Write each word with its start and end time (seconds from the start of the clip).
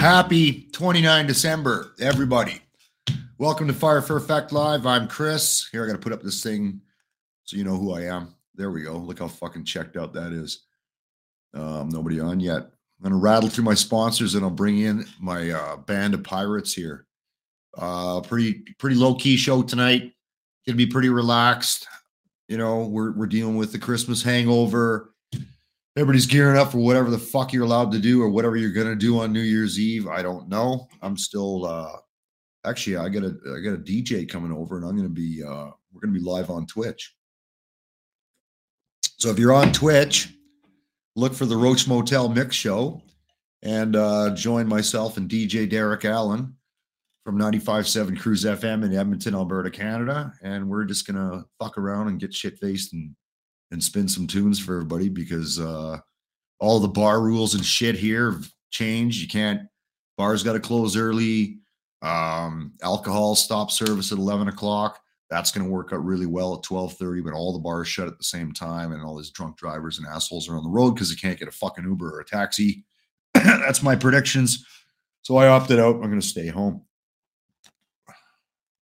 Happy 0.00 0.66
29 0.72 1.26
December, 1.26 1.92
everybody. 2.00 2.62
Welcome 3.36 3.66
to 3.66 3.74
Fire 3.74 4.00
for 4.00 4.16
Effect 4.16 4.50
Live. 4.50 4.86
I'm 4.86 5.06
Chris. 5.06 5.68
Here, 5.70 5.84
I 5.84 5.86
got 5.86 5.92
to 5.92 5.98
put 5.98 6.14
up 6.14 6.22
this 6.22 6.42
thing 6.42 6.80
so 7.44 7.58
you 7.58 7.64
know 7.64 7.76
who 7.76 7.92
I 7.92 8.04
am. 8.04 8.34
There 8.54 8.70
we 8.70 8.82
go. 8.82 8.96
Look 8.96 9.18
how 9.18 9.28
fucking 9.28 9.66
checked 9.66 9.98
out 9.98 10.14
that 10.14 10.32
is. 10.32 10.64
Um, 11.52 11.90
nobody 11.90 12.18
on 12.18 12.40
yet. 12.40 12.62
I'm 12.62 13.02
going 13.02 13.12
to 13.12 13.18
rattle 13.18 13.50
through 13.50 13.64
my 13.64 13.74
sponsors 13.74 14.34
and 14.34 14.42
I'll 14.42 14.50
bring 14.50 14.78
in 14.78 15.04
my 15.20 15.50
uh, 15.50 15.76
band 15.76 16.14
of 16.14 16.24
pirates 16.24 16.72
here. 16.72 17.04
Uh, 17.76 18.22
pretty, 18.22 18.62
pretty 18.78 18.96
low 18.96 19.14
key 19.16 19.36
show 19.36 19.62
tonight. 19.62 20.14
Gonna 20.66 20.78
be 20.78 20.86
pretty 20.86 21.10
relaxed. 21.10 21.86
You 22.48 22.56
know, 22.56 22.86
we're, 22.86 23.12
we're 23.12 23.26
dealing 23.26 23.58
with 23.58 23.70
the 23.70 23.78
Christmas 23.78 24.22
hangover 24.22 25.12
everybody's 26.00 26.26
gearing 26.26 26.56
up 26.56 26.72
for 26.72 26.78
whatever 26.78 27.10
the 27.10 27.18
fuck 27.18 27.52
you're 27.52 27.64
allowed 27.64 27.92
to 27.92 27.98
do 27.98 28.22
or 28.22 28.30
whatever 28.30 28.56
you're 28.56 28.72
gonna 28.72 28.96
do 28.96 29.20
on 29.20 29.34
New 29.34 29.40
Year's 29.40 29.78
Eve. 29.78 30.08
I 30.08 30.22
don't 30.22 30.48
know. 30.48 30.88
I'm 31.02 31.14
still 31.14 31.66
uh 31.66 31.98
actually 32.64 32.96
I 32.96 33.10
got 33.10 33.22
a 33.22 33.36
I 33.54 33.60
got 33.60 33.74
a 33.74 33.82
DJ 33.82 34.26
coming 34.26 34.50
over 34.50 34.78
and 34.78 34.86
I'm 34.86 34.96
gonna 34.96 35.10
be 35.10 35.42
uh 35.42 35.68
we're 35.92 36.00
gonna 36.00 36.14
be 36.14 36.24
live 36.24 36.48
on 36.48 36.66
Twitch. 36.66 37.14
So 39.18 39.28
if 39.28 39.38
you're 39.38 39.52
on 39.52 39.72
Twitch, 39.72 40.32
look 41.16 41.34
for 41.34 41.44
the 41.44 41.56
Roach 41.56 41.86
Motel 41.86 42.30
Mix 42.30 42.56
Show 42.56 43.02
and 43.62 43.94
uh 43.94 44.34
join 44.34 44.66
myself 44.66 45.18
and 45.18 45.28
DJ 45.28 45.68
Derek 45.68 46.06
Allen 46.06 46.56
from 47.26 47.38
95.7 47.38 48.18
Cruise 48.18 48.44
FM 48.44 48.86
in 48.86 48.94
Edmonton, 48.94 49.34
Alberta, 49.34 49.70
Canada. 49.70 50.32
And 50.42 50.66
we're 50.70 50.84
just 50.84 51.06
gonna 51.06 51.44
fuck 51.58 51.76
around 51.76 52.08
and 52.08 52.18
get 52.18 52.32
shit 52.32 52.58
faced 52.58 52.94
and 52.94 53.14
and 53.70 53.82
spin 53.82 54.08
some 54.08 54.26
tunes 54.26 54.58
for 54.58 54.74
everybody 54.74 55.08
because 55.08 55.58
uh, 55.58 55.98
all 56.58 56.80
the 56.80 56.88
bar 56.88 57.20
rules 57.20 57.54
and 57.54 57.64
shit 57.64 57.94
here 57.94 58.32
have 58.32 58.52
changed. 58.70 59.20
You 59.20 59.28
can't 59.28 59.62
bars 60.16 60.42
got 60.42 60.52
to 60.52 60.60
close 60.60 60.96
early. 60.96 61.58
Um, 62.02 62.72
alcohol 62.82 63.34
stop 63.34 63.70
service 63.70 64.12
at 64.12 64.18
eleven 64.18 64.48
o'clock. 64.48 65.00
That's 65.28 65.52
going 65.52 65.64
to 65.64 65.70
work 65.70 65.92
out 65.92 66.04
really 66.04 66.26
well 66.26 66.54
at 66.54 66.62
twelve 66.62 66.94
thirty. 66.94 67.20
But 67.20 67.34
all 67.34 67.52
the 67.52 67.58
bars 67.58 67.88
shut 67.88 68.08
at 68.08 68.18
the 68.18 68.24
same 68.24 68.52
time, 68.52 68.92
and 68.92 69.02
all 69.02 69.16
these 69.16 69.30
drunk 69.30 69.56
drivers 69.56 69.98
and 69.98 70.06
assholes 70.06 70.48
are 70.48 70.56
on 70.56 70.64
the 70.64 70.70
road 70.70 70.92
because 70.92 71.10
they 71.10 71.16
can't 71.16 71.38
get 71.38 71.48
a 71.48 71.52
fucking 71.52 71.84
Uber 71.84 72.16
or 72.16 72.20
a 72.20 72.24
taxi. 72.24 72.84
That's 73.34 73.82
my 73.82 73.96
predictions. 73.96 74.66
So 75.22 75.36
I 75.36 75.48
opted 75.48 75.78
out. 75.78 75.96
I'm 75.96 76.08
going 76.08 76.20
to 76.20 76.26
stay 76.26 76.48
home. 76.48 76.82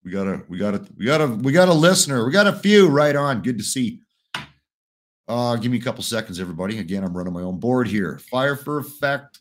We 0.05 0.13
got 0.13 0.29
a, 0.29 0.43
we 0.49 0.57
got 0.57 0.75
a, 0.75 0.87
we 0.97 1.05
got 1.05 1.21
a, 1.21 1.27
we 1.27 1.53
got 1.53 1.69
a 1.69 1.75
listener. 1.75 2.25
We 2.25 2.31
got 2.31 2.47
a 2.47 2.53
few 2.53 2.89
right 2.89 3.17
on. 3.17 3.43
Good 3.43 3.59
to 3.59 3.65
see. 3.65 4.03
Uh, 5.29 5.57
give 5.57 5.73
me 5.73 5.79
a 5.79 5.83
couple 5.83 6.03
seconds, 6.03 6.39
everybody. 6.39 6.79
Again, 6.79 7.03
I'm 7.03 7.17
running 7.17 7.33
my 7.33 7.43
own 7.43 7.59
board 7.59 7.89
here. 7.89 8.19
Fire 8.31 8.55
for 8.55 8.79
Effect 8.79 9.41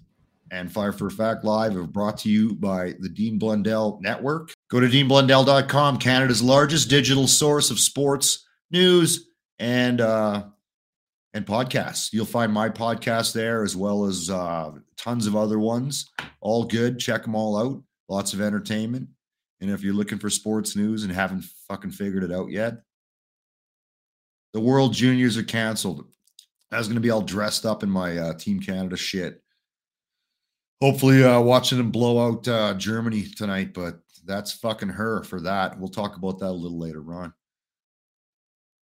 and 0.51 0.71
Fire 0.71 0.91
for 0.91 1.07
Effect 1.07 1.43
Live 1.43 1.75
are 1.75 1.83
brought 1.83 2.17
to 2.19 2.29
you 2.29 2.55
by 2.55 2.93
the 2.99 3.09
Dean 3.09 3.37
Blundell 3.37 3.99
Network. 4.01 4.53
Go 4.69 4.79
to 4.79 4.87
deanblundell.com, 4.87 5.97
Canada's 5.97 6.41
largest 6.41 6.89
digital 6.89 7.27
source 7.27 7.69
of 7.69 7.79
sports 7.79 8.45
news 8.71 9.29
and 9.59 10.01
uh, 10.01 10.43
and 11.33 11.45
podcasts. 11.45 12.11
You'll 12.13 12.25
find 12.25 12.51
my 12.51 12.69
podcast 12.69 13.33
there 13.33 13.63
as 13.63 13.75
well 13.75 14.05
as 14.05 14.29
uh, 14.29 14.71
tons 14.97 15.27
of 15.27 15.35
other 15.35 15.59
ones. 15.59 16.09
All 16.41 16.63
good. 16.63 16.99
Check 16.99 17.23
them 17.23 17.35
all 17.35 17.57
out. 17.57 17.83
Lots 18.09 18.33
of 18.33 18.41
entertainment. 18.41 19.09
And 19.61 19.69
if 19.69 19.83
you're 19.83 19.93
looking 19.93 20.19
for 20.19 20.29
sports 20.29 20.75
news 20.75 21.03
and 21.03 21.11
haven't 21.11 21.43
fucking 21.67 21.91
figured 21.91 22.23
it 22.23 22.31
out 22.31 22.51
yet, 22.51 22.75
the 24.55 24.61
World 24.61 24.93
Juniors 24.93 25.35
are 25.35 25.43
canceled. 25.43 26.05
I 26.71 26.77
was 26.77 26.87
going 26.87 26.95
to 26.95 27.01
be 27.01 27.09
all 27.09 27.21
dressed 27.21 27.65
up 27.65 27.83
in 27.83 27.89
my 27.89 28.17
uh, 28.17 28.33
Team 28.35 28.61
Canada 28.61 28.95
shit. 28.95 29.43
Hopefully, 30.81 31.25
uh, 31.25 31.41
watching 31.41 31.77
them 31.77 31.91
blow 31.91 32.25
out 32.25 32.47
uh, 32.47 32.73
Germany 32.75 33.23
tonight, 33.23 33.73
but 33.73 33.99
that's 34.23 34.53
fucking 34.53 34.87
her 34.87 35.23
for 35.23 35.41
that. 35.41 35.77
We'll 35.77 35.89
talk 35.89 36.15
about 36.15 36.39
that 36.39 36.51
a 36.51 36.51
little 36.51 36.79
later 36.79 37.03
on. 37.13 37.33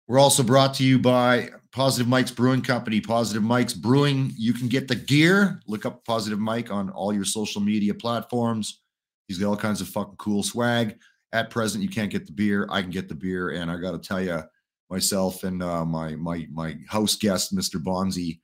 We're 0.07 0.18
also 0.18 0.41
brought 0.41 0.74
to 0.75 0.84
you 0.84 0.97
by 0.97 1.50
Positive 1.72 2.07
Mike's 2.07 2.31
Brewing 2.31 2.63
Company. 2.63 3.00
Positive 3.00 3.44
Mike's 3.44 3.75
Brewing. 3.75 4.34
You 4.36 4.53
can 4.53 4.69
get 4.69 4.88
the 4.88 4.96
gear. 4.96 5.62
Look 5.68 5.86
up 5.86 6.03
Positive 6.03 6.40
Mike 6.40 6.72
on 6.72 6.90
all 6.90 7.13
your 7.13 7.25
social 7.25 7.62
media 7.62 7.94
platforms. 7.94 8.81
He's 9.28 9.38
got 9.38 9.50
all 9.50 9.56
kinds 9.56 9.81
of 9.81 9.88
fucking 9.90 10.18
cool 10.18 10.41
swag. 10.41 10.97
At 11.31 11.51
present, 11.51 11.84
you 11.84 11.91
can't 11.91 12.09
get 12.09 12.25
the 12.25 12.34
beer. 12.34 12.68
I 12.72 12.81
can 12.81 12.90
get 12.90 13.07
the 13.07 13.13
beer, 13.13 13.51
and 13.51 13.69
I 13.69 13.78
got 13.78 13.91
to 13.91 14.00
tell 14.00 14.19
you, 14.19 14.41
myself 14.89 15.44
and 15.44 15.61
uh, 15.61 15.85
my 15.85 16.16
my 16.16 16.47
my 16.51 16.75
house 16.88 17.16
guest, 17.16 17.55
Mr. 17.55 17.81
Bonzi, 17.81 18.39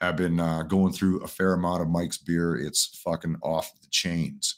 have 0.00 0.16
been 0.16 0.40
uh, 0.40 0.62
going 0.62 0.92
through 0.92 1.20
a 1.20 1.28
fair 1.28 1.52
amount 1.52 1.82
of 1.82 1.88
Mike's 1.88 2.18
beer. 2.18 2.56
It's 2.56 3.00
fucking 3.04 3.36
off 3.42 3.70
the 3.80 3.88
chains. 3.90 4.56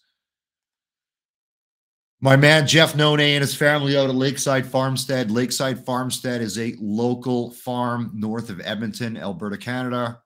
My 2.20 2.36
man 2.36 2.68
Jeff 2.68 2.94
None 2.94 3.18
and 3.18 3.42
his 3.42 3.54
family 3.54 3.96
out 3.96 4.08
at 4.08 4.14
Lakeside 4.14 4.64
Farmstead. 4.64 5.32
Lakeside 5.32 5.84
Farmstead 5.84 6.40
is 6.40 6.56
a 6.56 6.76
local 6.78 7.50
farm 7.50 8.12
north 8.14 8.48
of 8.48 8.60
Edmonton, 8.64 9.16
Alberta, 9.16 9.56
Canada. 9.56 10.20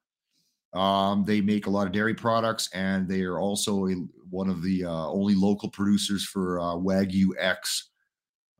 Um, 0.74 1.24
they 1.24 1.40
make 1.40 1.66
a 1.66 1.70
lot 1.70 1.86
of 1.86 1.94
dairy 1.94 2.12
products, 2.12 2.68
and 2.74 3.08
they 3.08 3.22
are 3.22 3.38
also 3.38 3.86
a, 3.86 3.94
one 4.28 4.50
of 4.50 4.62
the 4.62 4.84
uh, 4.84 5.08
only 5.08 5.34
local 5.34 5.70
producers 5.70 6.26
for 6.26 6.60
uh, 6.60 6.74
Wagyu 6.74 7.28
X 7.38 7.88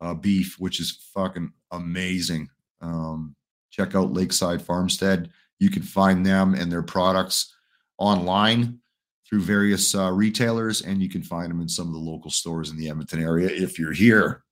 uh, 0.00 0.14
beef, 0.14 0.56
which 0.58 0.80
is 0.80 1.08
fucking 1.14 1.52
amazing. 1.70 2.48
Um, 2.80 3.34
check 3.70 3.94
out 3.94 4.12
Lakeside 4.12 4.62
Farmstead. 4.62 5.30
You 5.58 5.70
can 5.70 5.82
find 5.82 6.24
them 6.24 6.54
and 6.54 6.70
their 6.70 6.82
products 6.82 7.54
online 7.98 8.80
through 9.28 9.40
various 9.40 9.94
uh, 9.94 10.12
retailers, 10.12 10.82
and 10.82 11.02
you 11.02 11.08
can 11.08 11.22
find 11.22 11.50
them 11.50 11.60
in 11.60 11.68
some 11.68 11.88
of 11.88 11.92
the 11.92 11.98
local 11.98 12.30
stores 12.30 12.70
in 12.70 12.76
the 12.76 12.88
Edmonton 12.88 13.22
area 13.22 13.48
if 13.48 13.78
you're 13.78 13.92
here. 13.92 14.44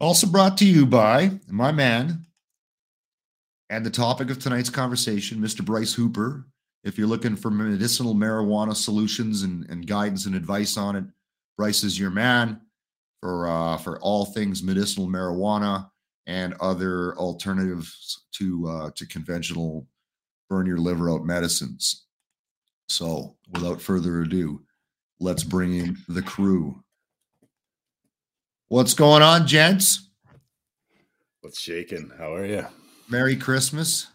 Also 0.00 0.26
brought 0.26 0.56
to 0.58 0.64
you 0.64 0.86
by 0.86 1.30
my 1.48 1.72
man 1.72 2.24
and 3.70 3.84
the 3.84 3.90
topic 3.90 4.30
of 4.30 4.38
tonight's 4.38 4.70
conversation, 4.70 5.38
Mr. 5.38 5.64
Bryce 5.64 5.92
Hooper. 5.92 6.46
If 6.84 6.96
you're 6.96 7.08
looking 7.08 7.36
for 7.36 7.50
medicinal 7.50 8.14
marijuana 8.14 8.74
solutions 8.74 9.42
and, 9.42 9.68
and 9.68 9.86
guidance 9.86 10.26
and 10.26 10.34
advice 10.34 10.76
on 10.76 10.96
it, 10.96 11.04
Bryce 11.56 11.82
is 11.82 11.98
your 11.98 12.10
man 12.10 12.60
for 13.20 13.48
uh, 13.48 13.76
for 13.78 14.00
all 14.00 14.24
things 14.24 14.62
medicinal 14.62 15.08
marijuana 15.08 15.90
and 16.26 16.54
other 16.60 17.16
alternatives 17.16 18.26
to 18.32 18.68
uh, 18.68 18.90
to 18.94 19.06
conventional 19.06 19.86
burn 20.48 20.66
your 20.66 20.78
liver 20.78 21.10
out 21.10 21.24
medicines. 21.24 22.06
So, 22.88 23.36
without 23.52 23.82
further 23.82 24.22
ado, 24.22 24.62
let's 25.20 25.44
bring 25.44 25.74
in 25.74 25.98
the 26.08 26.22
crew. 26.22 26.82
What's 28.68 28.94
going 28.94 29.22
on, 29.22 29.46
gents? 29.46 30.08
What's 31.40 31.60
shaking? 31.60 32.12
How 32.18 32.34
are 32.34 32.46
you? 32.46 32.66
Merry 33.08 33.36
Christmas. 33.36 34.08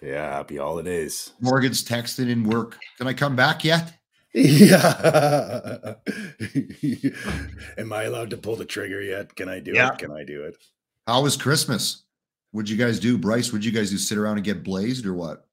Yeah, 0.00 0.30
happy 0.30 0.56
holidays. 0.56 1.32
Morgan's 1.40 1.84
texting 1.84 2.28
in 2.28 2.44
work. 2.44 2.78
Can 2.98 3.08
I 3.08 3.14
come 3.14 3.34
back 3.34 3.64
yet? 3.64 3.97
Yeah. 4.42 5.94
Am 7.78 7.92
I 7.92 8.04
allowed 8.04 8.30
to 8.30 8.36
pull 8.36 8.56
the 8.56 8.64
trigger 8.64 9.00
yet? 9.02 9.34
Can 9.36 9.48
I 9.48 9.60
do 9.60 9.72
Yeah. 9.72 9.92
it? 9.92 9.98
Can 9.98 10.10
I 10.12 10.24
do 10.24 10.44
it? 10.44 10.56
How 11.06 11.22
was 11.22 11.36
Christmas? 11.36 12.04
What'd 12.52 12.70
you 12.70 12.76
guys 12.76 12.98
do, 13.00 13.18
Bryce? 13.18 13.52
What'd 13.52 13.64
you 13.64 13.72
guys 13.72 13.90
do? 13.90 13.98
Sit 13.98 14.18
around 14.18 14.36
and 14.36 14.44
get 14.44 14.62
blazed 14.64 15.06
or 15.06 15.14
what? 15.14 15.46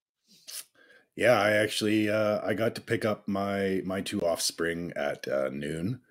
Yeah, 1.16 1.40
I 1.40 1.52
actually 1.54 2.10
uh, 2.10 2.42
I 2.46 2.54
got 2.54 2.76
to 2.76 2.82
pick 2.82 3.06
up 3.06 3.28
my 3.28 3.82
my 3.86 4.02
two 4.02 4.22
offspring 4.22 4.92
at 4.98 5.26
uh, 5.28 5.50
noon, 5.50 6.02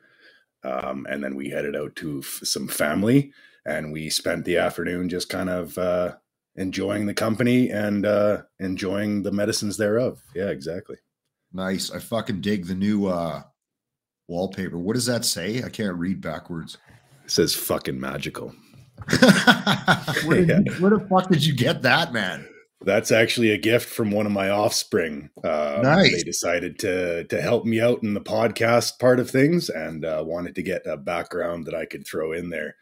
um, 0.62 1.06
and 1.08 1.22
then 1.22 1.36
we 1.36 1.50
headed 1.50 1.76
out 1.76 1.94
to 1.96 2.20
f- 2.24 2.40
some 2.42 2.68
family, 2.68 3.32
and 3.66 3.92
we 3.92 4.08
spent 4.08 4.46
the 4.46 4.56
afternoon 4.56 5.10
just 5.10 5.28
kind 5.28 5.50
of 5.50 5.76
uh, 5.76 6.16
enjoying 6.56 7.04
the 7.04 7.12
company 7.12 7.68
and 7.70 8.06
uh, 8.06 8.42
enjoying 8.58 9.22
the 9.24 9.32
medicines 9.32 9.76
thereof. 9.76 10.22
Yeah, 10.34 10.48
exactly. 10.48 10.96
Nice. 11.54 11.90
I 11.90 12.00
fucking 12.00 12.40
dig 12.42 12.66
the 12.66 12.74
new 12.74 13.06
uh 13.06 13.42
wallpaper. 14.28 14.78
What 14.78 14.94
does 14.94 15.06
that 15.06 15.24
say? 15.24 15.62
I 15.62 15.68
can't 15.70 15.96
read 15.96 16.20
backwards. 16.20 16.76
It 17.24 17.30
says 17.30 17.54
fucking 17.54 17.98
magical. 17.98 18.52
where, 20.24 20.44
did 20.44 20.48
Yeah. 20.48 20.60
you- 20.64 20.72
where 20.80 20.90
the 20.90 21.06
fuck 21.08 21.28
did 21.30 21.44
you 21.44 21.54
get 21.54 21.82
that, 21.82 22.12
man? 22.12 22.48
That's 22.84 23.10
actually 23.12 23.50
a 23.50 23.56
gift 23.58 23.88
from 23.88 24.10
one 24.10 24.26
of 24.26 24.32
my 24.32 24.50
offspring. 24.50 25.30
Um, 25.42 25.82
Nice. 25.82 26.12
They 26.12 26.22
decided 26.22 26.78
to 26.80 27.24
to 27.24 27.40
help 27.40 27.64
me 27.64 27.80
out 27.80 28.02
in 28.02 28.12
the 28.12 28.20
podcast 28.20 28.98
part 28.98 29.20
of 29.20 29.30
things, 29.30 29.70
and 29.70 30.04
uh, 30.04 30.22
wanted 30.26 30.54
to 30.56 30.62
get 30.62 30.86
a 30.86 30.98
background 30.98 31.64
that 31.66 31.74
I 31.74 31.86
could 31.86 32.06
throw 32.06 32.32
in 32.32 32.50
there. 32.50 32.76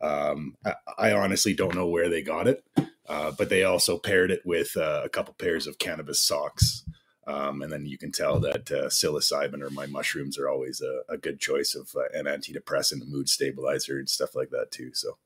Um, 0.00 0.56
I, 0.64 0.74
I 0.98 1.12
honestly 1.12 1.54
don't 1.54 1.76
know 1.76 1.86
where 1.86 2.08
they 2.08 2.22
got 2.22 2.48
it, 2.48 2.64
uh, 3.08 3.30
but 3.38 3.48
they 3.48 3.62
also 3.62 3.98
paired 3.98 4.32
it 4.32 4.40
with 4.44 4.76
uh, 4.76 5.02
a 5.04 5.08
couple 5.08 5.34
pairs 5.34 5.68
of 5.68 5.78
cannabis 5.78 6.18
socks. 6.20 6.82
Um, 7.28 7.62
and 7.62 7.72
then 7.72 7.84
you 7.86 7.98
can 7.98 8.12
tell 8.12 8.38
that 8.40 8.70
uh, 8.70 8.86
psilocybin 8.86 9.60
or 9.60 9.70
my 9.70 9.86
mushrooms 9.86 10.38
are 10.38 10.48
always 10.48 10.80
a, 10.80 11.00
a 11.12 11.16
good 11.16 11.40
choice 11.40 11.74
of 11.74 11.90
uh, 11.96 12.02
an 12.16 12.26
antidepressant, 12.26 13.02
a 13.02 13.06
mood 13.06 13.28
stabilizer, 13.28 13.98
and 13.98 14.08
stuff 14.08 14.36
like 14.36 14.50
that 14.50 14.70
too. 14.70 14.90
So 14.94 15.16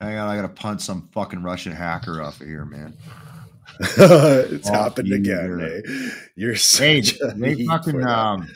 Hang 0.00 0.16
on, 0.18 0.28
I 0.28 0.36
gotta 0.36 0.48
punt 0.48 0.80
some 0.80 1.08
fucking 1.12 1.42
Russian 1.42 1.72
hacker 1.72 2.22
off 2.22 2.40
of 2.40 2.46
here, 2.46 2.64
man. 2.64 2.96
it's 3.80 4.68
Oh, 4.68 4.72
happened 4.72 5.08
you 5.08 5.16
again. 5.16 5.60
eh? 5.60 6.10
You're 6.36 6.52
Hey, 6.54 7.02
such 7.02 7.20
a 7.20 7.34
they 7.36 7.64
fucking 7.66 8.04
um 8.06 8.48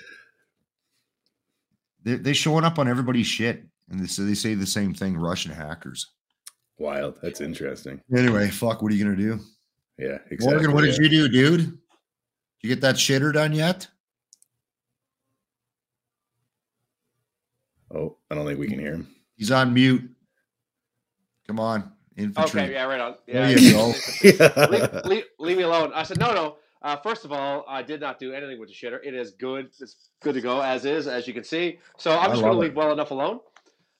They 2.04 2.16
they 2.16 2.32
showing 2.32 2.64
up 2.64 2.78
on 2.78 2.88
everybody's 2.88 3.26
shit, 3.26 3.62
and 3.90 4.00
they 4.00 4.06
say 4.06 4.22
they 4.24 4.34
say 4.34 4.54
the 4.54 4.66
same 4.66 4.94
thing. 4.94 5.16
Russian 5.16 5.52
hackers. 5.52 6.06
Wild. 6.78 7.18
That's 7.22 7.40
interesting. 7.40 8.00
Anyway, 8.14 8.48
fuck. 8.50 8.80
What 8.82 8.90
are 8.92 8.94
you 8.94 9.04
gonna 9.04 9.16
do, 9.16 9.38
Yeah, 9.98 10.18
exactly. 10.30 10.46
Morgan? 10.54 10.72
What 10.72 10.84
did 10.84 10.96
yeah. 10.96 11.02
you 11.02 11.08
do, 11.08 11.28
dude? 11.28 11.78
Did 12.60 12.68
you 12.68 12.74
get 12.74 12.80
that 12.82 12.96
shitter 12.96 13.32
done 13.32 13.52
yet? 13.52 13.88
Oh, 17.94 18.16
I 18.30 18.34
don't 18.34 18.46
think 18.46 18.58
we 18.58 18.68
can 18.68 18.78
hear 18.78 18.94
him. 18.94 19.08
He's 19.36 19.50
on 19.50 19.72
mute. 19.72 20.10
Come 21.46 21.60
on, 21.60 21.92
infantry. 22.16 22.62
Okay, 22.62 22.72
yeah, 22.72 22.84
right 22.84 23.00
on. 23.00 23.14
There 23.26 23.50
Yeah, 23.50 23.56
you 23.56 23.72
go. 23.72 23.94
leave, 24.70 25.04
leave, 25.04 25.24
leave 25.38 25.56
me 25.56 25.62
alone. 25.62 25.92
I 25.94 26.02
said, 26.02 26.18
no, 26.18 26.34
no. 26.34 26.56
Uh, 26.82 26.96
first 26.96 27.24
of 27.24 27.32
all, 27.32 27.64
I 27.66 27.82
did 27.82 28.00
not 28.00 28.18
do 28.18 28.32
anything 28.32 28.60
with 28.60 28.68
the 28.68 28.74
shitter. 28.74 28.98
It 29.02 29.14
is 29.14 29.32
good. 29.32 29.70
It's 29.80 30.10
good 30.22 30.34
to 30.34 30.40
go 30.40 30.60
as 30.60 30.84
is, 30.84 31.08
as 31.08 31.26
you 31.26 31.34
can 31.34 31.44
see. 31.44 31.78
So 31.96 32.12
I'm 32.12 32.26
I 32.26 32.28
just 32.28 32.42
going 32.42 32.52
to 32.52 32.58
leave 32.58 32.74
well 32.74 32.92
enough 32.92 33.10
alone. 33.10 33.40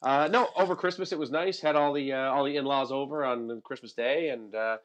Uh, 0.03 0.29
no, 0.31 0.49
over 0.57 0.77
Christmas 0.77 1.11
it 1.11 1.19
was 1.19 1.31
nice. 1.31 1.61
Had 1.61 1.75
all 1.75 1.93
the 1.93 2.13
uh, 2.13 2.31
all 2.31 2.45
the 2.45 2.57
in-laws 2.57 2.93
over 2.93 3.25
on 3.25 3.61
Christmas 3.65 3.95
Day, 3.95 4.29
and 4.29 4.55
uh, 4.55 4.77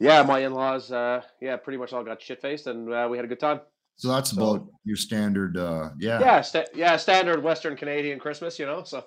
yeah, 0.00 0.22
my 0.22 0.40
in-laws, 0.40 0.90
uh, 0.92 1.22
yeah, 1.40 1.56
pretty 1.56 1.76
much 1.78 1.92
all 1.92 2.04
got 2.04 2.20
shit 2.22 2.40
faced, 2.40 2.66
and 2.66 2.92
uh, 2.92 3.08
we 3.10 3.16
had 3.18 3.24
a 3.24 3.28
good 3.28 3.40
time. 3.40 3.60
So 3.96 4.08
that's 4.08 4.30
So- 4.30 4.54
about 4.54 4.66
your 4.84 4.96
standard. 4.96 5.56
uh 5.56 5.90
Yeah. 5.98 6.20
Yeah, 6.20 6.40
sta- 6.40 6.66
yeah, 6.74 6.96
standard 6.96 7.42
Western 7.42 7.76
Canadian 7.76 8.18
Christmas, 8.20 8.58
you 8.58 8.66
know. 8.66 8.84
So 8.84 9.04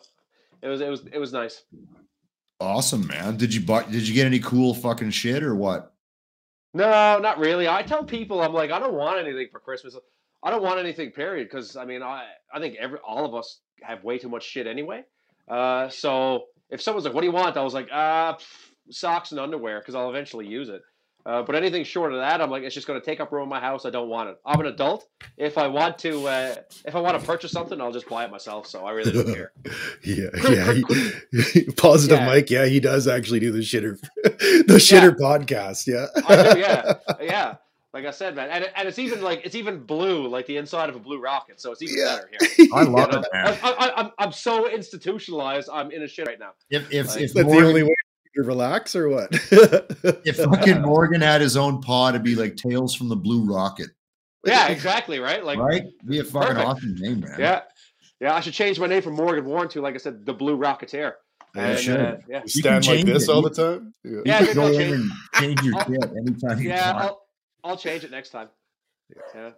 it 0.61 0.67
was 0.67 0.81
it 0.81 0.89
was 0.89 1.03
it 1.13 1.17
was 1.19 1.31
nice. 1.33 1.63
Awesome, 2.59 3.07
man. 3.07 3.37
Did 3.37 3.53
you 3.53 3.61
buy? 3.61 3.83
Did 3.83 4.07
you 4.07 4.13
get 4.13 4.25
any 4.25 4.39
cool 4.39 4.73
fucking 4.73 5.11
shit 5.11 5.43
or 5.43 5.55
what? 5.55 5.93
No, 6.73 7.17
not 7.19 7.39
really. 7.39 7.67
I 7.67 7.81
tell 7.83 8.03
people 8.03 8.41
I'm 8.41 8.53
like 8.53 8.69
I 8.71 8.79
don't 8.79 8.93
want 8.93 9.17
anything 9.19 9.47
for 9.51 9.59
Christmas. 9.59 9.95
I 10.43 10.51
don't 10.51 10.61
want 10.61 10.79
anything, 10.79 11.11
period. 11.11 11.45
Because 11.49 11.75
I 11.75 11.85
mean, 11.85 12.03
I 12.03 12.25
I 12.53 12.59
think 12.59 12.75
every 12.79 12.99
all 12.99 13.25
of 13.25 13.33
us 13.33 13.61
have 13.81 14.03
way 14.03 14.17
too 14.19 14.29
much 14.29 14.43
shit 14.43 14.67
anyway. 14.67 15.03
Uh, 15.47 15.89
so 15.89 16.45
if 16.69 16.81
someone's 16.81 17.05
like, 17.05 17.13
"What 17.13 17.21
do 17.21 17.27
you 17.27 17.33
want?" 17.33 17.57
I 17.57 17.63
was 17.63 17.73
like, 17.73 17.89
"Ah, 17.91 18.37
pff, 18.39 18.70
socks 18.91 19.31
and 19.31 19.39
underwear," 19.39 19.79
because 19.79 19.95
I'll 19.95 20.09
eventually 20.09 20.47
use 20.47 20.69
it. 20.69 20.81
Uh, 21.23 21.43
but 21.43 21.53
anything 21.55 21.83
short 21.83 22.11
of 22.13 22.17
that, 22.17 22.41
I'm 22.41 22.49
like, 22.49 22.63
it's 22.63 22.73
just 22.73 22.87
going 22.87 22.99
to 22.99 23.05
take 23.05 23.19
up 23.19 23.31
room 23.31 23.43
in 23.43 23.49
my 23.49 23.59
house. 23.59 23.85
I 23.85 23.91
don't 23.91 24.09
want 24.09 24.29
it. 24.29 24.37
I'm 24.43 24.59
an 24.59 24.65
adult. 24.65 25.07
If 25.37 25.55
I 25.55 25.67
want 25.67 25.99
to, 25.99 26.27
uh, 26.27 26.55
if 26.83 26.95
I 26.95 26.99
want 26.99 27.19
to 27.19 27.23
purchase 27.23 27.51
something, 27.51 27.79
I'll 27.79 27.91
just 27.91 28.09
buy 28.09 28.25
it 28.25 28.31
myself. 28.31 28.65
So 28.65 28.85
I 28.87 28.91
really 28.91 29.11
don't 29.11 29.31
care. 29.31 29.51
yeah, 30.03 30.29
yeah. 30.49 30.73
He, 31.53 31.63
positive 31.77 32.17
Yeah. 32.17 32.25
Mike. 32.25 32.49
Yeah, 32.49 32.65
he 32.65 32.79
does 32.79 33.07
actually 33.07 33.39
do 33.39 33.51
the 33.51 33.59
shitter, 33.59 33.99
the 34.23 34.79
shitter 34.79 35.15
podcast. 35.15 35.85
Yeah. 35.85 36.07
I 36.27 36.53
do, 36.53 36.59
yeah, 36.59 36.93
yeah. 37.21 37.55
Like 37.93 38.05
I 38.05 38.11
said, 38.11 38.35
man, 38.35 38.49
and, 38.49 38.71
and 38.75 38.87
it's 38.87 38.97
even 38.97 39.21
like 39.21 39.41
it's 39.45 39.53
even 39.53 39.83
blue, 39.83 40.27
like 40.27 40.47
the 40.47 40.57
inside 40.57 40.89
of 40.89 40.95
a 40.95 40.99
blue 40.99 41.19
rocket. 41.21 41.61
So 41.61 41.71
it's 41.71 41.83
even 41.83 41.97
Yeah. 41.99 42.15
better 42.15 42.29
here. 42.55 42.67
I 42.73 42.81
love 42.83 43.09
You 43.11 43.19
know? 43.19 43.21
it, 43.21 43.27
man. 43.33 43.59
I, 43.61 43.71
I, 43.73 43.99
I'm 44.01 44.11
I'm 44.17 44.31
so 44.31 44.67
institutionalized. 44.69 45.69
I'm 45.71 45.91
in 45.91 46.01
a 46.01 46.07
shit 46.07 46.25
right 46.25 46.39
now. 46.39 46.53
If 46.71 46.91
if 46.91 47.09
Like- 47.09 47.21
if 47.21 47.33
That's 47.33 47.45
Morgan, 47.45 47.61
the 47.63 47.67
only 47.69 47.83
way 47.83 47.95
to 48.35 48.43
relax, 48.43 48.95
or 48.95 49.09
what? 49.09 49.29
if 49.31 50.37
fucking 50.37 50.81
Morgan 50.81 51.21
had 51.21 51.41
his 51.41 51.57
own 51.57 51.81
pod, 51.81 52.15
it'd 52.15 52.23
be 52.23 52.35
like 52.35 52.55
Tales 52.55 52.95
from 52.95 53.09
the 53.09 53.15
Blue 53.15 53.43
Rocket, 53.45 53.89
Yeah, 54.45 54.67
exactly. 54.69 55.19
Right. 55.19 55.43
Like, 55.43 55.59
right? 55.59 55.83
Be 56.05 56.19
a 56.19 56.23
fucking 56.23 56.47
Perfect. 56.55 56.65
awesome 56.67 56.95
name, 56.95 57.19
man. 57.21 57.35
yeah, 57.39 57.61
yeah. 58.19 58.33
I 58.35 58.39
should 58.39 58.53
change 58.53 58.79
my 58.79 58.87
name 58.87 59.01
from 59.01 59.15
Morgan 59.15 59.45
Warren 59.45 59.67
to, 59.69 59.81
like 59.81 59.95
I 59.95 59.97
said, 59.97 60.25
the 60.25 60.33
Blue 60.33 60.57
Rocketeer. 60.57 61.13
Yeah, 61.55 61.61
And, 61.67 61.79
sure. 61.79 61.97
uh, 61.99 62.17
yeah, 62.29 62.41
You 62.43 62.47
Stand 62.61 62.87
like 62.87 63.05
this 63.05 63.23
it. 63.27 63.29
all 63.29 63.41
the 63.41 63.49
time. 63.49 63.93
Yeah. 64.03 64.11
You 64.11 64.21
Yeah, 64.25 64.53
go 64.53 64.61
I'll 64.63 64.67
in 64.69 64.77
change- 64.79 64.93
and 64.93 65.11
change 65.35 65.61
your 65.63 65.83
kit 65.83 66.11
anytime 66.17 66.59
you 66.61 66.69
yeah. 66.69 66.93
want. 66.93 67.03
I'll 67.05 67.21
I'll 67.63 67.77
change 67.77 68.03
it 68.05 68.11
next 68.11 68.29
time. 68.29 68.47
Yeah. 69.35 69.49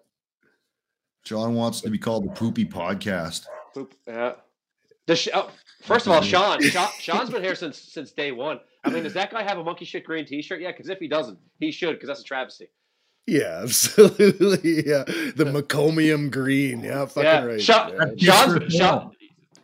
John 1.23 1.53
wants 1.55 1.79
to 1.81 1.89
be 1.89 1.97
called 1.97 2.25
the 2.25 2.31
Poopy 2.31 2.65
Podcast. 2.65 3.45
Poop. 3.73 3.93
Yeah. 4.07 4.33
The 5.07 5.15
sh- 5.15 5.29
oh, 5.33 5.49
first 5.83 6.07
of 6.07 6.11
all, 6.13 6.21
Sean, 6.21 6.61
Sean, 6.61 6.89
Sean's 6.99 7.29
been 7.29 7.43
here 7.43 7.55
since 7.55 7.77
since 7.77 8.11
day 8.11 8.31
one. 8.31 8.59
I 8.83 8.89
mean, 8.89 9.03
does 9.03 9.13
that 9.13 9.31
guy 9.31 9.43
have 9.43 9.57
a 9.57 9.63
monkey 9.63 9.85
shit 9.85 10.03
green 10.03 10.25
T-shirt? 10.25 10.59
Yeah, 10.61 10.71
because 10.71 10.89
if 10.89 10.99
he 10.99 11.07
doesn't, 11.07 11.37
he 11.59 11.71
should, 11.71 11.93
because 11.93 12.07
that's 12.07 12.21
a 12.21 12.25
travesty. 12.25 12.69
Yeah, 13.25 13.59
absolutely. 13.63 14.87
Yeah, 14.87 15.03
the 15.05 15.45
Macomium 15.45 16.31
green. 16.31 16.83
Yeah, 16.83 17.05
fucking 17.05 17.23
yeah, 17.23 17.43
right. 17.43 17.61
Sean, 17.61 17.93
yeah. 18.17 18.33
Sean's, 18.33 18.53
for 18.53 18.69
Sean, 18.69 19.11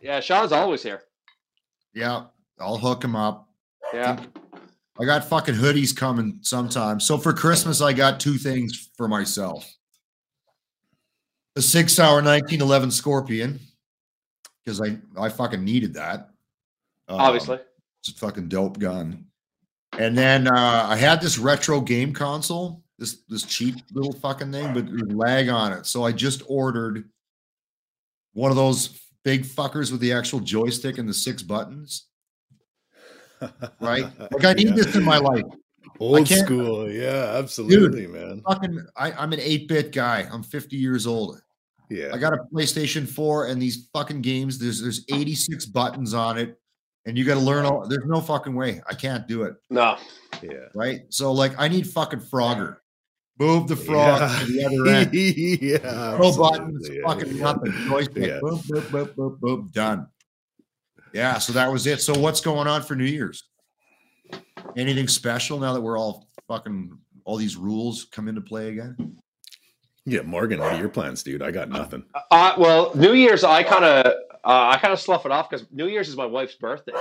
yeah, 0.00 0.20
Sean's 0.20 0.52
always 0.52 0.82
here. 0.82 1.02
Yeah, 1.94 2.24
I'll 2.58 2.78
hook 2.78 3.04
him 3.04 3.16
up. 3.16 3.48
Yeah. 3.92 4.22
I 5.00 5.04
got 5.06 5.24
fucking 5.24 5.54
hoodies 5.54 5.96
coming 5.96 6.40
sometime. 6.42 7.00
So 7.00 7.16
for 7.16 7.32
Christmas, 7.32 7.80
I 7.80 7.94
got 7.94 8.20
two 8.20 8.36
things 8.36 8.90
for 8.96 9.08
myself. 9.08 9.66
The 11.54 11.62
SIG 11.62 11.88
Sauer 11.88 12.22
1911 12.22 12.90
Scorpion, 12.90 13.60
because 14.64 14.80
I, 14.80 14.98
I 15.18 15.28
fucking 15.28 15.64
needed 15.64 15.94
that. 15.94 16.30
Um, 17.08 17.20
Obviously. 17.20 17.58
It's 18.00 18.10
a 18.10 18.14
fucking 18.14 18.48
dope 18.48 18.78
gun. 18.78 19.26
And 19.98 20.16
then 20.16 20.46
uh, 20.46 20.86
I 20.88 20.96
had 20.96 21.20
this 21.20 21.36
retro 21.38 21.80
game 21.80 22.12
console, 22.12 22.82
this 22.98 23.22
this 23.28 23.42
cheap 23.42 23.76
little 23.92 24.12
fucking 24.12 24.52
thing, 24.52 24.72
but 24.72 24.86
there's 24.86 25.12
lag 25.12 25.48
on 25.48 25.72
it. 25.72 25.86
So 25.86 26.04
I 26.04 26.12
just 26.12 26.42
ordered 26.46 27.08
one 28.32 28.50
of 28.50 28.56
those 28.56 29.00
big 29.24 29.44
fuckers 29.44 29.90
with 29.90 30.00
the 30.00 30.12
actual 30.12 30.40
joystick 30.40 30.98
and 30.98 31.08
the 31.08 31.14
six 31.14 31.42
buttons. 31.42 32.06
Right? 33.80 34.04
Like 34.32 34.44
I 34.44 34.52
need 34.52 34.68
Yeah. 34.68 34.74
this 34.74 34.94
in 34.94 35.02
my 35.02 35.16
life. 35.16 35.44
Old 35.98 36.28
school. 36.28 36.90
Yeah, 36.90 37.36
absolutely, 37.38 38.06
man. 38.06 38.42
Fucking 38.46 38.86
I, 38.96 39.12
I'm 39.12 39.32
an 39.32 39.38
8-bit 39.40 39.92
guy. 39.92 40.28
I'm 40.30 40.42
50 40.42 40.76
years 40.76 41.06
old. 41.06 41.40
Yeah. 41.90 42.10
I 42.14 42.18
got 42.18 42.32
a 42.32 42.38
PlayStation 42.54 43.06
4 43.08 43.46
and 43.46 43.60
these 43.60 43.88
fucking 43.92 44.20
games, 44.22 44.58
there's 44.58 44.80
there's 44.80 45.04
86 45.12 45.66
buttons 45.66 46.14
on 46.14 46.38
it. 46.38 46.56
And 47.06 47.16
you 47.18 47.24
got 47.24 47.34
to 47.34 47.40
learn 47.40 47.64
all 47.64 47.86
there's 47.88 48.04
no 48.06 48.20
fucking 48.20 48.54
way. 48.54 48.80
I 48.88 48.94
can't 48.94 49.26
do 49.26 49.42
it. 49.44 49.54
No. 49.70 49.96
yeah. 50.42 50.66
right? 50.74 51.02
So 51.08 51.32
like 51.32 51.52
I 51.58 51.66
need 51.68 51.86
fucking 51.86 52.20
Frogger. 52.20 52.76
Move 53.38 53.68
the 53.68 53.76
frog 53.76 54.20
Yeah. 54.20 54.38
to 54.38 54.52
the 54.52 54.64
other 54.66 54.86
end. 54.86 55.14
yeah. 55.62 56.18
No 56.20 56.36
buttons, 56.36 56.88
Yeah, 56.92 57.00
fucking 57.06 57.36
yeah. 57.36 57.42
nothing. 57.42 57.72
Joystick. 57.88 58.26
Yeah. 58.26 58.38
Boom, 58.42 58.60
boom, 58.68 58.84
boom, 58.90 59.10
boom, 59.16 59.38
boom, 59.40 59.70
done. 59.72 60.06
Yeah, 61.14 61.38
so 61.38 61.54
that 61.54 61.72
was 61.72 61.86
it. 61.86 62.02
So 62.02 62.16
what's 62.18 62.40
going 62.42 62.68
on 62.68 62.82
for 62.82 62.94
New 62.94 63.04
Year's? 63.06 63.48
Anything 64.76 65.08
special 65.08 65.58
now 65.58 65.72
that 65.72 65.80
we're 65.80 65.98
all 65.98 66.28
fucking 66.48 66.96
all 67.24 67.36
these 67.36 67.56
rules 67.56 68.04
come 68.12 68.28
into 68.28 68.42
play 68.42 68.68
again? 68.68 69.16
Yeah, 70.06 70.22
Morgan, 70.22 70.60
what 70.60 70.72
are 70.74 70.78
your 70.78 70.88
plans, 70.88 71.22
dude? 71.22 71.42
I 71.42 71.50
got 71.50 71.68
nothing. 71.68 72.04
Uh, 72.30 72.54
well, 72.58 72.90
New 72.94 73.12
Year's, 73.12 73.44
I 73.44 73.62
kind 73.62 73.84
of, 73.84 74.06
uh, 74.44 74.68
I 74.68 74.78
kind 74.78 74.92
of 74.92 75.00
slough 75.00 75.26
it 75.26 75.32
off 75.32 75.50
because 75.50 75.66
New 75.70 75.86
Year's 75.86 76.08
is 76.08 76.16
my 76.16 76.26
wife's 76.26 76.54
birthday. 76.54 76.92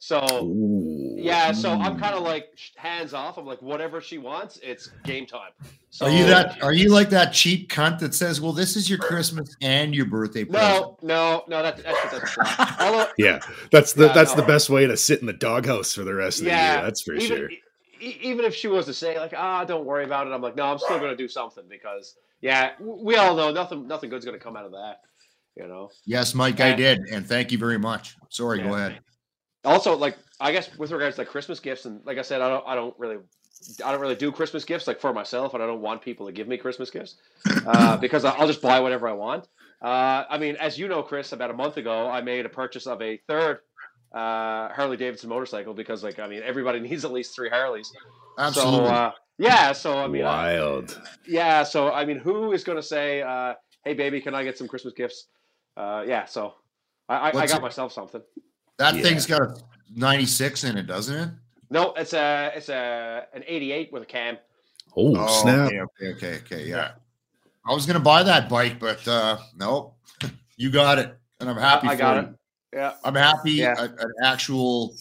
So 0.00 0.44
Ooh. 0.44 1.16
yeah, 1.18 1.52
so 1.52 1.72
I'm 1.72 1.98
kind 1.98 2.14
of 2.14 2.22
like 2.22 2.56
hands 2.76 3.14
off. 3.14 3.36
I'm 3.36 3.46
like, 3.46 3.60
whatever 3.62 4.00
she 4.00 4.18
wants, 4.18 4.58
it's 4.62 4.90
game 5.04 5.26
time. 5.26 5.50
So, 5.90 6.06
Are 6.06 6.10
you 6.10 6.26
that 6.26 6.62
are 6.62 6.72
you 6.72 6.90
like 6.90 7.10
that 7.10 7.32
cheap 7.32 7.70
cunt 7.70 7.98
that 8.00 8.14
says, 8.14 8.40
Well, 8.40 8.52
this 8.52 8.76
is 8.76 8.88
your 8.88 8.98
Christmas 8.98 9.56
and 9.62 9.94
your 9.94 10.04
birthday 10.04 10.44
present? 10.44 10.84
No, 10.84 10.98
no, 11.02 11.44
no. 11.48 11.62
That 11.62 11.82
that 11.82 11.96
shit 11.96 12.10
doesn't. 12.10 12.80
Although, 12.80 13.06
Yeah, 13.16 13.40
that's 13.72 13.94
the 13.94 14.06
Yeah, 14.06 14.12
that's 14.12 14.36
no. 14.36 14.42
the 14.42 14.46
best 14.46 14.70
way 14.70 14.86
to 14.86 14.96
sit 14.96 15.20
in 15.20 15.26
the 15.26 15.32
doghouse 15.32 15.94
for 15.94 16.04
the 16.04 16.14
rest 16.14 16.38
of 16.40 16.44
the 16.44 16.50
Yeah, 16.50 16.74
year. 16.74 16.82
That's 16.82 17.02
for 17.02 17.14
even, 17.14 17.36
sure. 17.36 17.50
even 18.00 18.44
if 18.44 18.54
she 18.54 18.68
was 18.68 18.84
to 18.86 18.94
say 18.94 19.18
like, 19.18 19.32
ah, 19.36 19.64
don't 19.64 19.86
worry 19.86 20.04
about 20.04 20.26
it, 20.26 20.30
I'm 20.30 20.42
like, 20.42 20.56
no, 20.56 20.64
I'm 20.64 20.78
still 20.78 20.98
gonna 21.00 21.16
do 21.16 21.28
something 21.28 21.64
because 21.68 22.16
yeah, 22.40 22.72
we 22.80 23.16
all 23.16 23.34
know 23.34 23.50
nothing 23.52 23.86
nothing 23.88 24.10
good's 24.10 24.24
gonna 24.24 24.38
come 24.38 24.56
out 24.56 24.64
of 24.64 24.72
that. 24.72 25.00
You 25.56 25.66
know. 25.66 25.90
Yes, 26.04 26.34
Mike, 26.34 26.60
I 26.60 26.72
did. 26.72 27.00
And 27.12 27.26
thank 27.26 27.50
you 27.50 27.58
very 27.58 27.78
much. 27.78 28.16
Sorry, 28.28 28.62
go 28.62 28.74
ahead. 28.74 29.00
also 29.64 29.96
like 29.96 30.16
i 30.40 30.52
guess 30.52 30.70
with 30.78 30.92
regards 30.92 31.16
to 31.16 31.22
like 31.22 31.28
christmas 31.28 31.58
gifts 31.58 31.84
and 31.84 32.00
like 32.06 32.16
i 32.16 32.22
said 32.22 32.40
i 32.40 32.48
don't 32.48 32.64
i 32.66 32.74
don't 32.76 32.94
really 32.96 33.16
i 33.84 33.90
don't 33.90 34.00
really 34.00 34.14
do 34.14 34.30
christmas 34.30 34.64
gifts 34.64 34.86
like 34.86 35.00
for 35.00 35.12
myself 35.12 35.52
and 35.54 35.62
i 35.62 35.66
don't 35.66 35.80
want 35.80 36.00
people 36.00 36.24
to 36.26 36.32
give 36.32 36.46
me 36.46 36.56
christmas 36.56 36.90
gifts 36.90 37.16
uh, 37.66 37.96
because 37.96 38.24
i'll 38.24 38.46
just 38.46 38.62
buy 38.62 38.78
whatever 38.78 39.08
i 39.08 39.12
want 39.12 39.48
uh, 39.82 40.24
i 40.30 40.38
mean 40.38 40.54
as 40.56 40.78
you 40.78 40.86
know 40.86 41.02
chris 41.02 41.32
about 41.32 41.50
a 41.50 41.54
month 41.54 41.76
ago 41.76 42.08
i 42.08 42.20
made 42.20 42.46
a 42.46 42.48
purchase 42.48 42.86
of 42.86 43.02
a 43.02 43.16
third 43.26 43.58
uh, 44.12 44.68
harley 44.68 44.96
davidson 44.96 45.28
motorcycle 45.28 45.74
because 45.74 46.04
like 46.04 46.20
i 46.20 46.28
mean 46.28 46.40
everybody 46.44 46.78
needs 46.88 47.04
at 47.04 47.10
least 47.12 47.34
three 47.34 47.50
harleys 47.50 47.92
Absolutely. 48.38 48.86
so 48.86 48.94
uh, 48.94 49.10
yeah 49.38 49.72
so 49.72 49.98
i 49.98 50.06
mean 50.08 50.24
I- 50.24 50.58
Wild. 50.58 51.00
yeah 51.26 51.62
so 51.62 51.92
i 51.92 52.04
mean 52.04 52.18
who 52.18 52.52
is 52.52 52.64
going 52.64 52.76
to 52.76 52.82
say 52.82 53.22
uh, 53.22 53.54
hey 53.84 53.94
baby 53.94 54.20
can 54.20 54.34
i 54.34 54.42
get 54.44 54.58
some 54.58 54.66
christmas 54.68 54.94
gifts 54.94 55.26
uh, 55.76 56.04
yeah 56.06 56.24
so 56.24 56.54
i, 57.08 57.16
I, 57.16 57.28
I 57.28 57.32
got 57.46 57.58
it- 57.58 57.62
myself 57.62 57.92
something 57.92 58.22
that 58.78 58.94
Yeah. 58.94 59.02
thing's 59.02 59.26
got 59.26 59.42
a 59.42 59.56
96 59.94 60.64
in 60.64 60.76
it, 60.78 60.86
doesn't 60.86 61.16
it? 61.16 61.30
no 61.70 61.92
it's 61.94 62.12
a 62.12 62.52
it's 62.56 62.68
a 62.68 63.26
an 63.32 63.42
88 63.46 63.92
with 63.92 64.02
a 64.02 64.06
cam 64.06 64.38
Oh, 64.96 65.14
snap! 65.42 65.66
Okay, 65.68 65.78
okay, 65.80 66.08
okay, 66.16 66.36
okay, 66.38 66.64
yeah. 66.68 66.92
I 67.64 67.72
was 67.72 67.86
gonna 67.86 68.00
buy 68.00 68.22
that 68.24 68.48
bike, 68.48 68.80
but 68.80 69.06
uh 69.06 69.36
no, 69.56 69.94
you 70.56 70.70
got 70.70 70.98
it, 70.98 71.16
and 71.38 71.48
I'm 71.48 71.56
happy. 71.58 71.86
I 71.86 71.92
for 71.94 71.98
got 71.98 72.14
you. 72.16 72.20
it. 72.22 72.28
Yeah. 72.72 72.92
I'm 73.04 73.14
happy. 73.14 73.52
Yeah. 73.52 73.74
a- 73.78 73.84
an 73.84 74.12
actual 74.24 74.96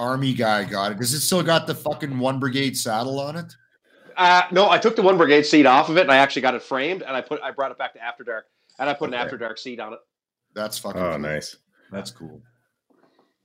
army 0.00 0.32
guy 0.32 0.64
got 0.64 0.92
it. 0.92 0.98
Does 0.98 1.12
it 1.12 1.20
still 1.20 1.42
got 1.42 1.66
the 1.66 1.74
fucking 1.74 2.18
one 2.18 2.40
brigade 2.40 2.76
saddle 2.76 3.20
on 3.20 3.36
it? 3.36 3.54
Uh, 4.16 4.42
no, 4.50 4.68
I 4.68 4.78
took 4.78 4.96
the 4.96 5.02
one 5.02 5.16
brigade 5.16 5.44
seat 5.44 5.66
off 5.66 5.88
of 5.88 5.96
it, 5.96 6.02
and 6.02 6.10
I 6.10 6.16
actually 6.16 6.42
got 6.42 6.54
it 6.54 6.62
framed, 6.62 7.02
and 7.02 7.16
I 7.16 7.20
put 7.20 7.40
I 7.42 7.50
brought 7.50 7.70
it 7.70 7.78
back 7.78 7.92
to 7.94 8.02
After 8.02 8.24
Dark, 8.24 8.46
and 8.78 8.88
I 8.88 8.94
put 8.94 9.08
an 9.08 9.14
After 9.14 9.36
Dark 9.38 9.58
seat 9.58 9.78
on 9.80 9.92
it. 9.92 9.98
That's 10.54 10.78
fucking. 10.78 11.00
Oh, 11.00 11.10
cool. 11.10 11.18
nice. 11.20 11.56
That's 11.92 12.10
cool. 12.10 12.42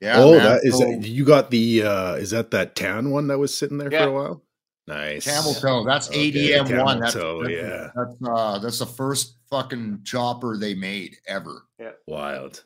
Yeah. 0.02 0.16
oh, 0.18 0.34
man, 0.34 0.44
that 0.44 0.62
is 0.64 0.78
so 0.78 0.86
that, 0.86 1.08
you 1.08 1.24
got 1.24 1.50
the 1.50 1.84
uh 1.84 2.14
is 2.16 2.32
that 2.32 2.52
that 2.52 2.76
tan 2.76 3.12
one 3.12 3.28
that 3.28 3.38
was 3.38 3.58
sitting 3.58 3.78
there 3.78 3.92
Yeah. 3.92 4.04
for 4.04 4.10
a 4.10 4.14
while? 4.14 4.44
Nice. 4.88 5.26
camel 5.26 5.54
toe. 5.54 5.84
That's 5.84 6.10
Okay, 6.10 6.32
ADM 6.32 6.84
one. 6.84 7.00
That's, 7.00 7.14
toe, 7.14 7.44
that's, 7.44 7.54
yeah. 7.56 7.90
That's 7.96 8.16
uh, 8.28 8.60
that's 8.60 8.80
the 8.80 8.86
first 8.86 9.38
fucking 9.50 10.02
chopper 10.04 10.58
they 10.58 10.76
made 10.76 11.16
ever. 11.28 11.66
Wild. 12.08 12.64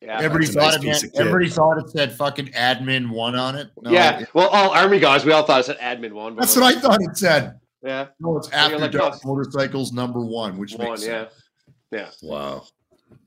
Yeah. 0.00 0.18
everybody 0.20 0.46
thought 0.46 0.60
nice 0.62 0.76
it 0.76 0.82
piece 0.82 1.02
meant, 1.02 1.14
of 1.14 1.20
everybody 1.20 1.48
thought 1.50 1.78
it 1.78 1.90
said 1.90 2.12
fucking 2.12 2.46
admin 2.48 3.10
one 3.10 3.34
on 3.34 3.56
it. 3.56 3.68
No, 3.80 3.90
yeah. 3.90 4.20
it- 4.20 4.28
Well, 4.34 4.48
all 4.48 4.70
army 4.70 4.98
guys, 5.00 5.24
we 5.24 5.32
all 5.32 5.44
thought 5.44 5.60
it 5.60 5.64
said 5.64 5.78
admin 5.78 6.12
one. 6.12 6.36
that's 6.36 6.56
what 6.56 6.64
I 6.76 6.78
thought 6.80 7.00
it 7.02 7.16
said. 7.16 7.58
Yeah. 7.82 8.08
No, 8.20 8.36
it's 8.38 8.48
you're 8.48 8.56
after 8.58 8.78
like, 8.78 8.92
dark 8.92 9.14
no. 9.24 9.32
motorcycles 9.34 9.92
number 9.92 10.20
one, 10.20 10.58
which 10.58 10.74
One. 10.74 10.88
makes 10.88 11.04
Yeah. 11.06 11.28
sense. 11.28 11.32
Yeah. 12.22 12.28
Wow. 12.28 12.64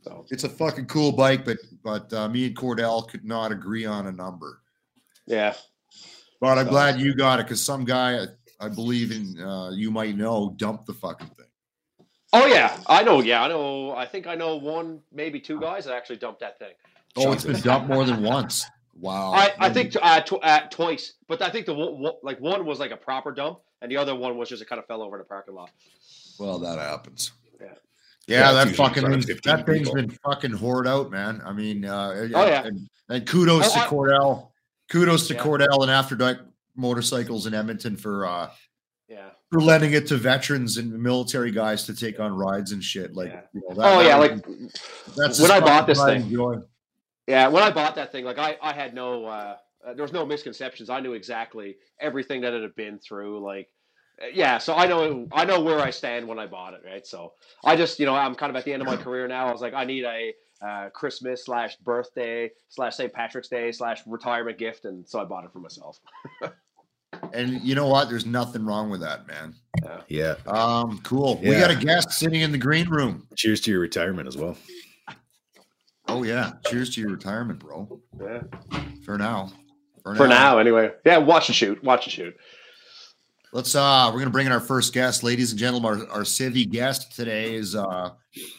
So 0.04 0.26
It's 0.30 0.44
a 0.44 0.50
fucking 0.50 0.86
cool 0.86 1.12
bike, 1.12 1.44
but 1.46 1.58
but 1.84 2.12
uh, 2.14 2.28
me 2.30 2.46
and 2.48 2.56
Cordell 2.56 3.08
could 3.10 3.24
not 3.26 3.52
agree 3.52 3.86
on 3.86 4.08
a 4.08 4.12
number. 4.12 4.62
yeah. 5.26 5.54
But 6.42 6.58
I'm 6.58 6.66
So- 6.66 6.72
glad 6.72 7.00
you 7.00 7.16
got 7.16 7.40
it 7.40 7.44
because 7.46 7.64
some 7.64 7.86
guy 7.86 8.24
I, 8.24 8.26
I 8.60 8.70
believe 8.70 9.12
in 9.12 9.40
uh, 9.42 9.70
you 9.72 9.92
might 9.92 10.16
know 10.18 10.54
dumped 10.58 10.86
the 10.88 10.94
fucking 10.94 11.28
thing. 11.28 11.46
Oh 12.36 12.46
yeah, 12.48 12.80
I 12.88 13.04
know. 13.04 13.22
Yeah, 13.22 13.44
I 13.44 13.48
know. 13.48 13.92
I 13.96 14.06
think 14.06 14.26
I 14.28 14.36
know 14.36 14.56
one, 14.56 15.00
maybe 15.12 15.40
two 15.40 15.60
guys 15.60 15.86
that 15.86 15.94
actually 15.94 16.18
dumped 16.18 16.40
that 16.42 16.58
thing. 16.60 16.74
Oh, 17.16 17.32
it's 17.32 17.44
been 17.46 17.62
dumped 17.62 17.88
more 17.90 18.04
than 18.06 18.24
once. 18.24 18.66
Wow. 19.00 19.32
I, 19.34 19.54
I 19.60 19.70
think 19.72 19.92
t- 19.94 20.00
uh, 20.02 20.22
tw- 20.22 20.44
uh, 20.44 20.62
twice, 20.70 21.14
but 21.28 21.42
I 21.42 21.50
think 21.50 21.66
the 21.68 21.74
one, 21.74 22.00
one- 22.00 22.14
like 22.24 22.40
one 22.40 22.66
was 22.66 22.80
like 22.80 22.92
a 22.92 22.98
proper 22.98 23.32
dump, 23.32 23.60
and 23.82 23.92
the 23.92 23.98
other 23.98 24.16
one 24.16 24.38
was 24.38 24.50
just 24.50 24.62
it 24.62 24.68
kind 24.70 24.80
of 24.80 24.86
fell 24.88 25.02
over 25.04 25.16
in 25.16 25.20
the 25.20 25.26
parking 25.26 25.54
lot. 25.56 25.70
Well, 26.40 26.58
that 26.60 26.80
happens. 26.80 27.32
Yeah. 27.62 27.68
Yeah, 28.28 28.40
Yeah, 28.40 28.52
that 28.54 28.68
it's 28.68 28.72
usually 28.72 28.86
in 28.86 28.90
fucking 28.90 29.04
front 29.04 29.16
of 29.16 29.26
thing, 29.26 29.36
15 29.36 29.56
that 29.56 29.66
thing's 29.66 29.80
people. 29.90 29.96
been 29.96 30.10
fucking 30.24 30.52
hoard 30.54 30.88
out, 30.88 31.12
man. 31.12 31.42
I 31.46 31.54
mean, 31.54 31.86
uh, 31.86 32.30
Oh, 32.34 32.48
yeah. 32.48 32.64
and, 32.66 32.88
and 33.10 33.28
kudos 33.28 33.68
Oh, 33.70 33.74
to 33.74 33.80
I- 33.80 33.88
Cordell. 33.88 34.50
Kudos 34.90 35.28
to 35.28 35.34
Yeah. 35.36 35.42
Cordell 35.44 35.82
and 35.84 35.92
After 35.92 36.16
Dark 36.16 36.40
Motorcycles 36.76 37.46
in 37.48 37.54
Edmonton 37.54 37.96
for 37.98 38.26
uh 38.26 38.50
Yeah. 39.08 39.30
For 39.54 39.62
lending 39.62 39.94
it 39.94 40.08
to 40.08 40.18
veterans 40.18 40.78
and 40.78 40.92
military 40.92 41.52
guys 41.52 41.86
to 41.86 41.96
take 41.96 42.20
on 42.20 42.34
rides 42.34 42.72
and 42.72 42.84
shit. 42.84 43.14
Like, 43.14 43.30
Yeah. 43.32 43.42
you 43.54 43.62
know, 43.70 43.76
Oh 43.78 44.00
yeah, 44.02 44.18
that- 44.20 44.48
like 44.48 44.72
that's 45.16 45.40
when 45.40 45.52
I 45.52 45.60
bought 45.60 45.86
this 45.86 46.04
thing. 46.04 46.24
and. 46.24 46.64
Yeah, 47.28 47.48
when 47.50 47.62
I 47.62 47.70
bought 47.70 47.94
that 47.96 48.12
thing, 48.12 48.26
like 48.26 48.40
I, 48.40 48.58
I 48.62 48.74
had 48.74 48.94
no, 48.96 49.26
uh, 49.26 49.56
uh, 49.86 49.94
there 49.94 50.02
was 50.02 50.12
no 50.12 50.26
misconceptions. 50.26 50.90
I 50.90 51.00
knew 51.02 51.14
exactly 51.14 51.78
everything 52.02 52.42
that 52.42 52.54
it 52.54 52.64
had 52.64 52.74
been 52.76 52.98
through. 53.00 53.42
Like, 53.46 53.70
uh, 54.22 54.26
yeah, 54.34 54.58
so 54.58 54.74
I 54.74 54.88
know, 54.88 55.28
I 55.32 55.46
know 55.46 55.62
where 55.62 55.80
I 55.80 55.92
stand 55.92 56.28
when 56.28 56.40
I 56.40 56.48
bought 56.48 56.74
it, 56.74 56.82
right? 56.84 57.06
So 57.06 57.34
I 57.64 57.76
just, 57.76 58.00
you 58.00 58.06
know, 58.08 58.16
I'm 58.16 58.34
kind 58.36 58.50
of 58.50 58.56
at 58.56 58.66
the 58.66 58.74
end 58.74 58.82
of 58.82 58.88
my 58.88 58.98
career 58.98 59.28
now. 59.28 59.48
I 59.48 59.52
was 59.52 59.62
like, 59.62 59.74
I 59.76 59.86
need 59.86 60.04
a 60.04 60.34
uh, 60.66 60.90
Christmas 60.90 61.46
slash 61.46 61.76
birthday 61.78 62.50
slash 62.70 62.96
St. 62.96 63.14
Patrick's 63.14 63.50
Day 63.50 63.72
slash 63.72 64.02
retirement 64.08 64.58
gift, 64.58 64.86
and 64.86 65.08
so 65.08 65.20
I 65.20 65.26
bought 65.26 65.46
it 65.46 65.52
for 65.54 65.60
myself. 65.60 66.00
And 67.34 67.62
you 67.62 67.76
know 67.76 67.88
what? 67.88 68.10
There's 68.10 68.26
nothing 68.26 68.66
wrong 68.66 68.90
with 68.90 69.02
that, 69.02 69.28
man. 69.28 69.56
Yeah. 70.08 70.36
Um, 70.46 71.00
cool. 71.04 71.40
We 71.40 71.52
got 71.52 71.72
a 71.72 71.76
guest 71.76 72.12
sitting 72.12 72.42
in 72.42 72.52
the 72.52 72.58
green 72.58 72.90
room. 72.90 73.28
Cheers 73.36 73.62
to 73.62 73.72
your 73.72 73.80
retirement 73.80 74.28
as 74.28 74.38
well. 74.38 74.58
Oh 76.08 76.24
yeah. 76.24 76.54
Cheers 76.68 76.94
to 76.96 77.02
your 77.02 77.12
retirement, 77.12 77.60
bro. 77.60 78.00
Yeah. 78.22 78.44
For 79.06 79.18
now. 79.18 79.52
For 80.04 80.28
now, 80.28 80.58
anyway. 80.58 80.92
Yeah, 81.06 81.18
watch 81.18 81.48
and 81.48 81.56
shoot. 81.56 81.82
Watch 81.84 82.06
and 82.06 82.14
shoot. 82.14 82.36
Let's 83.54 83.74
uh 83.76 84.10
we're 84.12 84.20
gonna 84.20 84.32
bring 84.32 84.48
in 84.48 84.52
our 84.52 84.60
first 84.60 84.94
guest, 84.94 85.24
ladies 85.24 85.52
and 85.52 85.60
gentlemen. 85.60 86.02
Our, 86.02 86.18
our 86.18 86.22
civvy 86.24 86.70
guest 86.70 87.16
today 87.16 87.56
is 87.56 87.76
uh 87.76 88.10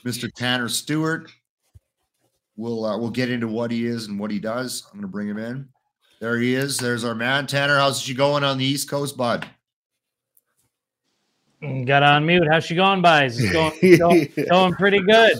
Mr. 0.06 0.32
Tanner 0.32 0.68
Stewart. 0.68 1.30
We'll 2.56 2.84
uh, 2.84 2.96
we'll 2.96 3.10
get 3.10 3.30
into 3.30 3.48
what 3.48 3.70
he 3.70 3.86
is 3.86 4.06
and 4.06 4.18
what 4.18 4.30
he 4.30 4.38
does. 4.38 4.86
I'm 4.90 4.98
gonna 4.98 5.08
bring 5.08 5.28
him 5.28 5.38
in. 5.38 5.68
There 6.24 6.38
he 6.38 6.54
is. 6.54 6.78
There's 6.78 7.04
our 7.04 7.14
man. 7.14 7.46
Tanner, 7.46 7.76
how's 7.76 8.00
she 8.00 8.14
going 8.14 8.44
on 8.44 8.56
the 8.56 8.64
East 8.64 8.88
Coast, 8.88 9.14
bud? 9.14 9.46
Got 11.84 12.02
on 12.02 12.24
mute. 12.24 12.48
How's 12.50 12.64
she 12.64 12.74
going, 12.74 13.02
guys? 13.02 13.38
It's 13.38 13.52
going, 13.52 13.98
going, 13.98 14.32
going 14.48 14.72
pretty 14.72 15.00
good. 15.00 15.36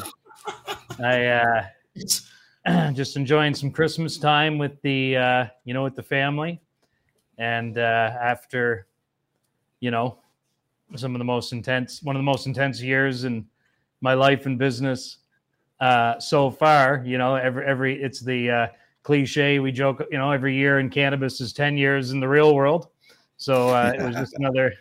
I 1.03 1.25
uh, 2.67 2.93
just 2.93 3.17
enjoying 3.17 3.55
some 3.55 3.71
Christmas 3.71 4.19
time 4.19 4.59
with 4.59 4.79
the 4.83 5.17
uh, 5.17 5.47
you 5.65 5.73
know 5.73 5.85
with 5.85 5.97
the 5.97 6.03
family, 6.03 6.61
and 7.39 7.79
uh, 7.79 8.11
after 8.21 8.87
you 9.81 9.91
know 9.91 10.19
some 10.97 11.15
of 11.15 11.19
the 11.19 11.25
most 11.25 11.55
intense 11.55 12.03
one 12.03 12.15
of 12.15 12.21
the 12.21 12.25
most 12.25 12.47
intense 12.47 12.83
years 12.83 13.25
in 13.25 13.47
my 14.03 14.13
life 14.13 14.45
and 14.45 14.59
business 14.59 15.17
uh, 15.81 16.19
so 16.21 16.51
far. 16.51 17.03
You 17.07 17.17
know, 17.17 17.37
every 17.37 17.65
every 17.65 18.03
it's 18.03 18.21
the 18.21 18.51
uh, 18.51 18.67
cliche 19.05 19.61
we 19.61 19.71
joke. 19.71 20.03
You 20.11 20.19
know, 20.19 20.33
every 20.33 20.57
year 20.57 20.81
in 20.81 20.91
cannabis 20.91 21.41
is 21.41 21.53
ten 21.53 21.79
years 21.79 22.11
in 22.11 22.19
the 22.19 22.29
real 22.29 22.57
world. 22.57 22.89
So 23.37 23.69
uh, 23.69 23.93
it 23.97 24.03
was 24.03 24.17
just 24.17 24.35
another 24.35 24.73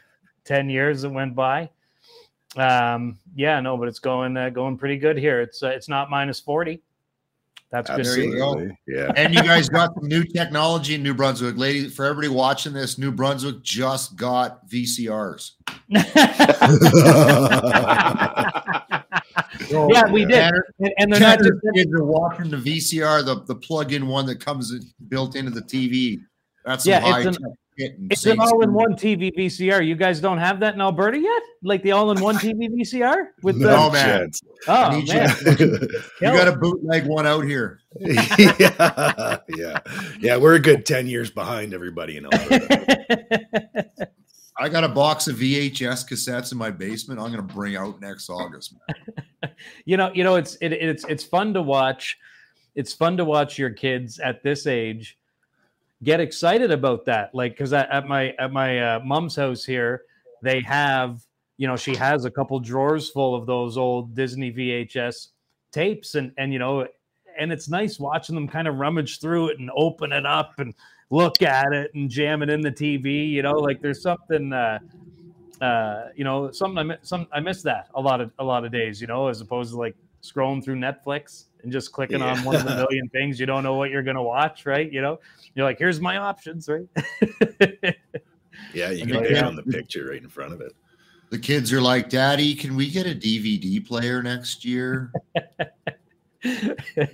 ten 0.43 0.69
years 0.69 1.03
that 1.03 1.11
went 1.11 1.35
by. 1.35 1.69
Um, 2.55 3.19
yeah, 3.35 3.59
no, 3.59 3.77
but 3.77 3.87
it's 3.87 3.99
going 3.99 4.35
uh, 4.35 4.49
going 4.49 4.77
pretty 4.77 4.97
good 4.97 5.17
here. 5.17 5.41
It's 5.41 5.61
uh, 5.61 5.67
it's 5.67 5.87
not 5.87 6.09
minus 6.09 6.39
forty. 6.39 6.81
That's 7.69 7.89
good. 7.89 8.05
There 8.05 8.19
you 8.19 8.37
go. 8.37 8.69
Yeah. 8.87 9.11
And 9.15 9.33
you 9.33 9.41
guys 9.41 9.67
got 9.67 9.95
some 9.95 10.07
new 10.07 10.23
technology 10.23 10.93
in 10.93 11.01
New 11.01 11.15
Brunswick. 11.15 11.57
Ladies, 11.57 11.95
for 11.95 12.05
everybody 12.05 12.27
watching 12.27 12.71
this, 12.71 12.99
New 12.99 13.11
Brunswick 13.11 13.63
just 13.63 14.15
got 14.15 14.69
VCRs. 14.69 15.53
yeah, 19.91 20.11
we 20.11 20.25
did, 20.25 20.31
Tanner, 20.35 20.65
and, 20.79 20.93
and 20.97 21.13
they're 21.13 21.19
not 21.19 21.39
just 21.39 21.51
kids 21.75 21.91
are 21.93 22.03
watching 22.03 22.49
the 22.49 22.57
VCR, 22.57 23.25
the, 23.25 23.43
the 23.45 23.55
plug-in 23.55 24.07
one 24.07 24.25
that 24.27 24.39
comes 24.43 24.71
built 25.09 25.35
into 25.35 25.51
the 25.51 25.61
TV. 25.61 26.19
That's 26.65 26.83
some 26.83 26.91
Yeah, 26.91 27.17
it's 27.17 27.25
an- 27.25 27.33
tech 27.33 27.51
shit 27.77 27.97
and 27.97 28.11
It's 28.11 28.25
an 28.25 28.39
all-in-one 28.39 28.93
TV 28.93 29.31
VCR. 29.35 29.85
You 29.85 29.95
guys 29.95 30.19
don't 30.21 30.37
have 30.37 30.59
that 30.61 30.75
in 30.75 30.81
Alberta 30.81 31.17
yet? 31.19 31.41
Like 31.63 31.81
the 31.83 31.91
all-in-one 31.91 32.35
TV 32.35 32.69
VCR 32.69 33.27
with 33.41 33.59
the 33.59 33.65
No, 33.67 33.89
man. 33.91 34.29
oh 34.67 34.89
need 34.91 35.07
you 35.07 35.15
man, 35.15 35.35
You 36.21 36.27
got 36.37 36.47
a 36.47 36.55
bootleg 36.55 37.05
one 37.07 37.25
out 37.27 37.45
here. 37.45 37.79
yeah. 37.99 39.37
Yeah. 39.57 39.79
Yeah. 40.19 40.37
We're 40.37 40.55
a 40.55 40.59
good 40.59 40.85
10 40.85 41.07
years 41.07 41.31
behind 41.31 41.73
everybody 41.73 42.17
in 42.17 42.25
Alberta. 42.25 44.09
I 44.63 44.69
got 44.69 44.85
a 44.85 44.89
box 44.89 45.27
of 45.27 45.35
VHS 45.35 46.07
cassettes 46.09 46.53
in 46.53 46.57
my 46.57 46.71
basement. 46.71 47.19
I'm 47.19 47.33
going 47.33 47.45
to 47.45 47.53
bring 47.53 47.75
out 47.75 47.99
next 47.99 48.29
August. 48.29 48.75
You 49.85 49.97
know, 49.97 50.09
you 50.13 50.23
know, 50.23 50.35
it's 50.35 50.55
it, 50.61 50.71
it's 50.71 51.03
it's 51.05 51.23
fun 51.23 51.53
to 51.53 51.61
watch. 51.61 52.17
It's 52.75 52.93
fun 52.93 53.17
to 53.17 53.25
watch 53.25 53.57
your 53.57 53.69
kids 53.69 54.17
at 54.19 54.41
this 54.41 54.67
age 54.67 55.17
get 56.01 56.19
excited 56.19 56.71
about 56.71 57.05
that. 57.05 57.33
Like, 57.33 57.53
because 57.53 57.73
at, 57.73 57.89
at 57.89 58.07
my 58.07 58.31
at 58.39 58.51
my 58.51 58.79
uh, 58.79 58.99
mom's 58.99 59.35
house 59.35 59.63
here, 59.63 60.03
they 60.41 60.61
have 60.61 61.21
you 61.57 61.67
know 61.67 61.75
she 61.75 61.95
has 61.95 62.25
a 62.25 62.31
couple 62.31 62.59
drawers 62.59 63.09
full 63.09 63.35
of 63.35 63.45
those 63.45 63.77
old 63.77 64.15
Disney 64.15 64.51
VHS 64.51 65.29
tapes, 65.71 66.15
and 66.15 66.31
and 66.37 66.53
you 66.53 66.59
know, 66.59 66.87
and 67.37 67.51
it's 67.51 67.69
nice 67.69 67.99
watching 67.99 68.35
them 68.35 68.47
kind 68.47 68.67
of 68.67 68.75
rummage 68.75 69.19
through 69.19 69.49
it 69.49 69.59
and 69.59 69.69
open 69.75 70.11
it 70.11 70.25
up 70.25 70.53
and 70.59 70.73
look 71.09 71.41
at 71.41 71.73
it 71.73 71.93
and 71.93 72.09
jam 72.09 72.41
it 72.41 72.49
in 72.49 72.61
the 72.61 72.71
TV. 72.71 73.29
You 73.29 73.41
know, 73.41 73.53
like 73.53 73.81
there's 73.81 74.01
something. 74.01 74.51
Uh, 74.53 74.79
uh, 75.61 76.09
you 76.15 76.23
know, 76.25 76.51
something 76.51 76.77
I 76.77 76.83
mi- 76.83 76.97
some 77.03 77.27
I 77.31 77.39
miss 77.39 77.61
that 77.61 77.87
a 77.93 78.01
lot 78.01 78.19
of 78.19 78.31
a 78.39 78.43
lot 78.43 78.65
of 78.65 78.71
days. 78.71 78.99
You 78.99 79.07
know, 79.07 79.27
as 79.27 79.39
opposed 79.39 79.71
to 79.71 79.77
like 79.77 79.95
scrolling 80.21 80.63
through 80.63 80.75
Netflix 80.75 81.45
and 81.61 81.71
just 81.71 81.91
clicking 81.93 82.21
on 82.21 82.43
one 82.43 82.55
of 82.55 82.65
the 82.65 82.75
million 82.75 83.07
things 83.09 83.39
you 83.39 83.45
don't 83.45 83.63
know 83.63 83.75
what 83.75 83.89
you're 83.89 84.03
gonna 84.03 84.21
watch. 84.23 84.65
Right? 84.65 84.91
You 84.91 85.01
know, 85.01 85.19
you're 85.55 85.65
like, 85.65 85.79
here's 85.79 86.01
my 86.01 86.17
options. 86.17 86.67
Right? 86.69 86.87
Yeah. 88.73 88.89
You 88.91 89.05
can 89.05 89.21
they 89.21 89.27
pick 89.29 89.37
have- 89.37 89.47
on 89.47 89.55
the 89.55 89.63
picture 89.63 90.07
right 90.09 90.21
in 90.21 90.29
front 90.29 90.53
of 90.53 90.61
it. 90.61 90.73
The 91.29 91.39
kids 91.39 91.73
are 91.73 91.81
like, 91.81 92.09
Daddy, 92.09 92.53
can 92.55 92.75
we 92.75 92.89
get 92.89 93.07
a 93.07 93.15
DVD 93.15 93.85
player 93.85 94.21
next 94.21 94.63
year? 94.63 95.11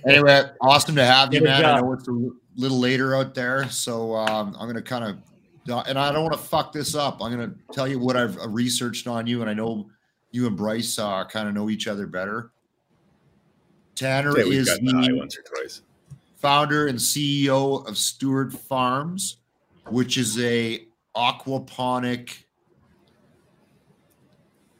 anyway, 0.06 0.42
awesome 0.60 0.94
to 0.96 1.04
have 1.04 1.32
you, 1.32 1.40
Good 1.40 1.46
man. 1.48 1.64
I 1.64 1.80
know 1.80 1.92
it's 1.92 2.06
a 2.08 2.30
little 2.60 2.78
later 2.78 3.16
out 3.16 3.34
there, 3.34 3.68
so 3.68 4.14
um, 4.14 4.54
I'm 4.58 4.66
going 4.66 4.74
to 4.76 4.82
kind 4.82 5.04
of, 5.04 5.86
and 5.86 5.98
I 5.98 6.12
don't 6.12 6.22
want 6.22 6.34
to 6.34 6.38
fuck 6.38 6.72
this 6.72 6.94
up. 6.94 7.22
I'm 7.22 7.34
going 7.34 7.50
to 7.50 7.56
tell 7.72 7.88
you 7.88 7.98
what 7.98 8.16
I've 8.16 8.38
uh, 8.38 8.48
researched 8.48 9.06
on 9.06 9.26
you, 9.26 9.40
and 9.40 9.50
I 9.50 9.54
know 9.54 9.88
you 10.30 10.46
and 10.46 10.56
Bryce 10.56 10.98
uh, 10.98 11.24
kind 11.24 11.48
of 11.48 11.54
know 11.54 11.70
each 11.70 11.86
other 11.86 12.06
better. 12.06 12.50
Tanner 13.94 14.38
is 14.38 14.66
the 14.66 15.12
once 15.12 15.36
or 15.36 15.42
twice. 15.42 15.82
founder 16.36 16.86
and 16.86 16.98
CEO 16.98 17.86
of 17.86 17.98
Stewart 17.98 18.52
Farms, 18.52 19.38
which 19.88 20.16
is 20.16 20.38
a 20.40 20.86
aquaponic 21.16 22.44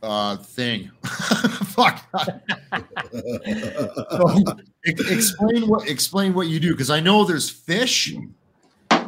uh 0.02 0.36
thing. 0.36 0.90
Fuck. 1.04 2.04
So, 2.12 2.40
explain 4.84 5.68
what 5.68 5.88
explain 5.88 6.34
what 6.34 6.48
you 6.48 6.60
do 6.60 6.72
because 6.72 6.90
I 6.90 7.00
know 7.00 7.24
there's 7.24 7.50
fish. 7.50 8.14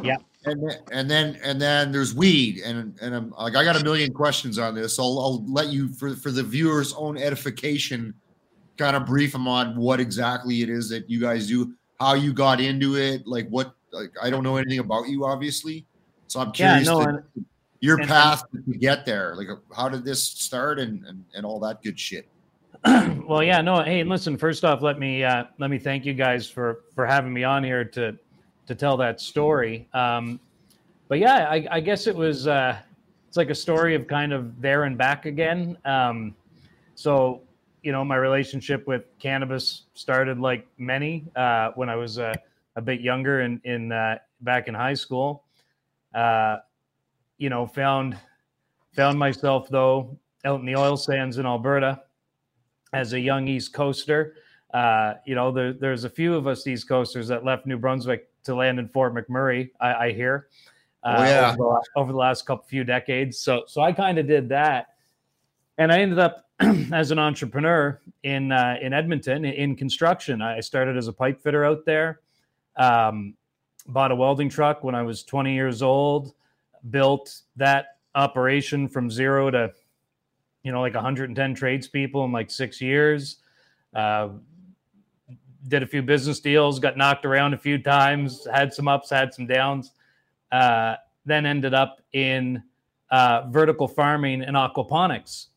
Yeah. 0.01 0.17
And 0.45 0.61
then, 0.61 0.77
and 0.91 1.09
then 1.09 1.39
and 1.43 1.61
then 1.61 1.91
there's 1.91 2.13
weed 2.13 2.59
and 2.65 2.97
and 3.01 3.15
I'm 3.15 3.31
like 3.31 3.55
I 3.55 3.63
got 3.63 3.79
a 3.79 3.83
million 3.83 4.11
questions 4.13 4.59
on 4.59 4.75
this. 4.75 4.99
I'll 4.99 5.19
I'll 5.19 5.45
let 5.47 5.67
you 5.67 5.93
for 5.93 6.15
for 6.15 6.31
the 6.31 6.43
viewers' 6.43 6.93
own 6.93 7.17
edification 7.17 8.13
kind 8.77 8.95
of 8.95 9.05
brief 9.05 9.31
them 9.31 9.47
on 9.47 9.75
what 9.77 9.99
exactly 9.99 10.61
it 10.61 10.69
is 10.69 10.89
that 10.89 11.09
you 11.09 11.21
guys 11.21 11.47
do, 11.47 11.73
how 11.99 12.15
you 12.15 12.33
got 12.33 12.59
into 12.59 12.97
it, 12.97 13.25
like 13.25 13.47
what 13.49 13.73
like 13.91 14.11
I 14.21 14.29
don't 14.29 14.43
know 14.43 14.57
anything 14.57 14.79
about 14.79 15.07
you, 15.07 15.25
obviously. 15.25 15.85
So 16.27 16.41
I'm 16.41 16.51
curious 16.51 16.87
Yeah, 16.87 16.93
no, 16.93 17.05
to- 17.05 17.23
your 17.83 17.99
and- 17.99 18.07
path 18.07 18.43
to 18.51 18.77
get 18.77 19.05
there. 19.05 19.35
Like 19.35 19.49
how 19.75 19.89
did 19.89 20.05
this 20.05 20.23
start 20.23 20.79
and 20.79 21.05
and, 21.05 21.25
and 21.35 21.45
all 21.45 21.59
that 21.59 21.83
good 21.83 21.99
shit. 21.99 22.27
well, 23.27 23.43
yeah, 23.43 23.61
no. 23.61 23.81
Hey, 23.81 24.03
listen. 24.03 24.37
First 24.37 24.65
off, 24.65 24.81
let 24.81 24.99
me 24.99 25.23
uh, 25.23 25.45
let 25.59 25.69
me 25.69 25.77
thank 25.77 26.05
you 26.05 26.13
guys 26.13 26.49
for 26.49 26.81
for 26.95 27.05
having 27.05 27.33
me 27.33 27.43
on 27.43 27.63
here 27.63 27.83
to 27.85 28.17
to 28.67 28.75
tell 28.75 28.97
that 28.97 29.19
story. 29.19 29.87
Um, 29.93 30.39
but 31.09 31.19
yeah, 31.19 31.49
I, 31.49 31.67
I 31.69 31.79
guess 31.81 32.07
it 32.07 32.15
was 32.15 32.47
uh, 32.47 32.77
it's 33.27 33.37
like 33.37 33.49
a 33.49 33.55
story 33.55 33.95
of 33.95 34.07
kind 34.07 34.31
of 34.31 34.61
there 34.61 34.85
and 34.85 34.97
back 34.97 35.25
again. 35.25 35.77
Um, 35.85 36.35
so 36.95 37.41
you 37.83 37.91
know, 37.91 38.03
my 38.05 38.15
relationship 38.15 38.87
with 38.87 39.03
cannabis 39.19 39.83
started 39.93 40.39
like 40.39 40.65
many 40.77 41.25
uh, 41.35 41.71
when 41.75 41.89
I 41.89 41.95
was 41.95 42.17
uh, 42.17 42.33
a 42.77 42.81
bit 42.81 43.01
younger 43.01 43.41
in 43.41 43.59
in 43.65 43.91
uh, 43.91 44.19
back 44.41 44.67
in 44.69 44.73
high 44.73 44.93
school. 44.93 45.43
Uh, 46.13 46.57
you 47.37 47.49
know, 47.49 47.65
found 47.65 48.17
found 48.95 49.17
myself 49.17 49.67
though 49.69 50.17
out 50.45 50.59
in 50.59 50.65
the 50.65 50.75
oil 50.75 50.97
sands 50.97 51.37
in 51.37 51.45
Alberta 51.45 52.01
as 52.93 53.13
a 53.13 53.19
young 53.19 53.47
East 53.47 53.73
Coaster. 53.73 54.35
Uh, 54.73 55.15
you 55.25 55.35
know, 55.35 55.51
there, 55.51 55.73
there's 55.73 56.03
a 56.03 56.09
few 56.09 56.35
of 56.35 56.47
us 56.47 56.65
East 56.67 56.87
Coasters 56.87 57.27
that 57.27 57.45
left 57.45 57.65
New 57.65 57.77
Brunswick 57.77 58.27
to 58.43 58.55
land 58.55 58.79
in 58.79 58.87
Fort 58.87 59.13
McMurray. 59.13 59.69
I, 59.79 59.93
I 59.93 60.11
hear. 60.11 60.47
Uh, 61.03 61.15
Oh, 61.17 61.23
yeah. 61.23 61.47
Over 61.49 61.57
the, 61.57 61.63
la- 61.63 61.81
over 61.95 62.11
the 62.11 62.17
last 62.17 62.45
couple 62.45 62.65
few 62.65 62.83
decades, 62.83 63.37
so 63.37 63.63
so 63.67 63.81
I 63.81 63.91
kind 63.91 64.17
of 64.17 64.25
did 64.25 64.49
that, 64.49 64.87
and 65.77 65.91
I 65.91 65.99
ended 65.99 66.17
up 66.17 66.45
as 66.93 67.11
an 67.11 67.19
entrepreneur 67.19 67.99
in 68.23 68.51
uh, 68.51 68.77
in 68.81 68.93
Edmonton 68.93 69.43
in 69.43 69.75
construction. 69.75 70.41
I 70.41 70.61
started 70.61 70.95
as 70.95 71.07
a 71.09 71.13
pipe 71.13 71.41
fitter 71.43 71.65
out 71.65 71.83
there. 71.85 72.21
Um, 72.77 73.35
bought 73.87 74.11
a 74.11 74.15
welding 74.15 74.49
truck 74.49 74.83
when 74.83 74.95
I 74.95 75.01
was 75.01 75.23
20 75.23 75.53
years 75.53 75.81
old. 75.81 76.33
Built 76.89 77.41
that 77.55 77.85
operation 78.15 78.87
from 78.87 79.09
zero 79.09 79.49
to 79.51 79.73
you 80.63 80.71
know, 80.71 80.81
like 80.81 80.95
110 80.95 81.55
tradespeople 81.55 82.23
in 82.25 82.31
like 82.31 82.49
six 82.49 82.81
years. 82.81 83.37
Uh, 83.93 84.29
did 85.67 85.83
a 85.83 85.85
few 85.85 86.01
business 86.01 86.39
deals, 86.39 86.79
got 86.79 86.97
knocked 86.97 87.25
around 87.25 87.53
a 87.53 87.57
few 87.57 87.77
times, 87.77 88.47
had 88.51 88.73
some 88.73 88.87
ups, 88.87 89.09
had 89.09 89.33
some 89.33 89.45
downs. 89.45 89.91
Uh, 90.51 90.95
then 91.25 91.45
ended 91.45 91.73
up 91.73 92.01
in 92.13 92.61
uh, 93.11 93.43
vertical 93.49 93.87
farming 93.87 94.41
and 94.41 94.55
aquaponics. 94.55 95.47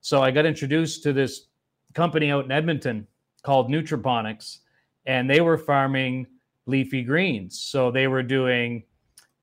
So 0.00 0.22
I 0.22 0.30
got 0.30 0.44
introduced 0.44 1.02
to 1.04 1.12
this 1.12 1.46
company 1.94 2.30
out 2.30 2.44
in 2.44 2.52
Edmonton 2.52 3.06
called 3.42 3.70
Nutraponics, 3.70 4.58
and 5.06 5.30
they 5.30 5.40
were 5.40 5.56
farming 5.56 6.26
leafy 6.66 7.02
greens. 7.02 7.60
So 7.60 7.90
they 7.90 8.08
were 8.08 8.22
doing 8.22 8.84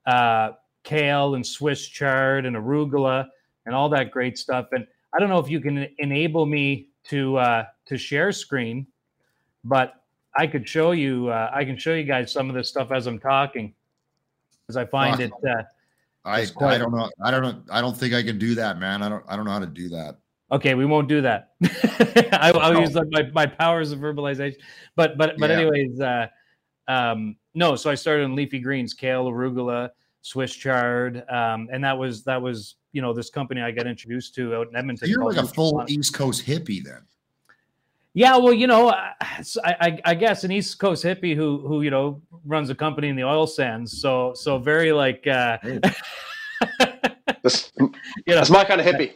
uh, 0.06 0.52
kale 0.84 1.36
and 1.36 1.46
Swiss 1.46 1.88
chard 1.88 2.46
and 2.46 2.56
arugula 2.56 3.28
and 3.66 3.76
all 3.76 3.90
that 3.90 4.12
great 4.12 4.38
stuff. 4.38 4.68
And 4.72 4.88
I 5.14 5.20
don't 5.20 5.30
know 5.30 5.40
if 5.40 5.50
you 5.50 5.60
can 5.60 5.88
enable 6.00 6.46
me 6.46 6.90
to 7.06 7.38
uh, 7.38 7.66
to 7.86 7.98
share 7.98 8.32
screen, 8.32 8.88
but 9.64 10.04
I 10.36 10.48
could 10.48 10.68
show 10.68 10.92
you. 10.92 11.30
Uh, 11.30 11.50
I 11.54 11.66
can 11.66 11.78
show 11.78 11.94
you 11.94 12.04
guys 12.04 12.32
some 12.32 12.50
of 12.50 12.56
this 12.56 12.70
stuff 12.70 12.92
as 12.92 13.08
I'm 13.08 13.20
talking, 13.20 13.74
because 14.64 14.78
I 14.78 14.86
find 14.86 15.20
it. 15.20 15.32
Uh, 15.48 15.64
I 16.24 16.46
quite- 16.46 16.76
I 16.76 16.78
don't 16.78 16.92
know. 16.92 17.10
I 17.24 17.32
don't 17.32 17.42
know. 17.42 17.62
I 17.72 17.82
don't 17.82 17.98
think 17.98 18.14
I 18.14 18.22
can 18.24 18.38
do 18.38 18.56
that, 18.56 18.80
man. 18.80 19.02
I 19.04 19.10
don't 19.10 19.24
I 19.28 19.36
don't 19.36 19.46
know 19.46 19.52
how 19.52 19.60
to 19.60 19.66
do 19.66 19.90
that. 19.90 20.18
okay, 20.52 20.76
we 20.76 20.86
won't 20.86 21.08
do 21.08 21.22
that. 21.22 21.54
I, 22.34 22.52
I'll 22.56 22.74
No. 22.74 22.82
use 22.82 22.94
like 22.94 23.08
my, 23.10 23.24
my 23.34 23.46
powers 23.46 23.92
of 23.92 24.00
verbalization. 24.00 24.58
But 24.96 25.18
but 25.18 25.36
but 25.38 25.50
Yeah. 25.50 25.58
anyways, 25.60 26.00
uh, 26.00 26.28
um, 26.88 27.36
no. 27.56 27.76
So 27.76 27.90
I 27.90 27.96
started 27.96 28.24
on 28.26 28.36
leafy 28.36 28.60
greens, 28.60 28.94
kale, 28.94 29.26
arugula, 29.26 29.90
Swiss 30.22 30.54
chard, 30.54 31.24
um, 31.30 31.68
and 31.72 31.84
that 31.84 31.98
was 31.98 32.24
that 32.24 32.42
was 32.42 32.76
you 32.92 33.02
know 33.02 33.14
this 33.14 33.30
company 33.30 33.62
I 33.62 33.72
got 33.72 33.88
introduced 33.88 34.36
to 34.36 34.56
out 34.56 34.70
in 34.70 34.76
Edmonton. 34.76 35.08
So 35.08 35.12
you're 35.12 35.24
like 35.24 35.38
a 35.38 35.48
full 35.48 35.74
Nutraponics. 35.74 35.90
East 35.90 36.14
Coast 36.14 36.46
hippie 36.46 36.84
then. 36.84 37.02
Yeah, 38.14 38.36
well, 38.36 38.52
you 38.52 38.68
know, 38.68 38.90
I, 38.90 39.16
I, 39.64 40.00
I 40.04 40.14
guess 40.16 40.44
an 40.44 40.52
East 40.52 40.78
Coast 40.80 41.04
hippie 41.04 41.36
who 41.36 41.66
who 41.68 41.82
you 41.82 41.90
know 41.90 42.22
runs 42.46 42.70
a 42.70 42.76
company 42.76 43.10
in 43.10 43.16
the 43.16 43.24
oil 43.24 43.48
sands. 43.48 44.02
So 44.02 44.34
so 44.36 44.58
very 44.58 44.92
like 44.92 45.26
uh, 45.28 45.58
This, 47.44 47.72
you 47.80 47.90
know 48.28 48.36
that's 48.36 48.50
my 48.50 48.64
kind 48.64 48.82
of 48.82 48.88
hippie. 48.88 49.14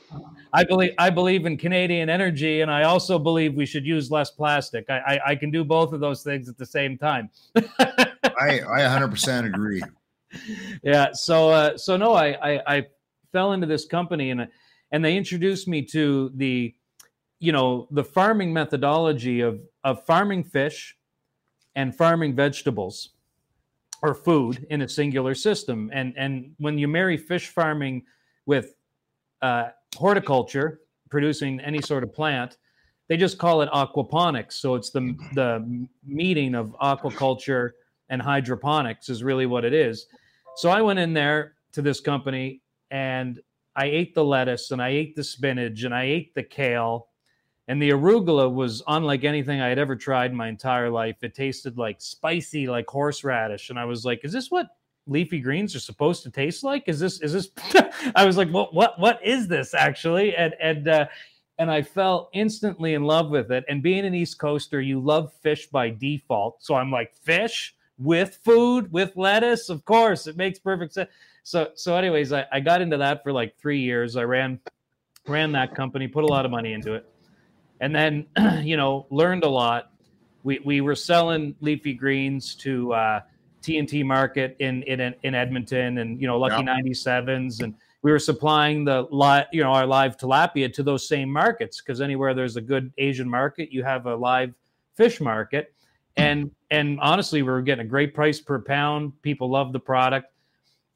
I 0.54 0.63
believe 0.63 0.94
I 0.98 1.10
believe 1.10 1.46
in 1.46 1.58
Canadian 1.58 2.10
energy, 2.10 2.62
and 2.62 2.72
I 2.72 2.84
also 2.84 3.20
believe 3.20 3.56
we 3.56 3.65
should 3.65 3.86
use 3.86 4.10
less 4.10 4.32
plastic. 4.32 4.89
I 4.89 4.98
I, 4.98 5.20
I 5.32 5.36
can 5.36 5.52
do 5.52 5.63
both 5.63 5.94
of 5.94 6.00
those 6.00 6.24
things 6.24 6.50
at 6.50 6.58
the 6.58 6.65
same 6.65 6.98
time. 6.98 7.30
I 7.58 8.62
I 8.62 8.82
100% 8.82 9.46
agree. 9.46 9.82
Yeah. 10.84 11.12
So 11.13 11.50
uh, 11.50 11.78
so 11.78 11.98
no, 11.98 12.13
I, 12.13 12.56
I 12.56 12.62
I 12.67 12.86
fell 13.32 13.54
into 13.54 13.67
this 13.67 13.86
company 13.86 14.32
and 14.32 14.48
and 14.91 15.04
they 15.04 15.17
introduced 15.17 15.67
me 15.67 15.82
to 15.84 16.32
the 16.36 16.74
you 17.39 17.52
know 17.52 17.88
the 17.91 18.04
farming 18.04 18.54
methodology 18.54 19.41
of 19.41 19.62
of 19.84 20.06
farming 20.06 20.43
fish 20.43 20.98
and 21.76 21.95
farming 21.95 22.36
vegetables 22.36 23.10
or 24.02 24.13
food 24.13 24.65
in 24.69 24.82
a 24.82 24.89
singular 24.89 25.36
system. 25.36 25.89
And 25.93 26.13
and 26.17 26.54
when 26.58 26.78
you 26.78 26.88
marry 26.88 27.17
fish 27.17 27.50
farming 27.50 28.04
with 28.45 28.76
uh, 29.41 29.69
horticulture, 29.95 30.82
producing 31.10 31.60
any 31.60 31.82
sort 31.82 32.04
of 32.04 32.13
plant, 32.13 32.58
they 33.08 33.17
just 33.17 33.38
call 33.38 33.62
it 33.62 33.69
aquaponics. 33.71 34.54
So 34.54 34.76
it's 34.76 34.91
the 34.91 35.15
the 35.34 35.88
meeting 36.06 36.56
of 36.56 36.76
aquaculture 36.82 37.71
and 38.10 38.21
hydroponics 38.21 39.10
is 39.10 39.24
really 39.24 39.45
what 39.45 39.65
it 39.65 39.74
is. 39.74 40.08
So 40.56 40.70
I 40.70 40.82
went 40.82 41.00
in 41.00 41.13
there 41.13 41.56
to 41.74 41.82
this 41.82 42.00
company 42.00 42.62
and 42.89 43.41
I 43.76 43.86
ate 43.88 44.15
the 44.15 44.24
lettuce 44.24 44.72
and 44.72 44.82
I 44.82 44.89
ate 44.89 45.15
the 45.15 45.24
spinach 45.24 45.84
and 45.84 45.94
I 45.94 46.04
ate 46.04 46.34
the 46.34 46.44
kale. 46.44 47.10
And 47.68 47.82
the 47.82 47.89
arugula 47.89 48.52
was 48.52 48.82
unlike 48.88 49.26
anything 49.26 49.60
I 49.60 49.68
had 49.68 49.80
ever 49.80 49.98
tried 49.98 50.32
in 50.32 50.38
my 50.38 50.48
entire 50.48 50.89
life. 50.89 51.18
It 51.24 51.36
tasted 51.36 51.78
like 51.78 52.00
spicy, 52.00 52.68
like 52.68 52.88
horseradish. 52.88 53.70
And 53.70 53.78
I 53.78 53.84
was 53.84 54.06
like, 54.06 54.24
is 54.24 54.32
this 54.32 54.50
what 54.50 54.68
leafy 55.08 55.41
greens 55.41 55.76
are 55.76 55.80
supposed 55.82 56.24
to 56.24 56.32
taste 56.32 56.63
like? 56.63 56.84
Is 56.88 57.02
this, 57.02 57.20
is 57.22 57.34
this, 57.34 57.50
I 58.15 58.26
was 58.26 58.38
like, 58.38 58.50
what, 58.50 58.74
what, 58.74 58.98
what 58.98 59.20
is 59.26 59.50
this 59.50 59.74
actually? 59.74 60.38
And, 60.38 60.54
and, 60.62 60.88
uh, 60.88 61.08
and 61.58 61.70
I 61.70 61.82
fell 61.82 62.30
instantly 62.34 62.94
in 62.94 63.04
love 63.04 63.30
with 63.30 63.52
it. 63.52 63.65
And 63.68 63.84
being 63.84 64.06
an 64.06 64.15
East 64.15 64.39
Coaster, 64.39 64.80
you 64.80 65.02
love 65.02 65.34
fish 65.41 65.68
by 65.68 65.89
default. 65.89 66.63
So 66.63 66.76
I'm 66.76 66.91
like, 66.91 67.13
fish 67.13 67.75
with 67.97 68.39
food, 68.43 68.91
with 68.91 69.15
lettuce, 69.15 69.69
of 69.69 69.86
course, 69.86 70.27
it 70.27 70.38
makes 70.38 70.60
perfect 70.60 70.93
sense. 70.93 71.10
So, 71.43 71.69
so, 71.75 71.95
anyways, 71.95 72.34
I, 72.34 72.45
I 72.51 72.60
got 72.60 72.81
into 72.81 72.97
that 72.97 73.23
for 73.23 73.31
like 73.31 73.58
three 73.58 73.79
years. 73.79 74.15
I 74.15 74.23
ran 74.23 74.60
ran 75.27 75.51
that 75.53 75.75
company, 75.75 76.08
put 76.08 76.23
a 76.23 76.27
lot 76.27 76.45
of 76.45 76.51
money 76.51 76.73
into 76.73 76.93
it, 76.93 77.08
and 77.79 77.95
then 77.95 78.25
you 78.63 78.77
know 78.77 79.05
learned 79.10 79.43
a 79.43 79.49
lot. 79.49 79.91
We 80.43 80.60
we 80.65 80.81
were 80.81 80.95
selling 80.95 81.55
leafy 81.62 81.93
greens 81.93 82.55
to 82.55 82.93
uh, 82.93 83.21
T&T 83.62 84.03
Market 84.03 84.55
in 84.60 84.84
in 84.84 85.13
in 85.23 85.36
Edmonton, 85.36 85.99
and 85.99 86.19
you 86.19 86.27
know 86.27 86.39
Lucky 86.39 86.63
Yeah. 86.63 86.77
97s, 86.81 87.62
and 87.62 87.75
we 88.01 88.12
were 88.12 88.19
supplying 88.19 88.84
the 88.84 89.08
live 89.12 89.45
you 89.51 89.63
know 89.63 89.71
our 89.71 89.86
live 89.86 90.17
tilapia 90.17 90.73
to 90.73 90.84
those 90.84 91.08
same 91.08 91.29
markets 91.29 91.79
because 91.79 92.01
anywhere 92.01 92.34
there's 92.34 92.58
a 92.58 92.62
good 92.62 92.91
Asian 92.97 93.29
market, 93.29 93.71
you 93.71 93.84
have 93.84 94.08
a 94.08 94.15
live 94.15 94.51
fish 94.95 95.21
market, 95.21 95.75
and 96.17 96.51
and 96.71 96.99
honestly, 96.99 97.41
we 97.41 97.49
were 97.49 97.62
getting 97.62 97.86
a 97.86 97.89
great 97.89 98.13
price 98.13 98.39
per 98.39 98.60
pound. 98.60 99.13
People 99.21 99.49
love 99.49 99.73
the 99.73 99.80
product. 99.80 100.32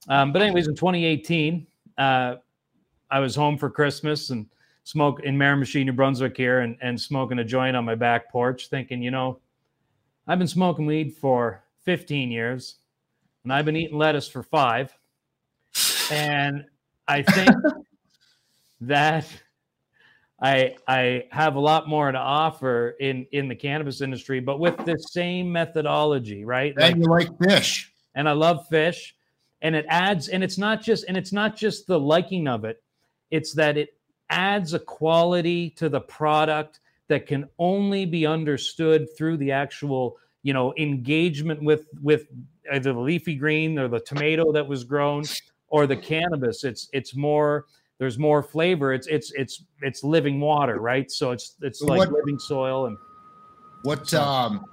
Um, 0.08 0.32
but 0.32 0.41
anyways, 0.41 0.67
in 0.67 0.75
2018, 0.75 1.67
uh, 1.97 2.36
I 3.12 3.19
was 3.19 3.36
home 3.36 3.58
for 3.58 3.69
Christmas 3.69 4.29
and 4.29 4.47
smoke 4.84 5.21
in 5.23 5.38
Miramichi, 5.38 5.86
New 5.86 5.93
Brunswick 5.93 6.36
here, 6.36 6.60
and, 6.62 6.77
and 6.82 6.99
smoking 6.99 7.39
a 7.39 7.43
joint 7.43 7.75
on 7.75 7.86
my 7.86 7.95
back 7.95 8.32
porch, 8.32 8.69
thinking, 8.69 9.03
you 9.03 9.12
know, 9.12 9.39
I've 10.27 10.39
been 10.39 10.47
smoking 10.47 10.86
weed 10.86 11.15
for 11.15 11.63
15 11.84 12.32
years, 12.32 12.77
and 13.43 13.53
I've 13.53 13.65
been 13.65 13.75
eating 13.75 13.97
lettuce 13.97 14.27
for 14.27 14.43
five, 14.43 14.95
and 16.12 16.65
I 17.08 17.21
think 17.21 17.49
that 18.82 19.27
I 20.41 20.75
I 20.88 21.25
have 21.32 21.56
a 21.56 21.60
lot 21.60 21.88
more 21.88 22.12
to 22.12 22.17
offer 22.17 22.95
in 22.99 23.25
in 23.32 23.47
the 23.47 23.56
cannabis 23.56 24.02
industry, 24.02 24.39
but 24.39 24.60
with 24.60 24.78
the 24.86 24.97
same 24.97 25.52
methodology, 25.52 26.45
right? 26.45 26.75
Like- 26.78 26.93
And 26.93 27.04
you 27.04 27.10
like 27.10 27.30
fish. 27.38 27.91
and 28.15 28.28
I 28.28 28.34
love 28.34 28.67
fish. 28.67 29.15
And 29.62 29.75
it 29.75 29.86
adds, 29.89 30.30
and 30.30 30.41
it's 30.41 30.58
not 30.58 30.82
just, 30.82 31.04
and 31.10 31.17
it's 31.17 31.34
not 31.34 31.58
just 31.58 31.86
the 31.86 31.99
liking 31.99 32.47
of 32.47 32.63
it, 32.63 32.82
it's 33.30 33.54
that 33.56 33.75
it 33.78 33.89
adds 34.30 34.73
a 34.73 34.80
quality 34.80 35.69
to 35.71 35.89
the 35.89 35.99
product 35.99 36.80
that 37.10 37.28
can 37.28 37.49
only 37.58 38.06
be 38.06 38.25
understood 38.25 39.08
through 39.17 39.36
the 39.36 39.52
actual, 39.52 40.17
you 40.43 40.54
know, 40.54 40.73
engagement 40.78 41.62
with 41.62 41.88
with 42.02 42.28
either 42.71 42.93
the 42.93 42.99
leafy 42.99 43.36
green 43.36 43.78
or 43.78 43.89
the 43.89 43.99
tomato 43.99 44.54
that 44.54 44.65
was 44.65 44.86
grown 44.86 45.23
or 45.67 45.86
the 45.86 45.97
cannabis. 45.97 46.63
It's 46.63 46.88
it's 46.93 47.13
more 47.13 47.65
there's 47.99 48.17
more 48.17 48.41
flavor. 48.41 48.93
It's 48.93 49.07
it's 49.07 49.31
it's 49.33 49.63
it's 49.81 50.03
living 50.03 50.39
water, 50.39 50.79
right? 50.79 51.12
So 51.12 51.31
it's 51.31 51.55
it's 51.62 51.81
like 51.81 51.99
What- 51.99 52.12
living 52.12 52.39
soil 52.39 52.88
and 52.88 52.97
What 53.83 54.07
So- 54.07 54.21
um 54.21 54.65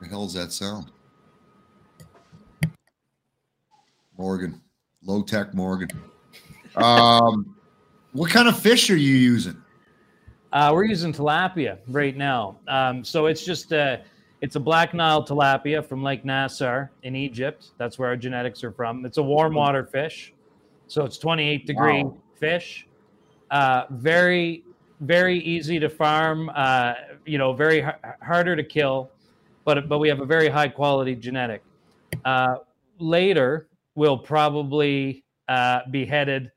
the 0.00 0.06
hell's 0.08 0.32
that 0.34 0.50
sound? 0.52 0.90
Morgan. 4.16 4.60
Low 5.02 5.22
tech 5.22 5.52
Morgan. 5.54 5.88
Um 6.76 7.54
what 8.12 8.30
kind 8.30 8.48
of 8.48 8.58
fish 8.58 8.90
are 8.90 8.96
you 8.96 9.14
using? 9.14 9.56
Uh, 10.52 10.72
we're 10.74 10.82
using 10.84 11.12
tilapia 11.12 11.78
right 11.86 12.16
now. 12.16 12.56
Um, 12.66 13.04
so 13.04 13.26
it's 13.26 13.44
just 13.44 13.70
a, 13.70 14.02
it's 14.40 14.56
a 14.56 14.60
black 14.60 14.94
Nile 14.94 15.24
tilapia 15.24 15.84
from 15.86 16.02
Lake 16.02 16.24
Nasser 16.24 16.90
in 17.04 17.14
Egypt. 17.14 17.68
That's 17.78 18.00
where 18.00 18.08
our 18.08 18.16
genetics 18.16 18.64
are 18.64 18.72
from. 18.72 19.06
It's 19.06 19.18
a 19.18 19.22
warm 19.22 19.54
water 19.54 19.84
fish, 19.84 20.34
so 20.90 21.04
it's 21.04 21.18
28 21.18 21.66
degree 21.66 22.02
Wow. 22.02 22.16
fish. 22.34 22.86
Uh, 23.50 23.84
very, 23.90 24.64
very 25.00 25.38
easy 25.38 25.78
to 25.78 25.88
farm. 25.88 26.50
Uh, 26.52 26.94
you 27.24 27.38
know, 27.38 27.52
very 27.52 27.80
har- 27.80 28.18
harder 28.22 28.56
to 28.56 28.64
kill, 28.64 29.08
but 29.64 29.88
but 29.88 29.98
we 29.98 30.08
have 30.08 30.20
a 30.20 30.26
very 30.26 30.48
high 30.48 30.68
quality 30.68 31.14
genetic. 31.14 31.62
Uh, 32.24 32.56
later, 32.98 33.68
we'll 33.94 34.18
probably 34.18 35.24
uh, 35.48 35.80
be 35.92 36.04
headed 36.04 36.50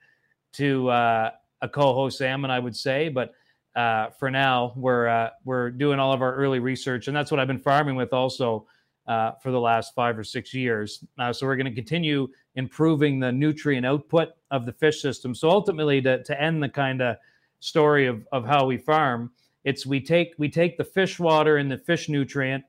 to 0.53 0.89
uh, 0.89 1.31
a 1.61 1.69
coho 1.69 2.09
salmon, 2.09 2.49
I 2.49 2.57
would 2.57 2.75
say, 2.75 3.09
but 3.09 3.33
uh, 3.75 4.09
for 4.19 4.31
now 4.31 4.73
we're 4.75 5.07
uh, 5.07 5.29
we're 5.45 5.69
doing 5.69 5.99
all 5.99 6.11
of 6.11 6.23
our 6.23 6.33
early 6.35 6.59
research, 6.59 7.07
and 7.07 7.15
that's 7.15 7.29
what 7.29 7.39
I've 7.39 7.47
been 7.47 7.59
farming 7.59 7.95
with 7.95 8.13
also 8.13 8.65
uh, 9.07 9.33
for 9.43 9.51
the 9.51 9.59
last 9.59 9.93
five 9.93 10.17
or 10.17 10.23
six 10.23 10.55
years. 10.55 11.03
Uh, 11.19 11.31
so 11.31 11.45
we're 11.45 11.55
going 11.55 11.67
to 11.67 11.75
continue 11.75 12.27
improving 12.55 13.19
the 13.19 13.31
nutrient 13.31 13.85
output 13.85 14.29
of 14.51 14.65
the 14.65 14.73
fish 14.73 15.01
system. 15.01 15.33
So 15.33 15.49
ultimately, 15.49 16.01
to 16.01 16.23
to 16.23 16.41
end 16.41 16.61
the 16.61 16.69
kind 16.69 17.01
of 17.01 17.17
story 17.59 18.07
of 18.07 18.27
of 18.31 18.45
how 18.45 18.65
we 18.65 18.77
farm, 18.77 19.31
it's 19.63 19.85
we 19.85 19.99
take 19.99 20.33
we 20.37 20.49
take 20.49 20.77
the 20.77 20.83
fish 20.83 21.19
water 21.19 21.57
and 21.57 21.71
the 21.71 21.77
fish 21.77 22.09
nutrient, 22.09 22.63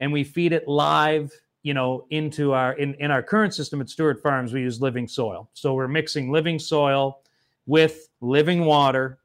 and 0.00 0.12
we 0.12 0.24
feed 0.24 0.52
it 0.52 0.66
live. 0.68 1.32
You 1.64 1.74
know, 1.74 2.06
into 2.10 2.52
our 2.52 2.72
in, 2.74 2.94
in 2.94 3.10
our 3.10 3.22
current 3.22 3.52
system 3.54 3.80
at 3.80 3.90
Stewart 3.90 4.22
Farms, 4.22 4.52
we 4.52 4.60
use 4.60 4.80
living 4.80 5.08
soil. 5.08 5.50
So 5.54 5.74
we're 5.74 5.88
mixing 5.88 6.30
living 6.30 6.58
soil 6.58 7.20
with 7.66 8.08
living 8.20 8.64
water 8.64 9.18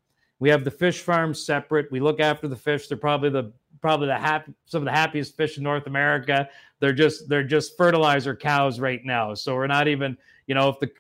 we 0.44 0.50
have 0.50 0.66
the 0.66 0.72
fish 0.72 1.00
farms 1.00 1.42
separate. 1.42 1.90
We 1.90 2.02
look 2.02 2.20
after 2.20 2.50
the 2.50 2.58
fish. 2.58 2.90
They're 2.90 2.98
probably 2.98 3.30
the 3.30 3.54
probably 3.80 4.08
the 4.08 4.18
happy 4.18 4.52
some 4.66 4.82
of 4.82 4.86
the 4.86 4.92
happiest 4.92 5.38
fish 5.38 5.58
in 5.58 5.64
North 5.64 5.88
America. 5.88 6.50
They're 6.84 6.92
just 6.92 7.30
they're 7.30 7.46
just 7.46 7.78
fertilizer 7.78 8.36
cows 8.36 8.78
right 8.78 9.00
now. 9.06 9.34
So 9.36 9.56
we're 9.56 9.68
not 9.68 9.88
even 9.88 10.18
you 10.48 10.54
know 10.54 10.68
if 10.68 10.82
the 10.82 10.92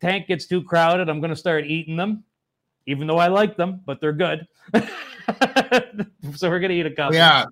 tank 0.00 0.28
gets 0.28 0.46
too 0.46 0.62
crowded, 0.62 1.08
I'm 1.08 1.18
going 1.18 1.30
to 1.30 1.36
start 1.36 1.64
eating 1.64 1.96
them, 1.96 2.22
even 2.86 3.08
though 3.08 3.18
I 3.18 3.26
like 3.26 3.56
them, 3.56 3.80
but 3.84 4.00
they're 4.00 4.12
good. 4.12 4.46
so 6.36 6.48
we're 6.48 6.60
going 6.60 6.70
to 6.70 6.76
eat 6.76 6.86
a 6.86 6.90
couple. 6.92 7.16
Yeah. 7.16 7.46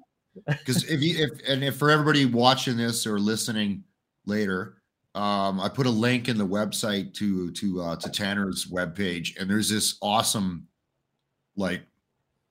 Because 0.47 0.89
if 0.89 1.03
you 1.03 1.25
if 1.25 1.49
and 1.49 1.65
if 1.65 1.75
for 1.77 1.91
everybody 1.91 2.25
watching 2.25 2.77
this 2.77 3.05
or 3.05 3.19
listening 3.19 3.83
later, 4.27 4.77
um, 5.17 5.59
I 5.59 5.69
put 5.69 5.87
a 5.87 5.91
link 5.91 6.29
in 6.29 6.39
the 6.39 6.47
website 6.47 7.15
to 7.15 7.51
to 7.51 7.81
uh, 7.83 7.97
to 7.97 8.09
Tanner's 8.11 8.67
webpage, 8.67 9.41
and 9.41 9.51
there's 9.51 9.69
this 9.69 9.99
awesome, 10.01 10.69
like, 11.57 11.83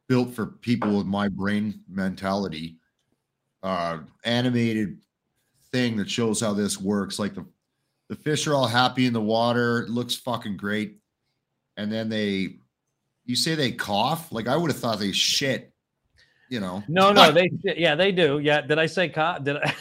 built 0.10 0.34
for 0.34 0.46
people 0.46 0.98
with 0.98 1.08
my 1.08 1.30
brain 1.30 1.86
mentality, 1.88 2.80
uh, 3.63 4.00
animated 4.26 4.98
thing 5.74 5.98
that 5.98 6.10
shows 6.10 6.40
how 6.42 6.54
this 6.54 6.80
works. 6.80 7.20
Like 7.20 7.34
the 7.34 7.46
the 8.10 8.16
fish 8.16 8.46
are 8.48 8.54
all 8.54 8.68
happy 8.68 9.06
in 9.06 9.14
the 9.14 9.22
water, 9.22 9.80
it 9.84 9.90
looks 9.90 10.16
fucking 10.16 10.58
great, 10.58 10.98
and 11.78 11.90
then 11.90 12.10
they, 12.10 12.58
you 13.26 13.38
say 13.38 13.56
they 13.56 13.72
cough. 13.72 14.32
Like 14.34 14.48
I 14.48 14.58
would 14.58 14.70
have 14.70 14.80
thought 14.80 15.00
they 15.00 15.12
shit. 15.14 15.72
You 16.50 16.60
know, 16.60 16.84
No, 16.90 17.14
no, 17.14 17.32
they 17.34 17.50
yeah 17.64 17.96
they 17.96 18.12
do. 18.12 18.40
Yeah, 18.40 18.62
did 18.62 18.80
I 18.80 18.86
say 18.86 19.08
cough? 19.10 19.44
did 19.44 19.58
I? 19.58 19.74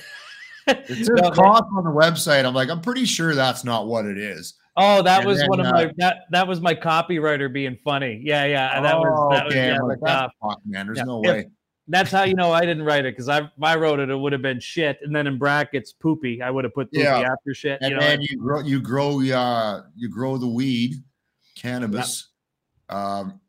It 0.68 0.87
says 0.87 1.09
No, 1.14 1.31
cough 1.31 1.66
on 1.76 1.83
the 1.85 1.90
website. 1.90 2.44
I'm 2.44 2.55
like, 2.55 2.68
I'm 2.70 2.81
pretty 2.81 3.05
sure 3.05 3.35
that's 3.35 3.64
not 3.64 3.88
what 3.88 4.05
it 4.07 4.18
is. 4.18 4.55
Oh, 4.76 5.03
that 5.03 5.20
And 5.20 5.26
was 5.29 5.38
then, 5.40 5.48
one 5.48 5.59
of 5.61 5.66
uh, 5.66 5.72
my 5.72 5.92
that 5.96 6.18
that 6.31 6.46
was 6.46 6.61
my 6.61 6.74
copywriter 6.74 7.53
being 7.53 7.76
funny. 7.85 8.20
Yeah, 8.22 8.44
yeah, 8.44 8.81
that 8.81 8.96
was 8.96 9.31
that 9.33 9.44
was 9.46 9.53
okay. 9.55 9.68
yeah, 9.70 9.81
like, 9.81 9.98
fuck, 10.40 10.61
man. 10.64 10.87
There's 10.87 10.98
Yeah. 10.98 11.05
no 11.05 11.20
If- 11.24 11.31
way. 11.35 11.46
That's 11.90 12.11
how 12.11 12.22
you 12.22 12.35
know 12.35 12.53
I 12.53 12.61
didn't 12.61 12.85
write 12.85 13.05
it 13.05 13.14
because 13.14 13.29
I 13.29 13.40
if 13.40 13.62
I 13.62 13.76
wrote 13.76 13.98
it, 13.98 14.11
it 14.11 14.16
would 14.16 14.33
have 14.33 14.42
been 14.42 14.61
shit, 14.61 14.98
and 15.03 15.14
then 15.14 15.26
in 15.26 15.38
brackets 15.38 15.92
poopy. 15.92 16.40
I 16.40 16.50
would 16.50 16.64
have 16.64 16.72
put 16.72 16.92
poopy 16.92 17.03
Yeah. 17.03 17.18
after 17.18 17.53
shit. 17.53 17.79
And 17.83 17.90
you 17.90 17.96
know, 17.96 18.00
then 18.00 18.22
you 18.22 18.38
grow, 18.38 18.61
you 18.61 18.81
grow, 18.81 19.20
uh, 19.20 19.83
you 19.96 20.09
grow 20.09 20.38
the 20.38 20.48
weed, 20.48 20.94
cannabis. 21.57 22.29
Um, 22.88 23.40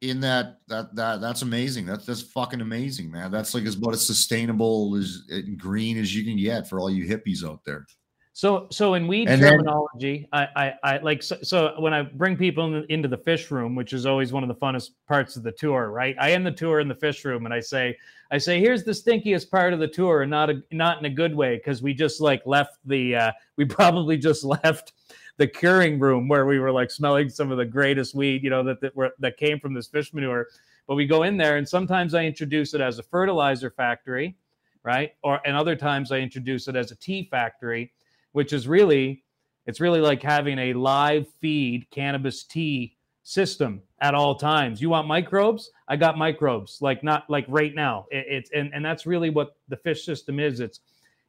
in 0.00 0.18
that, 0.20 0.58
that, 0.66 0.94
that, 0.96 1.20
that's 1.20 1.42
amazing. 1.42 1.86
That's 1.86 2.04
that's 2.04 2.22
fucking 2.22 2.60
amazing, 2.60 3.10
man. 3.10 3.30
That's 3.30 3.54
like 3.54 3.64
as 3.64 3.76
about 3.76 3.94
as 3.94 4.04
sustainable 4.04 4.96
as 4.96 5.22
green 5.56 5.96
as 5.96 6.14
you 6.14 6.24
can 6.24 6.36
get 6.36 6.68
for 6.68 6.80
all 6.80 6.90
you 6.90 7.06
hippies 7.06 7.44
out 7.48 7.64
there. 7.64 7.86
So, 8.34 8.66
so 8.70 8.94
in 8.94 9.06
weed 9.06 9.28
And 9.28 9.42
then- 9.42 9.52
terminology, 9.52 10.26
I, 10.32 10.48
I, 10.56 10.74
I 10.82 10.98
like 10.98 11.22
so, 11.22 11.36
so 11.42 11.74
when 11.78 11.92
I 11.92 12.02
bring 12.02 12.36
people 12.36 12.64
in, 12.74 12.86
into 12.88 13.06
the 13.06 13.18
fish 13.18 13.50
room, 13.50 13.74
which 13.74 13.92
is 13.92 14.06
always 14.06 14.32
one 14.32 14.42
of 14.42 14.48
the 14.48 14.54
funnest 14.54 14.92
parts 15.06 15.36
of 15.36 15.42
the 15.42 15.52
tour, 15.52 15.90
right? 15.90 16.16
I 16.18 16.32
end 16.32 16.46
the 16.46 16.52
tour 16.52 16.80
in 16.80 16.88
the 16.88 16.94
fish 16.94 17.24
room, 17.26 17.44
and 17.44 17.52
I 17.52 17.60
say, 17.60 17.96
I 18.30 18.38
say, 18.38 18.58
here's 18.58 18.84
the 18.84 18.92
stinkiest 18.92 19.50
part 19.50 19.74
of 19.74 19.80
the 19.80 19.88
tour, 19.88 20.22
and 20.22 20.30
not 20.30 20.48
a, 20.48 20.62
not 20.72 20.98
in 20.98 21.04
a 21.04 21.10
good 21.10 21.34
way, 21.34 21.56
because 21.56 21.82
we 21.82 21.92
just 21.92 22.22
like 22.22 22.42
left 22.46 22.78
the, 22.86 23.14
uh, 23.16 23.32
we 23.56 23.64
probably 23.66 24.16
just 24.16 24.44
left 24.44 24.94
the 25.36 25.46
curing 25.46 25.98
room 25.98 26.26
where 26.26 26.46
we 26.46 26.58
were 26.58 26.72
like 26.72 26.90
smelling 26.90 27.28
some 27.28 27.50
of 27.50 27.58
the 27.58 27.66
greatest 27.66 28.14
weed, 28.14 28.42
you 28.42 28.48
know, 28.50 28.62
that 28.62 28.80
that, 28.80 28.96
were, 28.96 29.10
that 29.18 29.36
came 29.36 29.60
from 29.60 29.74
this 29.74 29.88
fish 29.88 30.14
manure. 30.14 30.46
But 30.86 30.94
we 30.94 31.06
go 31.06 31.24
in 31.24 31.36
there, 31.36 31.58
and 31.58 31.68
sometimes 31.68 32.14
I 32.14 32.24
introduce 32.24 32.72
it 32.72 32.80
as 32.80 32.98
a 32.98 33.02
fertilizer 33.02 33.68
factory, 33.70 34.36
right? 34.84 35.12
Or 35.22 35.38
and 35.46 35.54
other 35.54 35.76
times 35.76 36.12
I 36.12 36.18
introduce 36.18 36.66
it 36.66 36.76
as 36.76 36.92
a 36.92 36.96
tea 36.96 37.28
factory 37.30 37.92
which 38.32 38.52
is 38.52 38.66
really 38.68 39.22
it's 39.66 39.80
really 39.80 40.00
like 40.00 40.22
having 40.22 40.58
a 40.58 40.72
live 40.72 41.26
feed 41.40 41.86
cannabis 41.90 42.44
tea 42.44 42.96
system 43.22 43.80
at 44.00 44.14
all 44.14 44.34
times. 44.34 44.80
You 44.80 44.90
want 44.90 45.06
microbes? 45.06 45.70
I 45.86 45.96
got 45.96 46.18
microbes 46.18 46.78
like 46.80 47.04
not 47.04 47.28
like 47.30 47.44
right 47.48 47.74
now. 47.74 48.06
It, 48.10 48.26
it's 48.28 48.50
and, 48.52 48.72
and 48.74 48.84
that's 48.84 49.06
really 49.06 49.30
what 49.30 49.56
the 49.68 49.76
fish 49.76 50.04
system 50.04 50.40
is. 50.40 50.60
It's 50.60 50.80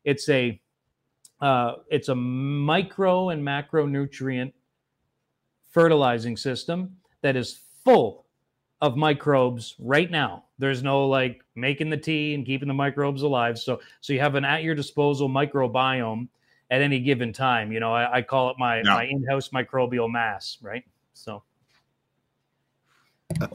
it's 0.04 0.28
a 0.30 0.60
uh, 1.42 1.76
it's 1.90 2.10
a 2.10 2.16
micro 2.16 3.30
and 3.30 3.46
macronutrient 3.46 4.54
fertilizing 5.70 6.38
system 6.38 6.96
that 7.22 7.36
is 7.36 7.60
full 7.84 8.26
of 8.82 8.96
microbes 8.96 9.76
right 9.80 10.10
now. 10.10 10.46
There's 10.58 10.84
no 10.84 11.08
like 11.08 11.44
making 11.56 11.90
the 11.90 11.98
tea 11.98 12.34
and 12.34 12.46
keeping 12.46 12.68
the 12.68 12.74
microbes 12.74 13.22
alive. 13.22 13.60
So 13.60 13.80
so 14.02 14.14
you 14.14 14.20
have 14.20 14.36
an 14.36 14.46
at 14.46 14.64
your 14.64 14.76
disposal 14.76 15.30
microbiome 15.30 16.28
at 16.72 16.82
any 16.82 17.00
given 17.00 17.32
time. 17.34 17.72
You 17.72 17.80
know, 17.80 17.94
I, 17.94 18.18
I 18.18 18.22
call 18.22 18.50
it 18.50 18.56
my 18.60 18.78
Yeah. 18.78 18.84
my 18.96 19.06
in-house 19.06 19.50
microbial 19.50 20.12
mass, 20.12 20.58
right? 20.62 20.84
So 21.14 21.44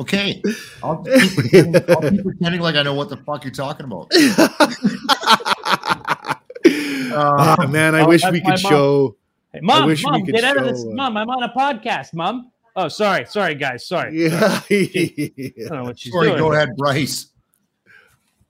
Okay, 0.00 0.42
I'll 0.82 0.96
keep, 1.04 1.34
pretending, 1.34 1.82
I'll 1.88 2.10
keep 2.10 2.24
pretending 2.24 2.60
like 2.60 2.74
I 2.74 2.82
know 2.82 2.94
what 2.94 3.08
the 3.10 3.16
fuck 3.18 3.44
you're 3.44 3.52
talking 3.52 3.86
about. 3.86 4.10
Ah, 7.10 7.66
man, 7.68 7.94
I 7.94 8.02
oh, 8.02 8.08
wish 8.08 8.22
we 8.30 8.40
could 8.40 8.48
mom. 8.48 8.56
show. 8.58 9.16
hey, 9.52 9.60
mom, 9.62 9.86
wish 9.86 10.02
mom, 10.04 10.24
could 10.24 10.34
get 10.34 10.44
out 10.44 10.56
of 10.58 10.64
this. 10.66 10.84
uh, 10.84 10.90
Mom, 10.90 11.16
I'm 11.16 11.28
on 11.30 11.42
a 11.42 11.48
podcast, 11.48 12.14
mom. 12.14 12.50
Oh, 12.76 12.88
sorry, 12.88 13.24
sorry, 13.26 13.54
guys, 13.54 13.86
sorry. 13.86 14.24
Yeah. 14.24 14.60
I 14.70 15.42
don't 15.58 15.70
know 15.70 15.84
what 15.84 15.98
she's 15.98 16.12
Sorry, 16.12 16.28
doing. 16.28 16.38
go 16.38 16.52
ahead, 16.52 16.68
Bryce. 16.76 17.28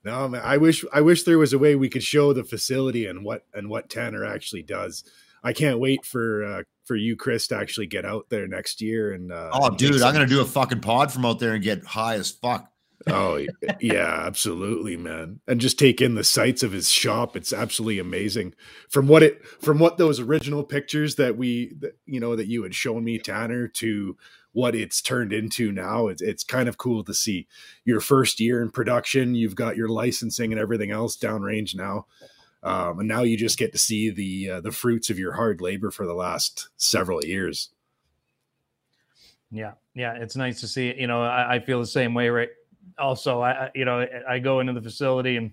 No, 0.09 0.27
man. 0.27 0.41
I 0.43 0.57
wish 0.57 0.87
I 0.91 1.03
wish 1.03 1.25
there 1.25 1.39
was 1.39 1.53
a 1.53 1.59
way 1.59 1.75
we 1.75 1.91
could 1.91 2.03
show 2.03 2.33
the 2.33 2.43
facility 2.45 3.05
and 3.05 3.25
what 3.25 3.45
and 3.53 3.69
what 3.69 3.91
Tanner 3.91 4.25
actually 4.25 4.63
does. 4.63 5.05
I 5.45 5.53
can't 5.53 5.79
wait 5.79 6.07
for 6.07 6.45
uh, 6.45 6.63
for 6.87 6.97
you, 6.97 7.15
Chris, 7.15 7.47
to 7.49 7.57
actually 7.57 7.89
get 7.89 8.07
out 8.07 8.31
there 8.31 8.49
next 8.49 8.81
year 8.81 9.13
and. 9.13 9.31
Uh, 9.31 9.51
Oh, 9.53 9.69
dude, 9.71 10.01
I'm 10.01 10.15
gonna 10.15 10.27
do 10.27 10.41
a 10.41 10.47
fucking 10.47 10.81
pod 10.81 11.13
from 11.13 11.27
out 11.27 11.41
there 11.41 11.53
and 11.53 11.63
get 11.63 11.85
high 11.85 12.15
as 12.15 12.31
fuck. 12.31 12.73
Oh 13.07 13.45
yeah, 13.81 14.23
absolutely, 14.27 14.97
man. 14.97 15.41
And 15.47 15.61
just 15.61 15.79
take 15.79 16.01
in 16.01 16.15
the 16.15 16.25
sights 16.25 16.63
of 16.63 16.73
his 16.73 16.89
shop. 16.89 17.37
It's 17.37 17.53
absolutely 17.53 17.99
amazing. 17.99 18.55
From 18.89 19.09
what 19.09 19.23
it 19.23 19.47
from 19.47 19.79
what 19.79 19.99
those 19.99 20.21
original 20.21 20.65
pictures 20.65 21.17
that 21.17 21.37
we 21.37 21.75
that, 21.81 21.99
you 22.07 22.19
know 22.19 22.35
that 22.35 22.49
you 22.49 22.63
had 22.63 22.75
shown 22.75 23.05
me, 23.05 23.19
Tanner, 23.19 23.69
to 23.69 24.17
what 24.53 24.75
it's 24.75 25.01
turned 25.01 25.33
into 25.33 25.73
now. 25.73 26.09
It's 26.09 26.23
it's 26.23 26.45
kind 26.45 26.69
of 26.69 26.79
cool 26.79 27.05
to 27.05 27.15
see 27.15 27.47
your 27.85 28.01
first 28.01 28.41
year 28.41 28.63
in 28.63 28.71
production. 28.71 29.35
You've 29.35 29.55
got 29.55 29.77
your 29.77 29.89
licensing 29.89 30.53
and 30.53 30.61
everything 30.61 30.91
else 30.91 31.17
downrange 31.17 31.75
now. 31.75 32.07
Um, 32.63 32.99
and 33.01 33.09
now 33.09 33.23
you 33.23 33.37
just 33.37 33.59
get 33.59 33.73
to 33.73 33.79
see 33.79 34.11
the 34.11 34.51
uh, 34.51 34.61
the 34.61 34.73
fruits 34.73 35.11
of 35.11 35.19
your 35.19 35.33
hard 35.33 35.61
labor 35.61 35.91
for 35.91 36.07
the 36.07 36.15
last 36.15 36.69
several 36.77 37.25
years. 37.25 37.71
Yeah, 39.51 39.73
yeah, 39.95 40.15
it's 40.15 40.37
nice 40.37 40.61
to 40.61 40.69
see. 40.69 40.89
it. 40.89 40.97
You 40.97 41.07
know, 41.07 41.23
I, 41.23 41.55
I 41.55 41.61
feel 41.61 41.81
the 41.81 41.87
same 41.87 42.15
way. 42.15 42.29
Right. 42.29 42.51
Also, 42.99 43.41
I 43.41 43.71
you 43.75 43.85
know 43.85 44.07
I 44.29 44.39
go 44.41 44.61
into 44.61 44.73
the 44.73 44.83
facility 44.83 45.37
and 45.37 45.53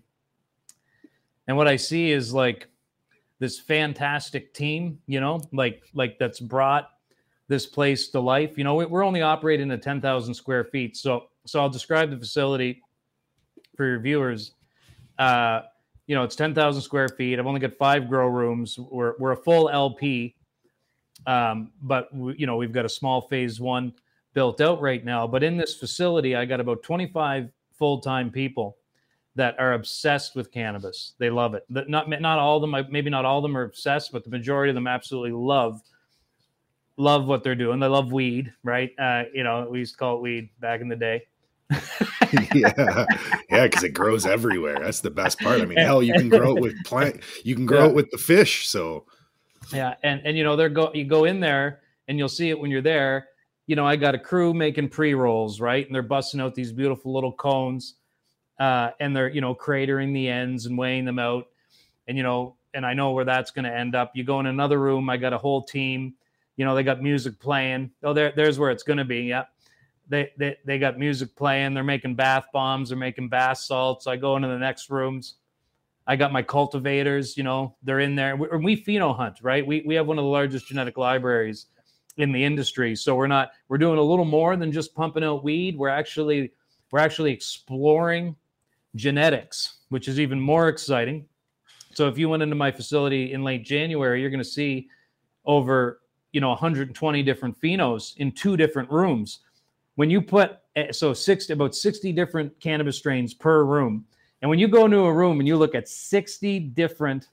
and 1.48 1.56
what 1.56 1.68
I 1.68 1.76
see 1.76 2.12
is 2.12 2.34
like 2.34 2.68
this 3.40 3.60
fantastic 3.60 4.54
team. 4.54 5.00
You 5.06 5.20
know, 5.20 5.42
like 5.52 5.84
like 5.94 6.18
that's 6.18 6.40
brought 6.40 6.90
this 7.48 7.66
place 7.66 8.10
to 8.10 8.20
life. 8.20 8.58
You 8.58 8.64
know, 8.64 8.76
we're 8.76 9.04
only 9.04 9.22
operating 9.22 9.72
at 9.72 9.82
10,000 9.82 10.34
square 10.34 10.64
feet. 10.64 10.98
So, 10.98 11.28
so 11.46 11.60
I'll 11.60 11.70
describe 11.70 12.10
the 12.10 12.18
facility 12.18 12.82
for 13.76 13.86
your 13.86 14.00
viewers. 14.00 14.54
Uh, 15.20 15.62
you 16.08 16.16
know, 16.16 16.24
it's 16.24 16.36
10,000 16.36 16.82
square 16.82 17.10
feet. 17.10 17.40
I've 17.40 17.48
only 17.48 17.60
got 17.60 17.74
five 17.74 18.10
grow 18.10 18.28
rooms. 18.28 18.78
We're, 18.78 19.14
we're 19.20 19.32
a 19.32 19.38
full 19.38 19.70
LP. 19.70 20.36
Um, 21.28 21.72
but 21.82 22.14
we, 22.14 22.36
you 22.38 22.46
know, 22.46 22.58
we've 22.58 22.74
got 22.74 22.86
a 22.86 22.90
small 22.90 23.22
phase 23.22 23.60
one 23.60 23.94
built 24.34 24.62
out 24.62 24.82
right 24.82 25.04
now. 25.04 25.26
But 25.26 25.44
in 25.44 25.58
this 25.58 25.76
facility, 25.76 26.36
I 26.36 26.46
got 26.46 26.60
about 26.60 26.84
25 26.84 27.50
full-time 27.78 28.32
people 28.32 28.78
that 29.36 29.60
are 29.60 29.74
obsessed 29.74 30.36
with 30.36 30.52
cannabis. 30.52 31.14
They 31.18 31.30
love 31.30 31.56
it. 31.56 31.66
Not 31.70 32.10
not 32.10 32.40
all 32.40 32.56
of 32.56 32.62
them, 32.62 32.88
maybe 32.90 33.10
not 33.10 33.26
all 33.26 33.40
of 33.40 33.44
them 33.44 33.58
are 33.58 33.64
obsessed, 33.64 34.12
but 34.12 34.24
the 34.24 34.30
majority 34.30 34.70
of 34.70 34.76
them 34.76 34.88
absolutely 34.88 35.32
love 35.32 35.82
love 36.98 37.28
what 37.28 37.44
they're 37.44 37.56
doing. 37.56 37.80
They 37.80 37.88
love 37.88 38.12
weed, 38.12 38.54
right? 38.64 38.92
Uh, 38.98 39.24
you 39.34 39.44
know, 39.44 39.68
we 39.70 39.80
used 39.80 39.94
to 39.94 39.98
call 39.98 40.18
it 40.18 40.22
weed 40.22 40.50
back 40.60 40.82
in 40.82 40.88
the 40.88 40.96
day. 40.96 41.24
yeah, 42.54 43.06
yeah, 43.50 43.64
because 43.64 43.84
it 43.84 43.94
grows 43.94 44.26
everywhere. 44.26 44.78
That's 44.80 45.00
the 45.00 45.10
best 45.10 45.40
part. 45.40 45.62
I 45.62 45.66
mean, 45.66 45.80
hell, 45.80 46.04
you 46.04 46.14
can 46.14 46.30
grow 46.30 46.56
it 46.56 46.62
with 46.62 46.84
plant. 46.86 47.22
You 47.44 47.56
can 47.56 47.66
grow 47.66 47.86
yeah. 47.86 47.90
it 47.90 47.96
with 47.96 48.12
the 48.12 48.18
fish. 48.18 48.68
So, 48.68 49.06
yeah, 49.74 49.96
and 50.04 50.22
and 50.26 50.38
you 50.38 50.44
know, 50.44 50.56
they're 50.56 50.70
go. 50.70 50.92
You 50.94 51.06
go 51.06 51.26
in 51.26 51.40
there, 51.40 51.82
and 52.08 52.20
you'll 52.20 52.30
see 52.30 52.50
it 52.50 52.60
when 52.60 52.70
you're 52.70 52.84
there. 52.84 53.30
You 53.66 53.76
know, 53.76 53.86
I 53.86 53.96
got 53.96 54.14
a 54.14 54.20
crew 54.20 54.54
making 54.54 54.90
pre 54.90 55.16
rolls, 55.16 55.60
right? 55.60 55.86
And 55.86 55.96
they're 55.96 56.04
busting 56.04 56.40
out 56.40 56.54
these 56.54 56.72
beautiful 56.72 57.12
little 57.12 57.32
cones, 57.32 57.96
uh, 58.60 58.92
and 59.00 59.16
they're 59.16 59.30
you 59.30 59.42
know 59.42 59.56
cratering 59.56 60.14
the 60.14 60.30
ends 60.30 60.68
and 60.68 60.78
weighing 60.78 61.04
them 61.04 61.18
out, 61.18 61.48
and 62.08 62.16
you 62.16 62.22
know, 62.22 62.58
and 62.76 62.86
I 62.86 62.94
know 62.94 63.12
where 63.12 63.26
that's 63.26 63.50
going 63.50 63.66
to 63.66 63.76
end 63.76 63.96
up. 63.96 64.12
You 64.14 64.24
go 64.24 64.40
in 64.40 64.46
another 64.46 64.80
room. 64.80 65.10
I 65.10 65.18
got 65.18 65.34
a 65.34 65.38
whole 65.40 65.64
team 65.64 66.14
you 66.58 66.66
know, 66.66 66.76
they 66.76 66.84
got 66.84 67.02
music 67.02 67.40
playing. 67.40 67.92
Oh, 68.04 68.14
there, 68.14 68.34
there's 68.36 68.58
where 68.60 68.72
it's 68.72 68.84
going 68.84 68.98
to 68.98 69.06
be. 69.06 69.24
yep 69.24 69.50
They, 70.08 70.32
they, 70.38 70.58
they 70.66 70.80
got 70.80 70.98
music 70.98 71.36
playing. 71.36 71.74
They're 71.74 71.84
making 71.84 72.16
bath 72.16 72.46
bombs. 72.54 72.90
They're 72.90 72.98
making 72.98 73.30
bath 73.30 73.58
salts. 73.58 74.08
I 74.08 74.16
go 74.16 74.36
into 74.36 74.48
the 74.48 74.60
next 74.60 74.90
rooms. 74.90 75.36
I 76.08 76.16
got 76.16 76.32
my 76.32 76.44
cultivators, 76.44 77.36
you 77.36 77.44
know, 77.44 77.76
they're 77.82 78.00
in 78.00 78.16
there. 78.16 78.36
We, 78.36 78.48
we 78.60 78.84
pheno 78.84 79.16
hunt, 79.16 79.40
right? 79.42 79.66
We, 79.66 79.84
we 79.88 79.96
have 79.96 80.06
one 80.06 80.20
of 80.20 80.24
the 80.24 80.30
largest 80.30 80.68
genetic 80.68 80.98
libraries 80.98 81.66
in 82.18 82.32
the 82.32 82.44
industry. 82.44 82.96
So 82.96 83.16
we're 83.16 83.28
not, 83.28 83.50
we're 83.70 83.80
doing 83.80 83.98
a 83.98 84.04
little 84.04 84.26
more 84.26 84.56
than 84.56 84.72
just 84.72 84.94
pumping 84.94 85.24
out 85.24 85.44
weed. 85.44 85.76
We're 85.78 85.90
actually, 85.90 86.52
we're 86.92 87.00
actually 87.00 87.32
exploring 87.32 88.36
genetics, 88.96 89.78
which 89.90 90.08
is 90.08 90.20
even 90.20 90.40
more 90.40 90.70
exciting. 90.70 91.26
So 91.94 92.08
if 92.08 92.18
you 92.18 92.30
went 92.30 92.44
into 92.44 92.56
my 92.56 92.72
facility 92.72 93.34
in 93.34 93.44
late 93.44 93.66
January, 93.66 94.22
you're 94.22 94.30
going 94.30 94.38
to 94.38 94.46
see 94.46 94.88
over 95.44 96.02
you 96.36 96.42
know 96.42 96.50
120 96.50 97.24
different 97.24 97.60
phenos 97.62 98.18
in 98.18 98.30
two 98.30 98.58
different 98.58 98.92
rooms. 98.92 99.40
When 99.96 100.10
you 100.10 100.22
put 100.22 100.58
eh, 100.76 100.92
so 100.92 101.14
six 101.14 101.50
about 101.50 101.74
60 101.74 102.12
different 102.12 102.60
cannabis 102.60 102.98
strains 102.98 103.34
per 103.34 103.64
room 103.64 104.04
and 104.42 104.50
when 104.50 104.60
you 104.60 104.68
go 104.68 104.84
into 104.84 105.00
a 105.00 105.14
room 105.14 105.40
and 105.40 105.48
you 105.48 105.56
look 105.56 105.76
at 105.76 105.88
60 105.88 106.60
different 106.60 107.30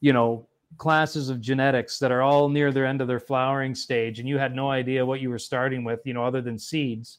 you 0.00 0.12
know 0.12 0.48
classes 0.78 1.30
of 1.30 1.40
genetics 1.40 2.00
that 2.00 2.10
are 2.10 2.22
all 2.22 2.48
near 2.48 2.72
their 2.72 2.86
end 2.86 3.00
of 3.00 3.06
their 3.06 3.20
flowering 3.20 3.72
stage 3.72 4.18
and 4.18 4.28
you 4.28 4.36
had 4.36 4.52
no 4.52 4.68
idea 4.68 5.06
what 5.06 5.20
you 5.20 5.30
were 5.30 5.38
starting 5.38 5.84
with 5.84 6.00
you 6.04 6.12
know 6.12 6.24
other 6.24 6.40
than 6.40 6.58
seeds 6.58 7.18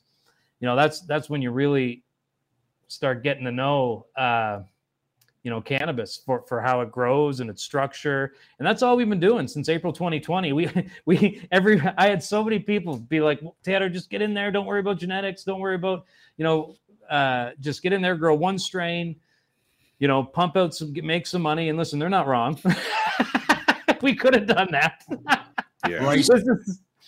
you 0.60 0.68
know 0.68 0.76
that's 0.76 1.00
that's 1.02 1.30
when 1.30 1.42
you 1.42 1.52
really 1.52 2.04
start 2.90 3.24
getting 3.24 3.46
to 3.46 3.54
know 3.54 4.06
uh, 4.18 4.60
you 5.44 5.50
know 5.50 5.62
cannabis 5.62 6.22
for 6.26 6.44
for 6.48 6.62
how 6.62 6.82
it 6.82 6.92
grows 6.92 7.40
and 7.40 7.50
its 7.50 7.64
structure. 7.64 8.34
And 8.60 8.68
that's 8.68 8.84
all 8.84 8.98
we've 8.98 9.10
been 9.10 9.20
doing 9.20 9.48
since 9.48 9.70
april 9.70 9.94
2020 9.94 10.54
we 10.54 10.70
we 11.06 11.48
every 11.52 11.82
i 11.98 12.08
had 12.08 12.24
so 12.24 12.44
many 12.44 12.60
people 12.60 12.98
be 12.98 13.22
like 13.22 13.42
tanner 13.64 13.90
just 13.90 14.10
get 14.10 14.22
in 14.22 14.34
there. 14.34 14.52
Don't 14.52 14.66
worry 14.66 14.80
about 14.82 14.98
genetics. 15.00 15.44
Don't 15.44 15.60
worry 15.60 15.76
about 15.76 16.06
you 16.38 16.44
know 16.44 16.76
uh, 17.10 17.52
just 17.60 17.82
get 17.82 17.92
in 17.92 18.02
there 18.02 18.16
grow 18.16 18.36
one 18.36 18.60
strain 18.60 19.16
you 19.98 20.08
know 20.08 20.24
pump 20.24 20.56
out 20.56 20.76
some 20.76 20.94
make 21.04 21.26
some 21.26 21.42
money. 21.42 21.70
And 21.70 21.78
listen 21.78 22.00
they're 22.00 22.10
not 22.10 22.28
wrong. 22.28 22.60
We 24.02 24.16
could 24.16 24.34
have 24.34 24.48
done 24.48 24.70
that. 24.72 25.04
Yeah. 25.88 26.04
Right. 26.04 26.26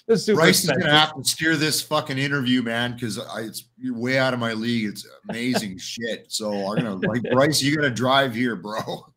Bryce 0.08 0.64
is 0.64 0.70
gonna 0.70 0.92
have 0.92 1.16
to 1.16 1.24
steer 1.24 1.56
this 1.56 1.82
fucking 1.82 2.18
interview, 2.18 2.62
man, 2.62 2.94
because 2.94 3.20
it's 3.38 3.66
way 3.84 4.18
out 4.18 4.34
of 4.34 4.40
my 4.40 4.54
league. 4.54 4.86
It's 4.86 5.08
amazing 5.30 5.78
shit. 5.80 6.32
So 6.32 6.52
I'm 6.52 6.78
gonna 6.78 6.96
like 6.96 7.24
Bryce, 7.32 7.62
you 7.62 7.76
gotta 7.76 7.92
drive 7.92 8.34
here, 8.34 8.56
bro. 8.56 8.80
All 8.86 9.12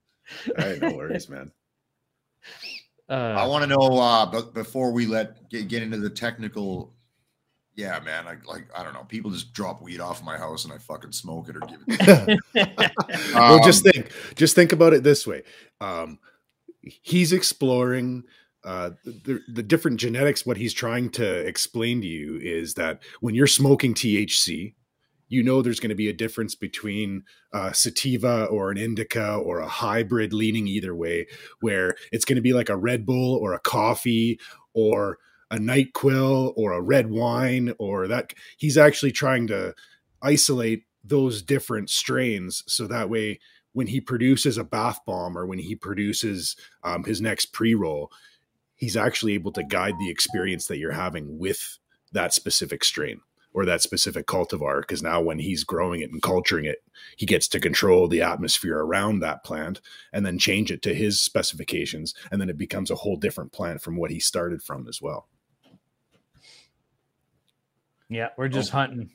right, 0.59 0.81
no 0.81 0.93
worries, 0.93 1.29
man. 1.29 1.51
Uh, 3.09 3.35
I 3.37 3.47
want 3.47 3.63
to 3.63 3.67
know, 3.67 3.99
uh, 3.99 4.25
but 4.25 4.55
before 4.55 4.91
we 4.91 5.07
let 5.07 5.51
get, 5.51 5.69
get 5.69 5.83
into 5.83 5.99
the 5.99 6.09
technical, 6.09 6.95
yeah, 7.77 8.01
man, 8.01 8.27
I 8.27 8.37
like 8.47 8.67
I 8.77 8.83
don't 8.83 8.95
know. 8.95 9.05
People 9.05 9.31
just 9.31 9.53
drop 9.53 9.83
weed 9.83 10.01
off 10.01 10.25
my 10.25 10.39
house 10.39 10.65
and 10.65 10.73
I 10.73 10.79
fucking 10.79 11.13
smoke 11.13 11.49
it 11.49 11.57
or 11.57 11.61
give 11.61 11.83
it. 11.87 12.41
um, 12.55 13.35
well, 13.35 13.65
just 13.65 13.85
think, 13.85 14.11
just 14.37 14.55
think 14.55 14.73
about 14.73 14.95
it 14.95 15.03
this 15.03 15.27
way. 15.27 15.43
Um, 15.81 16.19
he's 16.81 17.33
exploring 17.33 18.25
uh, 18.65 18.91
the, 19.05 19.41
the 19.49 19.63
different 19.63 20.01
genetics, 20.01 20.47
what 20.47 20.57
he's 20.57 20.73
trying 20.73 21.11
to 21.11 21.47
explain 21.47 22.01
to 22.01 22.07
you 22.07 22.39
is 22.43 22.75
that 22.75 23.03
when 23.21 23.35
you're 23.35 23.47
smoking 23.47 23.95
THC, 23.95 24.75
you 25.29 25.43
know 25.43 25.63
there's 25.63 25.81
going 25.81 25.91
to 25.91 25.95
be 25.95 26.09
a 26.09 26.15
difference 26.15 26.55
between 26.55 27.25
a 27.53 27.75
sativa 27.75 28.45
or 28.47 28.71
an 28.71 28.79
indica 28.79 29.35
or 29.35 29.61
a 29.61 29.69
hybrid 29.69 30.33
leaning 30.33 30.67
either 30.67 30.95
way, 30.95 31.27
where 31.61 31.95
it's 32.13 32.25
going 32.25 32.37
to 32.37 32.43
be 32.43 32.53
like 32.53 32.69
a 32.69 32.77
Red 32.77 33.05
Bull 33.05 33.37
or 33.37 33.53
a 33.53 33.61
coffee 33.61 34.39
or 34.75 35.19
a 35.51 35.57
NyQuil 35.57 36.55
or 36.57 36.73
a 36.73 36.81
red 36.81 37.11
wine 37.11 37.75
or 37.79 38.09
that. 38.09 38.33
He's 38.57 38.79
actually 38.79 39.13
trying 39.13 39.47
to 39.49 39.75
isolate 40.23 40.85
those 41.03 41.43
different 41.43 41.91
strains 41.91 42.63
so 42.67 42.87
that 42.87 43.11
way 43.11 43.41
when 43.75 43.89
he 43.89 44.01
produces 44.01 44.57
a 44.57 44.65
bath 44.65 45.01
bomb 45.05 45.37
or 45.37 45.47
when 45.47 45.59
he 45.59 45.75
produces 45.75 46.57
um, 46.83 47.05
his 47.05 47.21
next 47.21 47.47
pre 47.47 47.75
roll, 47.75 48.11
he's 48.77 48.97
actually 48.97 49.35
able 49.35 49.53
to 49.53 49.63
guide 49.63 49.95
the 49.99 50.11
experience 50.11 50.67
that 50.67 50.79
you're 50.79 50.93
having 50.93 51.39
with 51.39 51.79
that 52.13 52.33
specific 52.33 52.85
strain 52.85 53.21
or 53.55 53.65
that 53.65 53.81
specific 53.81 54.27
cultivar 54.27 54.81
because 54.81 55.03
now 55.03 55.21
when 55.21 55.39
he's 55.39 55.65
growing 55.65 56.01
it 56.01 56.11
and 56.11 56.21
culturing 56.21 56.65
it 56.65 56.83
he 57.17 57.25
gets 57.25 57.49
to 57.49 57.61
control 57.61 58.09
the 58.09 58.21
atmosphere 58.21 58.79
around 58.79 59.21
that 59.21 59.45
plant 59.45 59.81
and 60.13 60.27
then 60.27 60.39
change 60.39 60.71
it 60.71 60.83
to 60.83 60.95
his 60.95 61.21
specifications 61.21 62.15
and 62.31 62.41
then 62.41 62.51
it 62.51 62.59
becomes 62.59 62.91
a 62.91 62.97
whole 62.97 63.17
different 63.17 63.53
plant 63.53 63.81
from 63.81 63.97
what 63.97 64.11
he 64.11 64.21
started 64.21 64.63
from 64.63 64.87
as 64.89 65.01
well 65.01 65.29
yeah 68.09 68.29
we're 68.37 68.49
just 68.49 68.75
oh. 68.75 68.79
hunting 68.79 69.11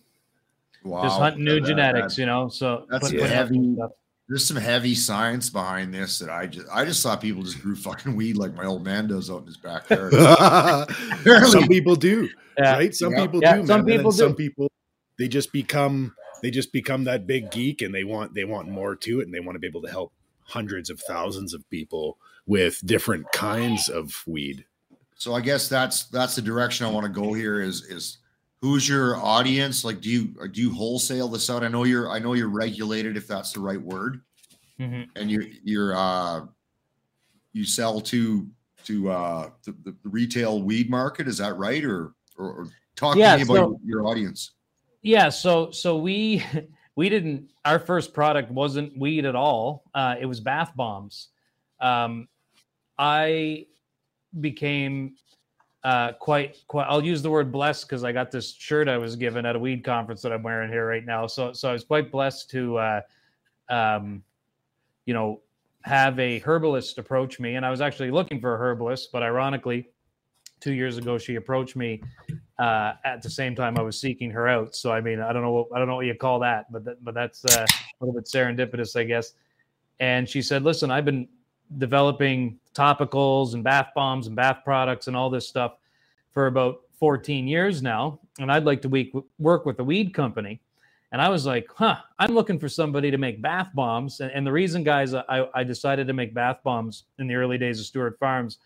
wow. 0.83 1.03
just 1.03 1.19
hunting 1.19 1.43
new 1.43 1.59
that, 1.59 1.67
genetics 1.67 2.15
that, 2.15 2.21
you 2.21 2.25
know 2.25 2.47
so 2.47 2.85
that's 2.89 3.11
put, 3.11 3.21
heavy 3.21 3.77
there's 4.29 4.45
some 4.45 4.57
heavy 4.57 4.93
science 4.93 5.49
behind 5.49 5.91
this 5.91 6.19
that 6.19 6.29
I 6.29 6.45
just 6.45 6.67
I 6.71 6.85
just 6.85 7.01
saw 7.01 7.15
people 7.15 7.41
just 7.41 7.61
grew 7.61 7.75
fucking 7.75 8.15
weed 8.15 8.37
like 8.37 8.53
my 8.53 8.65
old 8.65 8.85
man 8.85 9.07
does 9.07 9.29
out 9.29 9.41
in 9.41 9.47
his 9.47 9.57
backyard. 9.57 10.13
some 11.47 11.67
people 11.67 11.95
do, 11.95 12.29
yeah. 12.55 12.73
right? 12.73 12.93
Some 12.93 13.13
yeah. 13.13 13.21
people 13.21 13.41
yeah. 13.41 13.55
do. 13.57 13.65
Some 13.65 13.85
people 13.85 14.11
do. 14.11 14.17
Some 14.17 14.35
people 14.35 14.71
they 15.17 15.27
just 15.27 15.51
become 15.51 16.13
they 16.43 16.51
just 16.51 16.71
become 16.71 17.05
that 17.05 17.25
big 17.25 17.49
geek 17.49 17.81
and 17.81 17.93
they 17.93 18.03
want 18.03 18.35
they 18.35 18.45
want 18.45 18.69
more 18.69 18.95
to 18.95 19.19
it 19.19 19.23
and 19.23 19.33
they 19.33 19.39
want 19.39 19.55
to 19.55 19.59
be 19.59 19.67
able 19.67 19.81
to 19.81 19.89
help 19.89 20.13
hundreds 20.43 20.91
of 20.91 20.99
thousands 20.99 21.55
of 21.55 21.67
people 21.71 22.19
with 22.45 22.85
different 22.85 23.31
kinds 23.31 23.89
of 23.89 24.23
weed. 24.27 24.65
So 25.15 25.33
I 25.33 25.41
guess 25.41 25.67
that's 25.67 26.03
that's 26.05 26.35
the 26.35 26.43
direction 26.43 26.85
I 26.85 26.91
want 26.91 27.05
to 27.05 27.11
go 27.11 27.33
here 27.33 27.59
is 27.61 27.83
is 27.83 28.19
who's 28.61 28.87
your 28.87 29.17
audience? 29.17 29.83
Like 29.83 30.01
do 30.01 30.09
you 30.09 30.47
do 30.49 30.61
you 30.61 30.73
wholesale 30.73 31.27
this 31.27 31.49
out? 31.49 31.63
I 31.63 31.67
know 31.67 31.83
you're 31.83 32.09
i 32.09 32.19
know 32.19 32.33
you're 32.33 32.49
regulated 32.49 33.17
if 33.17 33.27
that's 33.27 33.51
the 33.51 33.59
right 33.59 33.81
word. 33.81 34.21
Mm-hmm. 34.79 35.09
and 35.17 35.29
you're 35.29 35.43
you're 35.63 35.93
uh 35.95 36.45
you 37.51 37.65
sell 37.65 37.99
to 37.99 38.47
to 38.85 39.09
uh 39.09 39.49
the, 39.65 39.75
the, 39.83 39.95
retail 40.03 40.63
weed 40.63 40.89
market 40.89 41.27
is 41.27 41.39
that 41.39 41.57
right? 41.57 41.83
Or 41.83 42.13
or, 42.37 42.53
or 42.53 42.67
talk 42.95 43.17
yeah, 43.17 43.35
to 43.35 43.45
me 43.45 43.57
about 43.57 43.75
your 43.83 44.05
audience. 44.05 44.51
Yeah 45.01 45.29
so 45.29 45.71
so 45.71 45.97
we 45.97 46.43
we 46.95 47.09
didn't 47.09 47.49
our 47.65 47.79
first 47.79 48.13
product 48.13 48.51
wasn't 48.51 48.97
weed 48.97 49.25
at 49.25 49.35
all. 49.35 49.83
Uh 49.93 50.15
it 50.19 50.25
was 50.25 50.39
bath 50.39 50.71
bombs. 50.75 51.29
Um 51.81 52.27
i 52.97 53.65
became 54.39 55.15
uh, 55.83 56.13
quite 56.13 56.57
quite. 56.67 56.85
I'll 56.89 57.03
use 57.03 57.21
the 57.21 57.29
word 57.29 57.51
blessed 57.51 57.87
because 57.87 58.03
I 58.03 58.11
got 58.11 58.31
this 58.31 58.53
shirt 58.53 58.87
I 58.87 58.97
was 58.97 59.15
given 59.15 59.45
at 59.45 59.55
a 59.55 59.59
weed 59.59 59.83
conference 59.83 60.21
that 60.23 60.33
I'm 60.33 60.43
wearing 60.43 60.69
here 60.69 60.87
right 60.87 61.05
now. 61.05 61.27
So 61.27 61.53
so 61.53 61.69
I 61.69 61.73
was 61.73 61.83
quite 61.83 62.11
blessed 62.11 62.49
to, 62.51 62.77
uh, 62.77 63.01
um, 63.69 64.23
you 65.05 65.13
know, 65.13 65.41
have 65.83 66.19
a 66.19 66.39
herbalist 66.39 66.97
approach 66.97 67.39
me, 67.39 67.55
and 67.55 67.65
I 67.65 67.69
was 67.69 67.79
actually 67.79 68.11
looking 68.11 68.41
for 68.41 68.55
a 68.55 68.57
herbalist, 68.57 69.11
but 69.13 69.23
ironically, 69.23 69.89
two 70.59 70.73
years 70.73 70.97
ago 70.97 71.17
she 71.17 71.35
approached 71.35 71.77
me 71.77 72.03
uh, 72.57 72.93
at 73.05 73.21
the 73.21 73.29
same 73.29 73.55
time 73.55 73.77
I 73.77 73.81
was 73.81 73.99
seeking 73.99 74.29
her 74.31 74.49
out. 74.49 74.75
So 74.75 74.91
I 74.91 74.99
mean, 74.99 75.21
I 75.21 75.31
don't 75.31 75.41
know 75.41 75.51
what 75.51 75.67
I 75.73 75.79
don't 75.79 75.87
know 75.87 75.95
what 75.95 76.05
you 76.05 76.13
call 76.13 76.39
that, 76.39 76.71
but 76.71 77.03
but 77.03 77.13
that's 77.13 77.45
uh, 77.45 77.65
a 77.69 78.05
little 78.05 78.19
bit 78.19 78.25
serendipitous, 78.25 78.99
I 78.99 79.05
guess. 79.05 79.33
And 80.01 80.27
she 80.27 80.41
said, 80.41 80.63
"Listen, 80.63 80.91
I've 80.91 81.05
been 81.05 81.27
developing 81.77 82.59
topicals 82.73 83.53
and 83.53 83.63
bath 83.63 83.89
bombs 83.95 84.27
and 84.27 84.35
bath 84.35 84.59
products 84.63 85.07
and 85.07 85.15
all 85.15 85.29
this 85.29 85.47
stuff 85.47 85.77
for 86.31 86.47
about 86.47 86.81
14 86.99 87.47
years 87.47 87.81
now, 87.81 88.19
and 88.39 88.51
I'd 88.51 88.65
like 88.65 88.81
to 88.81 89.23
work 89.37 89.65
with 89.65 89.79
a 89.79 89.83
weed 89.83 90.13
company. 90.13 90.61
And 91.11 91.21
I 91.21 91.29
was 91.29 91.45
like, 91.45 91.67
huh, 91.75 91.97
I'm 92.19 92.35
looking 92.35 92.59
for 92.59 92.69
somebody 92.69 93.09
to 93.09 93.17
make 93.17 93.41
bath 93.41 93.69
bombs. 93.73 94.19
And, 94.19 94.31
and 94.31 94.45
the 94.45 94.51
reason, 94.51 94.83
guys, 94.83 95.13
I, 95.13 95.47
I, 95.55 95.63
decided 95.63 96.05
to 96.07 96.13
make 96.13 96.35
bath 96.35 96.59
bombs 96.63 97.05
in 97.17 97.27
the 97.27 97.33
early 97.33 97.57
days 97.57 97.79
of 97.79 97.87
Stewart 97.87 98.19
Farms 98.19 98.59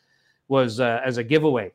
was 0.49 0.81
uh, 0.81 0.99
as 1.05 1.17
a 1.17 1.23
giveaway. 1.23 1.71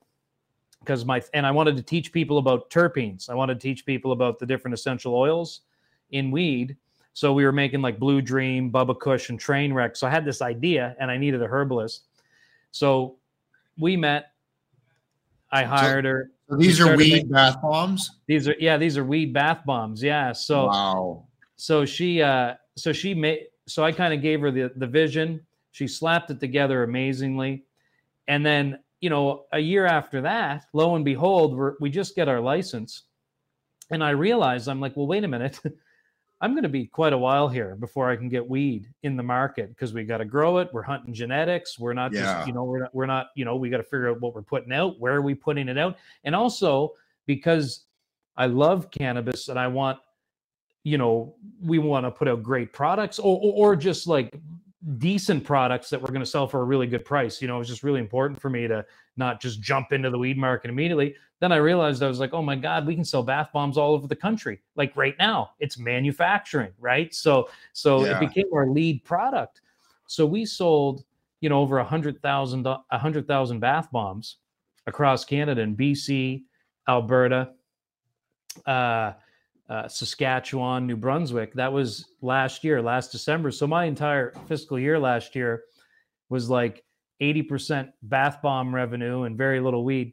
Because 0.80 1.06
my, 1.06 1.22
and 1.32 1.46
I 1.46 1.50
wanted 1.52 1.76
to 1.76 1.82
teach 1.82 2.12
people 2.12 2.36
about 2.36 2.68
terpenes. 2.68 3.30
I 3.30 3.34
wanted 3.34 3.54
to 3.54 3.60
teach 3.60 3.86
people 3.86 4.12
about 4.12 4.38
the 4.38 4.44
different 4.44 4.74
essential 4.74 5.14
oils 5.14 5.62
in 6.10 6.30
weed. 6.30 6.76
So 7.14 7.32
we 7.32 7.44
were 7.44 7.52
making 7.52 7.80
like 7.80 7.98
Blue 7.98 8.20
Dream, 8.20 8.70
Bubba 8.70 8.98
Kush, 8.98 9.30
and 9.30 9.40
Trainwreck. 9.40 9.96
So 9.96 10.06
I 10.06 10.10
had 10.10 10.24
this 10.24 10.42
idea 10.42 10.94
and 11.00 11.10
I 11.10 11.16
needed 11.16 11.42
a 11.42 11.46
herbalist. 11.46 12.07
So 12.78 13.16
we 13.76 13.96
met. 13.96 14.30
I 15.50 15.64
hired 15.64 16.04
so, 16.04 16.08
her. 16.10 16.30
So 16.48 16.56
these 16.56 16.80
are 16.80 16.96
weed 16.96 17.12
making, 17.12 17.28
bath 17.28 17.60
bombs. 17.60 18.10
These 18.26 18.48
are 18.48 18.54
yeah, 18.60 18.76
these 18.76 18.96
are 18.96 19.04
weed 19.04 19.32
bath 19.32 19.62
bombs. 19.66 20.02
Yeah. 20.02 20.32
So 20.32 20.66
wow. 20.66 21.26
So 21.56 21.84
she 21.84 22.22
uh 22.22 22.54
so 22.76 22.92
she 22.92 23.14
made 23.14 23.46
so 23.66 23.84
I 23.84 23.92
kind 23.92 24.14
of 24.14 24.22
gave 24.22 24.40
her 24.42 24.50
the 24.50 24.70
the 24.76 24.86
vision. 24.86 25.44
She 25.72 25.88
slapped 25.88 26.30
it 26.30 26.40
together 26.40 26.84
amazingly, 26.84 27.64
and 28.28 28.46
then 28.46 28.78
you 29.00 29.10
know 29.10 29.46
a 29.52 29.58
year 29.58 29.86
after 29.86 30.20
that, 30.22 30.66
lo 30.72 30.94
and 30.94 31.04
behold, 31.04 31.56
we 31.58 31.70
we 31.80 31.90
just 31.90 32.14
get 32.14 32.28
our 32.28 32.40
license, 32.40 33.04
and 33.90 34.04
I 34.04 34.10
realized 34.10 34.68
I'm 34.68 34.80
like, 34.80 34.96
well, 34.96 35.06
wait 35.06 35.24
a 35.24 35.28
minute. 35.28 35.58
I'm 36.40 36.52
going 36.52 36.62
to 36.62 36.68
be 36.68 36.86
quite 36.86 37.12
a 37.12 37.18
while 37.18 37.48
here 37.48 37.74
before 37.74 38.08
I 38.08 38.16
can 38.16 38.28
get 38.28 38.48
weed 38.48 38.88
in 39.02 39.16
the 39.16 39.22
market 39.22 39.70
because 39.70 39.92
we 39.92 40.04
got 40.04 40.18
to 40.18 40.24
grow 40.24 40.58
it. 40.58 40.68
We're 40.72 40.82
hunting 40.82 41.12
genetics. 41.12 41.78
We're 41.78 41.94
not 41.94 42.12
yeah. 42.12 42.20
just, 42.20 42.46
you 42.46 42.52
know, 42.52 42.62
we're 42.62 42.80
not, 42.80 42.94
we're 42.94 43.06
not, 43.06 43.30
you 43.34 43.44
know, 43.44 43.56
we 43.56 43.70
got 43.70 43.78
to 43.78 43.82
figure 43.82 44.10
out 44.10 44.20
what 44.20 44.34
we're 44.34 44.42
putting 44.42 44.72
out. 44.72 45.00
Where 45.00 45.16
are 45.16 45.22
we 45.22 45.34
putting 45.34 45.68
it 45.68 45.76
out? 45.76 45.96
And 46.22 46.36
also 46.36 46.94
because 47.26 47.86
I 48.36 48.46
love 48.46 48.90
cannabis 48.92 49.48
and 49.48 49.58
I 49.58 49.66
want, 49.66 49.98
you 50.84 50.96
know, 50.96 51.34
we 51.60 51.78
want 51.80 52.06
to 52.06 52.10
put 52.12 52.28
out 52.28 52.42
great 52.42 52.72
products 52.72 53.18
or, 53.18 53.40
or, 53.42 53.72
or 53.72 53.76
just 53.76 54.06
like 54.06 54.32
decent 54.98 55.44
products 55.44 55.90
that 55.90 56.00
we're 56.00 56.08
going 56.08 56.20
to 56.20 56.26
sell 56.26 56.46
for 56.46 56.60
a 56.60 56.64
really 56.64 56.86
good 56.86 57.04
price. 57.04 57.42
You 57.42 57.48
know, 57.48 57.56
it 57.56 57.60
was 57.60 57.68
just 57.68 57.82
really 57.82 58.00
important 58.00 58.40
for 58.40 58.48
me 58.48 58.68
to 58.68 58.84
not 59.16 59.40
just 59.40 59.60
jump 59.60 59.92
into 59.92 60.10
the 60.10 60.18
weed 60.18 60.38
market 60.38 60.70
immediately. 60.70 61.14
Then 61.40 61.52
I 61.52 61.56
realized 61.56 62.02
I 62.02 62.08
was 62.08 62.20
like, 62.20 62.32
oh 62.32 62.42
my 62.42 62.56
God, 62.56 62.86
we 62.86 62.94
can 62.94 63.04
sell 63.04 63.22
bath 63.22 63.50
bombs 63.52 63.76
all 63.76 63.92
over 63.92 64.06
the 64.06 64.16
country. 64.16 64.60
Like 64.76 64.96
right 64.96 65.14
now, 65.18 65.50
it's 65.58 65.78
manufacturing, 65.78 66.72
right? 66.78 67.12
So 67.14 67.48
so 67.72 68.04
yeah. 68.04 68.16
it 68.16 68.20
became 68.20 68.46
our 68.54 68.68
lead 68.68 69.04
product. 69.04 69.60
So 70.06 70.24
we 70.26 70.44
sold, 70.44 71.04
you 71.40 71.48
know, 71.48 71.60
over 71.60 71.78
a 71.78 71.84
hundred 71.84 72.22
thousand 72.22 72.66
a 72.66 72.98
hundred 72.98 73.26
thousand 73.26 73.60
bath 73.60 73.88
bombs 73.92 74.36
across 74.86 75.24
Canada 75.24 75.62
and 75.62 75.76
BC, 75.76 76.42
Alberta, 76.88 77.50
uh, 78.66 79.12
uh, 79.68 79.86
Saskatchewan, 79.86 80.86
New 80.86 80.96
Brunswick. 80.96 81.52
That 81.54 81.72
was 81.72 82.06
last 82.22 82.64
year, 82.64 82.80
last 82.80 83.12
December. 83.12 83.50
So 83.50 83.66
my 83.66 83.84
entire 83.84 84.32
fiscal 84.46 84.78
year 84.78 84.98
last 84.98 85.34
year 85.34 85.64
was 86.30 86.48
like 86.48 86.84
80% 87.20 87.90
bath 88.02 88.40
bomb 88.42 88.74
revenue 88.74 89.22
and 89.24 89.36
very 89.36 89.60
little 89.60 89.84
weed. 89.84 90.12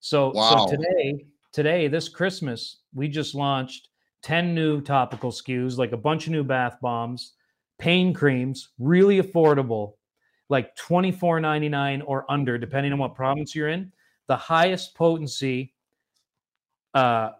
So, 0.00 0.32
wow. 0.32 0.66
so 0.66 0.76
today, 0.76 1.26
today, 1.52 1.88
this 1.88 2.08
Christmas, 2.08 2.78
we 2.94 3.08
just 3.08 3.34
launched 3.34 3.88
10 4.22 4.54
new 4.54 4.80
topical 4.80 5.30
SKUs, 5.30 5.78
like 5.78 5.92
a 5.92 5.96
bunch 5.96 6.26
of 6.26 6.32
new 6.32 6.44
bath 6.44 6.78
bombs, 6.80 7.34
pain 7.78 8.12
creams, 8.12 8.70
really 8.78 9.22
affordable, 9.22 9.94
like 10.48 10.76
$24.99 10.76 12.02
or 12.06 12.30
under, 12.30 12.58
depending 12.58 12.92
on 12.92 12.98
what 12.98 13.14
province 13.14 13.54
you're 13.54 13.68
in. 13.68 13.92
The 14.28 14.36
highest 14.36 14.94
potency, 14.94 15.74
uh, 16.94 17.30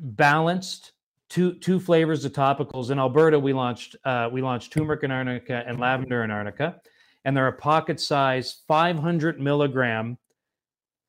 balanced 0.00 0.92
two 1.28 1.54
two 1.54 1.78
flavors 1.78 2.24
of 2.24 2.32
topicals. 2.32 2.90
In 2.90 2.98
Alberta, 2.98 3.38
we 3.38 3.52
launched 3.52 3.96
uh, 4.04 4.28
we 4.32 4.42
launched 4.42 4.72
turmeric 4.72 5.02
and 5.02 5.12
arnica 5.12 5.62
and 5.66 5.78
lavender 5.78 6.22
and 6.22 6.32
arnica 6.32 6.80
and 7.24 7.36
they're 7.36 7.48
a 7.48 7.52
pocket 7.52 8.00
size 8.00 8.62
500 8.66 9.40
milligram 9.40 10.16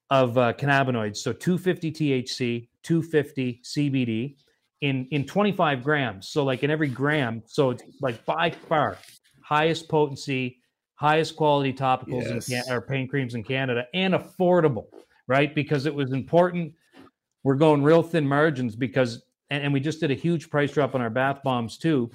of 0.09 0.37
uh, 0.37 0.53
cannabinoids. 0.53 1.17
So 1.17 1.31
250 1.31 1.91
THC, 1.91 2.67
250 2.83 3.61
CBD 3.63 4.35
in, 4.81 5.07
in 5.11 5.25
25 5.25 5.83
grams. 5.83 6.29
So 6.29 6.43
like 6.43 6.63
in 6.63 6.69
every 6.69 6.89
gram. 6.89 7.43
So 7.45 7.71
it's 7.71 7.83
like 8.01 8.25
by 8.25 8.49
far 8.49 8.97
highest 9.41 9.87
potency, 9.87 10.59
highest 10.95 11.35
quality 11.35 11.73
topicals 11.73 12.49
yes. 12.49 12.67
in 12.67 12.73
or 12.73 12.81
pain 12.81 13.07
creams 13.07 13.35
in 13.35 13.43
Canada 13.43 13.85
and 13.93 14.13
affordable, 14.13 14.87
right? 15.27 15.53
Because 15.55 15.85
it 15.85 15.95
was 15.95 16.11
important. 16.11 16.73
We're 17.43 17.55
going 17.55 17.83
real 17.83 18.03
thin 18.03 18.27
margins 18.27 18.75
because, 18.75 19.23
and, 19.49 19.63
and 19.63 19.73
we 19.73 19.79
just 19.79 19.99
did 19.99 20.11
a 20.11 20.15
huge 20.15 20.49
price 20.49 20.71
drop 20.71 20.95
on 20.95 21.01
our 21.01 21.09
bath 21.09 21.41
bombs 21.43 21.77
too 21.77 22.11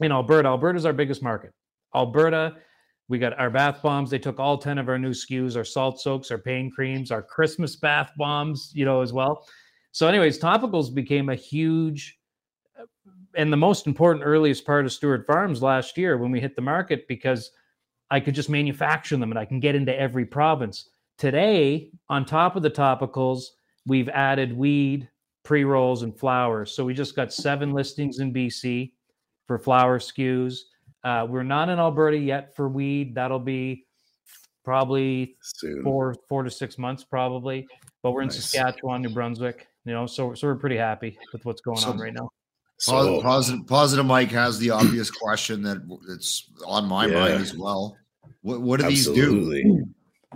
in 0.00 0.12
Alberta. 0.12 0.48
Alberta's 0.48 0.86
our 0.86 0.92
biggest 0.92 1.22
market. 1.22 1.52
Alberta 1.94 2.56
we 3.08 3.18
got 3.18 3.38
our 3.38 3.50
bath 3.50 3.82
bombs. 3.82 4.10
They 4.10 4.18
took 4.18 4.40
all 4.40 4.56
10 4.56 4.78
of 4.78 4.88
our 4.88 4.98
new 4.98 5.10
SKUs, 5.10 5.56
our 5.56 5.64
salt 5.64 6.00
soaks, 6.00 6.30
our 6.30 6.38
pain 6.38 6.70
creams, 6.70 7.10
our 7.10 7.22
Christmas 7.22 7.76
bath 7.76 8.10
bombs, 8.16 8.72
you 8.74 8.84
know, 8.84 9.02
as 9.02 9.12
well. 9.12 9.46
So, 9.92 10.08
anyways, 10.08 10.38
topicals 10.38 10.92
became 10.92 11.28
a 11.28 11.34
huge 11.34 12.18
and 13.36 13.52
the 13.52 13.56
most 13.56 13.86
important 13.86 14.24
earliest 14.24 14.64
part 14.64 14.84
of 14.84 14.92
Stewart 14.92 15.26
Farms 15.26 15.60
last 15.60 15.98
year 15.98 16.16
when 16.18 16.30
we 16.30 16.40
hit 16.40 16.54
the 16.54 16.62
market 16.62 17.06
because 17.08 17.50
I 18.10 18.20
could 18.20 18.34
just 18.34 18.48
manufacture 18.48 19.16
them 19.16 19.32
and 19.32 19.38
I 19.38 19.44
can 19.44 19.60
get 19.60 19.74
into 19.74 19.96
every 19.98 20.24
province. 20.24 20.88
Today, 21.18 21.90
on 22.08 22.24
top 22.24 22.54
of 22.56 22.62
the 22.62 22.70
topicals, 22.70 23.42
we've 23.86 24.08
added 24.08 24.56
weed, 24.56 25.08
pre 25.42 25.64
rolls, 25.64 26.02
and 26.02 26.16
flowers. 26.16 26.72
So 26.72 26.84
we 26.84 26.94
just 26.94 27.16
got 27.16 27.32
seven 27.32 27.72
listings 27.72 28.18
in 28.18 28.32
BC 28.32 28.92
for 29.46 29.58
flower 29.58 29.98
SKUs. 29.98 30.60
Uh, 31.02 31.26
we're 31.28 31.42
not 31.42 31.68
in 31.68 31.78
Alberta 31.78 32.16
yet 32.16 32.56
for 32.56 32.68
weed. 32.68 33.14
That'll 33.14 33.38
be 33.38 33.86
probably 34.64 35.36
Soon. 35.42 35.82
four 35.82 36.14
four 36.28 36.42
to 36.42 36.50
six 36.50 36.78
months, 36.78 37.04
probably. 37.04 37.66
But 38.02 38.12
we're 38.12 38.22
in 38.22 38.28
nice. 38.28 38.44
Saskatchewan, 38.44 39.02
New 39.02 39.10
Brunswick. 39.10 39.68
You 39.84 39.92
know, 39.92 40.06
so 40.06 40.34
so 40.34 40.46
we're 40.46 40.56
pretty 40.56 40.78
happy 40.78 41.18
with 41.32 41.44
what's 41.44 41.60
going 41.60 41.76
so, 41.76 41.90
on 41.90 41.98
right 41.98 42.14
now. 42.14 42.30
So 42.78 43.20
positive, 43.22 43.66
positive 43.66 44.06
Mike 44.06 44.30
has 44.32 44.58
the 44.58 44.70
obvious 44.70 45.10
question 45.10 45.62
that 45.62 45.78
it's 46.08 46.50
on 46.66 46.86
my 46.86 47.06
yeah. 47.06 47.20
mind 47.20 47.34
as 47.34 47.54
well. 47.54 47.96
What 48.40 48.62
what 48.62 48.80
do 48.80 48.86
Absolutely. 48.86 49.62
these 49.62 49.72
do? 49.72 49.93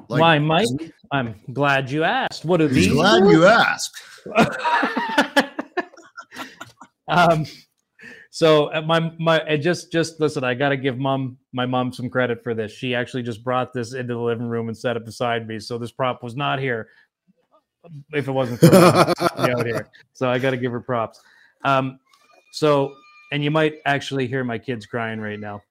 Like, 0.09 0.21
Why, 0.21 0.39
Mike? 0.39 0.69
I'm 1.13 1.35
glad 1.53 1.91
you 1.91 2.05
asked. 2.05 2.45
What 2.45 2.59
do 2.59 2.69
these? 2.69 2.89
Glad 2.89 3.29
you 3.31 3.47
asked. 3.47 3.97
um, 7.09 7.45
so 8.31 8.73
uh, 8.73 8.83
my 8.83 9.13
my 9.19 9.57
just 9.57 9.93
just 9.93 10.21
listen. 10.21 10.45
I 10.45 10.55
got 10.55 10.71
to 10.71 10.77
give 10.77 10.99
mom 10.99 11.39
my 11.53 11.67
mom 11.67 11.93
some 11.93 12.09
credit 12.09 12.43
for 12.43 12.55
this. 12.55 12.73
She 12.73 12.95
actually 12.95 13.23
just 13.23 13.45
brought 13.45 13.73
this 13.73 13.95
into 13.95 14.15
the 14.15 14.21
living 14.21 14.49
room 14.49 14.69
and 14.69 14.77
set 14.77 14.97
it 14.97 15.05
beside 15.05 15.47
me. 15.47 15.59
So 15.61 15.77
this 15.77 15.93
prop 15.93 16.23
was 16.23 16.37
not 16.37 16.59
here 16.59 16.89
if 18.13 18.29
it 18.29 18.33
wasn't 18.33 18.61
for 18.61 18.75
out 19.37 19.67
here. 19.67 19.89
So 20.13 20.29
I 20.29 20.39
got 20.39 20.51
to 20.51 20.57
give 20.57 20.73
her 20.73 20.81
props. 20.81 21.21
Um, 21.65 21.99
so 22.53 22.95
and 23.33 23.45
you 23.45 23.51
might 23.51 23.75
actually 23.85 24.27
hear 24.27 24.45
my 24.45 24.59
kids 24.59 24.87
crying 24.87 25.21
right 25.21 25.41
now. 25.41 25.63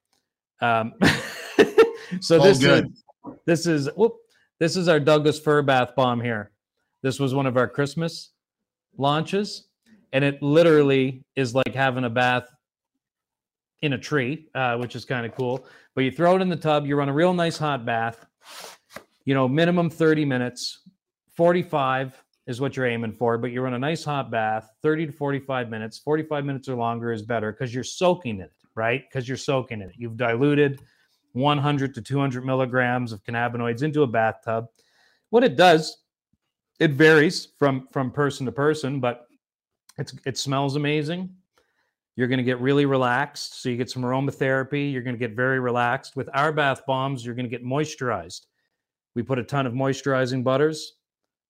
Um, 0.62 0.94
so 2.20 2.40
this 2.40 2.60
good. 2.60 2.86
is 2.86 3.04
this 3.46 3.68
is 3.68 3.90
whoop, 3.96 4.16
this 4.60 4.76
is 4.76 4.88
our 4.88 5.00
Douglas 5.00 5.40
fir 5.40 5.62
bath 5.62 5.96
bomb 5.96 6.22
here. 6.22 6.52
This 7.04 7.20
was 7.20 7.34
one 7.34 7.46
of 7.46 7.58
our 7.58 7.68
Christmas 7.68 8.32
launches, 8.98 9.68
and 10.14 10.24
it 10.24 10.42
literally 10.42 11.24
is 11.36 11.54
like 11.54 11.74
having 11.74 12.06
a 12.06 12.10
bath 12.10 12.48
in 13.82 13.94
a 13.94 13.98
tree, 13.98 14.50
uh, 14.56 14.76
which 14.78 14.96
is 14.96 15.06
kind 15.06 15.26
of 15.26 15.36
cool. 15.36 15.66
But 15.94 16.04
you 16.04 16.12
throw 16.12 16.36
it 16.36 16.42
in 16.42 16.50
the 16.50 16.56
tub, 16.56 16.86
you 16.86 16.96
run 16.96 17.10
a 17.10 17.14
real 17.14 17.34
nice 17.34 17.58
hot 17.58 17.86
bath, 17.86 18.26
you 19.26 19.34
know, 19.34 19.48
minimum 19.48 19.90
30 19.90 20.26
minutes, 20.26 20.82
45 21.36 22.24
is 22.48 22.62
what 22.62 22.76
you're 22.76 22.88
aiming 22.88 23.12
for, 23.12 23.38
but 23.38 23.52
you 23.52 23.62
run 23.62 23.74
a 23.74 23.80
nice 23.80 24.04
hot 24.04 24.32
bath, 24.32 24.72
30 24.82 25.08
to 25.08 25.12
45 25.12 25.70
minutes. 25.70 26.00
45 26.00 26.46
minutes 26.46 26.70
or 26.70 26.76
longer 26.76 27.12
is 27.12 27.22
better 27.22 27.52
because 27.52 27.76
you're 27.76 27.84
soaking 27.84 28.38
in 28.38 28.46
it, 28.46 28.52
right? 28.74 29.04
Because 29.08 29.28
you're 29.28 29.38
soaking 29.38 29.82
in 29.82 29.90
it. 29.90 29.96
You've 29.98 30.18
diluted 30.18 30.82
100 31.38 31.94
to 31.96 32.02
200 32.02 32.46
milligrams 32.46 33.12
of 33.12 33.24
cannabinoids 33.24 33.84
into 33.84 34.04
a 34.04 34.08
bathtub. 34.08 34.68
What 35.30 35.44
it 35.44 35.56
does, 35.56 35.98
it 36.80 36.92
varies 36.92 37.48
from 37.58 37.88
from 37.92 38.12
person 38.12 38.46
to 38.46 38.52
person, 38.52 39.00
but 39.00 39.28
it's 39.98 40.14
it 40.26 40.38
smells 40.38 40.76
amazing. 40.76 41.30
You're 42.16 42.28
going 42.28 42.40
to 42.40 42.44
get 42.44 42.60
really 42.60 42.86
relaxed. 42.86 43.62
So 43.62 43.70
you 43.70 43.78
get 43.78 43.92
some 43.92 44.02
aromatherapy. 44.02 44.92
You're 44.92 45.04
going 45.04 45.16
to 45.16 45.20
get 45.20 45.36
very 45.36 45.60
relaxed. 45.60 46.16
With 46.16 46.30
our 46.34 46.52
bath 46.52 46.82
bombs, 46.88 47.24
you're 47.24 47.36
going 47.36 47.46
to 47.46 47.50
get 47.50 47.64
moisturized. 47.64 48.48
We 49.14 49.22
put 49.22 49.38
a 49.38 49.44
ton 49.44 49.68
of 49.68 49.74
moisturizing 49.74 50.44
butters 50.44 50.94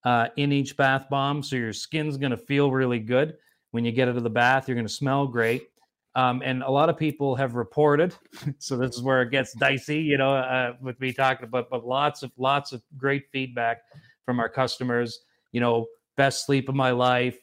uh, 0.03 0.27
in 0.35 0.51
each 0.51 0.75
bath 0.75 1.07
bomb. 1.09 1.41
So 1.41 1.55
your 1.55 1.71
skin's 1.71 2.17
going 2.17 2.31
to 2.31 2.37
feel 2.37 2.71
really 2.71 2.99
good. 2.99 3.37
When 3.71 3.85
you 3.85 3.93
get 3.93 4.09
out 4.09 4.17
of 4.17 4.23
the 4.23 4.29
bath, 4.29 4.67
you're 4.67 4.75
going 4.75 4.87
to 4.87 4.93
smell 4.93 5.25
great. 5.25 5.69
Um, 6.17 6.41
and 6.43 6.63
a 6.63 6.69
lot 6.69 6.89
of 6.89 6.97
people 6.97 7.35
have 7.35 7.55
reported, 7.55 8.13
so 8.57 8.75
this 8.75 8.95
is 8.97 9.01
where 9.01 9.21
it 9.21 9.31
gets 9.31 9.53
dicey, 9.53 10.01
you 10.01 10.17
know, 10.17 10.33
uh, 10.35 10.73
with 10.81 10.99
me 10.99 11.13
talking 11.13 11.45
about, 11.45 11.69
but 11.69 11.85
lots 11.85 12.23
of 12.23 12.31
lots 12.37 12.73
of 12.73 12.81
great 12.97 13.25
feedback 13.31 13.83
from 14.25 14.39
our 14.41 14.49
customers 14.49 15.21
you 15.51 15.59
know, 15.59 15.87
best 16.15 16.45
sleep 16.45 16.69
of 16.69 16.75
my 16.75 16.91
life. 16.91 17.37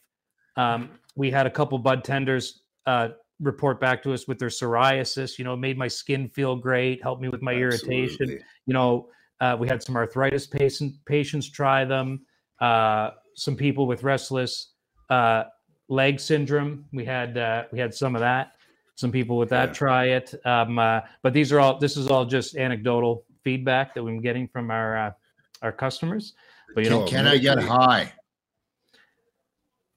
Um, 0.57 0.91
we 1.17 1.31
had 1.31 1.47
a 1.47 1.51
couple 1.51 1.79
bud 1.79 2.05
tenders 2.05 2.63
uh, 2.87 3.09
report 3.41 3.81
back 3.81 4.03
to 4.05 4.13
us 4.13 4.29
with 4.29 4.39
their 4.39 4.49
psoriasis. 4.49 5.39
You 5.39 5.45
know, 5.45 5.57
made 5.57 5.79
my 5.79 5.89
skin 5.89 6.29
feel 6.29 6.57
great, 6.57 7.03
helped 7.03 7.23
me 7.23 7.29
with 7.29 7.43
my 7.43 7.55
irritation. 7.55 8.39
You 8.67 8.75
know, 8.75 9.09
uh, 9.41 9.57
we 9.59 9.69
had 9.69 9.83
some 9.83 9.97
arthritis 9.97 10.47
patient, 10.47 10.95
patients 11.07 11.51
try 11.51 11.85
them. 11.85 12.25
Uh, 12.61 13.11
some 13.35 13.57
people 13.57 13.87
with 13.87 14.03
restless 14.03 14.75
uh, 15.11 15.45
leg 15.89 16.21
syndrome. 16.21 16.85
We 16.93 17.05
had 17.05 17.37
uh, 17.37 17.65
we 17.73 17.79
had 17.79 17.93
some 17.95 18.15
of 18.15 18.21
that. 18.21 18.53
Some 18.97 19.11
people 19.11 19.37
with 19.39 19.49
that 19.51 19.69
Yeah. 19.71 19.75
try 19.75 20.05
it. 20.11 20.35
Um, 20.45 20.79
uh, 20.79 21.01
but 21.23 21.33
these 21.33 21.53
are 21.53 21.61
all. 21.61 21.79
This 21.79 21.97
is 21.97 22.09
all 22.09 22.25
just 22.25 22.57
anecdotal 22.57 23.25
feedback 23.43 23.95
that 23.95 24.03
we're 24.05 24.21
getting 24.21 24.47
from 24.49 24.71
our 24.71 24.97
uh, 24.97 25.11
our 25.63 25.73
customers. 25.73 26.35
But 26.75 26.85
you 26.85 26.91
Can, 26.91 27.01
know, 27.01 27.07
can 27.07 27.27
I 27.27 27.39
get 27.39 27.59
high? 27.59 28.13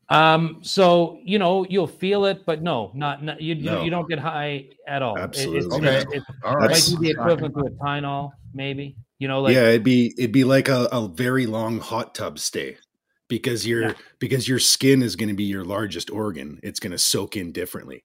um, 0.10 0.60
so 0.62 1.20
you 1.24 1.38
know 1.38 1.66
you'll 1.70 1.86
feel 1.88 2.26
it, 2.26 2.46
but 2.46 2.62
no, 2.62 2.92
not, 2.96 3.24
not 3.24 3.42
you. 3.42 3.56
You, 3.56 3.64
No. 3.64 3.84
you 3.84 3.90
don't 3.90 4.08
get 4.08 4.20
high 4.20 4.70
at 4.88 5.02
all. 5.02 5.18
It- 5.18 5.24
it's- 5.36 5.46
Absolutely 5.46 5.78
Okay. 5.78 5.98
it's- 5.98 6.14
it's- 6.14 6.36
All 6.44 6.64
it 6.64 6.72
might 6.72 7.00
be 7.02 7.08
the 7.08 7.12
equivalent 7.12 7.54
to 7.56 7.60
a 7.62 7.70
Tylenol, 7.72 8.32
maybe. 8.54 8.96
You 9.20 9.28
know, 9.28 9.42
like 9.42 9.54
yeah, 9.56 9.70
it'd 9.70 9.84
be 9.84 10.14
it'd 10.18 10.32
be 10.32 10.44
like 10.44 10.70
a, 10.70 10.88
a 10.92 11.08
very 11.08 11.46
long 11.46 11.80
hot 11.80 12.14
tub 12.16 12.40
stay 12.40 12.78
because 13.28 13.66
your 13.68 13.82
Yeah. 13.90 13.94
because 14.20 14.48
your 14.48 14.60
skin 14.60 15.02
is 15.02 15.16
going 15.16 15.30
to 15.30 15.36
be 15.36 15.44
your 15.44 15.66
largest 15.66 16.10
organ. 16.10 16.60
It's 16.64 16.80
going 16.80 16.92
to 16.92 16.98
soak 17.00 17.36
in 17.36 17.52
differently. 17.52 18.04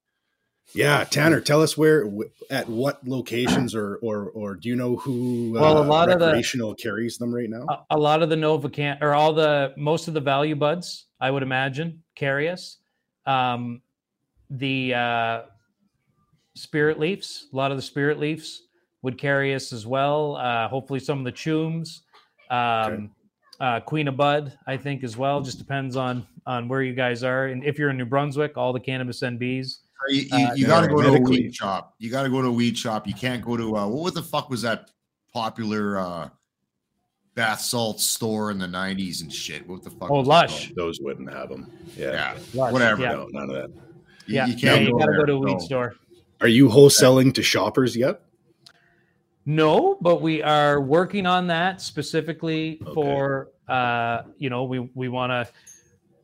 Yeah, 0.74 1.04
Tanner, 1.04 1.40
tell 1.40 1.60
us 1.62 1.76
where 1.76 2.08
at 2.50 2.68
what 2.68 3.06
locations 3.06 3.74
or 3.74 3.96
or 3.96 4.30
or 4.30 4.54
do 4.54 4.68
you 4.68 4.76
know 4.76 4.96
who 4.96 5.52
Well, 5.52 5.78
a 5.78 5.82
uh, 5.82 5.84
lot 5.84 6.08
of 6.10 6.18
the- 6.18 6.26
recreational 6.26 6.74
carries 6.74 7.18
them 7.18 7.34
right 7.34 7.48
now? 7.50 7.66
a, 7.68 7.96
a 7.96 7.98
lot 7.98 8.22
of 8.22 8.30
the 8.30 8.36
Nova 8.36 8.68
can 8.70 8.98
or 9.02 9.14
all 9.14 9.32
the 9.32 9.74
most 9.76 10.08
of 10.08 10.14
the 10.14 10.20
value 10.20 10.54
buds, 10.56 11.06
I 11.20 11.30
would 11.30 11.42
imagine, 11.42 12.02
carry 12.14 12.48
us. 12.48 12.78
Um, 13.26 13.82
the 14.50 14.94
uh, 14.94 15.42
spirit 16.54 16.98
leafs, 16.98 17.46
a 17.52 17.56
lot 17.56 17.70
of 17.70 17.76
the 17.76 17.82
spirit 17.82 18.18
leafs 18.18 18.62
would 19.02 19.18
carry 19.18 19.54
us 19.54 19.72
as 19.72 19.86
well. 19.86 20.36
Uh, 20.36 20.68
hopefully, 20.68 21.00
some 21.00 21.18
of 21.18 21.24
the 21.24 21.32
chooms, 21.32 22.00
um, 22.50 23.10
uh, 23.60 23.80
Queen 23.80 24.08
of 24.08 24.16
Bud, 24.16 24.56
I 24.66 24.76
think 24.76 25.04
as 25.04 25.16
well. 25.16 25.40
Just 25.40 25.58
depends 25.58 25.96
on 25.96 26.26
on 26.46 26.66
where 26.68 26.82
you 26.82 26.94
guys 26.94 27.22
are, 27.22 27.46
and 27.46 27.62
if 27.64 27.78
you're 27.78 27.90
in 27.90 27.96
New 27.98 28.04
Brunswick, 28.04 28.56
all 28.56 28.72
the 28.72 28.80
cannabis 28.80 29.20
NBs. 29.20 29.78
You, 30.08 30.20
you, 30.22 30.28
Uh, 30.32 30.38
you 30.38 30.62
yeah, 30.62 30.66
got 30.68 30.80
to 30.82 30.88
go 30.88 31.02
to 31.02 31.14
a 31.14 31.20
weed 31.20 31.54
shop. 31.54 31.94
You 31.98 32.10
got 32.10 32.22
to 32.24 32.28
go 32.30 32.42
to 32.42 32.48
a 32.48 32.52
weed 32.52 32.76
shop. 32.76 33.06
You 33.06 33.14
can't 33.14 33.44
go 33.44 33.56
to 33.56 33.76
uh, 33.76 33.86
what 33.86 34.14
the 34.14 34.22
fuck 34.22 34.50
was 34.50 34.62
that 34.62 34.90
popular 35.32 35.98
uh, 35.98 36.28
bath 37.34 37.60
salt 37.60 38.00
store 38.00 38.50
in 38.50 38.58
the 38.58 38.66
'90s 38.66 39.22
and 39.22 39.32
shit? 39.32 39.66
What 39.68 39.82
the 39.82 39.90
fuck? 39.90 40.10
Oh, 40.10 40.18
was 40.18 40.26
Lush. 40.26 40.66
called? 40.66 40.76
Those 40.76 41.00
wouldn't 41.00 41.32
have 41.32 41.48
them. 41.48 41.70
Yeah, 41.96 42.12
Yeah, 42.12 42.38
Lush, 42.54 42.72
whatever. 42.72 43.02
Yeah, 43.02 43.12
no, 43.12 43.28
none 43.30 43.50
of 43.50 43.56
that. 43.56 43.70
You, 44.26 44.34
yeah, 44.36 44.46
you 44.46 44.56
can't 44.56 44.82
you 44.84 44.98
got 44.98 45.06
to 45.06 45.10
there. 45.12 45.20
go 45.20 45.24
to 45.26 45.32
a 45.34 45.38
weed 45.38 45.52
No. 45.54 45.58
store. 45.58 45.94
Are 46.40 46.48
you 46.48 46.68
wholesaling 46.68 47.32
to 47.34 47.42
shoppers 47.42 47.96
yet? 47.96 48.20
No, 49.44 49.96
but 50.00 50.20
we 50.22 50.42
are 50.42 50.80
working 50.80 51.26
on 51.26 51.48
that 51.48 51.80
specifically 51.80 52.78
Okay. 52.82 52.92
for 52.94 53.48
uh, 53.68 54.22
you 54.38 54.50
know, 54.50 54.64
we 54.64 54.78
we 54.94 55.08
want 55.08 55.30
to 55.30 55.48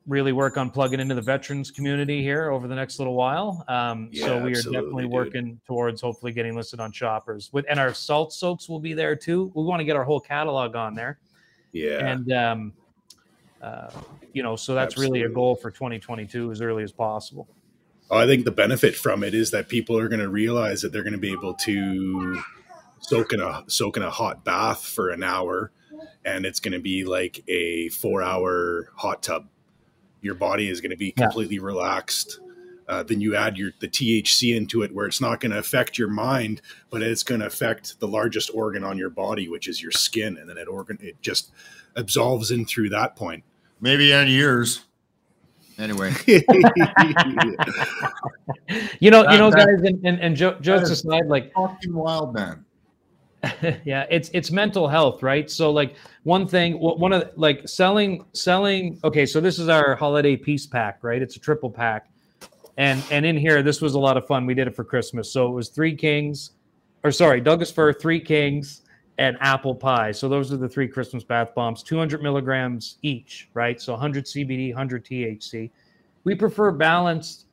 really 0.08 0.32
work 0.32 0.56
on 0.56 0.70
plugging 0.70 1.00
into 1.00 1.14
the 1.14 1.22
veterans 1.22 1.70
community 1.70 2.22
here 2.22 2.50
over 2.50 2.66
the 2.66 2.74
next 2.74 2.98
little 2.98 3.14
while. 3.14 3.64
Um, 3.68 4.10
so 4.12 4.42
we 4.42 4.52
are 4.52 4.62
definitely 4.62 5.04
dude. 5.04 5.12
working 5.12 5.60
towards 5.66 6.00
hopefully 6.00 6.32
getting 6.32 6.56
listed 6.56 6.80
on 6.80 6.90
shoppers. 6.90 7.50
With 7.52 7.66
and 7.68 7.78
our 7.78 7.92
salt 7.92 8.32
soaks 8.32 8.68
will 8.68 8.80
be 8.80 8.94
there 8.94 9.14
too. 9.14 9.52
We 9.54 9.62
want 9.64 9.80
to 9.80 9.84
get 9.84 9.94
our 9.94 10.04
whole 10.04 10.20
catalog 10.20 10.74
on 10.74 10.94
there, 10.94 11.18
Yeah, 11.72 12.06
and 12.06 12.32
um, 12.32 12.72
uh, 13.62 13.90
you 14.32 14.42
know, 14.42 14.56
so 14.56 14.74
that's 14.74 14.96
really 14.96 15.22
a 15.22 15.28
goal 15.28 15.54
for 15.54 15.70
2022 15.70 16.50
as 16.50 16.60
early 16.60 16.82
as 16.82 16.92
possible. 16.92 17.46
I 18.10 18.26
think 18.26 18.44
the 18.44 18.50
benefit 18.50 18.96
from 18.96 19.22
it 19.22 19.34
is 19.34 19.50
that 19.50 19.68
people 19.68 19.98
are 19.98 20.08
going 20.08 20.20
to 20.20 20.30
realize 20.30 20.80
that 20.80 20.92
they're 20.92 21.02
going 21.02 21.12
to 21.12 21.18
be 21.18 21.32
able 21.32 21.54
to 21.54 22.42
soak 23.00 23.32
in 23.34 23.40
a 23.40 23.64
soak 23.66 23.98
in 23.98 24.02
a 24.02 24.10
hot 24.10 24.44
bath 24.44 24.84
for 24.84 25.10
an 25.10 25.22
hour, 25.22 25.70
and 26.24 26.46
it's 26.46 26.60
going 26.60 26.72
to 26.72 26.78
be 26.78 27.04
like 27.04 27.44
a 27.48 27.90
four 27.90 28.22
hour 28.22 28.90
hot 28.96 29.22
tub. 29.22 29.46
Your 30.22 30.34
body 30.34 30.68
is 30.68 30.80
going 30.80 30.90
to 30.90 30.96
be 30.96 31.14
Yeah. 31.16 31.24
completely 31.26 31.58
relaxed. 31.58 32.40
Uh, 32.88 33.02
then 33.02 33.20
you 33.20 33.36
add 33.36 33.58
your 33.58 33.70
the 33.80 33.88
THC 33.88 34.56
into 34.56 34.82
it, 34.82 34.94
where 34.94 35.06
it's 35.06 35.20
not 35.20 35.40
going 35.40 35.52
to 35.52 35.58
affect 35.58 35.98
your 35.98 36.08
mind, 36.08 36.62
but 36.90 37.02
it's 37.02 37.22
going 37.22 37.40
to 37.42 37.46
affect 37.46 38.00
the 38.00 38.08
largest 38.08 38.50
organ 38.54 38.82
on 38.82 38.96
your 38.96 39.10
body, 39.10 39.46
which 39.48 39.68
is 39.68 39.82
your 39.82 39.92
skin, 39.92 40.38
and 40.38 40.48
then 40.48 40.56
it 40.56 40.66
organ 40.68 40.98
it 41.02 41.20
just 41.20 41.50
absolves 41.96 42.50
in 42.50 42.64
through 42.64 42.88
that 42.88 43.14
point. 43.14 43.44
Maybe 43.80 44.10
in 44.12 44.28
years. 44.28 44.84
Anyway, 45.78 46.12
You 49.00 49.10
know, 49.12 49.22
you 49.30 49.38
know, 49.38 49.50
that- 49.50 49.66
guys, 49.66 49.82
and, 49.82 50.04
and, 50.04 50.20
and 50.20 50.36
jo- 50.36 50.58
jokes 50.60 50.90
aside, 50.90 51.26
like 51.26 51.52
fucking 51.54 51.94
wild 51.94 52.34
man. 52.34 52.64
yeah 53.84 54.04
it's 54.10 54.30
it's 54.32 54.50
mental 54.50 54.88
health 54.88 55.22
right? 55.22 55.50
So 55.50 55.70
like 55.70 55.94
one 56.24 56.46
thing 56.48 56.74
one 56.74 57.12
of 57.12 57.30
like 57.36 57.68
selling 57.68 58.24
selling 58.32 58.98
okay 59.04 59.26
so 59.26 59.40
this 59.40 59.58
is 59.58 59.68
our 59.68 59.94
holiday 59.94 60.36
peace 60.36 60.66
pack 60.66 60.98
right? 61.02 61.22
It's 61.22 61.36
a 61.36 61.40
triple 61.40 61.70
pack. 61.70 62.10
And 62.76 63.02
and 63.10 63.24
in 63.24 63.36
here 63.36 63.62
this 63.62 63.80
was 63.80 63.94
a 63.94 63.98
lot 63.98 64.16
of 64.16 64.26
fun. 64.26 64.44
We 64.44 64.54
did 64.54 64.66
it 64.66 64.74
for 64.74 64.84
christmas. 64.84 65.30
So 65.32 65.46
it 65.46 65.52
was 65.52 65.68
three 65.68 65.94
kings 65.94 66.52
or 67.04 67.12
sorry 67.12 67.40
douglas 67.40 67.70
fir 67.70 67.92
three 67.92 68.20
kings 68.20 68.82
and 69.18 69.36
apple 69.40 69.74
pie. 69.74 70.10
So 70.10 70.28
those 70.28 70.52
are 70.52 70.56
the 70.56 70.68
three 70.68 70.88
christmas 70.88 71.22
bath 71.22 71.54
bombs 71.54 71.84
200 71.84 72.22
milligrams 72.22 72.96
each 73.02 73.50
right? 73.54 73.80
So 73.80 73.92
100 73.92 74.24
cbd 74.24 74.70
100 74.70 75.04
thc 75.04 75.70
we 76.24 76.34
prefer 76.34 76.72
balanced 76.72 77.46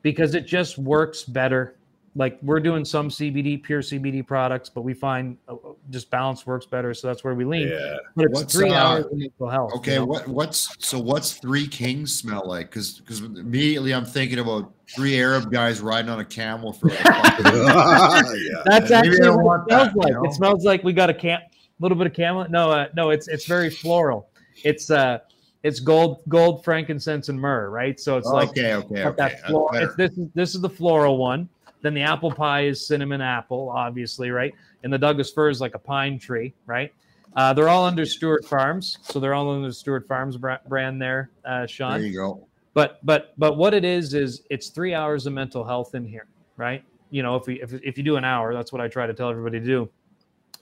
because 0.00 0.34
it 0.34 0.46
just 0.46 0.78
works 0.78 1.24
better 1.24 1.76
like 2.16 2.38
we're 2.42 2.60
doing 2.60 2.84
some 2.84 3.10
CBD, 3.10 3.62
pure 3.62 3.82
CBD 3.82 4.26
products, 4.26 4.70
but 4.70 4.80
we 4.82 4.94
find 4.94 5.36
uh, 5.48 5.54
just 5.90 6.10
balance 6.10 6.46
works 6.46 6.64
better, 6.64 6.94
so 6.94 7.06
that's 7.06 7.22
where 7.22 7.34
we 7.34 7.44
lean. 7.44 7.68
yeah, 7.68 7.96
But 8.16 8.24
it's 8.26 8.40
What's, 8.40 8.54
three 8.54 8.70
uh, 8.70 8.74
hours 8.74 9.04
of 9.04 9.12
mental 9.12 9.48
health. 9.50 9.70
you 9.74 9.78
Okay, 9.80 9.94
know? 9.96 10.06
what 10.06 10.26
what's 10.26 10.74
so 10.84 10.98
what's 10.98 11.34
three 11.34 11.68
kings 11.68 12.14
smell 12.14 12.42
like? 12.46 12.70
Because 12.70 13.00
because 13.00 13.20
immediately 13.20 13.92
I'm 13.92 14.06
thinking 14.06 14.38
about 14.38 14.72
three 14.94 15.20
Arab 15.20 15.52
guys 15.52 15.80
riding 15.80 16.10
on 16.10 16.18
a 16.20 16.24
camel 16.24 16.72
for 16.72 16.88
like 16.88 17.00
a 17.04 17.04
yeah. 17.44 18.62
That's 18.64 18.90
Maybe 18.90 18.94
I 18.94 18.98
actually 18.98 19.30
what 19.42 19.60
it 19.60 19.68
smells 19.68 19.68
that, 19.68 19.92
you 19.94 20.00
like. 20.02 20.12
know? 20.14 20.24
It 20.24 20.32
smells 20.32 20.64
like 20.64 20.84
we 20.84 20.92
got 20.94 21.10
a 21.10 21.14
cam, 21.14 21.40
little 21.80 21.98
bit 21.98 22.06
of 22.06 22.14
camel. 22.14 22.46
No, 22.48 22.70
uh, 22.70 22.86
no, 22.94 23.10
it's 23.10 23.28
it's 23.28 23.44
very 23.44 23.68
floral. 23.68 24.30
It's 24.64 24.90
uh, 24.90 25.18
it's 25.62 25.80
gold, 25.80 26.22
gold, 26.28 26.64
frankincense, 26.64 27.28
and 27.28 27.38
myrrh, 27.38 27.68
right? 27.68 28.00
So 28.00 28.16
it's 28.16 28.26
like 28.28 28.48
okay, 28.50 28.72
okay, 28.74 29.04
okay. 29.04 29.16
that 29.18 29.46
floral. 29.46 29.74
It's, 29.74 29.94
this 29.96 30.12
is 30.16 30.28
this 30.34 30.54
is 30.54 30.62
the 30.62 30.70
floral 30.70 31.18
one. 31.18 31.48
Then 31.82 31.94
the 31.94 32.02
apple 32.02 32.30
pie 32.32 32.62
is 32.66 32.86
cinnamon 32.86 33.20
apple, 33.20 33.70
obviously, 33.74 34.30
right? 34.30 34.54
And 34.82 34.92
the 34.92 34.98
Douglas 34.98 35.30
fir 35.32 35.50
is 35.50 35.60
like 35.60 35.74
a 35.74 35.78
pine 35.78 36.18
tree, 36.18 36.54
right? 36.66 36.92
Uh, 37.34 37.52
they're 37.52 37.68
all 37.68 37.84
under 37.84 38.06
Stewart 38.06 38.44
Farms, 38.46 38.98
so 39.02 39.20
they're 39.20 39.34
all 39.34 39.50
under 39.50 39.68
the 39.68 39.74
Stewart 39.74 40.06
Farms 40.08 40.38
brand 40.68 41.00
there, 41.02 41.30
uh, 41.44 41.66
Sean. 41.66 41.98
There 41.98 42.08
you 42.08 42.14
go. 42.16 42.46
but 42.72 42.98
but 43.04 43.34
but 43.38 43.56
what 43.56 43.74
it 43.74 43.84
is 43.84 44.14
is 44.14 44.42
it's 44.50 44.68
three 44.68 44.94
hours 44.94 45.26
of 45.26 45.32
mental 45.34 45.64
health 45.64 45.94
in 45.94 46.04
here 46.06 46.26
right 46.56 46.82
you 47.10 47.22
know 47.22 47.36
if 47.36 47.46
we 47.46 47.60
if, 47.62 47.72
if 47.82 47.96
you 47.98 48.02
do 48.04 48.16
an 48.16 48.24
hour 48.24 48.52
that's 48.54 48.72
what 48.72 48.80
i 48.80 48.88
try 48.88 49.06
to 49.06 49.12
tell 49.14 49.28
everybody 49.30 49.60
to 49.60 49.64
do 49.66 49.88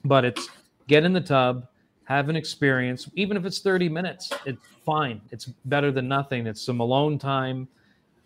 but 0.03 0.23
it's 0.25 0.49
get 0.87 1.03
in 1.05 1.13
the 1.13 1.21
tub 1.21 1.65
have 2.03 2.27
an 2.29 2.35
experience 2.35 3.09
even 3.15 3.35
if 3.37 3.45
it's 3.45 3.59
30 3.59 3.89
minutes 3.89 4.31
it's 4.45 4.61
fine 4.85 5.19
it's 5.31 5.45
better 5.65 5.91
than 5.91 6.07
nothing 6.07 6.45
it's 6.47 6.61
some 6.61 6.79
alone 6.81 7.17
time 7.17 7.67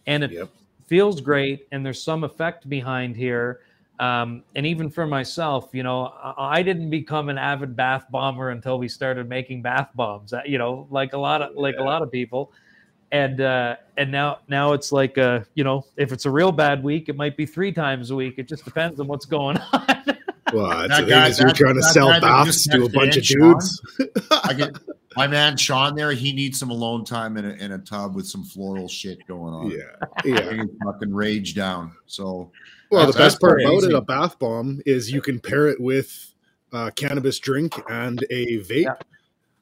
and 0.08 0.24
it 0.24 0.32
Yep. 0.32 0.50
Feels 0.90 1.22
great 1.22 1.68
and 1.72 1.86
there's 1.86 2.02
some 2.02 2.24
effect 2.24 2.68
behind 2.68 3.16
here. 3.16 3.60
Um, 4.00 4.44
and 4.56 4.66
even 4.66 4.90
for 4.90 5.06
myself 5.06 5.70
you 5.74 5.84
know 5.84 6.06
I, 6.24 6.60
I 6.60 6.64
didn't 6.64 6.90
become 6.90 7.28
an 7.30 7.38
avid 7.38 7.76
bath 7.76 8.06
bomber 8.10 8.50
until 8.52 8.80
we 8.80 8.88
started 8.88 9.28
making 9.28 9.62
bath 9.62 9.90
bombs 9.94 10.32
Uh, 10.32 10.42
you 10.46 10.58
know 10.58 10.88
like 10.90 11.12
a 11.14 11.18
lot 11.18 11.42
of 11.42 11.56
like 11.56 11.76
a 11.78 11.84
lot 11.84 12.02
of 12.02 12.10
people. 12.12 12.52
And 13.12 13.42
uh 13.42 13.76
and 13.98 14.12
now 14.12 14.40
now 14.48 14.74
it's 14.74 14.92
like 14.92 15.18
uh 15.18 15.42
you 15.56 15.64
know 15.64 15.84
if 15.98 16.12
it's 16.14 16.26
a 16.26 16.32
real 16.32 16.52
bad 16.52 16.82
week 16.84 17.10
it 17.10 17.16
might 17.18 17.36
be 17.36 17.46
three 17.46 17.72
times 17.74 18.12
a 18.12 18.16
week. 18.16 18.36
It 18.38 18.48
just 18.48 18.64
depends 18.64 19.00
on 19.02 19.08
what's 19.08 19.26
going 19.26 19.58
on. 19.74 19.86
Well, 20.54 20.70
that's 20.88 20.90
That 20.90 21.06
the 21.06 21.10
guy- 21.12 21.22
thing 21.24 21.32
is 21.32 21.40
you're 21.42 21.52
trying 21.64 21.76
to 21.76 21.84
sell 21.84 22.10
baths 22.22 22.68
to 22.68 22.86
a 22.86 22.90
bunch 22.90 23.18
of 23.18 23.24
dudes. 23.24 23.82
I 24.50 24.54
get 24.54 24.72
my 25.16 25.28
man 25.28 25.58
Sean 25.58 25.96
there. 25.96 26.12
He 26.12 26.32
needs 26.34 26.60
some 26.60 26.70
alone 26.70 27.04
time 27.04 27.38
in 27.38 27.46
a, 27.46 27.50
in 27.54 27.72
a 27.72 27.80
tub 27.80 28.16
with 28.16 28.28
some 28.28 28.44
floral 28.44 28.88
shit 28.88 29.26
going 29.28 29.54
on. 29.54 29.72
Yeah, 29.72 29.78
yeah. 30.24 30.42
Bring 30.46 30.60
his 30.60 30.70
fucking 30.84 31.14
rage 31.14 31.56
down. 31.56 31.92
So 32.06 32.52
Well, 32.92 33.02
the 33.08 33.14
best 33.14 33.18
that's 33.18 33.36
part 33.40 33.62
about 33.62 33.84
it, 33.84 33.94
a 33.94 34.02
bath 34.02 34.38
bomb, 34.40 34.82
is 34.86 35.12
you 35.12 35.22
can 35.22 35.40
pair 35.40 35.68
it 35.68 35.80
with 35.82 36.34
a 36.72 36.92
cannabis 36.92 37.40
drink 37.40 37.74
and 37.90 38.24
a 38.30 38.60
vape. 38.60 38.84
Yeah. 38.84 38.94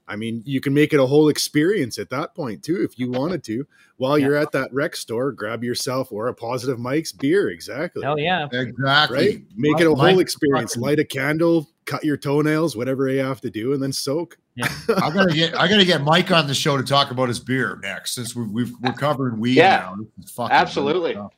I 0.10 0.16
mean, 0.16 0.42
you 0.46 0.62
can 0.62 0.74
make 0.74 0.94
it 0.94 1.02
a 1.02 1.06
whole 1.06 1.28
experience 1.28 2.00
at 2.00 2.10
that 2.12 2.34
point 2.34 2.64
too, 2.64 2.82
if 2.82 2.98
you 2.98 3.12
wanted 3.12 3.44
to. 3.46 3.66
While 3.98 4.18
Yeah. 4.18 4.28
you're 4.28 4.36
at 4.38 4.54
that 4.54 4.72
rec 4.74 4.96
store, 4.96 5.34
grab 5.34 5.64
yourself 5.66 6.14
or 6.14 6.28
a 6.28 6.34
Positive 6.34 6.80
Mike's 6.80 7.12
beer. 7.12 7.50
Exactly. 7.50 8.04
hell 8.04 8.18
yeah 8.18 8.48
exactly. 8.54 9.18
Right? 9.18 9.42
Make 9.58 9.82
it 9.82 9.88
a 9.88 9.90
Mike- 9.92 10.12
whole 10.12 10.20
experience. 10.20 10.74
fucking- 10.76 10.84
Light 10.84 11.00
a 11.00 11.06
candle, 11.06 11.70
cut 11.86 12.06
your 12.06 12.16
toenails, 12.18 12.76
whatever 12.78 13.10
you 13.10 13.20
have 13.20 13.42
to 13.42 13.50
do, 13.50 13.74
and 13.74 13.82
then 13.84 13.92
soak. 13.92 14.38
Yeah. 14.58 14.68
I 14.98 15.12
gotta 15.12 15.34
get 15.34 15.56
I 15.58 15.68
gotta 15.68 15.86
get 15.86 16.02
Mike 16.02 16.32
on 16.32 16.48
the 16.48 16.54
show 16.54 16.76
to 16.78 16.84
talk 16.84 17.12
about 17.12 17.28
his 17.30 17.40
beer 17.40 17.80
next, 17.84 18.14
since 18.16 18.36
we've, 18.36 18.50
we've 18.50 18.72
we're 18.82 18.92
covering 18.94 19.40
weed 19.40 19.56
Yeah. 19.58 19.94
now. 19.96 20.48
Absolutely. 20.50 21.16
Um, 21.16 21.30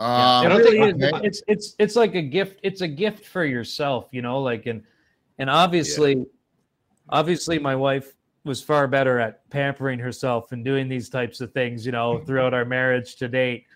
I 0.00 0.48
don't 0.48 0.58
really 0.58 0.92
think- 0.92 1.14
okay. 1.14 1.26
It's 1.26 1.42
it's 1.46 1.74
it's 1.78 1.94
like 1.96 2.14
a 2.14 2.22
gift. 2.22 2.58
It's 2.62 2.80
a 2.80 2.88
gift 2.88 3.24
for 3.26 3.44
yourself, 3.44 4.08
you 4.10 4.20
know. 4.22 4.40
Like 4.42 4.66
and 4.66 4.82
and 5.38 5.48
obviously, 5.48 6.26
obviously, 7.08 7.58
my 7.58 7.76
wife 7.76 8.14
was 8.44 8.62
far 8.62 8.88
better 8.88 9.18
at 9.20 9.48
pampering 9.50 9.98
herself 9.98 10.52
and 10.52 10.64
doing 10.64 10.88
these 10.88 11.08
types 11.10 11.40
of 11.42 11.52
things, 11.52 11.84
you 11.84 11.92
know, 11.92 12.18
throughout 12.24 12.54
our 12.54 12.64
marriage 12.64 13.16
to 13.16 13.28
date. 13.28 13.66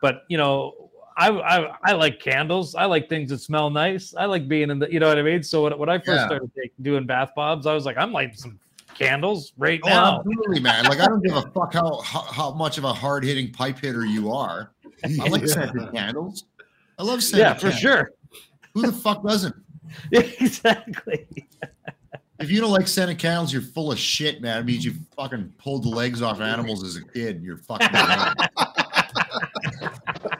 But 0.00 0.22
you 0.28 0.38
know, 0.38 0.90
I 1.16 1.28
I, 1.30 1.76
I 1.84 1.92
like 1.92 2.20
candles. 2.20 2.74
I 2.74 2.84
like 2.86 3.08
things 3.08 3.30
that 3.30 3.38
smell 3.38 3.70
nice. 3.70 4.14
I 4.16 4.24
like 4.26 4.48
being 4.48 4.70
in 4.70 4.78
the, 4.78 4.92
you 4.92 5.00
know 5.00 5.08
what 5.08 5.18
I 5.18 5.22
mean. 5.22 5.42
So 5.42 5.64
when, 5.64 5.78
when 5.78 5.88
I 5.88 5.98
first 5.98 6.08
Yeah. 6.20 6.26
started 6.26 6.50
doing 6.80 7.06
bath 7.06 7.30
bombs, 7.36 7.66
I 7.66 7.74
was 7.74 7.84
like, 7.84 7.96
I'm 7.96 8.12
lighting 8.12 8.36
some 8.36 8.58
candles 8.94 9.52
right 9.56 9.80
Oh, 9.84 9.88
now. 9.88 10.18
absolutely, 10.18 10.60
man. 10.60 10.84
Like 10.84 11.00
I 11.00 11.06
don't 11.06 11.22
give 11.24 11.36
a 11.36 11.42
fuck 11.52 11.72
how 11.72 12.00
how, 12.02 12.20
how 12.22 12.50
much 12.52 12.78
of 12.78 12.84
a 12.84 12.92
hard 12.92 13.24
hitting 13.24 13.52
pipe 13.52 13.78
hitter 13.78 14.04
you 14.04 14.30
are. 14.32 14.72
I 15.04 15.28
like 15.28 15.46
scented 15.48 15.92
candles. 15.92 16.44
I 16.98 17.02
love 17.02 17.22
scented 17.22 17.46
candles. 17.46 17.62
Yeah, 17.64 17.70
for 17.70 17.80
candles. 17.80 17.80
sure. 17.80 18.12
Who 18.74 18.82
the 18.82 18.92
fuck 18.92 19.24
doesn't? 19.26 19.54
exactly. 20.12 21.26
If 22.38 22.50
you 22.50 22.60
don't 22.60 22.70
like 22.72 22.88
scented 22.88 23.18
candles, 23.18 23.52
you're 23.52 23.62
full 23.62 23.92
of 23.92 23.98
shit, 23.98 24.40
man. 24.40 24.58
It 24.60 24.64
means 24.64 24.84
you 24.84 24.94
fucking 25.16 25.52
pulled 25.58 25.84
the 25.84 25.88
legs 25.90 26.22
off 26.22 26.40
animals 26.40 26.82
as 26.82 26.96
a 26.96 27.04
kid. 27.04 27.42
You're 27.42 27.58
fucking. 27.58 27.88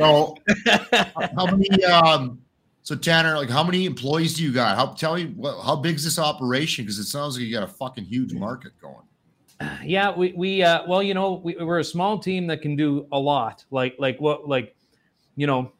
so, 0.00 0.36
how 1.36 1.46
many? 1.46 1.84
Um, 1.84 2.40
so 2.82 2.96
Tanner, 2.96 3.36
like, 3.36 3.50
how 3.50 3.62
many 3.62 3.86
employees 3.86 4.34
do 4.34 4.42
you 4.42 4.52
got? 4.52 4.76
How 4.76 4.94
tell 4.94 5.14
me 5.14 5.26
what, 5.26 5.62
how 5.62 5.76
big's 5.76 6.02
this 6.02 6.18
operation? 6.18 6.84
Because 6.84 6.98
it 6.98 7.04
sounds 7.04 7.36
like 7.36 7.46
you 7.46 7.52
got 7.52 7.62
a 7.62 7.72
fucking 7.72 8.04
huge 8.04 8.32
market 8.34 8.72
going. 8.80 9.04
Yeah, 9.84 10.16
we 10.16 10.32
we 10.32 10.62
uh, 10.62 10.84
well, 10.88 11.02
you 11.02 11.12
know, 11.12 11.34
we, 11.44 11.54
we're 11.54 11.80
a 11.80 11.84
small 11.84 12.18
team 12.18 12.46
that 12.46 12.62
can 12.62 12.76
do 12.76 13.06
a 13.12 13.18
lot. 13.18 13.62
Like 13.70 13.94
like 13.98 14.18
what 14.18 14.48
like, 14.48 14.74
you 15.36 15.46
know, 15.46 15.72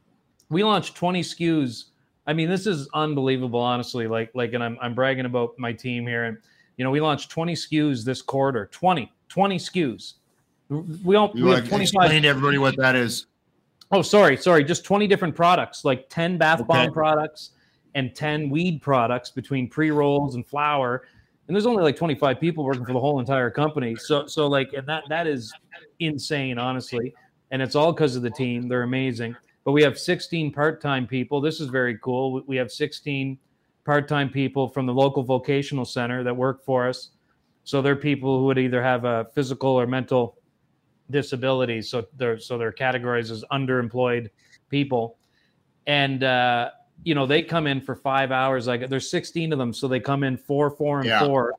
we 0.51 0.62
launched 0.62 0.97
20 0.97 1.23
SKUs. 1.23 1.85
I 2.27 2.35
mean, 2.35 2.51
this 2.51 2.66
is 2.66 2.91
unbelievable, 2.93 3.59
honestly. 3.59 4.07
Like 4.07 4.33
like, 4.35 4.53
and 4.53 4.62
I'm 4.62 4.77
I'm 4.83 4.95
bragging 4.95 5.25
about 5.25 5.59
my 5.59 5.73
team 5.73 6.07
here, 6.07 6.25
and 6.25 6.37
you 6.77 6.85
know, 6.85 6.91
we 6.91 7.01
launched 7.01 7.31
20 7.31 7.55
SKUs 7.55 8.05
this 8.05 8.21
quarter. 8.21 8.66
20 8.66 9.11
20 9.31 9.57
SKUs. 9.57 10.14
We 11.03 11.16
all 11.16 11.33
You 11.35 11.45
we 11.45 11.51
want 11.51 11.57
have 11.61 11.64
to 11.64 11.71
25. 11.71 11.83
explain 11.83 12.23
to 12.23 12.29
everybody 12.29 12.59
what 12.59 12.77
that 12.77 12.95
is? 12.95 13.27
Oh, 13.93 14.03
sorry, 14.03 14.36
sorry. 14.36 14.64
Just 14.64 14.84
20 14.84 15.07
different 15.07 15.34
products, 15.34 15.84
like 15.84 16.09
10 16.09 16.38
bath 16.38 16.64
bomb 16.66 16.93
products 16.93 17.51
and 17.95 18.14
10 18.14 18.49
weed 18.49 18.80
products 18.80 19.30
between 19.30 19.68
pre-rolls 19.68 20.36
and 20.36 20.47
flower. 20.47 21.07
And 21.49 21.57
there's 21.57 21.66
only 21.66 21.82
like 21.82 21.97
25 21.97 22.38
people 22.38 22.62
working 22.64 22.84
for 22.84 22.93
the 22.93 23.01
whole 23.01 23.18
entire 23.18 23.51
company. 23.51 23.97
So 23.97 24.26
so 24.26 24.47
like 24.47 24.72
and 24.72 24.86
that 24.86 25.03
that 25.09 25.26
is 25.26 25.53
insane, 25.99 26.59
honestly. 26.59 27.12
And 27.51 27.61
it's 27.61 27.74
all 27.74 27.93
because 27.93 28.14
of 28.14 28.22
the 28.22 28.30
team. 28.30 28.68
They're 28.68 28.84
amazing. 28.84 29.34
But 29.64 29.72
we 29.72 29.82
have 29.82 29.99
16 29.99 30.53
part-time 30.53 31.09
people. 31.09 31.41
This 31.41 31.61
is 31.61 31.68
very 31.68 31.99
cool. 31.99 32.32
We- 32.34 32.43
We 32.47 32.57
have 32.57 32.70
16 32.70 33.36
part-time 33.84 34.30
people 34.30 34.68
from 34.68 34.86
the 34.86 34.95
local 34.95 35.24
vocational 35.24 35.84
center 35.84 36.22
that 36.22 36.36
work 36.36 36.64
for 36.64 36.88
us. 36.88 37.11
So 37.64 37.82
they're 37.82 37.97
people 37.97 38.38
who 38.38 38.45
would 38.47 38.59
either 38.59 38.80
have 38.82 39.05
a 39.05 39.26
physical 39.34 39.70
or 39.70 39.86
mental 39.88 40.36
disabilities. 41.11 41.90
So 41.90 42.06
they're 42.16 42.38
so 42.38 42.58
they're 42.58 42.72
categorized 42.72 43.30
as 43.30 43.44
underemployed 43.52 44.30
people, 44.68 45.18
and 45.86 46.22
uh, 46.22 46.70
you 47.04 47.14
know 47.14 47.26
they 47.26 47.42
come 47.42 47.66
in 47.66 47.80
for 47.80 47.94
five 47.94 48.30
hours. 48.32 48.66
Like 48.66 48.88
there's 48.88 49.11
16 49.11 49.52
of 49.52 49.58
them, 49.58 49.72
so 49.72 49.88
they 49.88 50.00
come 50.00 50.24
in 50.24 50.36
four, 50.36 50.70
four, 50.70 51.00
and 51.00 51.08
Yeah. 51.08 51.26
four, 51.26 51.54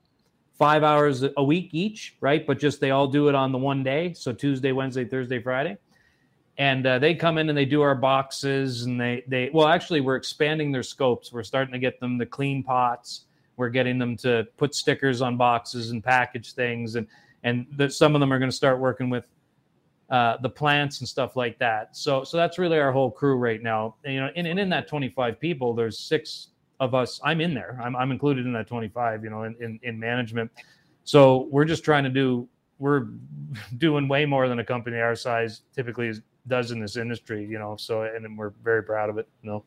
five 0.58 0.84
hours 0.84 1.24
a 1.36 1.44
week 1.44 1.70
each, 1.74 2.16
right? 2.22 2.46
But 2.46 2.60
just 2.60 2.80
they 2.82 2.92
all 2.92 3.08
do 3.08 3.30
it 3.30 3.36
on 3.36 3.52
the 3.52 3.58
one 3.58 3.84
day, 3.84 4.14
so 4.14 4.32
Tuesday, 4.34 4.72
Wednesday, 4.72 5.06
Thursday, 5.06 5.42
Friday. 5.42 5.78
And 6.58 6.86
uh, 6.86 7.00
they 7.00 7.16
come 7.16 7.38
in 7.38 7.50
and 7.50 7.58
they 7.58 7.66
do 7.66 7.82
our 7.82 7.96
boxes, 7.96 8.84
and 8.84 9.00
they 9.00 9.24
they 9.28 9.50
well 9.54 9.68
actually 9.68 10.02
we're 10.02 10.18
expanding 10.18 10.72
their 10.72 10.84
scopes. 10.84 11.32
We're 11.32 11.44
starting 11.44 11.72
to 11.74 11.80
get 11.80 12.00
them 12.00 12.20
to 12.20 12.26
clean 12.26 12.62
pots. 12.64 13.26
We're 13.58 13.70
getting 13.70 13.98
them 13.98 14.18
to 14.18 14.48
put 14.58 14.76
stickers 14.76 15.22
on 15.22 15.38
boxes 15.38 15.92
and 15.92 16.04
package 16.04 16.54
things, 16.54 16.96
and 16.96 17.08
and 17.44 17.66
the, 17.76 17.90
some 17.90 18.16
of 18.16 18.20
them 18.20 18.32
are 18.32 18.38
going 18.38 18.52
to 18.52 18.56
start 18.56 18.80
working 18.80 19.10
with 19.10 19.24
uh, 20.12 20.36
the 20.42 20.50
plants 20.50 21.00
and 21.00 21.08
stuff 21.08 21.38
like 21.38 21.58
that. 21.58 21.96
So 21.96 22.26
so 22.26 22.36
that's 22.36 22.60
really 22.60 22.78
our 22.78 22.92
whole 22.92 23.10
crew 23.10 23.38
right 23.38 23.64
now. 23.64 23.96
And, 24.04 24.14
you 24.14 24.20
know, 24.20 24.30
and, 24.36 24.46
and 24.46 24.60
in 24.60 24.70
that 24.70 24.88
25 24.90 25.40
people, 25.40 25.74
there's 25.74 25.98
six 25.98 26.50
of 26.82 26.94
us. 26.94 27.22
I'm 27.24 27.40
in 27.40 27.54
there. 27.54 27.80
I'm, 27.82 27.96
I'm 27.96 28.12
included 28.12 28.46
in 28.46 28.52
that 28.54 28.68
25. 28.68 29.24
You 29.24 29.30
know, 29.30 29.44
in, 29.44 29.56
in 29.62 29.80
in 29.84 29.98
management. 29.98 30.52
So 31.06 31.48
we're 31.50 31.66
just 31.66 31.86
trying 31.86 32.04
to 32.04 32.10
do. 32.10 32.48
We're 32.78 33.08
doing 33.78 34.10
way 34.10 34.26
more 34.26 34.50
than 34.50 34.60
a 34.60 34.66
company 34.66 35.00
our 35.00 35.16
size 35.16 35.62
typically 35.74 36.10
is, 36.10 36.22
does 36.48 36.72
in 36.72 36.82
this 36.82 36.98
industry. 36.98 37.46
You 37.46 37.58
know. 37.58 37.78
So 37.78 38.04
and 38.04 38.38
we're 38.38 38.52
very 38.64 38.84
proud 38.84 39.10
of 39.10 39.18
it. 39.18 39.30
You 39.44 39.50
know. 39.50 39.64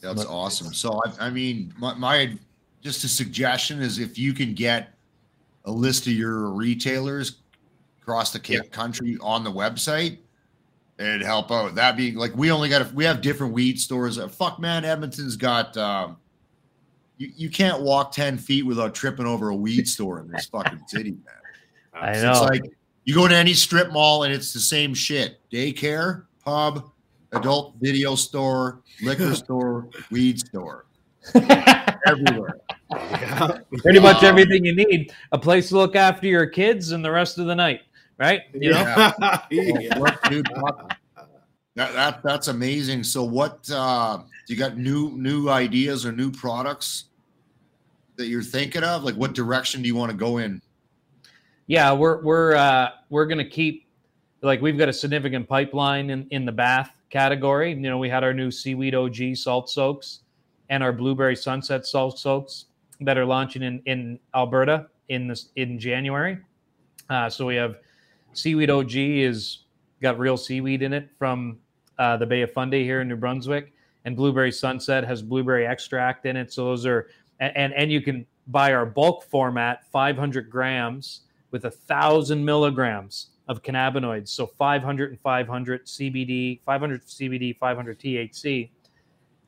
That's 0.00 0.24
But- 0.24 0.30
awesome. 0.30 0.72
So 0.74 1.00
I, 1.04 1.26
I 1.26 1.30
mean, 1.30 1.74
my, 1.76 1.94
my 1.94 2.38
just 2.82 3.02
a 3.02 3.08
suggestion 3.08 3.82
is 3.82 3.98
if 3.98 4.16
you 4.16 4.32
can 4.32 4.54
get 4.54 4.90
a 5.64 5.72
list 5.72 6.06
of 6.06 6.12
your 6.12 6.50
retailers 6.50 7.38
across 8.06 8.32
the 8.32 8.38
ca- 8.38 8.62
country 8.70 9.18
on 9.20 9.42
the 9.42 9.50
website, 9.50 10.18
it'd 10.98 11.22
help 11.22 11.50
out. 11.50 11.74
That 11.74 11.96
being 11.96 12.14
like 12.14 12.34
we 12.36 12.52
only 12.52 12.68
got 12.68 12.82
a, 12.82 12.94
we 12.94 13.04
have 13.04 13.20
different 13.20 13.52
weed 13.52 13.80
stores. 13.80 14.16
Uh, 14.18 14.28
fuck 14.28 14.60
man, 14.60 14.84
Edmonton's 14.84 15.36
got 15.36 15.76
um, 15.76 16.16
you, 17.18 17.32
you 17.36 17.50
can't 17.50 17.82
walk 17.82 18.12
10 18.12 18.38
feet 18.38 18.64
without 18.64 18.94
tripping 18.94 19.26
over 19.26 19.48
a 19.48 19.56
weed 19.56 19.88
store 19.88 20.20
in 20.20 20.28
this 20.28 20.46
fucking 20.52 20.80
city, 20.86 21.10
man. 21.12 21.20
I 21.94 22.10
It's 22.12 22.22
know. 22.22 22.42
like 22.44 22.62
you 23.04 23.14
go 23.14 23.26
to 23.26 23.34
any 23.34 23.54
strip 23.54 23.90
mall 23.90 24.22
and 24.22 24.32
it's 24.32 24.52
the 24.52 24.60
same 24.60 24.94
shit. 24.94 25.40
Daycare, 25.50 26.26
pub, 26.44 26.90
adult 27.32 27.74
video 27.80 28.14
store, 28.14 28.82
liquor 29.02 29.34
store, 29.34 29.88
weed 30.12 30.38
store. 30.38 30.86
Everywhere. 32.06 32.60
Yeah. 32.92 33.58
Pretty 33.78 33.98
much 33.98 34.18
Um, 34.18 34.26
everything 34.26 34.64
you 34.64 34.76
need. 34.76 35.12
A 35.32 35.38
place 35.38 35.70
to 35.70 35.76
look 35.76 35.96
after 35.96 36.28
your 36.28 36.46
kids 36.46 36.92
and 36.92 37.04
the 37.04 37.10
rest 37.10 37.38
of 37.38 37.46
the 37.46 37.54
night. 37.54 37.80
Right. 38.18 38.42
You 38.54 38.70
know. 38.72 39.12
Yeah. 39.50 39.78
Yeah. 39.78 39.98
What, 39.98 40.22
dude, 40.30 40.48
fuck. 40.54 40.96
that, 41.74 41.92
that 41.92 42.22
that's 42.22 42.48
amazing. 42.48 43.04
So 43.04 43.22
what 43.24 43.70
uh 43.70 44.20
you 44.48 44.56
got 44.56 44.76
new 44.78 45.10
new 45.16 45.48
ideas 45.48 46.06
or 46.06 46.12
new 46.12 46.30
products 46.30 47.04
that 48.16 48.26
you're 48.26 48.42
thinking 48.42 48.82
of? 48.82 49.04
Like 49.04 49.14
what 49.14 49.34
direction 49.34 49.82
do 49.82 49.88
you 49.88 49.94
want 49.94 50.10
to 50.10 50.16
go 50.16 50.38
in? 50.38 50.60
Yeah, 51.66 51.92
we're 51.92 52.22
we're 52.22 52.54
uh, 52.54 52.90
we're 53.10 53.26
gonna 53.26 53.48
keep 53.48 53.86
like 54.42 54.60
we've 54.62 54.78
got 54.78 54.88
a 54.88 54.92
significant 54.92 55.48
pipeline 55.48 56.10
in 56.10 56.26
in 56.30 56.44
the 56.44 56.52
bath 56.52 56.90
category. 57.10 57.70
You 57.70 57.80
know, 57.80 57.98
we 57.98 58.08
had 58.08 58.24
our 58.24 58.32
new 58.32 58.50
seaweed 58.50 58.94
OG 58.94 59.36
salt 59.36 59.68
soaks 59.68 60.20
and 60.68 60.82
our 60.82 60.92
blueberry 60.92 61.36
sunset 61.36 61.84
salt 61.86 62.18
soaks 62.18 62.66
that 63.00 63.18
are 63.18 63.26
launching 63.26 63.62
in 63.62 63.82
in 63.86 64.18
Alberta 64.34 64.86
in 65.08 65.28
this 65.28 65.48
in 65.56 65.78
January. 65.78 66.38
Uh, 67.10 67.28
so 67.28 67.46
we 67.46 67.56
have 67.56 67.76
seaweed 68.36 68.70
OG 68.70 68.94
is 68.94 69.64
got 70.02 70.18
real 70.18 70.36
seaweed 70.36 70.82
in 70.82 70.92
it 70.92 71.08
from 71.18 71.58
uh, 71.98 72.16
the 72.16 72.26
Bay 72.26 72.42
of 72.42 72.52
Fundy 72.52 72.84
here 72.84 73.00
in 73.00 73.08
New 73.08 73.16
Brunswick, 73.16 73.72
and 74.04 74.16
blueberry 74.16 74.52
sunset 74.52 75.04
has 75.04 75.22
blueberry 75.22 75.66
extract 75.66 76.26
in 76.26 76.36
it. 76.36 76.52
So 76.52 76.64
those 76.66 76.86
are 76.86 77.08
and 77.40 77.74
and, 77.74 77.92
you 77.92 78.00
can 78.00 78.26
buy 78.46 78.72
our 78.72 78.86
bulk 78.86 79.24
format, 79.24 79.84
500 79.90 80.48
grams 80.48 81.22
with 81.50 81.66
a 81.66 81.70
thousand 81.70 82.44
milligrams 82.44 83.30
of 83.48 83.62
cannabinoids. 83.62 84.28
So 84.28 84.46
500 84.46 85.10
and 85.10 85.20
500 85.20 85.86
CBD, 85.86 86.60
500 86.64 87.02
CBD, 87.04 87.56
500 87.56 87.98
THC, 87.98 88.70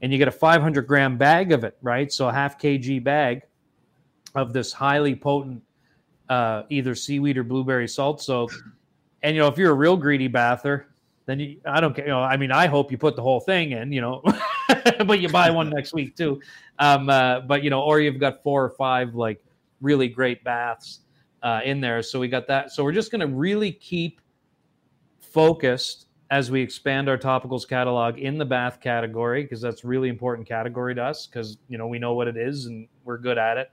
and 0.02 0.12
you 0.12 0.18
get 0.18 0.28
a 0.28 0.32
500 0.32 0.86
gram 0.86 1.16
bag 1.16 1.52
of 1.52 1.64
it, 1.64 1.76
right? 1.82 2.12
So 2.12 2.28
a 2.28 2.32
half 2.32 2.60
kg 2.60 3.02
bag 3.02 3.42
of 4.34 4.52
this 4.52 4.72
highly 4.72 5.14
potent, 5.14 5.62
uh, 6.28 6.64
either 6.68 6.94
seaweed 6.94 7.38
or 7.38 7.44
blueberry 7.44 7.88
salt 7.88 8.22
soak. 8.22 8.52
And 9.22 9.34
you 9.34 9.42
know, 9.42 9.48
if 9.48 9.58
you're 9.58 9.72
a 9.72 9.74
real 9.74 9.96
greedy 9.96 10.28
bather, 10.28 10.86
then 11.26 11.40
you, 11.40 11.60
I 11.66 11.80
don't 11.80 11.94
care. 11.94 12.06
You 12.06 12.12
know, 12.12 12.20
I 12.20 12.36
mean, 12.36 12.52
I 12.52 12.66
hope 12.66 12.90
you 12.90 12.98
put 12.98 13.16
the 13.16 13.22
whole 13.22 13.40
thing 13.40 13.72
in, 13.72 13.92
you 13.92 14.00
know, 14.00 14.22
but 15.04 15.20
you 15.20 15.28
buy 15.28 15.50
one 15.50 15.70
next 15.70 15.92
week 15.92 16.16
too. 16.16 16.40
Um, 16.78 17.10
uh, 17.10 17.40
but 17.40 17.62
you 17.62 17.70
know, 17.70 17.82
or 17.82 18.00
you've 18.00 18.18
got 18.18 18.42
four 18.42 18.64
or 18.64 18.70
five 18.70 19.14
like 19.14 19.44
really 19.80 20.08
great 20.08 20.42
baths 20.44 21.00
uh, 21.42 21.60
in 21.64 21.80
there. 21.80 22.02
So 22.02 22.18
we 22.18 22.28
got 22.28 22.46
that. 22.48 22.72
So 22.72 22.82
we're 22.84 22.92
just 22.92 23.10
going 23.10 23.20
to 23.20 23.26
really 23.26 23.72
keep 23.72 24.20
focused 25.20 26.06
as 26.30 26.50
we 26.50 26.60
expand 26.60 27.08
our 27.08 27.16
topicals 27.16 27.66
catalog 27.66 28.18
in 28.18 28.36
the 28.38 28.44
bath 28.44 28.80
category 28.80 29.42
because 29.42 29.60
that's 29.60 29.84
really 29.84 30.08
important 30.08 30.46
category 30.46 30.94
to 30.94 31.02
us 31.02 31.26
because 31.26 31.56
you 31.68 31.78
know 31.78 31.86
we 31.86 31.98
know 31.98 32.14
what 32.14 32.28
it 32.28 32.36
is 32.36 32.66
and 32.66 32.88
we're 33.04 33.18
good 33.18 33.38
at 33.38 33.56
it. 33.56 33.70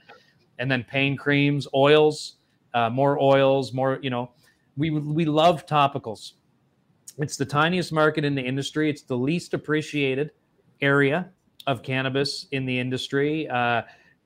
And 0.57 0.71
then 0.71 0.83
pain 0.83 1.17
creams, 1.17 1.67
oils, 1.73 2.35
uh, 2.73 2.89
more 2.89 3.21
oils, 3.21 3.73
more 3.73 3.99
you 4.01 4.09
know. 4.09 4.31
We 4.77 4.89
we 4.89 5.25
love 5.25 5.65
topicals. 5.65 6.33
It's 7.17 7.37
the 7.37 7.45
tiniest 7.45 7.93
market 7.93 8.25
in 8.25 8.35
the 8.35 8.41
industry. 8.41 8.89
It's 8.89 9.03
the 9.03 9.17
least 9.17 9.53
appreciated 9.53 10.31
area 10.81 11.29
of 11.67 11.81
cannabis 11.81 12.47
in 12.51 12.65
the 12.65 12.77
industry. 12.77 13.47
Uh, 13.47 13.55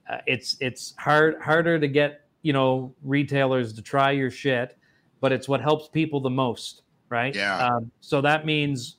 uh, 0.10 0.18
it's 0.26 0.58
it's 0.60 0.96
hard 0.98 1.40
harder 1.42 1.80
to 1.80 1.88
get 1.88 2.22
you 2.42 2.54
know 2.54 2.94
retailers 3.04 3.74
to 3.74 3.82
try 3.82 4.12
your 4.12 4.32
shit, 4.32 4.78
but 5.22 5.32
it's 5.32 5.48
what 5.48 5.62
helps 5.62 5.88
people 5.88 6.20
the 6.20 6.30
most, 6.30 6.82
right? 7.10 7.36
Yeah. 7.36 7.58
Um, 7.58 7.92
so 8.02 8.22
that 8.22 8.46
means 8.46 8.98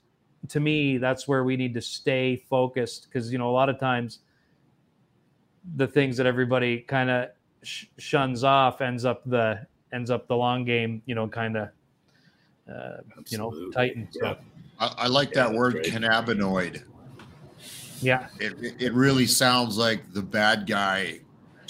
to 0.49 0.61
me 0.61 0.99
that's 0.99 1.27
where 1.27 1.45
we 1.45 1.57
need 1.57 1.75
to 1.75 1.83
stay 1.83 2.37
focused 2.37 3.09
because 3.09 3.33
you 3.33 3.39
know 3.39 3.51
a 3.51 3.53
lot 3.53 3.69
of 3.69 3.79
times 3.79 4.21
the 5.77 5.87
things 5.87 6.17
that 6.17 6.27
everybody 6.27 6.79
kind 6.79 7.11
of 7.11 7.29
sh- 7.63 7.87
shuns 7.99 8.45
off 8.45 8.81
ends 8.81 9.05
up 9.05 9.23
the 9.27 9.67
ends 9.93 10.11
up 10.11 10.27
the 10.29 10.37
long 10.37 10.65
game 10.65 11.03
you 11.07 11.15
know 11.15 11.29
kind 11.29 11.57
of 11.57 11.69
uh, 12.69 12.99
you 13.29 13.39
know 13.39 13.49
Absolutely. 13.49 13.73
tighten 13.73 14.09
so 14.11 14.27
Yeah. 14.27 14.35
I, 14.79 14.95
I 14.99 15.07
like 15.09 15.31
Yeah, 15.31 15.45
that 15.49 15.55
word 15.55 15.75
great. 15.75 15.87
cannabinoid. 15.87 16.83
yeah 18.01 18.29
It, 18.39 18.55
it 18.61 18.75
it 18.79 18.93
really 18.93 19.27
sounds 19.27 19.77
like 19.77 20.13
the 20.13 20.23
bad 20.23 20.67
guy 20.67 21.21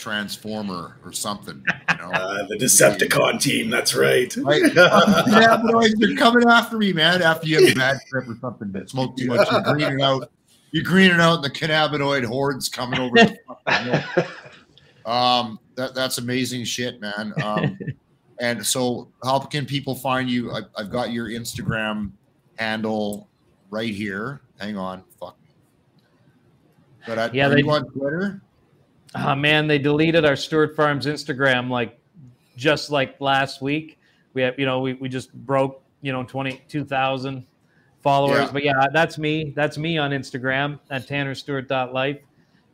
transformer 0.01 0.97
or 1.05 1.13
something. 1.13 1.63
You 1.91 1.97
know? 1.97 2.11
Uh, 2.21 2.47
the 2.49 2.57
Decepticon 2.57 3.41
team. 3.41 3.69
That's 3.71 3.95
right. 3.95 4.35
Right? 4.39 4.63
cannabinoids, 4.73 5.93
they're 5.99 6.17
coming 6.17 6.49
after 6.49 6.79
me, 6.79 6.93
man. 6.93 7.23
After 7.23 7.47
you 7.47 7.61
have 7.61 7.71
a 7.71 7.79
bad 7.79 7.99
trip 8.09 8.29
or 8.29 8.37
something, 8.41 8.69
but 8.71 8.89
smoke 8.89 9.17
too 9.17 9.27
much, 9.27 9.47
you're 9.51 9.61
greening 9.63 10.01
out. 10.01 10.31
You're 10.73 10.85
greening 10.85 11.21
out, 11.21 11.37
and 11.37 11.45
the 11.45 11.51
cannabinoid 11.51 12.25
hordes 12.25 12.69
coming 12.69 12.99
over. 12.99 13.17
The 13.17 13.37
fucking 13.67 13.93
hill. 13.93 14.03
Um, 15.07 15.59
that 15.77 15.95
that's 15.95 16.19
amazing 16.19 16.65
shit, 16.65 17.01
man. 17.01 17.33
Um, 17.43 17.79
and 18.41 18.65
so, 18.67 19.09
how 19.23 19.39
can 19.39 19.67
people 19.67 19.95
find 19.95 20.29
you? 20.29 20.51
I, 20.51 20.63
I've 20.77 20.91
got 20.91 21.13
your 21.13 21.29
Instagram 21.29 22.11
handle 22.59 23.29
right 23.71 23.93
here. 23.95 24.41
Hang 24.59 24.77
on, 24.77 25.05
fuck. 25.21 25.37
But 27.07 27.19
I, 27.19 27.31
Yeah, 27.33 27.49
they- 27.49 27.59
you 27.59 27.71
on 27.71 27.85
Twitter? 27.91 28.41
Oh 29.15 29.35
man, 29.35 29.67
they 29.67 29.79
deleted 29.79 30.25
our 30.25 30.37
Stewart 30.37 30.77
Farms 30.77 31.07
Instagram 31.07 31.69
like 31.69 31.99
just 32.57 32.91
like 32.91 33.21
last 33.21 33.61
week. 33.61 33.99
We 34.35 34.43
have, 34.43 34.57
you 34.59 34.67
know, 34.67 34.81
we, 34.81 34.93
we 34.95 35.09
just 35.09 35.33
broke, 35.35 35.83
you 36.01 36.13
know, 36.13 36.23
22,000 36.23 37.45
followers. 38.03 38.39
Yeah. 38.39 38.51
But 38.53 38.65
yeah, 38.65 38.87
that's 38.93 39.19
me. 39.19 39.53
That's 39.57 39.77
me 39.79 39.99
on 39.99 40.13
Instagram 40.13 40.79
at 40.91 41.09
tannerstewart.life. 41.09 42.19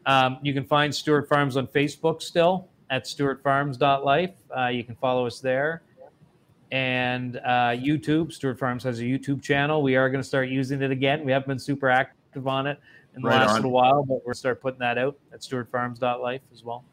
Um, 0.04 0.38
you 0.42 0.52
can 0.52 0.64
find 0.64 0.94
Stewart 0.94 1.26
Farms 1.26 1.56
on 1.56 1.66
Facebook 1.68 2.20
still 2.20 2.68
at 2.90 3.04
stewartfarms.life. 3.04 4.30
Uh, 4.56 4.66
you 4.68 4.84
can 4.84 4.94
follow 4.96 5.26
us 5.26 5.40
there. 5.40 5.82
And 6.72 7.36
uh, 7.38 7.74
YouTube, 7.76 8.32
Stewart 8.32 8.58
Farms 8.58 8.82
has 8.84 8.98
a 9.00 9.02
YouTube 9.02 9.40
channel. 9.42 9.82
We 9.82 9.96
are 9.96 10.10
going 10.10 10.22
to 10.22 10.26
start 10.26 10.48
using 10.48 10.82
it 10.82 10.90
again. 10.90 11.24
We 11.24 11.32
haven't 11.32 11.48
been 11.48 11.58
super 11.58 11.88
active 11.88 12.48
on 12.48 12.66
it 12.66 12.80
in 13.14 13.22
the 13.22 13.28
Right 13.28 13.40
last 13.40 13.50
on. 13.50 13.56
little 13.56 13.70
while, 13.70 14.02
but 14.02 14.26
we're 14.26 14.34
start 14.34 14.60
putting 14.60 14.80
that 14.80 14.98
out 14.98 15.16
at 15.32 15.40
stewartfarms.life 15.40 16.40
as 16.52 16.64
well. 16.64 16.84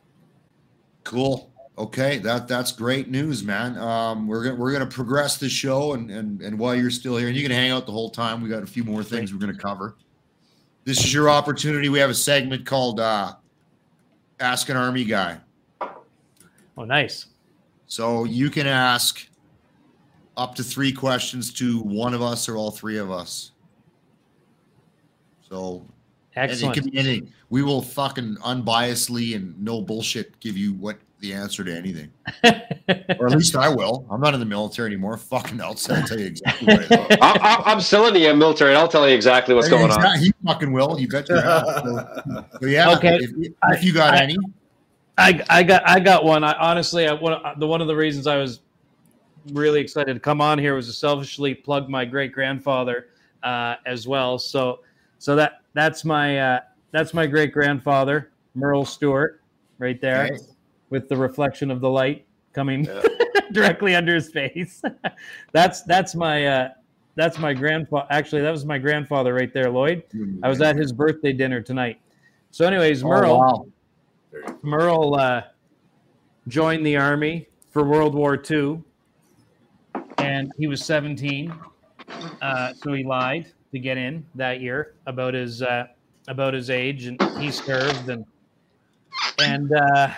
Cool. 1.04 1.52
Okay, 1.76 2.20
that 2.20 2.48
that's 2.48 2.72
great 2.72 3.10
news, 3.10 3.44
man. 3.44 3.80
Um, 3.80 4.28
we're 4.28 4.44
gonna 4.44 4.56
we're 4.56 4.72
gonna 4.72 4.86
progress 4.86 5.38
the 5.38 5.50
show, 5.50 5.94
and 5.94 6.12
and 6.12 6.40
and 6.44 6.60
while 6.60 6.76
you're 6.76 6.92
still 6.92 7.18
here, 7.18 7.28
and 7.30 7.36
you 7.36 7.42
can 7.42 7.52
hang 7.52 7.72
out 7.72 7.88
the 7.88 7.92
whole 7.92 8.12
time. 8.12 8.44
We 8.44 8.48
got 8.50 8.62
a 8.62 8.68
few 8.68 8.84
more 8.84 9.04
things 9.04 9.34
we're 9.34 9.40
gonna 9.40 9.58
cover. 9.58 9.96
This 10.86 11.00
is 11.04 11.12
your 11.12 11.32
opportunity. 11.32 11.90
We 11.90 11.98
have 11.98 12.12
a 12.12 12.16
segment 12.16 12.68
called 12.68 13.00
uh, 13.00 13.34
"Ask 14.40 14.70
an 14.70 14.78
Army 14.78 15.04
Guy." 15.04 15.40
Oh, 16.78 16.86
nice. 16.86 17.28
So 17.88 18.24
you 18.24 18.50
can 18.50 18.68
ask 18.68 19.28
up 20.38 20.56
to 20.56 20.64
three 20.64 20.92
questions 20.92 21.54
to 21.54 21.80
one 21.82 22.14
of 22.14 22.22
us 22.22 22.50
or 22.50 22.58
all 22.58 22.72
three 22.72 22.98
of 22.98 23.12
us. 23.12 23.52
So 25.50 25.86
and 26.36 26.50
it 26.50 26.54
Excellent. 26.54 26.76
can 26.76 26.90
be 26.90 26.98
anything. 26.98 27.32
We 27.50 27.62
will 27.62 27.82
fucking 27.82 28.38
unbiasedly 28.38 29.36
and 29.36 29.60
no 29.62 29.82
bullshit 29.82 30.40
give 30.40 30.58
you 30.58 30.74
what 30.74 30.98
the 31.20 31.32
answer 31.34 31.64
to 31.64 31.72
anything. 31.76 32.12
or 32.44 33.28
at 33.28 33.32
least 33.32 33.56
I 33.56 33.70
will. 33.70 34.06
I'm 34.10 34.20
not 34.20 34.34
in 34.34 34.40
the 34.40 34.46
military 34.46 34.88
anymore. 34.88 35.16
Fucking 35.18 35.60
else, 35.62 35.90
I'll 35.90 36.06
tell 36.08 36.20
you 36.20 36.26
exactly 36.26 36.68
what 36.68 36.82
it 36.84 36.92
is. 37.12 37.18
I, 37.22 37.38
I, 37.38 37.72
I'm 37.72 37.80
still 37.80 38.08
in 38.08 38.14
the 38.14 38.28
uh, 38.28 38.36
military, 38.36 38.72
and 38.72 38.80
I'll 38.80 38.88
tell 38.88 39.08
you 39.08 39.16
exactly 39.16 39.54
what's 39.54 39.70
going 39.70 39.92
on. 39.92 40.20
He 40.20 40.34
fucking 40.46 40.72
will. 40.74 41.00
You 41.00 41.08
bet 41.08 41.30
your 41.30 41.38
ass. 41.38 41.64
So, 41.84 42.46
so 42.62 42.68
yeah. 42.68 42.96
Okay. 42.98 43.18
If, 43.22 43.32
if 43.70 43.84
you 43.84 43.94
got 43.94 44.16
I- 44.16 44.24
any, 44.24 44.38
I, 45.18 45.44
I 45.50 45.64
got 45.64 45.88
I 45.88 46.00
got 46.00 46.24
one. 46.24 46.44
I 46.44 46.54
honestly, 46.54 47.08
I, 47.08 47.14
one, 47.14 47.40
the 47.60 47.68
one 47.68 47.82
of 47.82 47.88
the 47.88 47.96
reasons 47.96 48.28
I 48.28 48.38
was 48.38 48.62
really 49.52 49.80
excited 49.82 50.14
to 50.14 50.20
come 50.20 50.42
on 50.42 50.58
here 50.58 50.76
was 50.76 50.88
to 50.88 50.94
selfishly 50.94 51.54
plug 51.54 51.90
my 51.90 52.06
great 52.06 52.32
grandfather 52.32 53.08
uh, 53.44 53.76
as 53.86 54.08
well. 54.08 54.40
So 54.40 54.80
so 55.20 55.36
that 55.36 55.62
that's 55.74 56.04
my 56.04 56.40
uh, 56.40 56.60
that's 56.92 57.14
my 57.14 57.28
great 57.28 57.52
grandfather 57.54 58.32
Merle 58.56 58.86
Stewart 58.86 59.42
right 59.78 60.00
there 60.02 60.26
Okay. 60.26 60.36
with 60.90 61.10
the 61.10 61.18
reflection 61.18 61.70
of 61.72 61.80
the 61.82 61.90
light 61.90 62.26
coming 62.54 62.88
directly 63.52 63.96
under 63.96 64.16
his 64.16 64.32
face. 64.32 64.82
that's 65.52 65.84
that's 65.84 66.16
my 66.16 66.46
uh, 66.48 66.70
that's 67.16 67.38
my 67.38 67.54
grandfather. 67.54 68.08
Actually, 68.10 68.42
that 68.42 68.52
was 68.52 68.66
my 68.66 68.80
grandfather 68.80 69.34
right 69.36 69.54
there, 69.54 69.70
Lloyd. 69.70 70.04
I 70.42 70.50
was 70.50 70.62
at 70.62 70.76
his 70.76 70.92
birthday 70.92 71.34
dinner 71.34 71.62
tonight. 71.62 72.00
So, 72.50 72.66
anyways, 72.66 73.04
Oh, 73.04 73.08
Merle. 73.10 73.40
wow. 73.40 73.66
Merle 74.62 75.16
uh, 75.16 75.42
joined 76.48 76.86
the 76.86 76.98
army 76.98 77.48
for 77.72 77.84
World 77.84 78.16
War 78.16 78.42
II, 78.50 78.84
and 80.18 80.52
he 80.58 80.68
was 80.68 80.84
17. 80.86 81.54
Uh, 82.42 82.74
so 82.74 82.94
he 82.94 83.04
lied 83.04 83.52
to 83.72 83.80
get 83.80 83.98
in 83.98 84.26
that 84.36 84.62
year 84.62 84.94
about 85.08 85.34
his 85.34 85.62
uh, 85.62 85.88
about 86.28 86.54
his 86.54 86.70
age, 86.70 87.06
and 87.06 87.22
he 87.40 87.52
served 87.52 88.10
and 88.10 88.26
and 89.42 89.72
uh, 89.74 90.10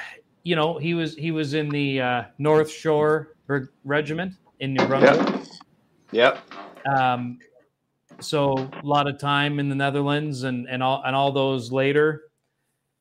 you 0.43 0.55
know 0.55 0.77
he 0.77 0.93
was 0.93 1.15
he 1.15 1.31
was 1.31 1.53
in 1.53 1.69
the 1.69 2.01
uh, 2.01 2.23
North 2.37 2.69
Shore 2.69 3.35
Regiment 3.83 4.33
in 4.59 4.73
New 4.73 4.85
Brunswick. 4.85 5.45
Yep. 6.11 6.39
Um, 6.85 7.39
so 8.19 8.53
a 8.53 8.85
lot 8.85 9.07
of 9.07 9.17
time 9.17 9.59
in 9.59 9.69
the 9.69 9.75
Netherlands 9.75 10.43
and 10.43 10.67
and 10.69 10.83
all 10.83 11.01
and 11.05 11.15
all 11.15 11.31
those 11.31 11.71
later, 11.71 12.24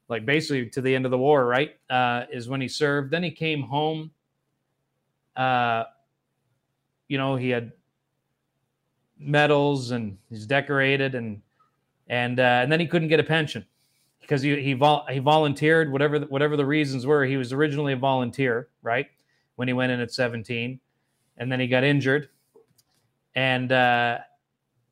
like 0.08 0.26
basically 0.26 0.68
to 0.70 0.80
the 0.80 0.94
end 0.94 1.04
of 1.04 1.10
the 1.10 1.18
war, 1.18 1.46
right? 1.46 1.76
Uh, 1.88 2.24
is 2.32 2.48
when 2.48 2.60
he 2.60 2.68
served. 2.68 3.10
Then 3.10 3.22
he 3.22 3.30
came 3.30 3.62
home. 3.62 4.10
Uh, 5.36 5.84
you 7.08 7.18
know, 7.18 7.36
he 7.36 7.50
had 7.50 7.72
medals 9.18 9.90
and 9.90 10.18
he's 10.28 10.46
decorated 10.46 11.14
and 11.14 11.40
and 12.08 12.38
uh, 12.38 12.60
and 12.62 12.70
then 12.70 12.80
he 12.80 12.86
couldn't 12.86 13.08
get 13.08 13.20
a 13.20 13.24
pension 13.24 13.64
because 14.20 14.42
he 14.42 14.60
he, 14.62 14.74
vol- 14.74 15.06
he 15.10 15.18
volunteered 15.18 15.90
whatever 15.90 16.18
the, 16.18 16.26
whatever 16.26 16.56
the 16.56 16.66
reasons 16.66 17.06
were. 17.06 17.24
He 17.24 17.36
was 17.36 17.52
originally 17.52 17.92
a 17.92 17.96
volunteer, 17.96 18.68
right? 18.82 19.06
When 19.56 19.68
he 19.68 19.74
went 19.74 19.92
in 19.92 20.00
at 20.00 20.12
17, 20.12 20.80
and 21.38 21.52
then 21.52 21.60
he 21.60 21.66
got 21.66 21.84
injured 21.84 22.28
and 23.34 23.72
uh, 23.72 24.18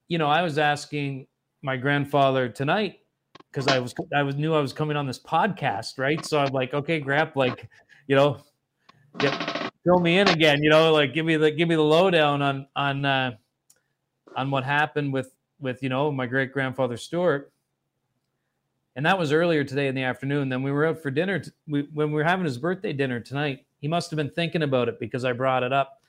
you 0.09 0.19
know, 0.19 0.29
I 0.29 0.43
was 0.43 0.59
asking 0.59 1.27
my 1.63 1.77
grandfather 1.77 2.49
tonight 2.49 3.01
because 3.53 3.69
I 3.69 3.79
was 3.79 3.95
I 4.15 4.23
was 4.23 4.37
knew 4.37 4.55
I 4.55 4.61
was 4.61 4.73
coming 4.73 4.97
on 4.97 5.07
this 5.07 5.19
podcast, 5.19 5.99
right? 5.99 6.25
So 6.25 6.41
I'm 6.41 6.53
like, 6.53 6.73
okay, 6.73 7.01
Grap, 7.01 7.37
like, 7.37 7.69
you 8.07 8.17
know, 8.17 8.39
fill 9.85 10.01
me 10.01 10.19
in 10.19 10.29
again, 10.29 10.63
you 10.63 10.71
know, 10.71 10.93
like 10.93 11.13
give 11.13 11.27
me 11.27 11.37
the 11.37 11.51
give 11.51 11.69
me 11.69 11.75
the 11.75 11.83
lowdown 11.83 12.41
on 12.41 12.67
on 12.75 13.05
uh, 13.05 13.33
on 14.37 14.51
what 14.51 14.65
happened 14.65 15.13
with 15.13 15.33
with 15.61 15.83
you 15.83 15.89
know 15.89 16.11
my 16.11 16.27
great 16.27 16.53
grandfather 16.53 16.97
Stewart. 16.97 17.53
And 18.95 19.07
that 19.07 19.19
was 19.19 19.33
earlier 19.33 19.65
today 19.65 19.89
in 19.89 19.95
the 19.95 20.03
afternoon. 20.03 20.51
Then 20.51 20.63
we 20.63 20.71
were 20.71 20.85
out 20.87 21.03
for 21.03 21.11
dinner. 21.11 21.39
T- 21.39 21.51
we, 21.67 21.89
when 21.95 22.09
we 22.09 22.15
were 22.15 22.25
having 22.25 22.45
his 22.45 22.59
birthday 22.59 22.93
dinner 22.93 23.21
tonight, 23.21 23.65
he 23.79 23.89
must 23.89 24.11
have 24.11 24.19
been 24.19 24.29
thinking 24.29 24.65
about 24.65 24.89
it 24.89 25.01
because 25.01 25.25
I 25.25 25.33
brought 25.33 25.63
it 25.63 25.73
up 25.73 26.01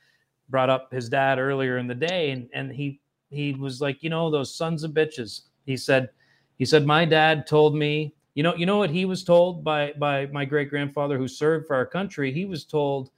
brought 0.49 0.69
up 0.69 0.91
his 0.91 1.07
dad 1.07 1.39
earlier 1.39 1.77
in 1.77 1.87
the 1.87 1.95
day 1.95 2.31
and, 2.31 2.49
and 2.53 2.71
he 2.71 2.99
he 3.29 3.53
was 3.53 3.79
like 3.79 4.03
you 4.03 4.09
know 4.09 4.29
those 4.29 4.53
sons 4.53 4.83
of 4.83 4.91
bitches 4.91 5.43
he 5.65 5.77
said 5.77 6.09
he 6.57 6.65
said 6.65 6.85
my 6.85 7.05
dad 7.05 7.45
told 7.47 7.75
me 7.75 8.13
you 8.35 8.43
know 8.43 8.55
you 8.55 8.65
know 8.65 8.77
what 8.77 8.89
he 8.89 9.05
was 9.05 9.23
told 9.23 9.63
by 9.63 9.93
by 9.97 10.25
my 10.27 10.45
great 10.45 10.69
grandfather 10.69 11.17
who 11.17 11.27
served 11.27 11.67
for 11.67 11.75
our 11.75 11.85
country 11.85 12.31
he 12.31 12.45
was 12.45 12.63
told 12.65 13.11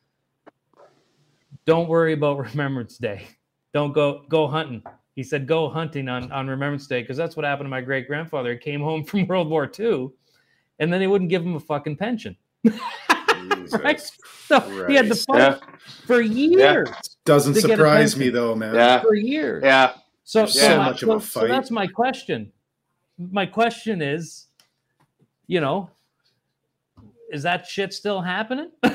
don't 1.66 1.88
worry 1.88 2.14
about 2.14 2.38
remembrance 2.52 2.98
day 2.98 3.28
don't 3.74 3.94
go 3.94 4.24
go 4.30 4.48
hunting 4.48 4.82
he 5.16 5.24
said 5.24 5.48
go 5.48 5.70
hunting 5.70 6.08
on 6.10 6.32
on 6.32 6.48
remembrance 6.48 6.88
day 6.88 7.02
because 7.02 7.18
that's 7.18 7.36
what 7.36 7.46
happened 7.46 7.66
to 7.66 7.70
my 7.70 7.82
great 7.82 8.08
grandfather 8.08 8.54
he 8.54 8.58
came 8.58 8.82
home 8.82 9.04
from 9.04 9.26
world 9.28 9.50
war 9.50 9.70
ii 9.80 10.08
and 10.80 10.92
then 10.92 11.00
they 11.00 11.08
wouldn't 11.08 11.30
give 11.30 11.42
him 11.44 11.56
a 11.56 11.60
fucking 11.60 11.96
pension 11.96 12.36
right 12.64 13.98
Jesus 13.98 14.18
so 14.48 14.60
he 14.88 14.94
had 14.96 15.06
to 15.06 15.10
Christ. 15.10 15.26
fight 15.28 15.38
Yeah. 15.40 15.58
for 16.06 16.22
years 16.22 16.90
Doesn't 17.26 17.56
surprise 17.56 18.16
me 18.18 18.30
though, 18.30 18.54
man. 18.56 18.76
Yeah. 18.76 19.02
for 19.02 19.16
years 19.16 19.64
Yeah. 19.64 19.94
So, 20.24 20.40
There's 20.40 20.54
so, 20.54 20.60
so 20.60 20.78
my- 20.78 20.86
much 20.86 21.04
of 21.04 21.10
a 21.10 21.12
so- 21.14 21.20
so 21.20 21.40
fight. 21.42 21.50
that's 21.50 21.72
my 21.72 21.88
question. 21.88 22.52
My 23.18 23.46
question 23.46 24.02
is, 24.02 24.48
you 25.48 25.62
know, 25.62 25.90
is 27.32 27.44
that 27.44 27.66
shit 27.68 27.94
still 27.94 28.22
happening? 28.22 28.72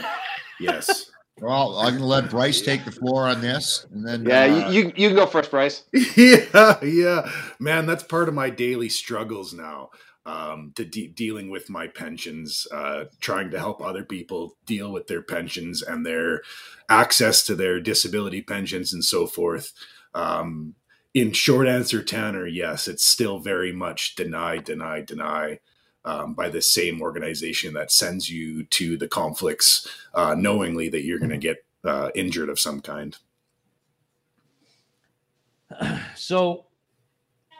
Yes. 0.60 1.10
Well, 1.40 1.78
I'm 1.78 1.94
gonna 1.94 2.06
let 2.06 2.28
Bryce 2.30 2.60
take 2.60 2.84
the 2.84 2.90
floor 2.92 3.26
on 3.26 3.40
this, 3.40 3.86
and 3.92 4.06
then 4.06 4.26
Yeah. 4.26 4.42
uh, 4.42 4.70
you, 4.70 4.82
you 4.82 4.92
you 4.94 5.08
can 5.08 5.16
go 5.16 5.26
first, 5.26 5.50
Bryce. 5.50 5.84
yeah, 6.16 6.76
yeah. 6.84 7.30
Man, 7.58 7.86
that's 7.86 8.02
part 8.04 8.28
of 8.28 8.34
my 8.34 8.50
daily 8.50 8.90
struggles 8.90 9.54
now. 9.54 9.90
um, 10.26 10.72
to 10.76 10.84
de- 10.84 11.08
dealing 11.08 11.48
with 11.50 11.70
my 11.70 11.86
pensions, 11.86 12.66
uh, 12.72 13.04
trying 13.20 13.50
to 13.52 13.58
help 13.58 13.80
other 13.82 14.04
people 14.04 14.56
deal 14.66 14.92
with 14.92 15.06
their 15.06 15.22
pensions 15.22 15.82
and 15.82 16.04
their 16.04 16.42
access 16.90 17.42
to 17.46 17.54
their 17.54 17.80
disability 17.80 18.42
pensions 18.42 18.92
and 18.92 19.02
so 19.02 19.26
forth. 19.26 19.72
Um, 20.14 20.74
in 21.14 21.32
short 21.32 21.66
answer, 21.66 22.02
Tanner, 22.02 22.46
yes, 22.46 22.88
it's 22.88 23.04
still 23.04 23.38
very 23.38 23.72
much 23.72 24.14
deny, 24.14 24.58
deny, 24.58 25.00
deny. 25.00 25.58
Um, 26.02 26.32
by 26.32 26.48
the 26.48 26.62
same 26.62 27.02
organization 27.02 27.74
that 27.74 27.92
sends 27.92 28.30
you 28.30 28.64
to 28.64 28.96
the 28.96 29.06
conflicts, 29.06 29.86
uh, 30.14 30.34
knowingly 30.34 30.88
that 30.88 31.02
you're 31.02 31.18
going 31.18 31.28
to 31.28 31.36
get 31.36 31.62
uh, 31.84 32.08
injured 32.14 32.48
of 32.48 32.58
some 32.58 32.80
kind. 32.80 33.16
So, 36.16 36.66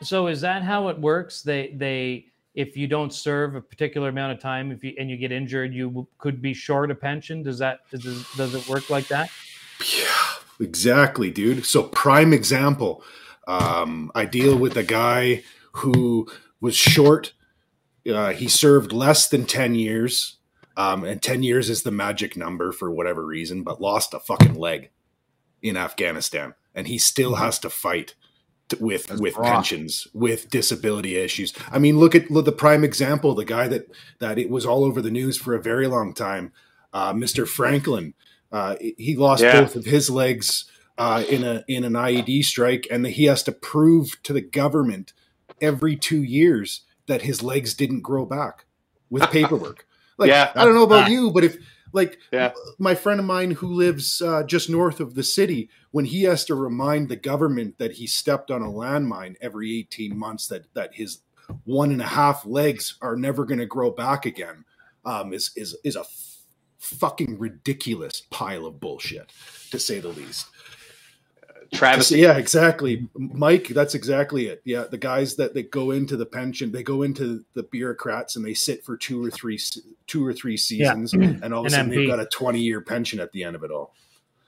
so 0.02 0.26
is 0.26 0.40
that 0.40 0.62
how 0.62 0.88
it 0.88 0.98
works? 0.98 1.42
They 1.42 1.72
they 1.76 2.30
if 2.54 2.76
you 2.76 2.86
don't 2.86 3.12
serve 3.12 3.54
a 3.54 3.60
particular 3.60 4.08
amount 4.08 4.32
of 4.32 4.40
time, 4.40 4.72
if 4.72 4.82
you 4.82 4.94
and 4.98 5.08
you 5.10 5.16
get 5.16 5.32
injured, 5.32 5.72
you 5.72 6.06
could 6.18 6.42
be 6.42 6.52
short 6.52 6.90
a 6.90 6.94
pension. 6.94 7.42
Does 7.42 7.58
that 7.58 7.80
does, 7.90 8.26
does 8.36 8.54
it 8.54 8.68
work 8.68 8.90
like 8.90 9.08
that? 9.08 9.30
Yeah, 9.96 10.64
exactly, 10.66 11.30
dude. 11.30 11.64
So 11.64 11.84
prime 11.84 12.32
example. 12.32 13.02
Um, 13.50 14.12
I 14.14 14.26
deal 14.26 14.56
with 14.56 14.76
a 14.76 14.84
guy 14.84 15.42
who 15.72 16.28
was 16.60 16.76
short. 16.76 17.32
Uh, 18.08 18.32
he 18.32 18.46
served 18.46 18.92
less 18.92 19.28
than 19.28 19.44
ten 19.44 19.74
years, 19.74 20.36
um, 20.76 21.02
and 21.02 21.20
ten 21.20 21.42
years 21.42 21.68
is 21.68 21.82
the 21.82 21.90
magic 21.90 22.36
number 22.36 22.70
for 22.70 22.92
whatever 22.92 23.26
reason, 23.26 23.64
but 23.64 23.80
lost 23.80 24.14
a 24.14 24.20
fucking 24.20 24.54
leg 24.54 24.90
in 25.62 25.76
Afghanistan, 25.76 26.54
and 26.76 26.86
he 26.86 26.96
still 26.96 27.34
has 27.34 27.58
to 27.58 27.70
fight 27.70 28.14
with 28.78 29.08
That's 29.08 29.20
with 29.20 29.36
rough. 29.36 29.46
pensions, 29.46 30.06
with 30.14 30.48
disability 30.48 31.16
issues. 31.16 31.52
I 31.72 31.80
mean, 31.80 31.98
look 31.98 32.14
at 32.14 32.30
look, 32.30 32.44
the 32.44 32.52
prime 32.52 32.84
example, 32.84 33.34
the 33.34 33.44
guy 33.44 33.66
that 33.66 33.88
that 34.20 34.38
it 34.38 34.48
was 34.48 34.64
all 34.64 34.84
over 34.84 35.02
the 35.02 35.10
news 35.10 35.36
for 35.36 35.54
a 35.54 35.62
very 35.62 35.88
long 35.88 36.14
time, 36.14 36.52
uh, 36.92 37.12
Mr. 37.12 37.48
Franklin. 37.48 38.14
Uh, 38.52 38.76
he 38.80 39.16
lost 39.16 39.42
yeah. 39.42 39.60
both 39.60 39.76
of 39.76 39.84
his 39.84 40.08
legs 40.08 40.70
uh, 41.00 41.24
in 41.30 41.42
a 41.42 41.64
in 41.66 41.84
an 41.84 41.94
IED 41.94 42.44
strike, 42.44 42.86
and 42.90 43.06
he 43.06 43.24
has 43.24 43.42
to 43.44 43.52
prove 43.52 44.22
to 44.22 44.34
the 44.34 44.42
government 44.42 45.14
every 45.58 45.96
two 45.96 46.22
years 46.22 46.82
that 47.06 47.22
his 47.22 47.42
legs 47.42 47.72
didn't 47.72 48.02
grow 48.02 48.26
back 48.26 48.66
with 49.08 49.22
paperwork. 49.30 49.86
Like, 50.18 50.28
yeah, 50.28 50.52
I 50.54 50.66
don't 50.66 50.74
know 50.74 50.84
about 50.84 51.10
you, 51.10 51.30
but 51.30 51.42
if 51.42 51.56
like 51.94 52.18
yeah. 52.30 52.52
my 52.78 52.94
friend 52.94 53.18
of 53.18 53.24
mine 53.24 53.52
who 53.52 53.68
lives 53.68 54.20
uh, 54.20 54.42
just 54.42 54.68
north 54.68 55.00
of 55.00 55.14
the 55.14 55.22
city, 55.22 55.70
when 55.90 56.04
he 56.04 56.24
has 56.24 56.44
to 56.44 56.54
remind 56.54 57.08
the 57.08 57.16
government 57.16 57.78
that 57.78 57.92
he 57.92 58.06
stepped 58.06 58.50
on 58.50 58.60
a 58.60 58.68
landmine 58.68 59.36
every 59.40 59.78
18 59.78 60.14
months, 60.14 60.48
that 60.48 60.66
that 60.74 60.96
his 60.96 61.22
one 61.64 61.92
and 61.92 62.02
a 62.02 62.08
half 62.08 62.44
legs 62.44 62.98
are 63.00 63.16
never 63.16 63.46
going 63.46 63.58
to 63.58 63.64
grow 63.64 63.90
back 63.90 64.26
again, 64.26 64.66
um, 65.06 65.32
is 65.32 65.50
is 65.56 65.78
is 65.82 65.96
a 65.96 66.00
f- 66.00 66.36
fucking 66.78 67.38
ridiculous 67.38 68.20
pile 68.28 68.66
of 68.66 68.78
bullshit, 68.80 69.32
to 69.70 69.78
say 69.78 69.98
the 69.98 70.08
least. 70.08 70.44
Travis. 71.72 72.10
Yeah, 72.10 72.36
exactly. 72.36 73.08
Mike, 73.14 73.68
that's 73.68 73.94
exactly 73.94 74.46
it. 74.46 74.60
Yeah, 74.64 74.84
the 74.90 74.98
guys 74.98 75.36
that, 75.36 75.54
that 75.54 75.70
go 75.70 75.92
into 75.92 76.16
the 76.16 76.26
pension, 76.26 76.72
they 76.72 76.82
go 76.82 77.02
into 77.02 77.44
the 77.54 77.62
bureaucrats 77.62 78.36
and 78.36 78.44
they 78.44 78.54
sit 78.54 78.84
for 78.84 78.96
two 78.96 79.24
or 79.24 79.30
three 79.30 79.58
two 80.06 80.26
or 80.26 80.32
three 80.32 80.56
seasons, 80.56 81.14
yeah. 81.14 81.20
and 81.42 81.54
all 81.54 81.60
of 81.60 81.66
a 81.66 81.70
sudden 81.70 81.90
they've 81.90 82.08
got 82.08 82.20
a 82.20 82.26
twenty 82.26 82.60
year 82.60 82.80
pension 82.80 83.20
at 83.20 83.30
the 83.32 83.44
end 83.44 83.54
of 83.54 83.62
it 83.62 83.70
all. 83.70 83.94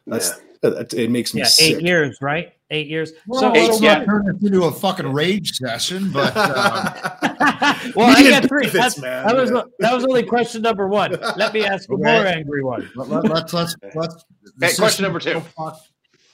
That's 0.06 0.40
yeah. 0.62 0.70
that, 0.70 0.94
it 0.94 1.10
makes 1.10 1.32
me 1.32 1.42
yeah, 1.42 1.46
sick. 1.46 1.76
eight 1.76 1.82
years, 1.82 2.18
right? 2.20 2.52
Eight 2.70 2.88
years. 2.88 3.12
Well, 3.26 3.40
so 3.40 3.54
eight, 3.54 3.80
yeah. 3.80 4.04
turn 4.04 4.24
this 4.26 4.42
into 4.42 4.64
a 4.64 4.72
fucking 4.72 5.12
rage 5.12 5.52
session, 5.52 6.10
but 6.10 6.36
um, 6.36 6.42
well, 7.94 8.16
I 8.16 8.28
got 8.28 8.48
three. 8.48 8.66
Benefits, 8.66 9.00
man. 9.00 9.26
That 9.26 9.36
was 9.36 9.50
that 9.50 9.94
was 9.94 10.04
only 10.04 10.24
question 10.24 10.62
number 10.62 10.88
one. 10.88 11.12
Let 11.36 11.54
me 11.54 11.64
ask 11.64 11.88
a 11.88 11.96
more 11.96 12.26
angry 12.26 12.64
one. 12.64 12.90
Let, 12.96 13.30
us 13.30 13.52
let's 13.52 13.76
let's. 13.94 14.24
Hey, 14.60 14.74
question 14.74 15.04
number 15.04 15.20
two. 15.20 15.40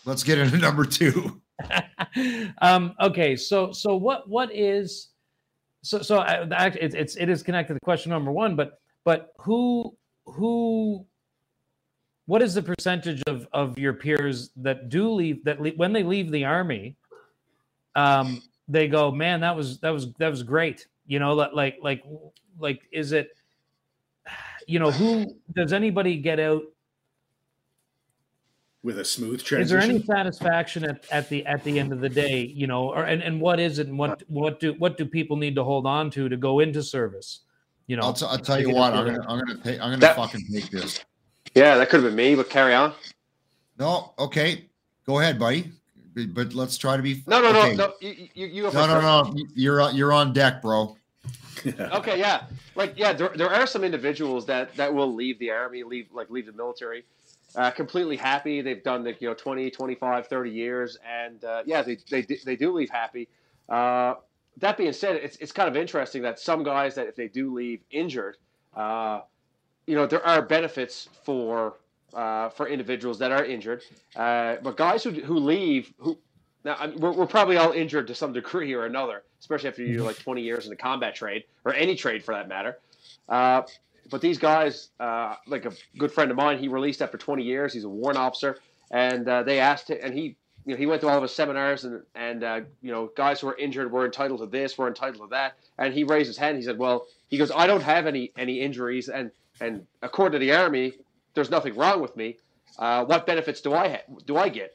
Let's 0.08 0.22
get 0.22 0.38
into 0.38 0.56
number 0.56 0.86
two. 0.86 1.42
um, 2.62 2.94
okay, 2.98 3.36
so 3.36 3.72
so 3.72 3.94
what 3.94 4.26
what 4.26 4.50
is 4.54 5.10
so 5.82 6.00
so 6.00 6.20
I, 6.20 6.68
it's 6.68 6.94
it's 6.94 7.16
it 7.16 7.28
is 7.28 7.42
connected 7.42 7.74
to 7.74 7.80
question 7.80 8.08
number 8.08 8.32
one, 8.32 8.56
but 8.56 8.80
but 9.04 9.34
who 9.38 9.94
who 10.24 11.04
what 12.24 12.40
is 12.40 12.54
the 12.54 12.62
percentage 12.62 13.22
of 13.26 13.46
of 13.52 13.78
your 13.78 13.92
peers 13.92 14.48
that 14.56 14.88
do 14.88 15.10
leave 15.10 15.44
that 15.44 15.60
leave, 15.60 15.76
when 15.76 15.92
they 15.92 16.02
leave 16.02 16.30
the 16.30 16.44
army 16.44 16.96
um 17.96 18.42
they 18.68 18.86
go 18.86 19.10
man 19.10 19.40
that 19.40 19.56
was 19.56 19.78
that 19.80 19.90
was 19.90 20.12
that 20.18 20.28
was 20.28 20.42
great 20.42 20.86
you 21.06 21.18
know 21.18 21.32
like 21.32 21.76
like 21.82 22.04
like 22.58 22.82
is 22.92 23.12
it 23.12 23.30
you 24.66 24.78
know 24.78 24.90
who 24.90 25.24
does 25.54 25.72
anybody 25.72 26.18
get 26.18 26.38
out 26.38 26.62
with 28.82 28.98
a 28.98 29.04
smooth 29.04 29.42
transition. 29.42 29.62
Is 29.62 29.70
there 29.70 29.96
any 29.96 30.02
satisfaction 30.04 30.84
at, 30.84 31.04
at 31.10 31.28
the 31.28 31.44
at 31.46 31.64
the 31.64 31.78
end 31.78 31.92
of 31.92 32.00
the 32.00 32.08
day? 32.08 32.40
You 32.44 32.66
know, 32.66 32.90
or 32.90 33.04
and, 33.04 33.22
and 33.22 33.40
what 33.40 33.60
is 33.60 33.78
it, 33.78 33.88
and 33.88 33.98
what 33.98 34.22
what 34.28 34.60
do 34.60 34.74
what 34.74 34.96
do 34.96 35.04
people 35.04 35.36
need 35.36 35.54
to 35.56 35.64
hold 35.64 35.86
on 35.86 36.10
to 36.12 36.28
to 36.28 36.36
go 36.36 36.60
into 36.60 36.82
service? 36.82 37.40
You 37.86 37.96
know, 37.96 38.02
I'll, 38.02 38.12
t- 38.12 38.26
I'll 38.28 38.38
tell 38.38 38.60
you 38.60 38.70
what, 38.70 38.92
I'm 38.92 39.06
gonna 39.06 39.26
I'm 39.28 39.38
gonna 39.38 39.56
take 39.56 39.80
I'm 39.80 39.90
gonna 39.90 39.98
that, 39.98 40.16
fucking 40.16 40.44
take 40.52 40.70
this. 40.70 41.04
Yeah, 41.54 41.76
that 41.76 41.88
could 41.88 42.02
have 42.02 42.10
been 42.10 42.16
me, 42.16 42.34
but 42.34 42.50
carry 42.50 42.74
on. 42.74 42.92
No, 43.78 44.12
okay, 44.18 44.66
go 45.06 45.20
ahead, 45.20 45.38
buddy. 45.38 45.72
But 46.14 46.52
let's 46.52 46.76
try 46.76 46.96
to 46.96 47.02
be. 47.02 47.22
No, 47.26 47.40
no, 47.40 47.48
okay. 47.50 47.76
no, 47.76 47.86
no. 47.86 47.92
You, 48.00 48.28
you, 48.34 48.46
you 48.46 48.62
no, 48.64 48.86
no, 48.86 49.00
no. 49.00 49.34
You're 49.54 49.90
you're 49.92 50.12
on 50.12 50.32
deck, 50.32 50.62
bro. 50.62 50.96
okay, 51.66 52.18
yeah, 52.18 52.44
like 52.74 52.94
yeah, 52.96 53.12
there, 53.12 53.30
there 53.34 53.50
are 53.50 53.66
some 53.66 53.84
individuals 53.84 54.46
that 54.46 54.74
that 54.76 54.92
will 54.92 55.12
leave 55.12 55.38
the 55.38 55.50
army, 55.50 55.82
leave 55.82 56.08
like 56.12 56.28
leave 56.30 56.46
the 56.46 56.52
military, 56.52 57.04
uh, 57.56 57.70
completely 57.70 58.16
happy. 58.16 58.60
They've 58.60 58.82
done 58.82 59.04
the 59.04 59.14
you 59.20 59.28
know 59.28 59.34
20, 59.34 59.70
25, 59.70 60.26
30 60.26 60.50
years, 60.50 60.98
and 61.06 61.44
uh, 61.44 61.62
yeah, 61.66 61.82
they, 61.82 61.98
they 62.10 62.22
they 62.22 62.56
do 62.56 62.72
leave 62.72 62.90
happy. 62.90 63.28
Uh, 63.68 64.14
that 64.58 64.76
being 64.76 64.92
said, 64.92 65.16
it's 65.16 65.36
it's 65.36 65.52
kind 65.52 65.68
of 65.68 65.76
interesting 65.76 66.22
that 66.22 66.38
some 66.38 66.62
guys 66.62 66.94
that 66.96 67.06
if 67.06 67.16
they 67.16 67.28
do 67.28 67.52
leave 67.54 67.80
injured, 67.90 68.36
uh, 68.76 69.20
you 69.86 69.94
know, 69.94 70.06
there 70.06 70.24
are 70.24 70.42
benefits 70.42 71.08
for 71.24 71.74
uh, 72.14 72.50
for 72.50 72.68
individuals 72.68 73.18
that 73.20 73.32
are 73.32 73.44
injured, 73.44 73.82
uh, 74.16 74.56
but 74.62 74.76
guys 74.76 75.02
who 75.02 75.10
who 75.10 75.38
leave 75.38 75.92
who 75.98 76.18
now 76.64 76.76
I 76.78 76.88
mean, 76.88 76.98
we're, 77.00 77.12
we're 77.12 77.26
probably 77.26 77.56
all 77.56 77.72
injured 77.72 78.06
to 78.08 78.14
some 78.14 78.32
degree 78.32 78.72
or 78.74 78.84
another, 78.86 79.22
especially 79.40 79.68
after 79.68 79.82
you 79.82 79.98
do 79.98 80.04
like 80.04 80.18
20 80.18 80.42
years 80.42 80.64
in 80.64 80.70
the 80.70 80.76
combat 80.76 81.14
trade 81.14 81.44
or 81.64 81.72
any 81.72 81.94
trade 81.94 82.24
for 82.24 82.34
that 82.34 82.48
matter. 82.48 82.78
But 84.10 84.20
these 84.20 84.38
guys, 84.38 84.90
uh, 84.98 85.34
like 85.46 85.64
a 85.64 85.72
good 85.98 86.12
friend 86.12 86.30
of 86.30 86.36
mine, 86.36 86.58
he 86.58 86.68
released 86.68 87.02
after 87.02 87.18
20 87.18 87.42
years. 87.42 87.72
He's 87.72 87.84
a 87.84 87.88
warrant 87.88 88.18
officer, 88.18 88.58
and 88.90 89.28
uh, 89.28 89.42
they 89.42 89.58
asked 89.60 89.90
him, 89.90 89.98
and 90.02 90.14
he, 90.14 90.36
you 90.64 90.74
know, 90.74 90.76
he 90.76 90.86
went 90.86 91.00
to 91.02 91.08
all 91.08 91.16
of 91.16 91.22
his 91.22 91.34
seminars, 91.34 91.84
and 91.84 92.02
and 92.14 92.44
uh, 92.44 92.60
you 92.82 92.90
know, 92.90 93.10
guys 93.16 93.40
who 93.40 93.48
are 93.48 93.56
injured 93.56 93.90
were 93.92 94.04
entitled 94.04 94.40
to 94.40 94.46
this, 94.46 94.78
were 94.78 94.88
entitled 94.88 95.28
to 95.28 95.34
that, 95.34 95.56
and 95.78 95.92
he 95.92 96.04
raised 96.04 96.26
his 96.26 96.36
hand. 96.36 96.56
He 96.56 96.62
said, 96.62 96.78
"Well, 96.78 97.06
he 97.28 97.38
goes, 97.38 97.50
I 97.50 97.66
don't 97.66 97.82
have 97.82 98.06
any 98.06 98.32
any 98.36 98.60
injuries, 98.60 99.08
and 99.08 99.30
and 99.60 99.86
according 100.02 100.38
to 100.40 100.44
the 100.44 100.54
army, 100.54 100.92
there's 101.34 101.50
nothing 101.50 101.74
wrong 101.74 102.00
with 102.00 102.16
me. 102.16 102.38
Uh, 102.78 103.04
what 103.04 103.26
benefits 103.26 103.60
do 103.60 103.74
I 103.74 103.88
ha- 103.88 104.14
do 104.26 104.36
I 104.36 104.48
get?" 104.48 104.72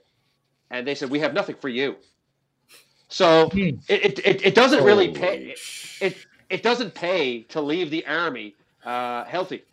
And 0.69 0.87
they 0.87 0.95
said, 0.95 1.09
"We 1.09 1.19
have 1.19 1.33
nothing 1.33 1.55
for 1.55 1.69
you." 1.69 1.95
So 3.09 3.49
hmm. 3.49 3.77
it, 3.87 4.19
it, 4.25 4.45
it 4.45 4.55
doesn't 4.55 4.83
really 4.83 5.11
pay. 5.11 5.55
It, 6.01 6.17
it 6.49 6.63
doesn't 6.63 6.93
pay 6.93 7.43
to 7.49 7.61
leave 7.61 7.89
the 7.89 8.05
army 8.05 8.55
uh, 8.85 9.25
healthy. 9.25 9.63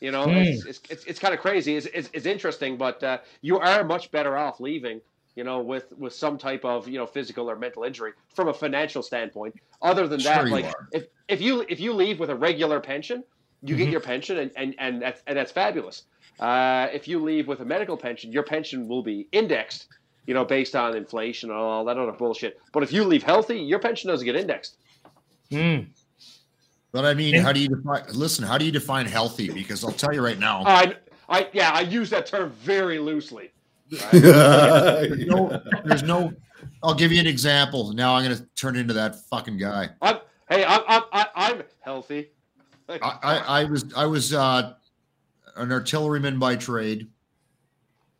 You 0.00 0.10
know, 0.10 0.26
mm. 0.26 0.44
it's, 0.44 0.66
it's, 0.66 0.80
it's, 0.90 1.04
it's, 1.04 1.18
kind 1.18 1.32
of 1.32 1.40
crazy. 1.40 1.76
It's, 1.76 1.86
it's, 1.86 2.10
it's 2.12 2.26
interesting, 2.26 2.76
but 2.76 3.02
uh, 3.02 3.18
you 3.40 3.58
are 3.58 3.82
much 3.82 4.10
better 4.10 4.36
off 4.36 4.60
leaving, 4.60 5.00
you 5.36 5.44
know, 5.44 5.60
with, 5.60 5.92
with 5.96 6.12
some 6.12 6.36
type 6.36 6.64
of, 6.66 6.86
you 6.86 6.98
know, 6.98 7.06
physical 7.06 7.50
or 7.50 7.56
mental 7.56 7.82
injury 7.84 8.12
from 8.34 8.48
a 8.48 8.54
financial 8.54 9.02
standpoint. 9.02 9.54
Other 9.80 10.06
than 10.06 10.22
that, 10.22 10.48
like 10.48 10.70
if, 10.92 11.06
if 11.28 11.40
you 11.40 11.64
if 11.68 11.80
you 11.80 11.94
leave 11.94 12.20
with 12.20 12.28
a 12.28 12.34
regular 12.34 12.78
pension, 12.78 13.24
you 13.62 13.74
mm-hmm. 13.74 13.84
get 13.84 13.90
your 13.90 14.00
pension 14.00 14.38
and, 14.38 14.50
and, 14.56 14.74
and, 14.78 15.00
that's, 15.00 15.22
and 15.26 15.36
that's 15.36 15.52
fabulous. 15.52 16.02
Uh, 16.40 16.88
if 16.92 17.08
you 17.08 17.18
leave 17.18 17.48
with 17.48 17.60
a 17.60 17.64
medical 17.64 17.96
pension, 17.96 18.30
your 18.30 18.42
pension 18.42 18.86
will 18.86 19.02
be 19.02 19.26
indexed, 19.32 19.88
you 20.26 20.34
know, 20.34 20.44
based 20.44 20.76
on 20.76 20.94
inflation 20.94 21.50
and 21.50 21.58
all 21.58 21.84
that 21.86 21.96
other 21.96 22.12
bullshit. 22.12 22.60
But 22.72 22.82
if 22.82 22.92
you 22.92 23.04
leave 23.04 23.22
healthy, 23.22 23.58
your 23.58 23.78
pension 23.78 24.10
doesn't 24.10 24.26
get 24.26 24.36
indexed. 24.36 24.76
Mm. 25.50 25.86
But 26.96 27.04
I 27.04 27.12
mean, 27.12 27.34
how 27.34 27.52
do 27.52 27.60
you 27.60 27.68
define? 27.68 28.04
Listen, 28.14 28.42
how 28.42 28.56
do 28.56 28.64
you 28.64 28.72
define 28.72 29.04
healthy? 29.04 29.50
Because 29.50 29.84
I'll 29.84 29.92
tell 29.92 30.14
you 30.14 30.24
right 30.24 30.38
now. 30.38 30.62
I, 30.64 30.96
I, 31.28 31.46
yeah, 31.52 31.72
I 31.72 31.82
use 31.82 32.08
that 32.08 32.24
term 32.24 32.52
very 32.62 32.98
loosely. 32.98 33.50
Right? 33.92 34.12
there's, 34.12 35.26
no, 35.26 35.62
there's 35.84 36.02
no. 36.02 36.32
I'll 36.82 36.94
give 36.94 37.12
you 37.12 37.20
an 37.20 37.26
example. 37.26 37.92
Now 37.92 38.14
I'm 38.14 38.24
going 38.24 38.34
to 38.34 38.46
turn 38.56 38.76
into 38.76 38.94
that 38.94 39.22
fucking 39.28 39.58
guy. 39.58 39.90
I'm, 40.00 40.20
hey, 40.48 40.64
I'm, 40.64 40.80
I'm, 40.88 41.26
I'm 41.34 41.62
healthy. 41.82 42.30
I, 42.88 42.98
I, 43.02 43.36
I 43.60 43.64
was, 43.64 43.84
I 43.94 44.06
was 44.06 44.32
uh, 44.32 44.72
an 45.56 45.72
artilleryman 45.72 46.38
by 46.38 46.56
trade. 46.56 47.08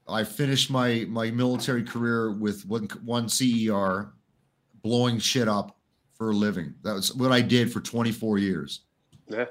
I 0.07 0.23
finished 0.23 0.71
my 0.71 1.07
my 1.09 1.31
military 1.31 1.83
career 1.83 2.33
with 2.33 2.67
one 2.67 2.89
one 3.07 3.31
CER, 3.31 4.13
blowing 4.83 5.19
shit 5.19 5.49
up 5.49 5.76
for 6.17 6.31
a 6.31 6.35
living. 6.35 6.75
That 6.83 6.95
was 6.95 7.15
what 7.15 7.33
I 7.33 7.41
did 7.41 7.73
for 7.73 7.81
24 7.81 8.39
years. 8.39 8.81
Yeah. 9.29 9.47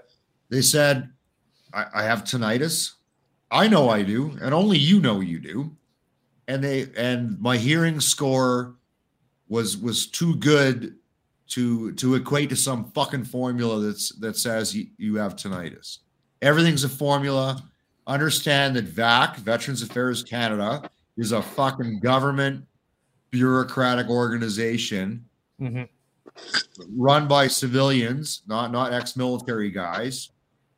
They 0.49 0.61
said, 0.61 1.09
I, 1.73 1.85
I 1.93 2.03
have 2.03 2.23
tinnitus. 2.23 2.93
I 3.51 3.67
know 3.67 3.89
I 3.89 4.01
do, 4.01 4.37
and 4.41 4.53
only 4.53 4.77
you 4.77 4.99
know 4.99 5.19
you 5.19 5.39
do. 5.39 5.75
And 6.47 6.63
they 6.63 6.87
and 6.97 7.39
my 7.39 7.57
hearing 7.57 7.99
score 7.99 8.75
was 9.47 9.77
was 9.77 10.07
too 10.07 10.35
good 10.37 10.95
to 11.49 11.93
to 11.93 12.15
equate 12.15 12.49
to 12.49 12.55
some 12.55 12.91
fucking 12.91 13.25
formula 13.25 13.79
that's 13.79 14.09
that 14.19 14.37
says 14.37 14.75
you, 14.75 14.87
you 14.97 15.15
have 15.15 15.35
tinnitus. 15.35 15.99
Everything's 16.41 16.83
a 16.83 16.89
formula. 16.89 17.63
Understand 18.07 18.75
that 18.75 18.85
VAC, 18.85 19.37
Veterans 19.37 19.81
Affairs 19.81 20.23
Canada, 20.23 20.87
is 21.17 21.31
a 21.31 21.41
fucking 21.41 21.99
government 22.01 22.63
bureaucratic 23.31 24.07
organization 24.09 25.25
hmm 25.59 25.83
run 26.95 27.27
by 27.27 27.47
civilians, 27.47 28.43
not 28.47 28.71
not 28.71 28.93
ex-military 28.93 29.71
guys. 29.71 30.29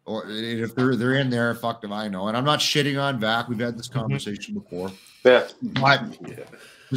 Or 0.05 0.23
if 0.29 0.73
they're 0.73 0.95
they're 0.95 1.15
in 1.15 1.29
there, 1.29 1.53
fuck 1.55 1.81
them, 1.81 1.91
I 1.91 2.07
know. 2.07 2.29
And 2.29 2.37
I'm 2.37 2.45
not 2.45 2.59
shitting 2.59 3.01
on 3.01 3.19
VAC. 3.19 3.49
We've 3.49 3.59
had 3.59 3.77
this 3.77 3.89
conversation 3.89 4.53
before. 4.53 4.91
Yeah. 5.25 5.47
But 5.61 6.17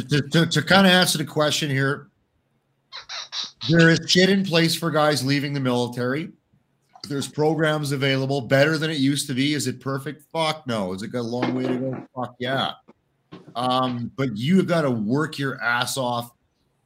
to, 0.09 0.21
to, 0.21 0.45
to 0.45 0.61
kind 0.61 0.87
of 0.87 0.93
answer 0.93 1.17
the 1.17 1.25
question 1.25 1.69
here, 1.69 2.07
there 3.69 3.89
is 3.89 3.99
shit 4.07 4.29
in 4.29 4.45
place 4.45 4.75
for 4.75 4.89
guys 4.89 5.25
leaving 5.25 5.51
the 5.53 5.59
military. 5.59 6.31
There's 7.09 7.27
programs 7.27 7.91
available 7.91 8.41
better 8.41 8.77
than 8.77 8.89
it 8.89 8.97
used 8.97 9.27
to 9.27 9.33
be. 9.33 9.55
Is 9.55 9.67
it 9.67 9.81
perfect? 9.81 10.23
Fuck 10.31 10.65
no. 10.65 10.93
Is 10.93 11.01
it 11.01 11.09
got 11.09 11.19
a 11.19 11.23
long 11.23 11.53
way 11.53 11.67
to 11.67 11.75
go? 11.75 12.07
Fuck 12.15 12.35
yeah. 12.39 12.71
Um, 13.55 14.11
but 14.15 14.37
you've 14.37 14.67
got 14.67 14.83
to 14.83 14.91
work 14.91 15.37
your 15.37 15.61
ass 15.61 15.97
off. 15.97 16.31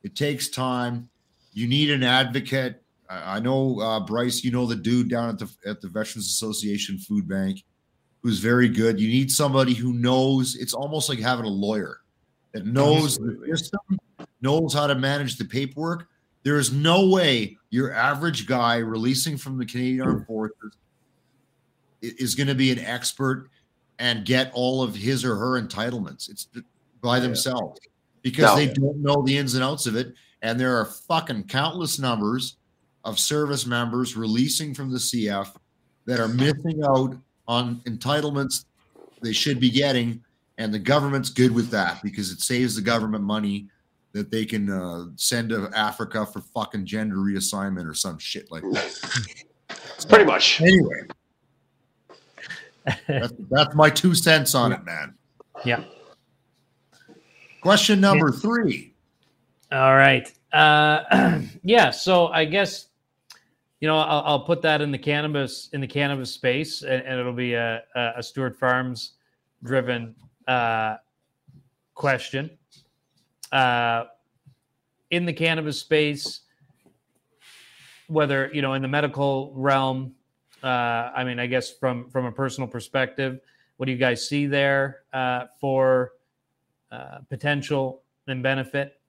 It 0.03 0.15
takes 0.15 0.47
time. 0.49 1.09
You 1.56 1.68
need 1.68 1.89
an 1.89 2.03
advocate. 2.03 2.84
I 3.10 3.39
know 3.39 3.80
uh, 3.80 4.01
Bryce. 4.01 4.43
You 4.43 4.51
know 4.51 4.66
the 4.66 4.76
dude 4.76 5.10
down 5.10 5.30
at 5.30 5.39
the 5.39 5.49
at 5.66 5.82
the 5.82 5.88
Veterans 5.88 6.28
Association 6.28 6.97
Food 6.97 7.28
Bank, 7.28 7.64
who's 8.22 8.39
very 8.39 8.68
good. 8.68 8.99
You 8.99 9.08
need 9.08 9.32
somebody 9.32 9.74
who 9.74 9.93
knows. 9.93 10.56
It's 10.56 10.74
almost 10.74 11.08
like 11.08 11.20
having 11.20 11.45
a 11.45 11.49
lawyer 11.49 12.01
that 12.51 12.66
knows 12.66 13.18
Absolutely. 13.18 13.51
the 13.51 13.58
system, 13.58 13.99
knows 14.41 14.74
how 14.74 14.86
to 14.88 14.95
manage 14.95 15.38
the 15.38 15.45
paperwork. 15.45 16.08
There 16.43 16.58
is 16.58 16.72
no 16.74 17.08
way 17.08 17.58
your 17.70 17.93
average 17.93 18.47
guy 18.47 18.78
releasing 18.78 19.38
from 19.38 19.58
the 19.58 19.66
Canadian 19.66 20.01
Armed 20.01 20.28
Forces 20.28 20.74
is 22.01 22.36
going 22.36 22.47
to 22.47 22.56
be 22.56 22.72
an 22.72 22.80
expert 22.80 23.49
and 23.99 24.26
get 24.26 24.51
all 24.53 24.84
of 24.84 24.93
his 24.93 25.24
or 25.24 25.36
her 25.36 25.62
entitlements. 25.62 26.30
It's 26.30 26.47
by 27.01 27.20
themselves 27.20 27.80
because 28.22 28.43
No. 28.45 28.56
they 28.56 28.68
don't 28.74 29.01
know 29.01 29.24
the 29.24 29.38
ins 29.38 29.53
and 29.56 29.64
outs 29.64 29.86
of 29.88 29.95
it. 29.95 30.14
And 30.45 30.59
there 30.59 30.77
are 30.77 30.85
fucking 30.85 31.45
countless 31.45 31.97
numbers 31.97 32.57
of 33.03 33.17
service 33.17 33.65
members 33.65 34.15
releasing 34.15 34.75
from 34.75 34.91
the 34.91 34.99
CF 34.99 35.47
that 36.05 36.19
are 36.19 36.27
missing 36.27 36.83
out 36.85 37.17
on 37.47 37.77
entitlements 37.87 38.65
they 39.23 39.33
should 39.33 39.59
be 39.59 39.71
getting. 39.71 40.23
And 40.59 40.71
the 40.71 40.77
government's 40.77 41.31
good 41.31 41.51
with 41.51 41.71
that 41.71 41.99
because 42.03 42.31
it 42.31 42.41
saves 42.41 42.75
the 42.75 42.83
government 42.83 43.23
money 43.23 43.69
that 44.11 44.29
they 44.29 44.45
can 44.45 44.69
uh, 44.69 45.05
send 45.15 45.49
to 45.49 45.67
Africa 45.75 46.27
for 46.27 46.41
fucking 46.41 46.85
gender 46.85 47.15
reassignment 47.15 47.89
or 47.89 47.95
some 47.95 48.19
shit 48.19 48.51
like 48.51 48.61
that. 48.61 49.39
Pretty 50.09 50.25
much. 50.25 50.61
Anyway, 50.61 51.01
that's, 53.07 53.33
that's 53.49 53.73
my 53.73 53.89
two 53.89 54.13
cents 54.13 54.53
on 54.53 54.73
it, 54.73 54.85
man. 54.85 55.15
Yeah. 55.65 55.83
Question 57.61 57.99
number 57.99 58.31
three. 58.31 58.94
All 59.72 59.95
right. 59.95 60.32
Uh, 60.53 61.41
yeah. 61.63 61.89
So 61.89 62.28
I 62.28 62.45
guess 62.45 62.88
you 63.80 63.88
know 63.88 63.97
I'll, 63.97 64.24
I'll 64.26 64.45
put 64.45 64.61
that 64.61 64.82
in 64.82 64.91
the 64.91 64.97
cannabis 64.97 65.70
in 65.74 65.82
the 65.82 65.88
cannabis 65.88 66.32
space, 66.32 66.84
and, 66.84 67.01
and 67.03 67.20
it'll 67.20 67.34
be 67.34 67.53
a, 67.53 67.82
a 67.95 68.22
Stewart 68.22 68.57
Farms 68.57 69.13
driven 69.63 70.16
uh, 70.47 70.97
question. 71.95 72.51
Uh, 73.51 74.05
in 75.11 75.26
the 75.26 75.34
cannabis 75.34 75.80
space, 75.80 76.41
whether 78.07 78.49
you 78.53 78.61
know 78.61 78.74
in 78.74 78.82
the 78.82 78.88
medical 78.88 79.51
realm, 79.55 80.13
uh, 80.63 80.68
I 81.16 81.24
mean, 81.24 81.39
I 81.39 81.47
guess 81.47 81.72
from 81.72 82.09
from 82.09 82.26
a 82.26 82.32
personal 82.32 82.68
perspective, 82.68 83.39
what 83.78 83.88
do 83.88 83.91
you 83.91 83.97
guys 83.97 84.28
see 84.28 84.45
there 84.45 85.01
uh, 85.11 85.45
for 85.59 86.11
uh, 86.91 87.20
potential 87.30 88.03
and 88.28 88.43
benefit? 88.43 88.99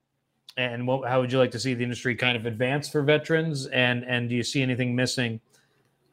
And 0.56 0.86
what, 0.86 1.08
how 1.08 1.20
would 1.20 1.30
you 1.32 1.38
like 1.38 1.50
to 1.50 1.58
see 1.58 1.74
the 1.74 1.82
industry 1.84 2.14
kind 2.14 2.36
of 2.36 2.46
advance 2.46 2.88
for 2.88 3.02
veterans 3.02 3.66
and 3.66 4.04
and 4.04 4.28
do 4.28 4.34
you 4.34 4.42
see 4.42 4.62
anything 4.62 4.94
missing 4.96 5.40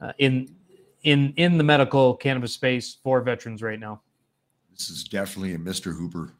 uh, 0.01 0.11
in 0.17 0.53
in 1.03 1.33
in 1.37 1.57
the 1.57 1.63
medical 1.63 2.15
cannabis 2.15 2.53
space 2.53 2.97
for 3.03 3.21
veterans 3.21 3.61
right 3.61 3.79
now 3.79 4.01
This 4.71 4.89
is 4.89 5.03
definitely 5.03 5.53
a 5.53 5.57
Mr. 5.57 5.95
Hooper 5.97 6.33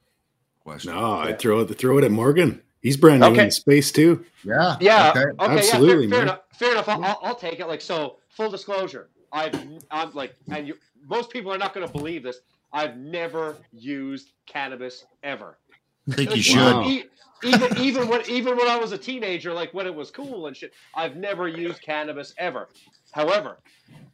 question. 0.60 0.94
No, 0.94 1.14
I 1.20 1.34
throw 1.34 1.62
it 1.62 1.78
throw 1.78 1.98
it 1.98 2.04
at 2.04 2.12
Morgan. 2.12 2.62
He's 2.82 2.98
brand 2.98 3.22
new 3.22 3.28
Okay. 3.28 3.46
in 3.46 3.52
space 3.52 3.92
too. 3.94 4.26
Yeah. 4.44 4.76
Yeah. 4.82 5.12
Okay. 5.12 5.22
Okay. 5.40 5.58
Absolutely, 5.60 6.08
yeah. 6.08 6.10
Fair, 6.10 6.18
fair 6.18 6.22
enough. 6.24 6.40
Fair 6.54 6.72
enough. 6.74 6.90
I'll, 6.90 7.04
I'll, 7.04 7.20
I'll 7.24 7.36
take 7.36 7.60
it. 7.62 7.68
Like 7.68 7.80
so. 7.82 8.18
Full 8.30 8.50
disclosure. 8.50 9.10
I've 9.32 9.54
I'm 9.92 10.12
like, 10.14 10.36
and 10.52 10.68
you, 10.68 10.76
most 11.08 11.30
people 11.30 11.52
are 11.54 11.58
not 11.58 11.74
going 11.74 11.86
to 11.88 11.92
believe 11.94 12.24
this. 12.24 12.40
I've 12.74 12.98
never 12.98 13.56
used 13.72 14.32
cannabis 14.48 15.06
ever. 15.24 15.58
I 16.10 16.14
think 16.16 16.36
you 16.36 16.42
should. 16.42 16.58
Wow. 16.58 16.90
Even 17.44 17.78
even 17.78 18.08
when 18.08 18.22
even 18.30 18.56
when 18.56 18.68
I 18.70 18.78
was 18.78 18.94
a 18.94 18.98
teenager, 18.98 19.52
like 19.54 19.74
when 19.74 19.86
it 19.86 19.94
was 19.94 20.12
cool 20.12 20.48
and 20.48 20.56
shit, 20.56 20.74
I've 20.96 21.18
never 21.18 21.48
used 21.48 21.82
cannabis 21.82 22.34
ever. 22.38 22.70
However, 23.12 23.58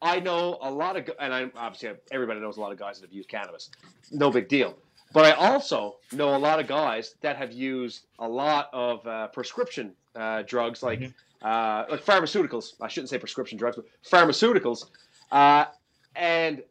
I 0.01 0.19
know 0.19 0.57
a 0.61 0.71
lot 0.71 0.97
of, 0.97 1.09
and 1.19 1.33
I 1.33 1.51
obviously 1.55 1.91
everybody 2.11 2.39
knows 2.39 2.57
a 2.57 2.61
lot 2.61 2.71
of 2.71 2.79
guys 2.79 2.99
that 2.99 3.07
have 3.07 3.13
used 3.13 3.29
cannabis. 3.29 3.69
No 4.11 4.31
big 4.31 4.47
deal. 4.47 4.75
But 5.13 5.25
I 5.25 5.31
also 5.31 5.97
know 6.11 6.35
a 6.35 6.37
lot 6.37 6.59
of 6.59 6.67
guys 6.67 7.15
that 7.21 7.35
have 7.37 7.51
used 7.51 8.05
a 8.19 8.27
lot 8.27 8.69
of 8.73 9.05
uh, 9.07 9.27
prescription 9.27 9.93
uh, 10.15 10.41
drugs, 10.43 10.81
like 10.83 11.01
uh, 11.43 11.85
like 11.89 12.03
pharmaceuticals. 12.03 12.73
I 12.81 12.87
shouldn't 12.87 13.09
say 13.09 13.19
prescription 13.19 13.57
drugs, 13.59 13.75
but 13.75 13.85
pharmaceuticals. 14.09 14.85
Uh, 15.31 15.65
and 16.15 16.63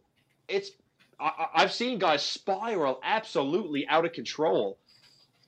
it's 0.49 0.71
I- 1.21 1.47
I've 1.55 1.73
seen 1.73 1.99
guys 2.01 2.23
spiral 2.25 3.01
absolutely 3.03 3.87
out 3.89 4.05
of 4.05 4.13
control, 4.13 4.79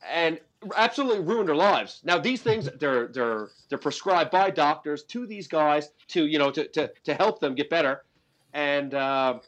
and 0.08 0.40
absolutely 0.76 1.24
ruin 1.24 1.46
their 1.46 1.54
lives. 1.54 2.00
Now 2.04 2.18
these 2.18 2.42
things 2.42 2.68
they're 2.78 3.08
they're 3.08 3.48
they're 3.68 3.78
prescribed 3.78 4.30
by 4.30 4.50
doctors 4.50 5.02
to 5.04 5.26
these 5.26 5.48
guys 5.48 5.90
to 6.08 6.26
you 6.26 6.38
know 6.38 6.50
to 6.50 6.66
to, 6.68 6.92
to 7.04 7.14
help 7.14 7.40
them 7.40 7.54
get 7.54 7.70
better, 7.70 8.02
and 8.52 8.94
uh, 8.94 9.38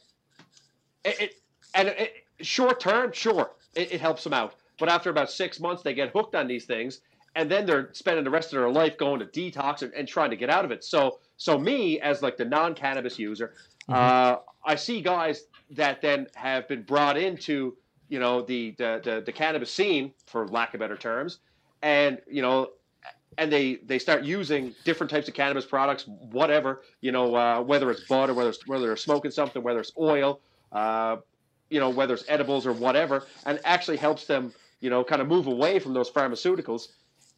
it, 1.05 1.21
it 1.21 1.35
and 1.75 1.89
it, 1.89 2.15
short 2.41 2.81
term, 2.81 3.13
sure, 3.13 3.53
it, 3.75 3.93
it 3.93 4.01
helps 4.01 4.25
them 4.25 4.33
out. 4.33 4.55
But 4.79 4.89
after 4.89 5.11
about 5.11 5.31
six 5.31 5.61
months, 5.61 5.83
they 5.83 5.95
get 5.95 6.11
hooked 6.11 6.35
on 6.35 6.47
these 6.47 6.65
things, 6.65 7.01
and 7.35 7.51
then 7.51 7.67
they're 7.67 7.91
spending 7.93 8.25
the 8.25 8.31
rest 8.31 8.53
of 8.53 8.59
their 8.59 8.71
life 8.71 8.99
going 8.99 9.21
to 9.21 9.27
detox 9.27 9.83
and, 9.83 9.93
and 9.95 10.09
trying 10.09 10.31
to 10.31 10.37
get 10.37 10.51
out 10.51 10.65
of 10.65 10.71
it. 10.71 10.85
So, 10.85 11.19
so 11.37 11.59
me 11.59 12.01
as 12.01 12.23
like 12.23 12.37
the 12.37 12.45
non-cannabis 12.45 13.19
user, 13.19 13.55
uh, 13.89 14.37
I 14.65 14.75
see 14.75 15.01
guys 15.01 15.45
that 15.71 16.03
then 16.03 16.27
have 16.35 16.69
been 16.69 16.83
brought 16.83 17.17
into 17.17 17.77
you 18.09 18.19
know 18.19 18.43
the, 18.43 18.75
the 18.79 19.01
the 19.03 19.23
the 19.25 19.33
cannabis 19.33 19.73
scene, 19.73 20.13
for 20.27 20.47
lack 20.49 20.75
of 20.75 20.81
better 20.81 20.97
terms, 20.97 21.39
and 21.83 22.19
you 22.31 22.43
know. 22.43 22.69
And 23.39 23.51
they, 23.51 23.77
they 23.77 23.99
start 23.99 24.25
using 24.25 24.75
different 24.85 25.11
types 25.11 25.27
of 25.27 25.33
cannabis 25.33 25.65
products, 25.65 26.07
whatever 26.07 26.83
you 27.01 27.13
know, 27.13 27.35
uh, 27.35 27.63
whether 27.63 27.91
it's 27.91 28.03
bud 28.07 28.29
or 28.29 28.35
whether 28.35 28.51
it's, 28.51 28.67
whether 28.67 28.87
they're 28.87 28.95
smoking 28.95 29.31
something, 29.31 29.63
whether 29.63 29.81
it's 29.81 29.93
oil, 29.99 30.41
uh, 30.71 31.17
you 31.71 31.81
know, 31.81 31.89
whether 31.89 32.13
it's 32.13 32.25
edibles 32.29 32.67
or 32.67 32.75
whatever, 32.75 33.25
and 33.47 33.59
actually 33.65 33.97
helps 33.97 34.27
them, 34.27 34.53
you 34.81 34.91
know, 34.91 35.03
kind 35.03 35.23
of 35.23 35.29
move 35.29 35.47
away 35.47 35.79
from 35.79 35.95
those 35.95 36.11
pharmaceuticals. 36.11 36.89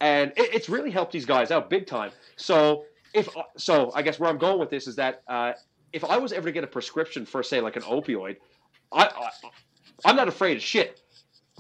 And 0.01 0.33
it, 0.37 0.53
it's 0.53 0.69
really 0.69 0.91
helped 0.91 1.13
these 1.13 1.25
guys 1.25 1.53
out 1.53 1.71
big 1.71 1.87
time. 1.87 2.11
So 2.35 2.87
if 3.15 3.29
so, 3.57 3.93
I 3.95 4.03
guess 4.03 4.19
where 4.19 4.29
I'm 4.29 4.39
going 4.39 4.59
with 4.59 4.71
this 4.71 4.89
is 4.89 4.97
that 4.97 5.23
uh, 5.29 5.53
if 5.93 6.05
I 6.05 6.19
was 6.19 6.33
ever 6.33 6.47
to 6.47 6.53
get 6.53 6.65
a 6.65 6.67
prescription 6.67 7.25
for, 7.25 7.45
say, 7.45 7.61
like 7.61 7.77
an 7.77 7.83
opioid, 7.83 8.39
I, 8.93 9.05
I 9.05 9.31
I'm 10.05 10.17
not 10.17 10.29
afraid 10.29 10.57
of 10.57 10.63
shit, 10.63 11.01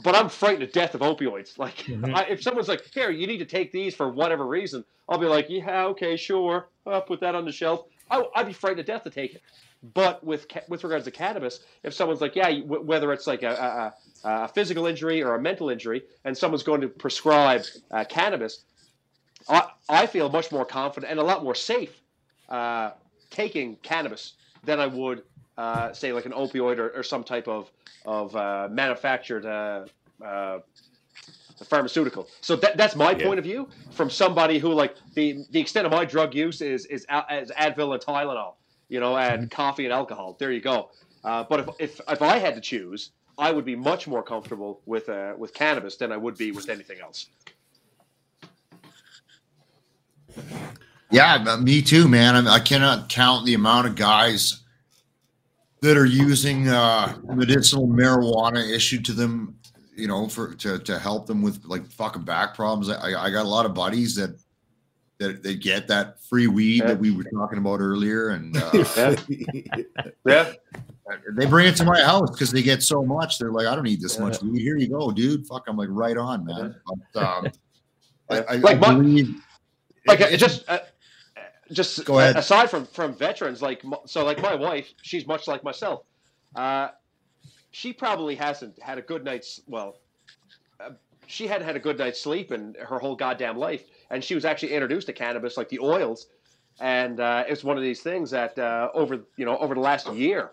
but 0.03 0.14
I'm 0.14 0.28
frightened 0.28 0.61
to 0.61 0.66
death 0.80 0.95
of 0.95 1.01
opioids. 1.01 1.59
Like 1.59 1.76
Mhm. 1.86 2.14
I, 2.14 2.24
if 2.24 2.42
someone's 2.42 2.68
like, 2.68 2.84
"Here, 2.92 3.11
you 3.11 3.26
need 3.26 3.38
to 3.38 3.45
take 3.47 3.72
these 3.72 3.95
for 3.95 4.09
whatever 4.11 4.47
reason," 4.47 4.84
I'll 5.09 5.18
be 5.18 5.26
like, 5.26 5.47
"Yeah, 5.49 5.86
okay, 5.86 6.16
sure. 6.16 6.68
I'll 6.86 7.03
put 7.03 7.20
that 7.20 7.34
on 7.34 7.45
the 7.45 7.53
shelf." 7.53 7.86
I, 8.11 8.22
I'd 8.34 8.47
be 8.47 8.53
frightened 8.53 8.86
to 8.86 8.92
death 8.92 9.05
to 9.05 9.11
take 9.11 9.34
it. 9.34 9.42
But 9.95 10.24
with 10.24 10.47
with 10.68 10.82
regards 10.84 11.05
to 11.05 11.11
cannabis, 11.11 11.61
if 11.82 11.92
someone's 11.95 12.20
like, 12.20 12.34
yeah, 12.36 12.51
whether 12.61 13.12
it's 13.12 13.26
like 13.26 13.42
a, 13.42 13.95
a, 14.24 14.28
a 14.28 14.49
physical 14.49 14.86
injury 14.86 15.22
or 15.22 15.34
a 15.34 15.40
mental 15.40 15.68
injury, 15.68 16.03
and 16.24 16.36
someone's 16.36 16.62
going 16.62 16.80
to 16.80 16.88
prescribe 16.88 17.62
uh, 17.90 18.05
cannabis, 18.05 18.64
I, 19.49 19.68
I 19.88 20.07
feel 20.07 20.28
much 20.30 20.51
more 20.53 20.64
confident 20.64 21.11
and 21.11 21.20
a 21.20 21.22
lot 21.22 21.42
more 21.42 21.55
safe 21.55 22.01
uh, 22.49 22.92
taking 23.30 23.76
cannabis 23.76 24.34
than 24.64 24.80
I 24.80 24.86
would, 24.86 25.22
uh, 25.57 25.92
say, 25.92 26.12
like 26.12 26.26
an 26.26 26.32
opioid 26.32 26.78
or, 26.78 26.90
or 26.90 27.02
some 27.02 27.24
type 27.24 27.48
of 27.48 27.70
of 28.05 28.34
uh, 28.36 28.68
manufactured 28.70 29.46
uh, 29.46 29.86
uh, 30.24 30.59
pharmaceutical. 31.64 32.28
So 32.40 32.57
that, 32.57 32.76
that's 32.76 32.96
my 32.96 33.12
Yeah. 33.12 33.24
point 33.26 33.38
of 33.38 33.44
view 33.44 33.68
from 33.90 34.11
somebody 34.11 34.59
who 34.59 34.72
like 34.72 34.96
the 35.14 35.44
the 35.50 35.61
extent 35.61 35.86
of 35.86 35.92
my 35.92 36.05
drug 36.05 36.34
use 36.34 36.61
is 36.61 36.86
is, 36.86 37.07
Al- 37.09 37.26
is 37.30 37.50
Advil 37.52 37.94
and 37.94 38.02
Tylenol, 38.02 38.55
you 38.88 39.00
know, 39.00 39.16
and 39.16 39.50
coffee 39.50 39.84
and 39.84 39.92
alcohol. 39.92 40.36
There 40.38 40.52
you 40.52 40.61
go. 40.61 40.90
Uh, 41.22 41.44
but 41.48 41.61
if, 41.61 41.68
if 41.78 42.00
if 42.09 42.22
I 42.22 42.38
had 42.38 42.55
to 42.55 42.61
choose, 42.61 43.11
I 43.38 43.50
would 43.52 43.64
be 43.64 43.76
much 43.76 44.07
more 44.07 44.22
comfortable 44.22 44.80
with 44.86 45.09
uh, 45.09 45.34
with 45.38 45.55
cannabis 45.55 45.96
than 45.96 46.12
I 46.12 46.16
would 46.16 46.36
be 46.36 46.50
with 46.52 46.68
anything 46.68 47.00
else. 47.00 47.28
Yeah, 51.11 51.59
me 51.61 51.80
too, 51.80 52.09
man. 52.09 52.34
I, 52.34 52.40
mean, 52.40 52.48
I 52.48 52.59
cannot 52.59 53.09
count 53.09 53.46
the 53.46 53.55
amount 53.55 53.86
of 53.86 53.94
guys 53.94 54.64
that 55.85 55.99
are 55.99 56.07
using 56.07 56.68
uh, 56.68 57.14
medicinal 57.24 57.87
marijuana 57.87 58.66
issued 58.74 59.05
to 59.05 59.12
them, 59.12 59.55
you 59.95 60.09
know, 60.09 60.26
for 60.28 60.55
to, 60.55 60.78
to 60.78 60.99
help 60.99 61.26
them 61.26 61.43
with 61.43 61.62
like 61.66 61.87
fucking 61.93 62.22
back 62.22 62.55
problems. 62.55 62.89
I, 62.89 63.12
I 63.24 63.30
got 63.30 63.45
a 63.45 63.49
lot 63.49 63.66
of 63.66 63.74
buddies 63.74 64.14
that 64.16 64.41
that 65.18 65.43
they 65.43 65.55
get 65.55 65.87
that 65.89 66.22
free 66.24 66.47
weed 66.49 66.78
Yeah. 66.80 66.87
that 66.89 66.99
we 66.99 67.11
were 67.12 67.22
talking 67.24 67.59
about 67.59 67.80
earlier, 67.80 68.30
and 68.30 68.57
uh, 68.57 68.70
Yeah, 70.26 70.53
they 71.37 71.47
bring 71.47 71.66
it 71.68 71.76
to 71.76 71.85
my 71.85 72.01
house 72.01 72.30
because 72.30 72.51
they 72.51 72.62
get 72.62 72.82
so 72.82 73.05
much. 73.05 73.39
They're 73.39 73.53
like, 73.53 73.66
I 73.66 73.74
don't 73.74 73.85
need 73.85 74.01
this 74.01 74.16
Yeah. 74.16 74.22
much 74.24 74.43
weed. 74.43 74.61
Here 74.61 74.76
you 74.78 74.89
go, 74.89 75.11
dude. 75.12 75.47
Fuck, 75.47 75.64
I'm 75.68 75.76
like, 75.76 75.89
right 75.93 76.16
on, 76.16 76.45
man. 76.47 76.74
But 77.12 77.22
um, 77.22 77.47
I, 78.30 78.39
I, 78.41 78.57
Like 78.57 78.82
I 78.82 78.95
believe 78.95 79.37
like 80.07 80.20
it- 80.20 80.32
uh, 80.35 80.37
just 80.37 80.64
uh, 80.68 80.78
just 81.75 82.05
Go 82.05 82.18
ahead. 82.18 82.37
aside 82.37 82.70
from 82.70 82.87
from 82.87 83.14
veterans 83.14 83.61
like 83.62 83.83
so 84.07 84.25
like 84.25 84.41
my 84.41 84.55
wife 84.55 84.89
she's 85.03 85.27
much 85.27 85.47
like 85.49 85.62
myself 85.64 86.03
uh 86.57 86.89
she 87.70 87.93
probably 87.93 88.35
hasn't 88.35 88.81
had 88.81 88.99
a 88.99 89.03
good 89.03 89.25
night's 89.25 89.61
well 89.66 89.97
uh, 90.81 90.91
she 91.27 91.47
hadn't 91.47 91.66
had 91.66 91.77
a 91.77 91.81
good 91.81 91.99
night's 91.99 92.20
sleep 92.20 92.53
in 92.53 92.75
her 92.81 92.99
whole 92.99 93.16
goddamn 93.16 93.57
life 93.59 93.83
and 94.11 94.22
she 94.22 94.35
was 94.35 94.45
actually 94.45 94.72
introduced 94.72 95.07
to 95.07 95.12
cannabis 95.12 95.57
like 95.57 95.68
the 95.68 95.79
oils 95.81 96.27
and 96.81 97.20
uh, 97.20 97.45
it's 97.49 97.62
one 97.64 97.77
of 97.77 97.83
these 97.83 98.01
things 98.03 98.31
that 98.31 98.59
uh, 98.59 98.91
over 98.95 99.20
you 99.37 99.45
know 99.45 99.57
over 99.59 99.75
the 99.75 99.81
last 99.81 100.12
year 100.12 100.51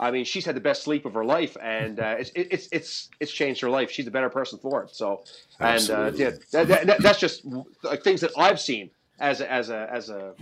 I 0.00 0.12
mean, 0.12 0.24
she's 0.24 0.44
had 0.44 0.54
the 0.54 0.60
best 0.60 0.84
sleep 0.84 1.06
of 1.06 1.14
her 1.14 1.24
life, 1.24 1.56
and 1.60 1.98
uh, 1.98 2.14
it's 2.20 2.30
it's 2.36 2.68
it's 2.70 3.08
it's 3.18 3.32
changed 3.32 3.60
her 3.62 3.68
life. 3.68 3.90
She's 3.90 4.06
a 4.06 4.12
better 4.12 4.28
person 4.30 4.56
for 4.60 4.84
it. 4.84 4.90
So, 4.94 5.24
and 5.58 5.90
uh, 5.90 6.12
yeah, 6.14 6.30
that, 6.52 6.68
that- 6.68 6.86
that- 6.86 7.02
that's 7.02 7.18
just 7.18 7.44
like 7.82 8.04
things 8.04 8.20
that 8.20 8.30
I've 8.38 8.60
seen 8.60 8.90
as 9.18 9.40
a, 9.40 9.50
as 9.50 9.70
a 9.70 9.88
as 9.92 10.08
a 10.08 10.34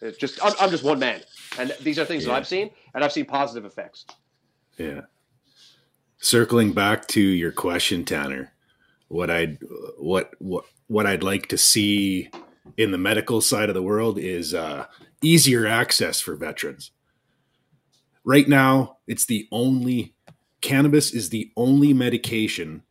it's 0.00 0.18
just 0.18 0.44
I'm, 0.44 0.52
I'm 0.60 0.70
just 0.70 0.84
one 0.84 0.98
man, 0.98 1.22
and 1.58 1.74
these 1.80 1.98
are 1.98 2.04
things 2.04 2.24
that 2.24 2.32
I've 2.32 2.46
seen, 2.46 2.70
and 2.94 3.02
I've 3.04 3.12
seen 3.12 3.24
positive 3.24 3.64
effects. 3.64 4.06
Yeah. 4.76 5.02
Circling 6.18 6.72
back 6.72 7.06
to 7.08 7.20
your 7.20 7.52
question, 7.52 8.04
Tanner, 8.04 8.52
what 9.08 9.30
I'd 9.30 9.58
what 9.98 10.32
what 10.38 10.64
what 10.86 11.06
I'd 11.06 11.22
like 11.22 11.48
to 11.48 11.58
see 11.58 12.30
in 12.76 12.90
the 12.90 12.98
medical 12.98 13.40
side 13.40 13.68
of 13.68 13.74
the 13.74 13.82
world 13.82 14.18
is 14.18 14.54
uh, 14.54 14.86
easier 15.22 15.66
access 15.66 16.20
for 16.20 16.36
veterans. 16.36 16.90
Right 18.24 18.48
now, 18.48 18.98
it's 19.06 19.24
the 19.24 19.48
only 19.52 20.14
cannabis 20.60 21.12
is 21.12 21.30
the 21.30 21.52
only 21.56 21.92
medication 21.92 22.82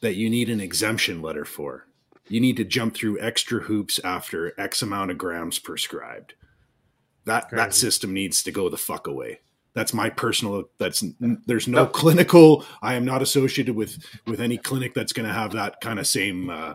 that 0.00 0.16
you 0.16 0.28
need 0.28 0.50
an 0.50 0.60
exemption 0.60 1.22
letter 1.22 1.44
for. 1.44 1.86
You 2.28 2.40
need 2.40 2.56
to 2.58 2.64
jump 2.64 2.94
through 2.94 3.20
extra 3.20 3.60
hoops 3.60 3.98
after 4.04 4.54
X 4.58 4.82
amount 4.82 5.10
of 5.10 5.18
grams 5.18 5.58
prescribed. 5.58 6.34
That 7.24 7.48
that 7.50 7.74
system 7.74 8.12
needs 8.12 8.42
to 8.44 8.50
go 8.52 8.68
the 8.68 8.76
fuck 8.76 9.06
away. 9.06 9.40
That's 9.74 9.94
my 9.94 10.10
personal. 10.10 10.64
That's 10.78 11.04
there's 11.46 11.68
no 11.68 11.84
No. 11.84 11.86
clinical. 11.86 12.64
I 12.82 12.94
am 12.94 13.04
not 13.04 13.22
associated 13.22 13.74
with 13.74 13.98
with 14.26 14.40
any 14.40 14.56
clinic 14.56 14.94
that's 14.94 15.12
going 15.12 15.26
to 15.28 15.34
have 15.34 15.52
that 15.52 15.80
kind 15.80 15.98
of 15.98 16.06
same 16.06 16.50
uh, 16.50 16.74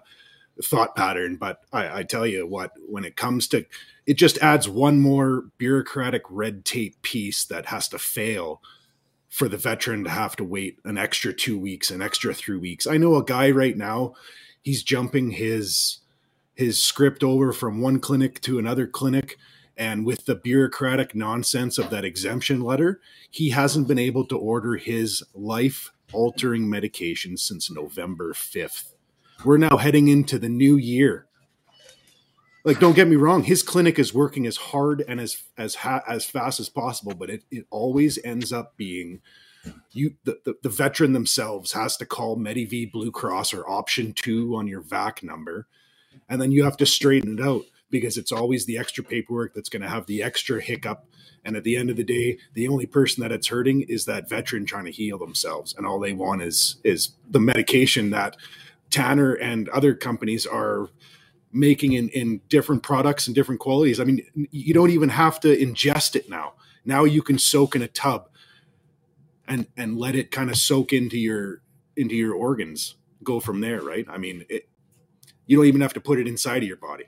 thought 0.63 0.95
pattern. 0.95 1.35
But 1.35 1.59
I, 1.71 1.99
I 1.99 2.03
tell 2.03 2.25
you 2.25 2.47
what, 2.47 2.71
when 2.87 3.05
it 3.05 3.15
comes 3.15 3.47
to, 3.49 3.65
it 4.05 4.15
just 4.15 4.37
adds 4.39 4.67
one 4.69 4.99
more 4.99 5.45
bureaucratic 5.57 6.23
red 6.29 6.65
tape 6.65 7.01
piece 7.01 7.45
that 7.45 7.67
has 7.67 7.87
to 7.89 7.99
fail 7.99 8.61
for 9.29 9.47
the 9.49 9.57
veteran 9.57 10.03
to 10.05 10.09
have 10.09 10.35
to 10.37 10.43
wait 10.43 10.79
an 10.85 10.97
extra 10.97 11.33
two 11.33 11.59
weeks, 11.59 11.91
an 11.91 12.01
extra 12.01 12.33
three 12.33 12.57
weeks. 12.57 12.87
I 12.87 12.97
know 12.97 13.15
a 13.15 13.23
guy 13.23 13.51
right 13.51 13.77
now, 13.77 14.13
he's 14.67 14.83
jumping 14.83 15.31
his 15.31 15.99
his 16.53 16.83
script 16.83 17.23
over 17.23 17.53
from 17.53 17.79
one 17.79 17.99
clinic 17.99 18.41
to 18.41 18.59
another 18.59 18.85
clinic. 18.85 19.37
And 19.77 20.05
with 20.05 20.25
the 20.25 20.35
bureaucratic 20.35 21.15
nonsense 21.15 21.77
of 21.77 21.89
that 21.91 22.03
exemption 22.03 22.59
letter, 22.59 22.99
he 23.29 23.51
hasn't 23.51 23.87
been 23.87 23.99
able 23.99 24.25
to 24.25 24.37
order 24.37 24.75
his 24.75 25.23
life 25.33 25.91
altering 26.11 26.69
medication 26.69 27.37
since 27.37 27.71
November 27.71 28.33
5th. 28.33 28.93
We're 29.45 29.57
now 29.57 29.77
heading 29.77 30.09
into 30.09 30.37
the 30.37 30.49
new 30.49 30.75
year. 30.75 31.27
Like, 32.65 32.79
don't 32.79 32.95
get 32.95 33.07
me 33.07 33.15
wrong, 33.15 33.43
his 33.43 33.63
clinic 33.63 33.97
is 33.97 34.13
working 34.13 34.45
as 34.45 34.57
hard 34.57 35.01
and 35.07 35.21
as 35.21 35.43
as 35.57 35.75
ha- 35.75 36.03
as 36.09 36.25
fast 36.25 36.59
as 36.59 36.67
possible, 36.67 37.13
but 37.13 37.29
it, 37.29 37.43
it 37.49 37.65
always 37.69 38.19
ends 38.25 38.51
up 38.51 38.75
being 38.75 39.21
you 39.91 40.15
the, 40.23 40.39
the, 40.45 40.55
the 40.63 40.69
veteran 40.69 41.13
themselves 41.13 41.73
has 41.73 41.97
to 41.97 42.05
call 42.05 42.37
Medavie 42.37 42.91
Blue 42.91 43.11
Cross 43.11 43.53
or 43.53 43.69
option 43.69 44.13
two 44.13 44.55
on 44.55 44.67
your 44.67 44.81
VAC 44.81 45.23
number, 45.23 45.67
and 46.29 46.41
then 46.41 46.51
you 46.51 46.63
have 46.63 46.77
to 46.77 46.85
straighten 46.85 47.39
it 47.39 47.43
out 47.43 47.63
because 47.89 48.17
it's 48.17 48.31
always 48.31 48.65
the 48.65 48.77
extra 48.77 49.03
paperwork 49.03 49.53
that's 49.53 49.69
going 49.69 49.81
to 49.81 49.89
have 49.89 50.05
the 50.05 50.21
extra 50.21 50.61
hiccup. 50.61 51.05
And 51.45 51.55
at 51.55 51.63
the 51.63 51.77
end 51.77 51.89
of 51.89 51.95
the 51.95 52.03
day, 52.03 52.37
the 52.53 52.67
only 52.67 52.85
person 52.85 53.21
that 53.21 53.31
it's 53.31 53.47
hurting 53.47 53.81
is 53.83 54.03
that 54.05 54.27
veteran 54.27 54.65
trying 54.65 54.85
to 54.85 54.91
heal 54.91 55.17
themselves, 55.17 55.73
and 55.77 55.85
all 55.85 55.99
they 55.99 56.13
want 56.13 56.41
is 56.41 56.77
is 56.83 57.11
the 57.29 57.39
medication 57.39 58.09
that 58.11 58.35
Tanner 58.89 59.33
and 59.33 59.69
other 59.69 59.93
companies 59.93 60.45
are 60.45 60.89
making 61.51 61.93
in, 61.93 62.09
in 62.09 62.41
different 62.49 62.83
products 62.83 63.27
and 63.27 63.35
different 63.35 63.61
qualities. 63.61 63.99
I 63.99 64.03
mean, 64.03 64.21
you 64.51 64.73
don't 64.73 64.91
even 64.91 65.09
have 65.09 65.39
to 65.41 65.57
ingest 65.57 66.15
it 66.15 66.29
now. 66.29 66.53
Now 66.85 67.03
you 67.03 67.21
can 67.21 67.39
soak 67.39 67.75
in 67.75 67.81
a 67.81 67.87
tub 67.87 68.29
and 69.47 69.67
and 69.77 69.97
let 69.97 70.15
it 70.15 70.31
kind 70.31 70.49
of 70.49 70.57
soak 70.57 70.93
into 70.93 71.17
your 71.17 71.61
into 71.95 72.15
your 72.15 72.33
organs. 72.33 72.95
Go 73.23 73.39
from 73.39 73.61
there, 73.61 73.81
right? 73.81 74.05
I 74.09 74.17
mean, 74.17 74.45
it, 74.49 74.67
you 75.47 75.57
don't 75.57 75.65
even 75.65 75.81
have 75.81 75.93
to 75.93 76.01
put 76.01 76.19
it 76.19 76.27
inside 76.27 76.57
of 76.57 76.67
your 76.67 76.77
body. 76.77 77.05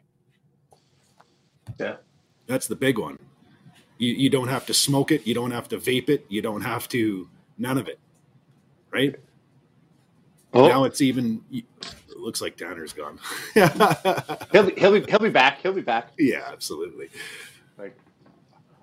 Yeah. 1.79 1.97
That's 2.47 2.67
the 2.67 2.75
big 2.75 2.97
one. 2.97 3.19
You, 3.99 4.13
you 4.13 4.29
don't 4.29 4.47
have 4.47 4.65
to 4.67 4.73
smoke 4.73 5.11
it. 5.11 5.27
You 5.27 5.35
don't 5.35 5.51
have 5.51 5.67
to 5.69 5.77
vape 5.77 6.09
it. 6.09 6.25
You 6.29 6.41
don't 6.41 6.61
have 6.61 6.87
to 6.89 7.29
none 7.57 7.77
of 7.77 7.87
it. 7.87 7.99
Right 8.91 9.15
now, 10.53 10.83
it's 10.85 11.01
even. 11.01 11.43
It 11.51 11.65
looks 12.17 12.41
like 12.41 12.57
Tanner's 12.57 12.93
gone. 12.93 13.19
he'll 13.53 14.63
be 14.63 14.73
he'll 14.79 14.99
be 14.99 15.01
he'll 15.09 15.19
be 15.19 15.29
back. 15.29 15.59
He'll 15.61 15.73
be 15.73 15.81
back. 15.81 16.11
yeah, 16.17 16.43
absolutely. 16.51 17.09
Like, 17.77 17.95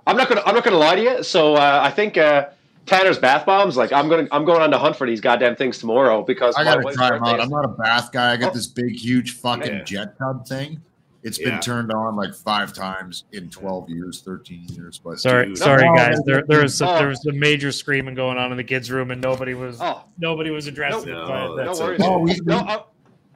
I'm 0.07 0.17
not 0.17 0.29
gonna 0.29 0.43
I'm 0.47 0.55
not 0.55 0.65
gonna 0.65 0.79
lie 0.79 0.97
to 0.97 1.03
you. 1.03 1.23
So 1.23 1.55
uh, 1.55 1.81
I 1.83 1.91
think 1.91 2.17
uh, 2.17 2.51
Tanner's 2.87 3.19
bath 3.19 3.45
bombs. 3.45 3.77
Like 3.77 3.93
I'm 3.93 4.09
gonna 4.09 4.29
I'm 4.33 4.45
going 4.45 4.63
on 4.63 4.71
the 4.71 4.79
hunt 4.79 4.97
for 4.97 5.07
these 5.07 5.21
goddamn 5.21 5.57
things 5.57 5.79
tomorrow 5.79 6.23
because 6.23 6.55
I 6.57 6.65
gotta 6.65 6.83
try 6.95 7.11
them 7.11 7.25
out. 7.25 7.41
I'm 7.41 7.49
not 7.51 7.65
a 7.65 7.69
bath 7.69 8.13
guy. 8.13 8.33
I 8.33 8.37
got 8.37 8.53
Oh. 8.53 8.55
this 8.55 8.67
big, 8.67 8.95
huge 8.97 9.33
fucking 9.39 9.73
Yeah. 9.73 9.83
jet 9.85 10.19
tub 10.19 10.47
thing. 10.47 10.81
It's 11.25 11.41
Yeah. 11.41 11.51
been 11.51 11.61
turned 11.61 11.93
on 11.93 12.15
like 12.15 12.33
five 12.35 12.73
times 12.73 13.25
in 13.33 13.51
12 13.51 13.91
years, 13.91 14.21
13 14.21 14.65
years. 14.69 15.01
But 15.05 15.19
Sorry, 15.19 15.47
Dude. 15.47 15.59
sorry, 15.59 15.85
No, 15.85 15.95
guys. 15.97 16.19
no, 16.21 16.23
There, 16.25 16.45
there 16.47 16.63
was 16.63 16.77
some, 16.77 16.89
Oh. 16.89 16.99
there 16.99 17.09
was 17.09 17.21
some 17.25 17.37
major 17.37 17.73
screaming 17.73 18.15
going 18.15 18.39
on 18.39 18.53
in 18.53 18.57
the 18.57 18.63
kids' 18.65 18.91
room, 18.93 19.11
and 19.11 19.21
nobody 19.21 19.55
was 19.55 19.79
Oh 19.81 20.03
nobody 20.19 20.51
was 20.51 20.69
addressing 20.69 21.11
No, 21.11 21.23
it. 21.25 21.27
but 21.27 21.65
no 21.65 21.73
no 21.73 21.79
worries. 21.81 22.01
okay. 22.01 22.09
Oh, 22.09 22.19
we- 22.19 22.41
no, 22.45 22.59
I, 22.59 22.83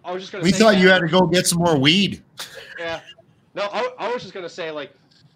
I 0.05 0.13
was 0.13 0.23
just 0.23 0.31
gonna. 0.33 0.45
we 0.45 0.53
say, 0.53 0.59
thought 0.61 0.79
you 0.79 0.89
had 0.89 1.01
to 1.01 1.09
go 1.09 1.23
get 1.27 1.47
some 1.49 1.59
more 1.59 1.77
weed. 1.77 2.23
Yeah. 2.79 3.01
No, 3.57 3.63
I, 3.73 3.89
I 3.99 4.13
was 4.13 4.23
just 4.23 4.33
gonna 4.33 4.49
say 4.49 4.71
like, 4.71 4.93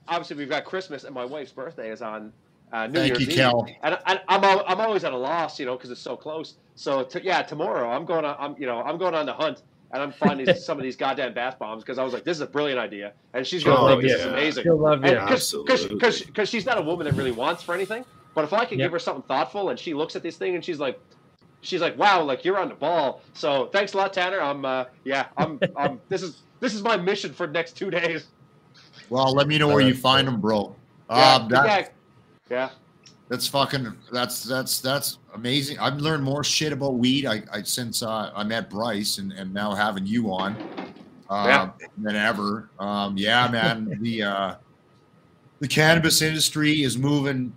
obviously 0.07 0.37
we've 0.37 0.49
got 0.49 0.65
Christmas 0.65 1.03
and 1.03 1.13
my 1.13 1.25
wife's 1.25 1.51
birthday 1.51 1.91
is 1.91 2.01
on 2.01 2.33
uh, 2.75 2.87
New 2.89 2.95
Thank 3.01 3.09
Year's 3.09 3.21
you, 3.21 3.33
Eve, 3.33 3.37
Cal. 3.39 3.67
and, 3.83 3.99
and 4.07 4.21
I'm 4.29 4.45
I'm 4.45 4.81
always 4.81 5.05
at 5.05 5.13
a 5.15 5.17
loss, 5.17 5.59
you 5.61 5.67
know, 5.67 5.77
because 5.77 5.91
it's 5.91 6.03
so 6.03 6.17
close. 6.17 6.59
So 6.75 7.05
t- 7.05 7.21
yeah, 7.23 7.43
tomorrow 7.43 7.89
I'm 7.91 8.05
going 8.05 8.25
on. 8.27 8.37
I'm 8.39 8.57
you 8.59 8.67
know 8.67 8.83
I'm 8.83 8.99
going 8.99 9.15
on 9.15 9.27
the 9.27 9.35
hunt. 9.35 9.63
And 9.93 10.03
I'm 10.03 10.11
finding 10.13 10.53
some 10.57 10.77
of 10.79 10.83
these 10.83 10.97
goddamn 10.97 11.35
bath 11.35 11.57
bombs 11.61 11.85
because 11.85 11.99
I 11.99 12.05
was 12.05 12.13
like, 12.13 12.25
"This 12.25 12.37
is 12.39 12.41
a 12.41 12.47
brilliant 12.49 12.81
idea," 12.81 13.13
and 13.33 13.47
she's 13.47 13.63
gonna 13.63 13.81
Oh, 13.81 13.89
think 13.89 14.03
this 14.03 14.13
yeah. 14.13 14.19
is 14.19 14.25
amazing. 14.27 14.65
She'll 14.65 14.77
love 14.79 15.05
you. 15.05 15.13
Absolutely. 15.13 15.95
Because 16.27 16.49
she's 16.49 16.67
not 16.67 16.79
a 16.79 16.83
woman 16.83 17.05
that 17.07 17.15
really 17.15 17.31
wants 17.31 17.63
for 17.63 17.77
anything. 17.77 18.05
But 18.35 18.43
if 18.45 18.53
I 18.53 18.65
can 18.65 18.81
Yep. 18.81 18.87
give 18.87 18.93
her 18.93 18.99
something 18.99 19.23
thoughtful 19.29 19.69
and 19.71 19.79
she 19.79 19.95
looks 19.95 20.17
at 20.17 20.25
this 20.25 20.37
thing 20.37 20.57
and 20.57 20.65
she's 20.65 20.81
like, 20.81 20.99
she's 21.63 21.81
like, 21.81 21.97
"Wow, 21.97 22.25
like 22.25 22.45
you're 22.45 22.59
on 22.59 22.71
the 22.71 22.75
ball." 22.75 23.23
So 23.35 23.69
thanks 23.73 23.95
a 23.95 23.99
lot, 23.99 24.13
Tanner. 24.13 24.41
I'm 24.41 24.65
uh, 24.65 24.87
yeah, 25.05 25.27
I'm 25.37 25.61
I'm 25.77 26.01
this 26.09 26.23
is 26.23 26.43
this 26.59 26.75
is 26.75 26.83
my 26.83 26.97
mission 26.97 27.33
for 27.33 27.47
the 27.47 27.53
next 27.53 27.77
two 27.77 27.91
days. 27.91 28.27
Well, 29.11 29.33
let 29.33 29.47
me 29.47 29.59
know 29.59 29.69
where 29.69 29.81
you 29.81 29.95
find 29.95 30.27
them, 30.27 30.41
bro. 30.41 30.75
Yeah, 31.09 31.35
Um, 31.37 31.49
that, 31.51 31.67
yeah, 31.67 31.89
yeah. 32.55 32.71
that's 33.29 33.47
fucking 33.47 33.95
that's 34.13 34.43
that's 34.45 34.81
that's 34.81 35.19
amazing. 35.35 35.79
I've 35.79 35.97
learned 35.97 36.23
more 36.23 36.45
shit 36.45 36.73
about 36.73 36.95
weed 36.95 37.27
I, 37.27 37.43
I 37.53 37.63
since 37.63 38.03
uh, 38.03 38.33
I 38.35 38.45
met 38.45 38.71
Bryce 38.71 39.19
and, 39.19 39.33
and 39.33 39.53
now 39.53 39.75
having 39.75 40.07
you 40.07 40.33
on 40.33 40.57
uh, 41.31 41.45
Yeah. 41.47 41.71
than 41.99 42.17
ever. 42.17 42.71
Um, 42.79 43.17
yeah, 43.17 43.49
man. 43.49 43.99
the 44.01 44.23
uh, 44.23 44.55
the 45.61 45.69
cannabis 45.69 46.23
industry 46.23 46.83
is 46.83 46.97
moving 46.99 47.53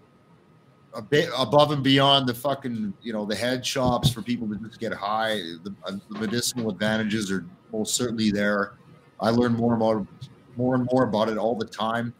a 0.93 1.01
bit 1.01 1.29
above 1.37 1.71
and 1.71 1.83
beyond 1.83 2.27
the 2.27 2.33
fucking 2.33 2.93
you 3.01 3.13
know 3.13 3.25
the 3.25 3.35
head 3.35 3.65
shops 3.65 4.11
for 4.11 4.21
people 4.21 4.47
to 4.47 4.55
just 4.55 4.79
get 4.79 4.93
high. 4.93 5.35
The, 5.63 5.73
uh, 5.85 5.91
the 6.09 6.19
medicinal 6.19 6.69
advantages 6.69 7.31
are 7.31 7.45
most 7.71 7.95
certainly 7.95 8.31
there. 8.31 8.73
I 9.19 9.29
learn 9.29 9.53
more 9.53 9.75
about 9.75 10.07
more 10.55 10.75
and 10.75 10.87
more 10.91 11.03
about 11.03 11.29
it 11.29 11.37
all 11.37 11.55
the 11.55 11.65
time. 11.65 12.13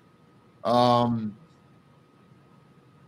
Um, 0.64 1.36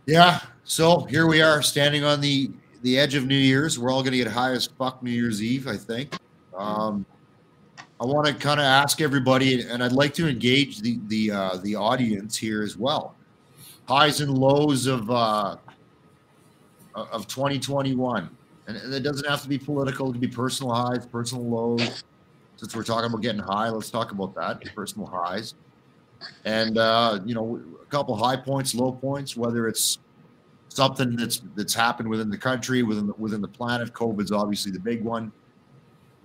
yeah, 0.06 0.40
so 0.64 1.00
here 1.00 1.26
we 1.26 1.42
are 1.42 1.62
standing 1.62 2.04
on 2.04 2.20
the 2.20 2.50
the 2.82 2.98
edge 2.98 3.14
of 3.14 3.26
New 3.26 3.36
Year's. 3.36 3.78
We're 3.78 3.90
all 3.90 4.02
going 4.02 4.12
to 4.12 4.18
get 4.18 4.28
high 4.28 4.52
as 4.52 4.66
fuck 4.66 5.02
New 5.02 5.10
Year's 5.10 5.42
Eve, 5.42 5.68
I 5.68 5.76
think. 5.76 6.14
Um, 6.56 7.04
I 8.00 8.06
want 8.06 8.26
to 8.26 8.32
kind 8.32 8.58
of 8.58 8.64
ask 8.64 9.02
everybody, 9.02 9.60
and 9.62 9.84
I'd 9.84 9.92
like 9.92 10.14
to 10.14 10.28
engage 10.28 10.80
the 10.80 10.98
the 11.08 11.30
uh, 11.30 11.56
the 11.62 11.76
audience 11.76 12.36
here 12.36 12.62
as 12.62 12.76
well. 12.76 13.14
Highs 13.86 14.20
and 14.20 14.36
lows 14.36 14.86
of 14.86 15.10
uh, 15.10 15.56
of 16.94 17.26
2021, 17.26 18.30
and 18.66 18.76
it 18.94 19.00
doesn't 19.02 19.28
have 19.28 19.42
to 19.42 19.48
be 19.48 19.58
political; 19.58 20.08
it 20.08 20.12
can 20.12 20.20
be 20.20 20.28
personal 20.28 20.72
highs, 20.72 21.04
personal 21.06 21.44
lows. 21.44 22.04
Since 22.56 22.74
we're 22.74 22.84
talking 22.84 23.06
about 23.06 23.22
getting 23.22 23.40
high, 23.40 23.68
let's 23.68 23.90
talk 23.90 24.12
about 24.12 24.34
that 24.34 24.62
personal 24.74 25.06
highs, 25.06 25.54
and 26.44 26.78
uh, 26.78 27.20
you 27.24 27.34
know, 27.34 27.60
a 27.80 27.86
couple 27.86 28.16
high 28.16 28.36
points, 28.36 28.74
low 28.74 28.92
points, 28.92 29.36
whether 29.36 29.68
it's 29.68 29.98
something 30.68 31.16
that's 31.16 31.42
that's 31.54 31.74
happened 31.74 32.08
within 32.08 32.30
the 32.30 32.38
country, 32.38 32.82
within 32.82 33.06
the, 33.08 33.14
within 33.18 33.40
the 33.40 33.48
planet. 33.48 33.92
COVID's 33.92 34.32
obviously 34.32 34.72
the 34.72 34.80
big 34.80 35.02
one. 35.02 35.32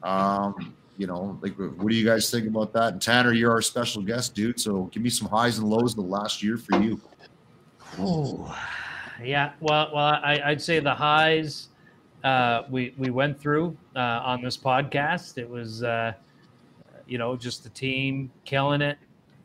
Um, 0.04 0.76
you 0.98 1.08
know, 1.08 1.38
like 1.42 1.56
what 1.58 1.90
do 1.90 1.96
you 1.96 2.06
guys 2.06 2.30
think 2.30 2.48
about 2.48 2.72
that? 2.74 2.94
And 2.94 3.02
Tanner, 3.02 3.34
you're 3.34 3.52
our 3.52 3.62
special 3.62 4.02
guest, 4.02 4.34
dude. 4.34 4.60
So 4.60 4.84
give 4.86 5.04
me 5.04 5.10
some 5.10 5.28
highs 5.28 5.58
and 5.58 5.68
lows 5.68 5.92
of 5.92 5.98
the 5.98 6.10
last 6.10 6.42
year 6.42 6.58
for 6.58 6.80
you. 6.82 7.02
Oh, 8.00 8.56
yeah. 9.24 9.54
Well, 9.60 9.92
well, 9.94 10.20
I, 10.24 10.42
I'd 10.46 10.62
say 10.62 10.80
the 10.80 10.94
highs 10.94 11.70
uh, 12.24 12.64
we 12.70 12.94
we 12.98 13.10
went 13.10 13.40
through 13.40 13.76
uh, 13.96 14.00
on 14.00 14.42
this 14.42 14.58
podcast. 14.58 15.38
It 15.38 15.50
was, 15.50 15.84
uh, 15.84 16.14
you 17.08 17.18
know, 17.18 17.36
just 17.36 17.64
the 17.64 17.70
team 17.70 18.32
killing 18.46 18.82
it 18.82 18.98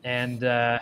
and 0.03 0.43
uh, 0.43 0.79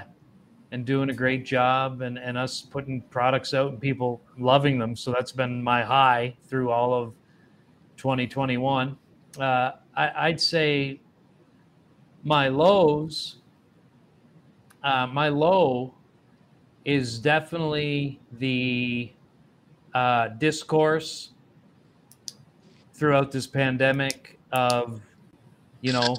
and 0.72 0.86
doing 0.86 1.10
a 1.10 1.14
great 1.14 1.46
job, 1.46 2.02
and 2.02 2.18
and 2.18 2.38
us 2.38 2.62
putting 2.62 3.02
products 3.02 3.54
out 3.54 3.72
and 3.72 3.82
people 3.82 4.22
loving 4.38 4.80
them. 4.80 4.96
So 4.96 5.12
that's 5.12 5.32
been 5.32 5.62
my 5.64 5.84
high 5.84 6.36
through 6.48 6.72
all 6.72 6.94
of 6.94 7.14
2021. 7.98 8.98
Uh, 9.40 9.72
I, 9.96 10.12
I'd 10.16 10.42
say 10.42 11.02
my 12.24 12.48
lows, 12.48 13.38
uh, 14.84 15.08
my 15.08 15.30
low 15.30 15.94
is 16.86 17.20
definitely 17.20 18.20
the 18.32 19.12
uh, 19.94 20.30
discourse 20.30 21.32
throughout 22.94 23.32
this 23.32 23.48
pandemic 23.48 24.40
of, 24.52 25.02
you 25.82 25.94
know, 25.94 26.16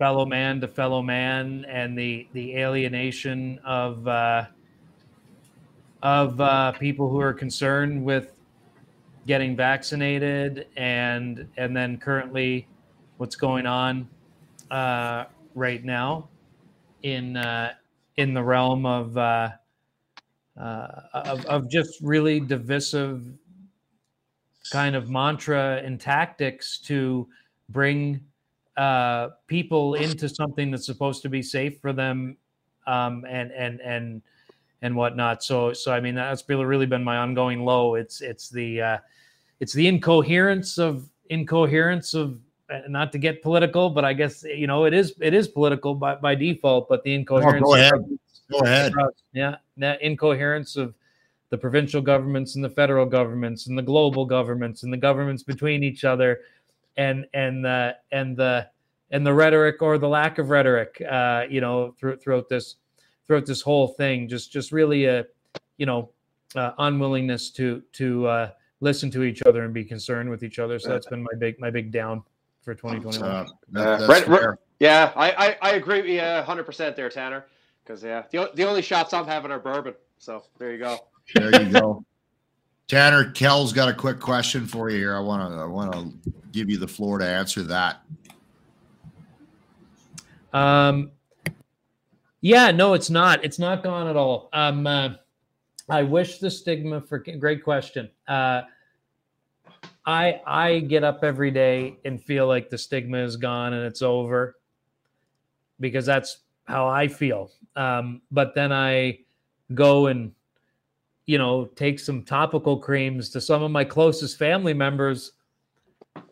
fellow 0.00 0.24
man 0.24 0.62
to 0.62 0.66
fellow 0.66 1.02
man 1.02 1.66
and 1.68 1.96
the 1.96 2.26
the 2.32 2.56
alienation 2.56 3.60
of 3.66 4.08
uh, 4.08 4.46
of 6.02 6.40
uh, 6.40 6.72
people 6.72 7.10
who 7.10 7.20
are 7.20 7.34
concerned 7.34 8.02
with 8.02 8.32
getting 9.26 9.54
vaccinated 9.54 10.66
and 10.78 11.46
and 11.58 11.76
then 11.76 11.98
currently 11.98 12.66
what's 13.18 13.36
going 13.36 13.66
on 13.66 14.08
uh, 14.70 15.24
right 15.54 15.84
now 15.84 16.26
in 17.02 17.36
uh, 17.36 17.74
in 18.16 18.32
the 18.32 18.42
realm 18.42 18.86
of, 18.86 19.18
uh, 19.18 19.50
uh, 20.58 20.86
of 21.12 21.44
of 21.44 21.70
just 21.70 22.00
really 22.00 22.40
divisive 22.40 23.22
kind 24.72 24.96
of 24.96 25.10
mantra 25.10 25.82
and 25.84 26.00
tactics 26.00 26.78
to 26.78 27.28
bring 27.68 28.18
uh, 28.80 29.28
people 29.46 29.94
into 29.94 30.26
something 30.26 30.70
that's 30.70 30.86
supposed 30.86 31.20
to 31.20 31.28
be 31.28 31.42
safe 31.42 31.78
for 31.80 31.92
them 31.92 32.34
um, 32.86 33.26
and 33.28 33.52
and 33.52 33.78
and 33.82 34.22
and 34.80 34.96
whatnot. 34.96 35.44
So 35.44 35.74
so 35.74 35.92
I 35.92 36.00
mean 36.00 36.14
that's 36.14 36.42
really 36.48 36.64
really 36.64 36.86
been 36.86 37.04
my 37.04 37.18
ongoing 37.18 37.62
low. 37.66 37.96
It's 37.96 38.22
it's 38.22 38.48
the 38.48 38.80
uh, 38.80 38.98
it's 39.60 39.74
the 39.74 39.86
incoherence 39.86 40.78
of 40.78 41.06
incoherence 41.28 42.14
of 42.14 42.38
not 42.88 43.12
to 43.12 43.18
get 43.18 43.42
political, 43.42 43.90
but 43.90 44.06
I 44.06 44.14
guess 44.14 44.44
you 44.44 44.66
know 44.66 44.86
it 44.86 44.94
is 44.94 45.12
it 45.20 45.34
is 45.34 45.46
political 45.46 45.94
by, 45.94 46.14
by 46.14 46.34
default. 46.34 46.88
But 46.88 47.04
the 47.04 47.14
incoherence. 47.14 47.62
Oh, 47.66 47.72
go 47.72 47.74
ahead. 47.74 47.92
Go 48.50 48.58
ahead. 48.60 48.92
Yeah, 49.34 49.56
that 49.76 50.00
incoherence 50.00 50.76
of 50.76 50.94
the 51.50 51.58
provincial 51.58 52.00
governments 52.00 52.54
and 52.54 52.64
the 52.64 52.70
federal 52.70 53.04
governments 53.04 53.66
and 53.66 53.76
the 53.76 53.82
global 53.82 54.24
governments 54.24 54.84
and 54.84 54.92
the 54.92 54.96
governments 54.96 55.42
between 55.42 55.84
each 55.84 56.04
other, 56.04 56.40
and 56.96 57.26
and 57.34 57.64
the 57.64 57.96
and 58.12 58.36
the 58.36 58.68
and 59.10 59.26
the 59.26 59.32
rhetoric 59.32 59.82
or 59.82 59.98
the 59.98 60.08
lack 60.08 60.38
of 60.38 60.50
rhetoric. 60.50 61.02
Uh, 61.08 61.44
you 61.48 61.60
know, 61.60 61.94
through, 61.98 62.16
throughout 62.16 62.48
this 62.48 62.76
throughout 63.26 63.46
this 63.46 63.60
whole 63.60 63.88
thing, 63.88 64.28
just 64.28 64.52
just 64.52 64.72
really 64.72 65.06
a 65.06 65.26
you 65.76 65.86
know 65.86 66.10
uh, 66.54 66.72
unwillingness 66.78 67.50
to 67.50 67.82
to 67.92 68.26
uh, 68.26 68.50
listen 68.80 69.10
to 69.10 69.22
each 69.22 69.42
other 69.42 69.64
and 69.64 69.74
be 69.74 69.84
concerned 69.84 70.28
with 70.28 70.42
each 70.42 70.58
other. 70.58 70.78
So 70.78 70.90
that's 70.90 71.06
been 71.06 71.22
my 71.22 71.38
big 71.38 71.58
my 71.58 71.70
big 71.70 71.92
down 71.92 72.22
for 72.62 72.74
2021. 72.74 73.28
Uh, 73.28 73.46
that, 73.72 74.58
yeah, 74.80 75.12
I, 75.14 75.30
I, 75.30 75.56
I 75.60 75.70
agree 75.72 76.00
with 76.00 76.10
you 76.10 76.20
100% 76.20 76.96
there, 76.96 77.08
Tanner. 77.08 77.46
Because, 77.84 78.02
yeah, 78.02 78.24
the, 78.30 78.50
the 78.54 78.64
only 78.64 78.82
shots 78.82 79.12
I'm 79.12 79.26
having 79.26 79.50
are 79.50 79.58
bourbon. 79.58 79.94
So 80.18 80.44
there 80.58 80.72
you 80.72 80.78
go. 80.78 80.98
There 81.34 81.62
you 81.62 81.70
go. 81.70 82.04
Tanner, 82.90 83.30
Kel's 83.30 83.72
got 83.72 83.88
a 83.88 83.94
quick 83.94 84.18
question 84.18 84.66
for 84.66 84.90
you 84.90 84.98
here. 84.98 85.16
I 85.16 85.20
want 85.20 85.48
to 85.48 85.56
I 85.60 85.64
want 85.64 85.92
to 85.92 86.12
give 86.50 86.68
you 86.68 86.76
the 86.76 86.88
floor 86.88 87.18
to 87.18 87.24
answer 87.24 87.62
that. 87.62 88.02
Um, 90.52 91.12
yeah, 92.40 92.72
no, 92.72 92.94
it's 92.94 93.08
not. 93.08 93.44
It's 93.44 93.60
not 93.60 93.84
gone 93.84 94.08
at 94.08 94.16
all. 94.16 94.48
Um, 94.52 94.88
uh, 94.88 95.10
I 95.88 96.02
wish 96.02 96.38
the 96.38 96.50
stigma 96.50 97.00
for 97.00 97.20
great 97.20 97.62
question. 97.62 98.10
Uh, 98.26 98.62
I 100.04 100.40
I 100.44 100.80
get 100.80 101.04
up 101.04 101.22
every 101.22 101.52
day 101.52 101.96
and 102.04 102.20
feel 102.20 102.48
like 102.48 102.70
the 102.70 102.78
stigma 102.78 103.18
is 103.18 103.36
gone 103.36 103.72
and 103.72 103.86
it's 103.86 104.02
over 104.02 104.56
because 105.78 106.06
that's 106.06 106.38
how 106.64 106.88
I 106.88 107.06
feel. 107.06 107.52
Um, 107.76 108.20
but 108.32 108.56
then 108.56 108.72
I 108.72 109.20
go 109.74 110.08
and 110.08 110.32
you 111.26 111.38
know 111.38 111.66
take 111.76 111.98
some 111.98 112.22
topical 112.22 112.78
creams 112.78 113.28
to 113.30 113.40
some 113.40 113.62
of 113.62 113.70
my 113.70 113.84
closest 113.84 114.38
family 114.38 114.74
members 114.74 115.32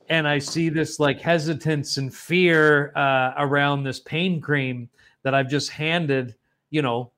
and 0.08 0.26
I 0.26 0.38
see 0.38 0.68
this 0.68 0.98
like 0.98 1.20
hesitance 1.20 1.98
and 1.98 2.14
fear 2.14 2.92
uh, 2.96 3.32
around 3.36 3.84
this 3.84 4.00
pain 4.00 4.40
cream 4.40 4.88
that 5.22 5.34
I've 5.34 5.48
just 5.48 5.70
handed, 5.70 6.34
you 6.70 6.82
know, 6.82 7.12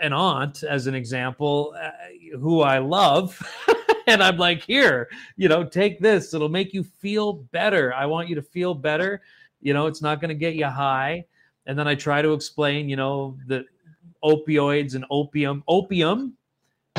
an 0.00 0.12
aunt 0.14 0.62
as 0.62 0.86
an 0.86 0.94
example, 0.94 1.74
uh, 1.78 1.90
who 2.38 2.62
I 2.62 2.78
love. 2.78 3.40
and 4.06 4.22
I'm 4.22 4.38
like, 4.38 4.62
here, 4.62 5.08
you 5.36 5.48
know, 5.48 5.62
take 5.64 6.00
this. 6.00 6.32
It'll 6.32 6.48
make 6.48 6.72
you 6.72 6.82
feel 6.82 7.34
better. 7.34 7.92
I 7.92 8.06
want 8.06 8.28
you 8.28 8.34
to 8.36 8.42
feel 8.42 8.74
better. 8.74 9.20
You 9.60 9.74
know, 9.74 9.86
it's 9.86 10.00
not 10.00 10.20
going 10.20 10.30
to 10.30 10.34
get 10.34 10.54
you 10.54 10.66
high. 10.66 11.26
And 11.66 11.78
then 11.78 11.86
I 11.86 11.94
try 11.94 12.22
to 12.22 12.32
explain, 12.32 12.88
you 12.88 12.96
know, 12.96 13.36
the 13.46 13.66
opioids 14.24 14.94
and 14.94 15.04
opium. 15.10 15.62
Opium 15.68 16.34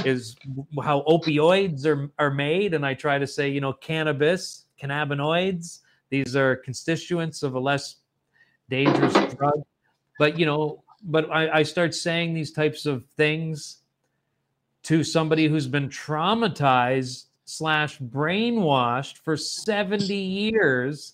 is 0.05 0.35
how 0.83 1.03
opioids 1.07 1.85
are, 1.85 2.09
are 2.17 2.31
made. 2.31 2.73
And 2.73 2.85
I 2.85 2.93
try 2.93 3.17
to 3.17 3.27
say, 3.27 3.49
you 3.49 3.61
know, 3.61 3.73
cannabis, 3.73 4.65
cannabinoids, 4.81 5.79
these 6.09 6.35
are 6.35 6.57
constituents 6.57 7.43
of 7.43 7.55
a 7.55 7.59
less 7.59 7.97
dangerous 8.69 9.13
drug. 9.33 9.63
But, 10.19 10.37
you 10.37 10.45
know, 10.45 10.83
but 11.03 11.29
I, 11.31 11.59
I 11.59 11.63
start 11.63 11.93
saying 11.95 12.33
these 12.33 12.51
types 12.51 12.85
of 12.85 13.05
things 13.17 13.77
to 14.83 15.03
somebody 15.03 15.47
who's 15.47 15.67
been 15.67 15.89
traumatized 15.89 17.25
slash 17.45 17.99
brainwashed 17.99 19.17
for 19.17 19.35
70 19.35 20.13
years 20.13 21.13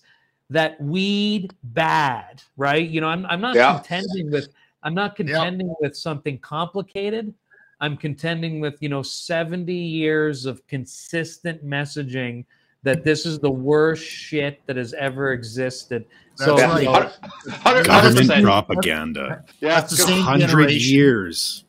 that 0.50 0.80
weed 0.80 1.52
bad 1.62 2.42
right 2.56 2.88
you 2.88 3.00
know 3.00 3.08
i'm, 3.08 3.26
I'm 3.26 3.40
not 3.40 3.56
yeah. 3.56 3.74
contending 3.74 4.30
with 4.30 4.48
i'm 4.82 4.94
not 4.94 5.16
contending 5.16 5.68
yeah. 5.68 5.74
with 5.80 5.96
something 5.96 6.38
complicated 6.38 7.32
i'm 7.80 7.96
contending 7.96 8.60
with 8.60 8.76
you 8.80 8.88
know 8.88 9.02
70 9.02 9.72
years 9.72 10.46
of 10.46 10.66
consistent 10.66 11.64
messaging 11.64 12.44
that 12.84 13.02
this 13.04 13.26
is 13.26 13.38
the 13.40 13.50
worst 13.50 14.04
shit 14.04 14.60
that 14.66 14.76
has 14.76 14.94
ever 14.94 15.32
existed 15.32 16.04
That's 16.36 16.48
so 16.48 16.56
right. 16.56 16.82
you 16.82 17.72
know, 17.74 17.82
government 17.82 18.44
propaganda 18.44 19.44
yeah 19.60 19.80
that's 19.80 19.90
the 19.90 19.96
same 19.96 20.24
100 20.24 20.70
years 20.70 21.64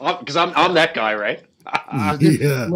uh, 0.00 0.18
because 0.18 0.36
I'm, 0.36 0.52
I'm 0.56 0.74
that 0.74 0.94
guy, 0.94 1.14
right? 1.14 1.42
yeah. 1.92 2.68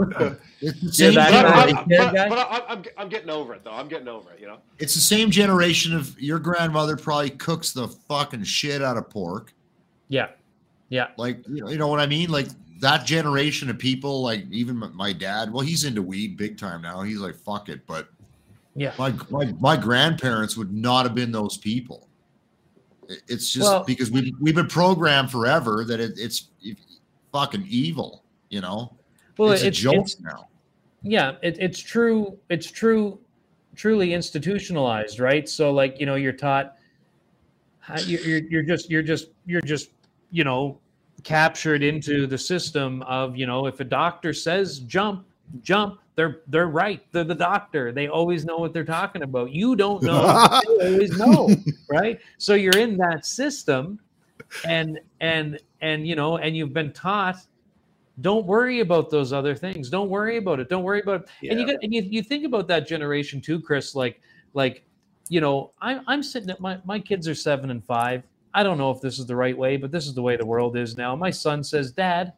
It's 0.61 0.81
the 0.81 0.93
same 0.93 1.13
yeah, 1.13 1.31
but, 1.31 1.77
I'm, 1.77 1.89
but, 1.89 2.29
but 2.29 2.49
I'm, 2.51 2.63
I'm, 2.69 2.85
I'm, 2.97 3.09
getting 3.09 3.31
over 3.31 3.55
it 3.55 3.63
though. 3.63 3.73
I'm 3.73 3.87
getting 3.87 4.09
over 4.09 4.33
it. 4.33 4.41
You 4.41 4.47
know, 4.47 4.59
it's 4.79 4.95
the 4.95 5.01
same 5.01 5.31
generation 5.31 5.95
of 5.95 6.19
your 6.21 6.39
grandmother 6.39 6.97
probably 6.97 7.31
cooks 7.31 7.73
the 7.73 7.89
fucking 7.89 8.45
shit 8.45 8.83
out 8.83 8.97
of 8.97 9.09
pork. 9.11 9.53
Yeah, 10.09 10.29
yeah. 10.89 11.09
Like 11.17 11.47
you 11.49 11.63
know, 11.63 11.71
you 11.71 11.79
know 11.79 11.89
what 11.89 12.01
I 12.01 12.07
mean? 12.07 12.31
Like 12.31 12.49
that 12.81 13.05
generation 13.05 13.71
of 13.71 13.79
people, 13.79 14.23
like 14.23 14.45
even 14.51 14.83
my 14.95 15.13
dad, 15.13 15.53
well, 15.53 15.65
he's 15.65 15.85
into 15.85 16.03
weed 16.03 16.37
big 16.37 16.59
time 16.59 16.83
now. 16.83 17.03
He's 17.03 17.19
like, 17.19 17.37
fuck 17.37 17.69
it. 17.69 17.87
But 17.87 18.09
yeah, 18.75 18.95
my 18.99 19.13
my, 19.31 19.53
my 19.61 19.77
grandparents 19.77 20.57
would 20.57 20.73
not 20.73 21.05
have 21.05 21.15
been 21.15 21.33
those 21.33 21.57
people. 21.57 22.09
It's 23.27 23.53
just 23.53 23.67
well, 23.67 23.85
because 23.85 24.11
we've 24.11 24.35
we've 24.41 24.55
been 24.55 24.67
programmed 24.67 25.31
forever 25.31 25.85
that 25.85 26.01
it, 26.01 26.13
it's 26.17 26.49
fucking 27.33 27.67
evil, 27.69 28.23
you 28.51 28.61
know. 28.61 28.97
Well, 29.37 29.53
it's, 29.53 29.63
it's 29.63 29.79
a 29.79 29.83
joke 29.83 29.95
it's, 29.97 30.21
now. 30.21 30.49
Yeah, 31.03 31.37
it, 31.43 31.59
it's 31.61 31.79
true. 31.79 32.39
It's 32.51 32.71
true, 32.71 33.19
truly 33.77 34.15
institutionalized, 34.15 35.21
right? 35.21 35.49
So, 35.49 35.73
like 35.73 36.01
you 36.01 36.07
know, 36.07 36.17
you're 36.17 36.33
taught. 36.33 36.77
Uh, 37.89 37.99
you're, 38.05 38.39
you're 38.39 38.63
just 38.63 38.91
you're 38.91 39.03
just 39.03 39.29
you're 39.47 39.63
just 39.63 39.91
you 40.31 40.45
know 40.45 40.79
captured 41.25 41.83
into 41.83 42.27
the 42.27 42.39
system 42.39 43.03
of 43.03 43.37
you 43.37 43.47
know 43.47 43.67
if 43.67 43.81
a 43.81 43.85
doctor 43.85 44.33
says 44.33 44.81
jump 44.81 45.27
jump 45.63 46.01
they're 46.15 46.43
they're 46.49 46.69
right 46.69 47.03
they're 47.13 47.25
the 47.25 47.35
doctor 47.35 47.91
they 47.91 48.09
always 48.09 48.45
know 48.45 48.59
what 48.59 48.73
they're 48.73 48.85
talking 48.85 49.23
about 49.23 49.51
you 49.51 49.75
don't 49.75 50.03
know 50.03 50.61
they 50.79 50.93
always 50.93 51.19
know 51.19 51.49
right 51.91 52.21
so 52.37 52.55
you're 52.55 52.77
in 52.77 52.97
that 52.97 53.25
system 53.25 53.99
and 54.65 55.01
and 55.21 55.59
and 55.81 56.07
you 56.07 56.15
know 56.15 56.39
and 56.39 56.57
you've 56.57 56.73
been 56.73 56.93
taught 56.93 57.37
don't 58.21 58.47
worry 58.47 58.81
about 58.81 59.11
those 59.11 59.33
other 59.33 59.55
things 59.55 59.91
don't 59.91 60.09
worry 60.09 60.37
about 60.37 60.61
it 60.61 60.69
don't 60.69 60.83
worry 60.83 61.01
about 61.01 61.23
it 61.23 61.29
yeah. 61.43 61.53
and 61.53 61.61
you 61.61 61.67
get 61.67 61.79
and 61.83 61.93
you, 61.95 62.03
you 62.03 62.23
think 62.23 62.45
about 62.45 62.67
that 62.67 62.87
generation 62.87 63.41
too 63.41 63.61
chris 63.61 63.95
like 63.95 64.21
like 64.55 64.85
you 65.29 65.41
know 65.41 65.73
i'm 65.81 66.03
i'm 66.07 66.23
sitting 66.23 66.51
at 66.51 66.61
my 66.61 66.79
my 66.85 66.99
kids 66.99 67.29
are 67.29 67.35
seven 67.35 67.71
and 67.71 67.85
five 67.85 68.23
I 68.55 68.63
don't 68.63 68.79
know 68.79 68.91
if 68.91 69.01
this 69.01 69.19
is 69.19 69.27
the 69.27 69.37
right 69.37 69.57
way, 69.57 69.77
but 69.77 69.91
this 69.91 70.07
is 70.07 70.15
the 70.15 70.23
way 70.23 70.37
the 70.37 70.47
world 70.47 70.77
is 70.77 70.97
now. 70.97 71.15
My 71.15 71.31
son 71.31 71.63
says, 71.63 71.93
Dad, 71.93 72.33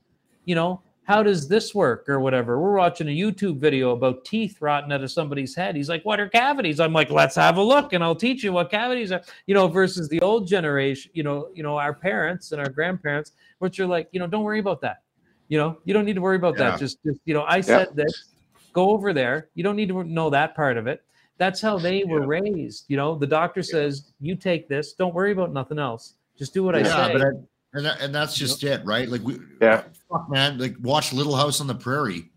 you 0.44 0.54
know, 0.54 0.82
how 1.04 1.22
does 1.22 1.48
this 1.48 1.74
work 1.74 2.08
or 2.08 2.20
whatever? 2.20 2.60
We're 2.60 2.76
watching 2.76 3.08
a 3.08 3.16
YouTube 3.16 3.58
video 3.58 3.92
about 3.92 4.24
teeth 4.24 4.58
rotting 4.60 4.92
out 4.92 5.02
of 5.02 5.10
somebody's 5.10 5.54
head. 5.54 5.74
He's 5.74 5.88
like, 5.88 6.04
What 6.04 6.20
are 6.20 6.28
cavities? 6.28 6.78
I'm 6.78 6.92
like, 6.92 7.10
Let's 7.10 7.36
have 7.36 7.56
a 7.56 7.62
look 7.62 7.92
and 7.92 8.04
I'll 8.04 8.14
teach 8.14 8.44
you 8.44 8.52
what 8.52 8.70
cavities 8.70 9.12
are, 9.12 9.22
you 9.46 9.54
know, 9.54 9.66
versus 9.66 10.08
the 10.08 10.20
old 10.20 10.46
generation, 10.46 11.10
you 11.14 11.22
know, 11.22 11.48
you 11.54 11.62
know, 11.62 11.76
our 11.76 11.94
parents 11.94 12.52
and 12.52 12.60
our 12.60 12.68
grandparents, 12.68 13.32
which 13.58 13.80
are 13.80 13.86
like, 13.86 14.08
you 14.12 14.20
know, 14.20 14.26
don't 14.26 14.44
worry 14.44 14.60
about 14.60 14.80
that. 14.82 15.02
You 15.50 15.58
know, 15.58 15.78
you 15.84 15.92
don't 15.92 16.04
need 16.04 16.14
to 16.14 16.20
worry 16.20 16.36
about 16.36 16.56
yeah. 16.56 16.70
that. 16.70 16.78
Just 16.78 17.02
just, 17.04 17.18
you 17.24 17.34
know, 17.34 17.44
I 17.46 17.60
said 17.60 17.88
yeah. 17.88 18.04
this, 18.04 18.26
go 18.72 18.90
over 18.90 19.12
there. 19.12 19.48
You 19.54 19.64
don't 19.64 19.74
need 19.74 19.88
to 19.88 20.04
know 20.04 20.30
that 20.30 20.54
part 20.54 20.76
of 20.76 20.86
it. 20.86 21.02
That's 21.38 21.60
how 21.60 21.76
they 21.76 22.04
were 22.04 22.20
yeah. 22.20 22.40
raised. 22.40 22.84
You 22.86 22.96
know, 22.96 23.16
the 23.16 23.26
doctor 23.26 23.60
says, 23.62 24.12
"You 24.20 24.36
take 24.36 24.68
this. 24.68 24.92
Don't 24.92 25.12
worry 25.12 25.32
about 25.32 25.52
nothing 25.52 25.80
else. 25.80 26.14
Just 26.38 26.54
do 26.54 26.62
what 26.62 26.76
I 26.76 26.84
say." 26.84 27.12
But 27.12 27.22
I, 27.22 27.26
and, 27.74 27.84
that, 27.84 28.00
and 28.00 28.14
that's 28.14 28.36
just 28.36 28.62
it, 28.62 28.84
right? 28.84 29.08
Like 29.08 29.22
we, 29.22 29.38
yeah, 29.60 29.82
fuck, 30.08 30.30
man. 30.30 30.56
Like 30.56 30.76
watch 30.80 31.12
Little 31.12 31.34
House 31.34 31.60
on 31.60 31.66
the 31.66 31.74
Prairie. 31.74 32.30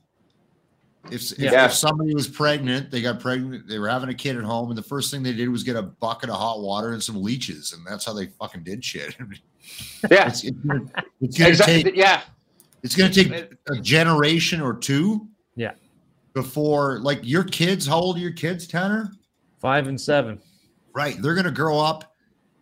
If, 1.11 1.33
if, 1.33 1.39
yeah. 1.39 1.65
if, 1.65 1.73
somebody 1.73 2.15
was 2.15 2.29
pregnant, 2.29 2.89
they 2.89 3.01
got 3.01 3.19
pregnant, 3.19 3.67
they 3.67 3.77
were 3.77 3.89
having 3.89 4.07
a 4.09 4.13
kid 4.13 4.37
at 4.37 4.43
home, 4.43 4.69
and 4.69 4.77
the 4.77 4.83
first 4.83 5.11
thing 5.11 5.21
they 5.21 5.33
did 5.33 5.49
was 5.49 5.61
get 5.61 5.75
a 5.75 5.81
bucket 5.81 6.29
of 6.29 6.37
hot 6.37 6.61
water 6.61 6.93
and 6.93 7.03
some 7.03 7.21
leeches, 7.21 7.73
and 7.73 7.85
that's 7.85 8.05
how 8.05 8.13
they 8.13 8.27
fucking 8.39 8.63
did 8.63 8.83
shit. 8.83 9.15
yeah, 10.09 10.29
it's, 10.29 10.45
it's, 10.45 10.57
gonna, 10.57 10.85
it's 11.19 11.39
exactly. 11.39 11.83
take 11.83 11.95
yeah, 11.95 12.21
it's 12.83 12.95
gonna 12.95 13.13
take 13.13 13.31
a 13.69 13.75
generation 13.81 14.61
or 14.61 14.73
two. 14.73 15.27
Yeah, 15.55 15.71
before 16.33 16.99
like 16.99 17.19
your 17.23 17.43
kids. 17.43 17.87
How 17.87 17.99
old 17.99 18.17
are 18.17 18.19
your 18.19 18.33
kids, 18.33 18.67
Tanner? 18.67 19.11
Five 19.59 19.87
and 19.87 19.99
seven. 19.99 20.41
Right. 20.93 21.19
They're 21.21 21.35
gonna 21.35 21.51
grow 21.51 21.79
up 21.79 22.13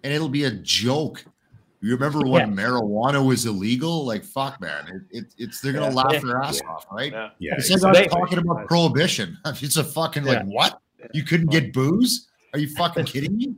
and 0.03 0.14
it'll 0.14 0.30
be 0.30 0.45
a 0.45 0.52
joke. 0.52 1.23
You 1.81 1.93
remember 1.93 2.19
when 2.19 2.56
yeah. 2.56 2.64
marijuana 2.64 3.26
was 3.26 3.48
illegal? 3.48 4.06
Like 4.06 4.23
fuck, 4.23 4.61
man! 4.61 5.07
It, 5.10 5.18
it 5.18 5.34
it's 5.39 5.61
they're 5.61 5.73
gonna 5.73 5.88
yeah. 5.88 5.93
laugh 5.93 6.22
their 6.22 6.38
ass 6.38 6.61
off, 6.69 6.85
right? 6.91 7.11
Yeah, 7.11 7.30
yeah 7.39 7.53
it's 7.57 7.72
like 7.81 7.98
I'm 7.98 8.10
talking 8.10 8.38
about 8.38 8.68
prohibition. 8.68 9.38
It's 9.45 9.77
a 9.77 9.84
fucking 9.84 10.23
like 10.23 10.45
what? 10.45 10.80
You 11.14 11.23
couldn't 11.23 11.49
get 11.49 11.73
booze? 11.73 12.30
Are 12.53 12.60
you 12.60 12.69
fucking 12.76 13.06
kidding 13.07 13.35
me? 13.35 13.56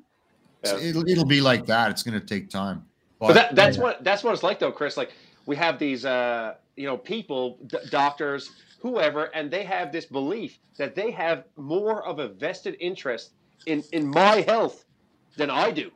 It'll, 0.63 1.05
it'll 1.05 1.25
be 1.25 1.41
like 1.41 1.65
that. 1.65 1.91
It's 1.91 2.01
gonna 2.01 2.21
take 2.21 2.49
time. 2.49 2.85
But, 3.19 3.27
but 3.27 3.33
that, 3.33 3.55
that's 3.55 3.77
what 3.77 4.05
that's 4.05 4.23
what 4.23 4.33
it's 4.33 4.43
like 4.43 4.57
though, 4.57 4.71
Chris. 4.71 4.95
Like 4.95 5.11
we 5.45 5.55
have 5.55 5.79
these 5.79 6.05
uh 6.05 6.55
you 6.75 6.87
know 6.87 6.97
people, 6.97 7.59
d- 7.67 7.77
doctors, 7.89 8.51
whoever, 8.79 9.25
and 9.25 9.49
they 9.51 9.63
have 9.63 9.91
this 9.91 10.05
belief 10.05 10.59
that 10.77 10.95
they 10.95 11.11
have 11.11 11.45
more 11.55 12.03
of 12.05 12.19
a 12.19 12.27
vested 12.27 12.75
interest 12.79 13.31
in 13.65 13.83
in 13.91 14.07
my 14.07 14.41
health 14.41 14.85
than 15.37 15.49
I 15.49 15.71
do. 15.71 15.91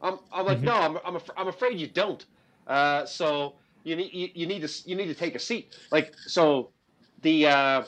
I'm, 0.00 0.18
I'm 0.32 0.46
like, 0.46 0.58
mm-hmm. 0.58 0.66
no, 0.66 0.74
I'm, 0.74 0.98
I'm, 1.04 1.16
af- 1.16 1.30
I'm 1.36 1.48
afraid 1.48 1.80
you 1.80 1.88
don't. 1.88 2.24
Uh, 2.66 3.04
so 3.04 3.54
you 3.84 3.96
need 3.96 4.12
you, 4.12 4.28
you, 4.34 4.46
need 4.46 4.62
to 4.66 4.88
you 4.88 4.94
need 4.94 5.06
to 5.06 5.14
take 5.14 5.34
a 5.34 5.38
seat. 5.38 5.76
Like 5.90 6.14
so, 6.26 6.70
the 7.22 7.46
uh, 7.46 7.82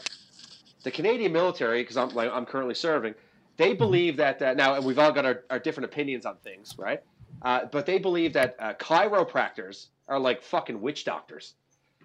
the 0.83 0.91
Canadian 0.91 1.33
military, 1.33 1.83
because 1.83 1.97
I'm 1.97 2.09
like 2.11 2.31
I'm 2.33 2.47
currently 2.47 2.75
serving, 2.75 3.15
they 3.57 3.71
mm-hmm. 3.71 3.79
believe 3.79 4.17
that 4.17 4.41
uh, 4.41 4.55
now, 4.55 4.75
and 4.75 4.85
we've 4.85 4.99
all 4.99 5.13
got 5.13 5.25
our, 5.25 5.45
our 5.51 5.59
different 5.59 5.91
opinions 5.93 6.27
on 6.27 6.37
things, 6.37 6.75
right? 6.79 7.03
Uh, 7.43 7.67
but 7.71 7.87
they 7.87 7.99
believe 7.99 8.33
that 8.33 8.57
uh, 8.59 8.75
chiropractors 8.75 9.87
are 10.09 10.19
like 10.19 10.43
fucking 10.43 10.81
witch 10.81 11.05
doctors. 11.05 11.55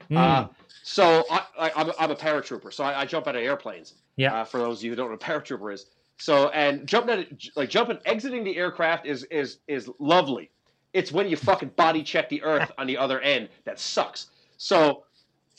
Mm. 0.10 0.18
Uh, 0.18 0.48
so 0.84 1.26
I, 1.32 1.72
am 1.76 1.90
a, 1.90 1.94
I'm 2.00 2.12
a 2.12 2.16
paratrooper, 2.16 2.72
so 2.72 2.84
I, 2.84 3.02
I, 3.02 3.06
jump 3.06 3.28
out 3.28 3.36
of 3.36 3.42
airplanes. 3.42 3.96
Yeah. 4.18 4.42
Uh, 4.42 4.46
for 4.46 4.60
those 4.60 4.80
of 4.80 4.84
you 4.84 4.92
who 4.92 4.96
don't 4.96 5.08
know 5.08 5.14
what 5.14 5.24
a 5.24 5.26
paratrooper 5.26 5.74
is, 5.74 5.88
so 6.18 6.50
and 6.50 6.88
jumping 6.88 7.20
out, 7.20 7.26
like 7.56 7.70
jumping, 7.70 7.98
exiting 8.06 8.44
the 8.44 8.56
aircraft 8.56 9.06
is 9.06 9.24
is 9.26 9.58
is 9.68 9.90
lovely. 10.00 10.52
It's 10.94 11.12
when 11.12 11.28
you 11.28 11.36
fucking 11.36 11.70
body 11.76 12.04
check 12.04 12.30
the 12.30 12.42
earth 12.44 12.72
on 12.78 12.88
the 12.88 12.98
other 12.98 13.20
end 13.20 13.50
that 13.66 13.80
sucks. 13.80 14.28
So 14.58 15.04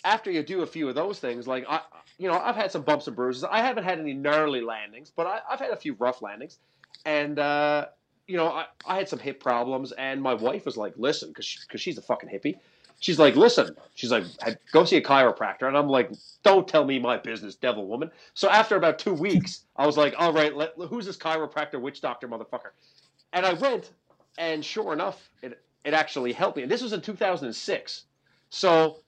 after 0.05 0.31
you 0.31 0.43
do 0.43 0.63
a 0.63 0.67
few 0.67 0.89
of 0.89 0.95
those 0.95 1.19
things, 1.19 1.47
like 1.47 1.67
I, 1.69 1.81
you 2.19 2.29
know, 2.29 2.39
I've 2.39 2.57
had 2.57 2.71
some 2.73 2.83
bumps 2.83 3.07
and 3.07 3.15
bruises. 3.15 3.45
I 3.45 3.61
haven't 3.61 3.85
had 3.85 3.99
any 3.99 4.15
gnarly 4.15 4.63
landings, 4.63 5.13
but 5.15 5.27
I, 5.27 5.41
have 5.51 5.61
had 5.61 5.71
a 5.71 5.77
few 5.77 5.95
rough 5.95 6.23
landings, 6.23 6.59
and 7.05 7.39
uh, 7.39 7.87
you 8.27 8.37
know, 8.37 8.49
I, 8.49 8.67
I 8.87 8.97
had 8.97 9.09
some 9.09 9.19
hip 9.19 9.41
problems, 9.41 9.93
and 9.93 10.21
my 10.23 10.35
wife 10.35 10.65
was 10.65 10.77
like, 10.77 10.95
"Listen," 10.97 11.29
because 11.29 11.45
she, 11.45 11.59
she's 11.77 11.99
a 11.99 12.03
fucking 12.03 12.29
hippie 12.29 12.57
she's 13.01 13.19
like, 13.19 13.37
listen, 13.37 13.77
she's 13.95 14.11
like, 14.11 14.25
go 14.73 14.85
see 14.85 14.97
a 14.97 15.03
chiropractor. 15.03 15.69
And 15.69 15.77
I'm 15.77 15.89
like, 15.89 16.11
don't 16.43 16.67
tell 16.67 16.85
me 16.85 16.99
my 16.99 17.17
business, 17.17 17.55
devil 17.55 17.87
woman. 17.87 18.11
So 18.35 18.49
after 18.49 18.77
about 18.77 18.99
two 18.99 19.13
weeks, 19.13 19.65
I 19.77 19.87
was 19.87 19.97
like, 19.97 20.15
all 20.19 20.33
right, 20.33 20.55
let, 20.55 20.73
who's 20.89 21.07
this 21.07 21.17
chiropractor, 21.17 21.81
witch 21.81 22.01
doctor, 22.01 22.29
motherfucker? 22.29 22.71
And 23.33 23.45
I 23.45 23.53
went, 23.55 23.91
and 24.39 24.65
sure 24.65 24.93
enough, 24.93 25.29
it, 25.43 25.61
it 25.85 25.95
actually 25.95 26.33
helped 26.33 26.57
me. 26.57 26.63
And 26.63 26.73
this 26.73 26.83
was 26.83 26.93
in 26.93 27.01
2006. 27.01 28.05
So 28.51 28.99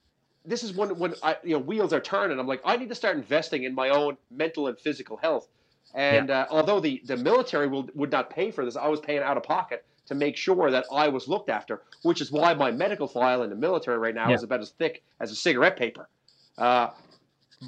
this 0.44 0.62
is 0.62 0.72
when, 0.72 0.98
when 0.98 1.14
I, 1.22 1.36
you 1.42 1.54
know, 1.54 1.60
wheels 1.60 1.92
are 1.92 2.00
turning. 2.00 2.38
I'm 2.38 2.46
like, 2.46 2.60
I 2.64 2.76
need 2.76 2.88
to 2.88 2.94
start 2.94 3.16
investing 3.16 3.64
in 3.64 3.74
my 3.74 3.90
own 3.90 4.16
mental 4.30 4.68
and 4.68 4.78
physical 4.78 5.16
health. 5.16 5.48
And 5.94 6.28
yeah. 6.28 6.42
uh, 6.42 6.46
although 6.50 6.80
the, 6.80 7.02
the 7.04 7.16
military 7.16 7.66
will, 7.66 7.88
would 7.94 8.12
not 8.12 8.30
pay 8.30 8.50
for 8.50 8.64
this, 8.64 8.76
I 8.76 8.88
was 8.88 9.00
paying 9.00 9.20
out 9.20 9.36
of 9.36 9.42
pocket 9.42 9.84
to 10.06 10.14
make 10.14 10.36
sure 10.36 10.70
that 10.70 10.84
I 10.92 11.08
was 11.08 11.28
looked 11.28 11.50
after, 11.50 11.82
which 12.02 12.20
is 12.20 12.32
why 12.32 12.54
my 12.54 12.70
medical 12.70 13.06
file 13.06 13.42
in 13.42 13.50
the 13.50 13.56
military 13.56 13.98
right 13.98 14.14
now 14.14 14.28
yeah. 14.28 14.34
is 14.34 14.42
about 14.42 14.60
as 14.60 14.70
thick 14.70 15.02
as 15.20 15.30
a 15.30 15.36
cigarette 15.36 15.76
paper. 15.76 16.08
Uh, 16.56 16.88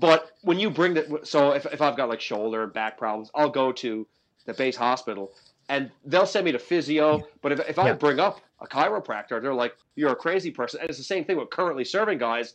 but 0.00 0.32
when 0.42 0.58
you 0.58 0.70
bring 0.70 0.94
that, 0.94 1.26
so 1.26 1.52
if, 1.52 1.66
if 1.66 1.82
I've 1.82 1.96
got 1.96 2.08
like 2.08 2.20
shoulder 2.20 2.62
and 2.62 2.72
back 2.72 2.96
problems, 2.96 3.30
I'll 3.34 3.50
go 3.50 3.72
to 3.72 4.06
the 4.46 4.54
base 4.54 4.76
hospital 4.76 5.32
and 5.68 5.90
they'll 6.04 6.26
send 6.26 6.44
me 6.44 6.52
to 6.52 6.58
physio. 6.58 7.22
But 7.42 7.52
if, 7.52 7.60
if 7.68 7.78
I 7.78 7.92
bring 7.92 8.20
up 8.20 8.40
a 8.60 8.66
chiropractor, 8.66 9.40
they're 9.40 9.54
like, 9.54 9.76
you're 9.96 10.12
a 10.12 10.16
crazy 10.16 10.50
person. 10.50 10.80
And 10.80 10.88
it's 10.88 10.98
the 10.98 11.04
same 11.04 11.24
thing 11.24 11.36
with 11.36 11.50
currently 11.50 11.84
serving 11.84 12.18
guys. 12.18 12.54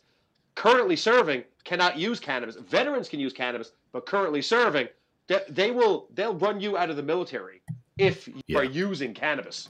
Currently 0.54 0.96
serving 0.96 1.44
cannot 1.64 1.98
use 1.98 2.18
cannabis. 2.18 2.56
Veterans 2.56 3.08
can 3.08 3.20
use 3.20 3.32
cannabis, 3.32 3.72
but 3.92 4.06
currently 4.06 4.40
serving, 4.42 4.88
they, 5.28 5.40
they 5.48 5.70
will 5.70 6.08
they'll 6.14 6.34
run 6.36 6.60
you 6.60 6.76
out 6.76 6.90
of 6.90 6.96
the 6.96 7.02
military 7.02 7.62
if 7.98 8.28
you 8.28 8.34
yeah. 8.46 8.58
are 8.58 8.64
using 8.64 9.14
cannabis. 9.14 9.68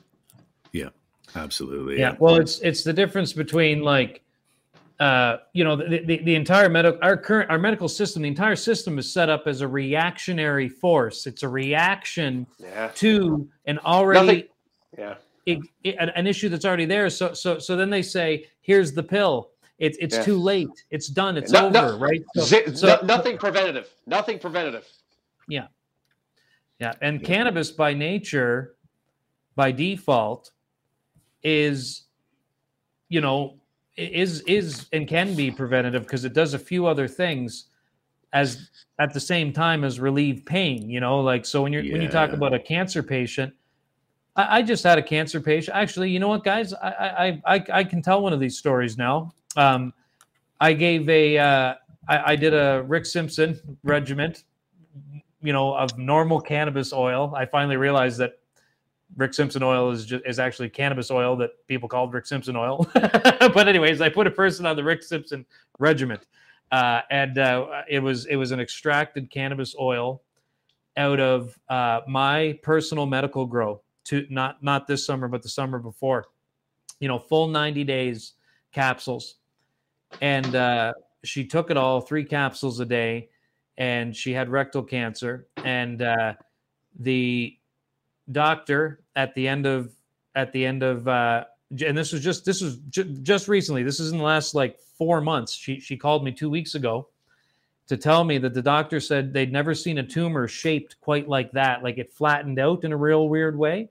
Yeah, 0.72 0.90
absolutely. 1.34 1.98
Yeah. 1.98 2.16
Well, 2.18 2.36
it's 2.36 2.60
it's 2.60 2.84
the 2.84 2.92
difference 2.92 3.32
between 3.32 3.82
like 3.82 4.22
uh, 4.98 5.38
you 5.52 5.62
know, 5.62 5.76
the, 5.76 6.02
the, 6.06 6.22
the, 6.22 6.34
entire 6.34 6.70
medical, 6.70 6.98
our 7.02 7.18
current, 7.18 7.50
our 7.50 7.58
medical 7.58 7.88
system, 7.88 8.22
the 8.22 8.28
entire 8.28 8.56
system 8.56 8.98
is 8.98 9.12
set 9.12 9.28
up 9.28 9.46
as 9.46 9.60
a 9.60 9.68
reactionary 9.68 10.70
force. 10.70 11.26
It's 11.26 11.42
a 11.42 11.48
reaction 11.48 12.46
yeah. 12.58 12.90
to 12.94 13.46
an 13.66 13.78
already, 13.80 14.26
Nothing. 14.26 14.44
yeah, 14.96 15.14
it, 15.44 15.58
it, 15.84 15.96
an 15.98 16.26
issue 16.26 16.48
that's 16.48 16.64
already 16.64 16.86
there. 16.86 17.10
So, 17.10 17.34
so, 17.34 17.58
so 17.58 17.76
then 17.76 17.90
they 17.90 18.00
say, 18.00 18.46
here's 18.62 18.92
the 18.92 19.02
pill. 19.02 19.50
It's, 19.78 19.98
it's 20.00 20.16
yeah. 20.16 20.22
too 20.22 20.38
late. 20.38 20.84
It's 20.90 21.08
done. 21.08 21.36
It's 21.36 21.52
no, 21.52 21.66
over. 21.66 21.72
No, 21.72 21.98
right. 21.98 22.24
So, 22.34 22.42
z- 22.42 22.74
so, 22.74 22.98
nothing 23.04 23.36
preventative. 23.36 23.90
Nothing 24.06 24.38
preventative. 24.38 24.86
Yeah. 25.48 25.66
Yeah. 26.78 26.92
And 27.00 27.20
yeah. 27.20 27.26
cannabis 27.26 27.70
by 27.70 27.94
nature, 27.94 28.76
by 29.54 29.72
default, 29.72 30.50
is, 31.42 32.04
you 33.08 33.20
know, 33.20 33.58
is 33.96 34.40
is 34.42 34.86
and 34.92 35.08
can 35.08 35.34
be 35.34 35.50
preventative 35.50 36.02
because 36.02 36.24
it 36.24 36.34
does 36.34 36.54
a 36.54 36.58
few 36.58 36.86
other 36.86 37.08
things 37.08 37.66
as 38.32 38.68
at 38.98 39.14
the 39.14 39.20
same 39.20 39.52
time 39.52 39.84
as 39.84 39.98
relieve 39.98 40.44
pain. 40.44 40.90
You 40.90 41.00
know, 41.00 41.20
like 41.20 41.46
so 41.46 41.62
when 41.62 41.72
you're 41.72 41.82
yeah. 41.82 41.92
when 41.92 42.02
you 42.02 42.08
talk 42.08 42.32
about 42.32 42.52
a 42.52 42.58
cancer 42.58 43.02
patient. 43.02 43.54
I, 44.34 44.58
I, 44.58 44.62
just 44.62 44.84
had 44.84 44.98
a 44.98 45.02
cancer 45.02 45.40
patient. 45.40 45.74
Actually, 45.74 46.10
you 46.10 46.18
know 46.18 46.28
what, 46.28 46.44
guys? 46.44 46.74
I, 46.74 47.40
I 47.46 47.54
I 47.54 47.64
I 47.72 47.84
can 47.84 48.02
tell 48.02 48.20
one 48.20 48.34
of 48.34 48.40
these 48.40 48.58
stories 48.58 48.98
now. 48.98 49.32
Um, 49.56 49.94
I 50.60 50.74
gave 50.74 51.08
a 51.08 51.38
uh, 51.38 51.74
I, 52.08 52.32
I 52.32 52.36
did 52.36 52.52
a 52.52 52.84
Rick 52.86 53.06
Simpson 53.06 53.78
regiment, 53.82 54.44
you 55.42 55.52
know, 55.52 55.74
of 55.74 55.98
normal 55.98 56.40
cannabis 56.40 56.92
oil. 56.92 57.32
I 57.36 57.46
finally 57.46 57.76
realized 57.76 58.18
that 58.18 58.38
Rick 59.16 59.34
Simpson 59.34 59.62
oil 59.62 59.90
is 59.90 60.04
just, 60.04 60.24
is 60.26 60.38
actually 60.38 60.68
cannabis 60.68 61.10
oil 61.10 61.36
that 61.36 61.66
people 61.68 61.88
called 61.88 62.12
Rick 62.12 62.26
Simpson 62.26 62.56
oil. 62.56 62.88
but 62.94 63.68
anyways, 63.68 64.00
I 64.00 64.08
put 64.08 64.26
a 64.26 64.30
person 64.30 64.66
on 64.66 64.76
the 64.76 64.82
Rick 64.82 65.02
Simpson 65.02 65.46
regiment, 65.78 66.26
uh, 66.72 67.02
and 67.10 67.38
uh, 67.38 67.82
it 67.88 68.00
was 68.00 68.26
it 68.26 68.36
was 68.36 68.50
an 68.50 68.60
extracted 68.60 69.30
cannabis 69.30 69.74
oil 69.78 70.22
out 70.96 71.20
of 71.20 71.58
uh, 71.68 72.00
my 72.08 72.58
personal 72.62 73.06
medical 73.06 73.46
grow. 73.46 73.80
To 74.06 74.24
not 74.30 74.62
not 74.62 74.86
this 74.86 75.04
summer, 75.04 75.28
but 75.28 75.42
the 75.42 75.48
summer 75.48 75.78
before. 75.78 76.26
You 77.00 77.08
know, 77.08 77.18
full 77.18 77.48
ninety 77.48 77.84
days 77.84 78.34
capsules, 78.72 79.36
and 80.20 80.54
uh, 80.54 80.92
she 81.24 81.44
took 81.44 81.70
it 81.70 81.76
all 81.76 82.00
three 82.00 82.24
capsules 82.24 82.80
a 82.80 82.84
day, 82.84 83.28
and 83.78 84.16
she 84.16 84.32
had 84.32 84.48
rectal 84.48 84.82
cancer, 84.82 85.46
and 85.64 86.02
uh, 86.02 86.34
the 86.98 87.56
doctor 88.32 89.00
at 89.14 89.34
the 89.34 89.46
end 89.46 89.66
of 89.66 89.92
at 90.34 90.52
the 90.52 90.64
end 90.64 90.82
of 90.82 91.06
uh, 91.08 91.44
and 91.84 91.96
this 91.96 92.12
was 92.12 92.22
just 92.22 92.44
this 92.44 92.60
was 92.60 92.78
ju- 92.90 93.04
just 93.22 93.48
recently. 93.48 93.82
This 93.82 94.00
is 94.00 94.12
in 94.12 94.18
the 94.18 94.24
last 94.24 94.54
like 94.54 94.78
four 94.78 95.20
months. 95.20 95.52
She 95.52 95.80
she 95.80 95.96
called 95.96 96.24
me 96.24 96.32
two 96.32 96.50
weeks 96.50 96.74
ago 96.74 97.08
to 97.88 97.96
tell 97.96 98.24
me 98.24 98.38
that 98.38 98.54
the 98.54 98.62
doctor 98.62 98.98
said 99.00 99.32
they'd 99.32 99.52
never 99.52 99.74
seen 99.74 99.98
a 99.98 100.02
tumor 100.02 100.48
shaped 100.48 101.00
quite 101.00 101.28
like 101.28 101.52
that, 101.52 101.82
like 101.82 101.98
it 101.98 102.12
flattened 102.12 102.58
out 102.58 102.84
in 102.84 102.92
a 102.92 102.96
real 102.96 103.28
weird 103.28 103.56
way, 103.56 103.88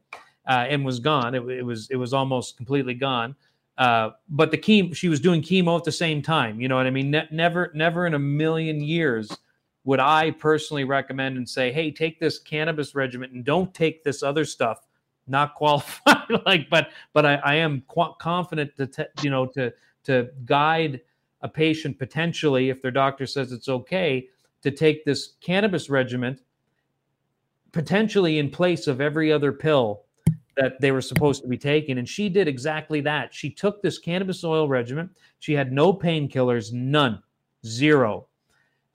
uh, 0.48 0.66
and 0.68 0.84
was 0.84 1.00
gone. 1.00 1.34
It, 1.34 1.44
it, 1.50 1.64
was 1.64 1.90
it 1.90 1.96
was 1.96 2.14
almost 2.14 2.58
completely 2.58 2.94
gone. 2.94 3.36
Uh, 3.78 4.12
but 4.30 4.52
the 4.52 4.58
chemo, 4.58 4.96
she 4.96 5.10
was 5.10 5.20
doing 5.20 5.42
chemo 5.42 5.78
at 5.78 5.84
the 5.84 5.92
same 5.92 6.22
time. 6.22 6.62
You 6.62 6.68
know 6.68 6.76
what 6.76 6.88
I 6.88 6.92
mean? 6.92 7.12
Ne- 7.12 7.28
never, 7.32 7.72
never 7.74 8.08
in 8.08 8.14
a 8.14 8.20
million 8.20 8.80
years 8.80 9.30
would 9.86 10.00
I 10.00 10.32
personally 10.32 10.84
recommend 10.84 11.38
and 11.38 11.48
say, 11.48 11.72
hey, 11.72 11.92
take 11.92 12.20
this 12.20 12.40
cannabis 12.40 12.96
regimen 12.96 13.32
and 13.34 13.46
don't 13.46 13.74
take 13.74 14.04
this 14.04 14.24
other 14.24 14.44
stuff. 14.44 14.86
Not 15.28 15.56
qualified, 15.56 16.30
like, 16.46 16.70
but 16.70 16.90
but 17.14 17.26
I, 17.26 17.36
I 17.36 17.56
am 17.56 17.84
confident 18.20 18.76
to 18.78 18.88
te- 18.88 19.22
you 19.22 19.30
know 19.30 19.46
to 19.48 19.74
to 20.04 20.30
guide 20.46 21.02
a 21.42 21.48
patient 21.48 21.98
potentially 21.98 22.70
if 22.70 22.82
their 22.82 22.92
doctor 22.92 23.26
says 23.26 23.52
it's 23.52 23.70
okay 23.70 24.28
to 24.62 24.72
take 24.72 25.06
this 25.06 25.34
cannabis 25.42 25.90
regimen 25.90 26.40
potentially 27.76 28.40
in 28.40 28.50
place 28.50 28.88
of 28.88 29.02
every 29.02 29.34
other 29.34 29.52
pill 29.52 30.04
that 30.56 30.80
they 30.80 30.92
were 30.92 31.02
supposed 31.02 31.42
to 31.42 31.48
be 31.50 31.58
taking. 31.58 31.98
And 31.98 32.08
she 32.08 32.30
did 32.30 32.48
exactly 32.48 33.02
that. 33.02 33.34
She 33.34 33.50
took 33.50 33.82
this 33.82 34.00
cannabis 34.00 34.46
oil 34.46 34.70
regimen. 34.70 35.10
She 35.40 35.52
had 35.52 35.74
no 35.74 35.94
painkillers, 35.94 36.72
none, 36.72 37.22
zero. 37.66 38.28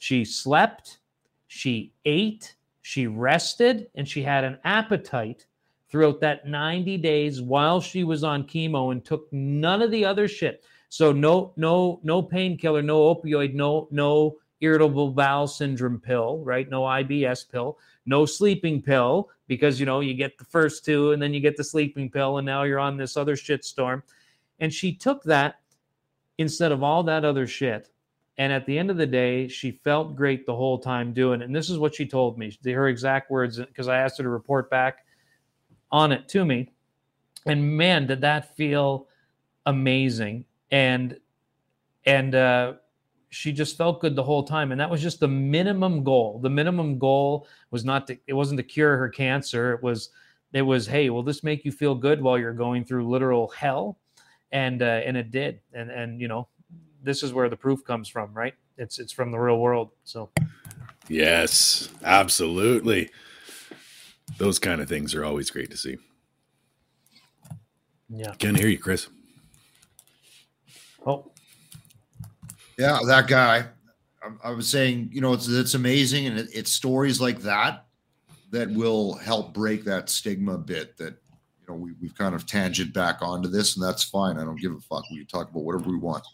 She 0.00 0.24
slept, 0.24 0.98
she 1.46 1.92
ate, 2.06 2.56
she 2.80 3.06
rested, 3.06 3.90
and 3.94 4.08
she 4.08 4.22
had 4.22 4.44
an 4.44 4.56
appetite 4.64 5.44
throughout 5.90 6.20
that 6.20 6.48
90 6.48 6.96
days 6.96 7.42
while 7.42 7.82
she 7.82 8.02
was 8.02 8.24
on 8.24 8.44
chemo 8.44 8.92
and 8.92 9.04
took 9.04 9.30
none 9.30 9.82
of 9.82 9.90
the 9.90 10.06
other 10.06 10.26
shit. 10.26 10.64
So 10.88 11.12
no, 11.12 11.52
no, 11.56 12.00
no 12.02 12.22
painkiller, 12.22 12.80
no 12.80 13.14
opioid, 13.14 13.52
no, 13.52 13.88
no 13.90 14.38
irritable 14.62 15.10
bowel 15.10 15.46
syndrome 15.46 16.00
pill, 16.00 16.38
right? 16.38 16.70
No 16.70 16.80
IBS 16.80 17.50
pill, 17.50 17.76
no 18.06 18.24
sleeping 18.24 18.80
pill, 18.80 19.28
because 19.48 19.78
you 19.78 19.84
know 19.84 20.00
you 20.00 20.14
get 20.14 20.38
the 20.38 20.46
first 20.46 20.82
two 20.82 21.12
and 21.12 21.20
then 21.20 21.34
you 21.34 21.40
get 21.40 21.58
the 21.58 21.64
sleeping 21.64 22.10
pill, 22.10 22.38
and 22.38 22.46
now 22.46 22.62
you're 22.62 22.78
on 22.78 22.96
this 22.96 23.18
other 23.18 23.36
shit 23.36 23.66
storm. 23.66 24.02
And 24.60 24.72
she 24.72 24.94
took 24.94 25.22
that 25.24 25.56
instead 26.38 26.72
of 26.72 26.82
all 26.82 27.02
that 27.02 27.26
other 27.26 27.46
shit 27.46 27.90
and 28.38 28.52
at 28.52 28.66
the 28.66 28.78
end 28.78 28.90
of 28.90 28.96
the 28.96 29.06
day, 29.06 29.48
she 29.48 29.72
felt 29.84 30.16
great 30.16 30.46
the 30.46 30.54
whole 30.56 30.78
time 30.78 31.12
doing 31.12 31.42
it. 31.42 31.44
And 31.44 31.54
this 31.54 31.68
is 31.68 31.78
what 31.78 31.94
she 31.94 32.06
told 32.06 32.38
me. 32.38 32.56
Her 32.64 32.88
exact 32.88 33.30
words, 33.30 33.58
because 33.58 33.88
I 33.88 33.98
asked 33.98 34.18
her 34.18 34.24
to 34.24 34.30
report 34.30 34.70
back 34.70 35.04
on 35.92 36.12
it 36.12 36.28
to 36.28 36.44
me. 36.44 36.70
And 37.46 37.76
man, 37.76 38.06
did 38.06 38.20
that 38.22 38.56
feel 38.56 39.08
amazing. 39.66 40.44
And 40.70 41.18
and 42.06 42.34
uh, 42.34 42.74
she 43.30 43.52
just 43.52 43.76
felt 43.76 44.00
good 44.00 44.16
the 44.16 44.22
whole 44.22 44.42
time. 44.42 44.72
And 44.72 44.80
that 44.80 44.90
was 44.90 45.02
just 45.02 45.20
the 45.20 45.28
minimum 45.28 46.02
goal. 46.02 46.40
The 46.42 46.50
minimum 46.50 46.98
goal 46.98 47.46
was 47.70 47.84
not 47.84 48.06
to, 48.06 48.18
it 48.26 48.32
wasn't 48.32 48.58
to 48.58 48.64
cure 48.64 48.96
her 48.96 49.08
cancer. 49.08 49.72
It 49.74 49.82
was 49.82 50.10
it 50.52 50.62
was, 50.62 50.86
hey, 50.86 51.10
will 51.10 51.22
this 51.22 51.44
make 51.44 51.64
you 51.64 51.70
feel 51.72 51.94
good 51.94 52.20
while 52.20 52.38
you're 52.38 52.52
going 52.52 52.84
through 52.84 53.08
literal 53.08 53.48
hell? 53.48 53.98
And 54.50 54.82
uh, 54.82 55.02
and 55.04 55.16
it 55.16 55.30
did. 55.30 55.60
And 55.72 55.90
and 55.90 56.20
you 56.20 56.28
know, 56.28 56.48
this 57.02 57.22
is 57.22 57.32
where 57.32 57.48
the 57.48 57.56
proof 57.56 57.84
comes 57.84 58.08
from, 58.08 58.32
right? 58.32 58.54
It's 58.76 58.98
it's 58.98 59.12
from 59.12 59.30
the 59.30 59.38
real 59.38 59.58
world. 59.58 59.90
So 60.04 60.30
yes, 61.08 61.88
absolutely. 62.02 63.10
Those 64.38 64.58
kind 64.58 64.80
of 64.80 64.88
things 64.88 65.14
are 65.14 65.24
always 65.24 65.50
great 65.50 65.70
to 65.70 65.76
see. 65.76 65.98
Yeah. 68.08 68.32
Can't 68.38 68.56
hear 68.56 68.68
you, 68.68 68.78
Chris. 68.78 69.08
Oh. 71.06 71.30
Yeah, 72.78 72.98
that 73.06 73.28
guy. 73.28 73.66
I, 74.22 74.48
I 74.48 74.50
was 74.50 74.68
saying, 74.68 75.10
you 75.12 75.20
know, 75.20 75.32
it's 75.32 75.48
it's 75.48 75.74
amazing, 75.74 76.26
and 76.26 76.38
it, 76.38 76.48
it's 76.52 76.72
stories 76.72 77.20
like 77.20 77.40
that 77.40 77.86
that 78.50 78.70
will 78.70 79.14
help 79.14 79.54
break 79.54 79.84
that 79.84 80.08
stigma 80.08 80.58
bit. 80.58 80.96
That 80.96 81.14
you 81.60 81.66
know 81.68 81.74
we, 81.74 81.92
we've 82.00 82.14
kind 82.14 82.34
of 82.34 82.46
tangent 82.46 82.92
back 82.92 83.22
onto 83.22 83.48
this, 83.48 83.76
and 83.76 83.84
that's 83.84 84.02
fine. 84.02 84.38
I 84.38 84.44
don't 84.44 84.60
give 84.60 84.72
a 84.72 84.80
fuck. 84.80 85.04
We 85.10 85.18
can 85.18 85.26
talk 85.26 85.50
about 85.50 85.64
whatever 85.64 85.90
we 85.90 85.98
want. 85.98 86.24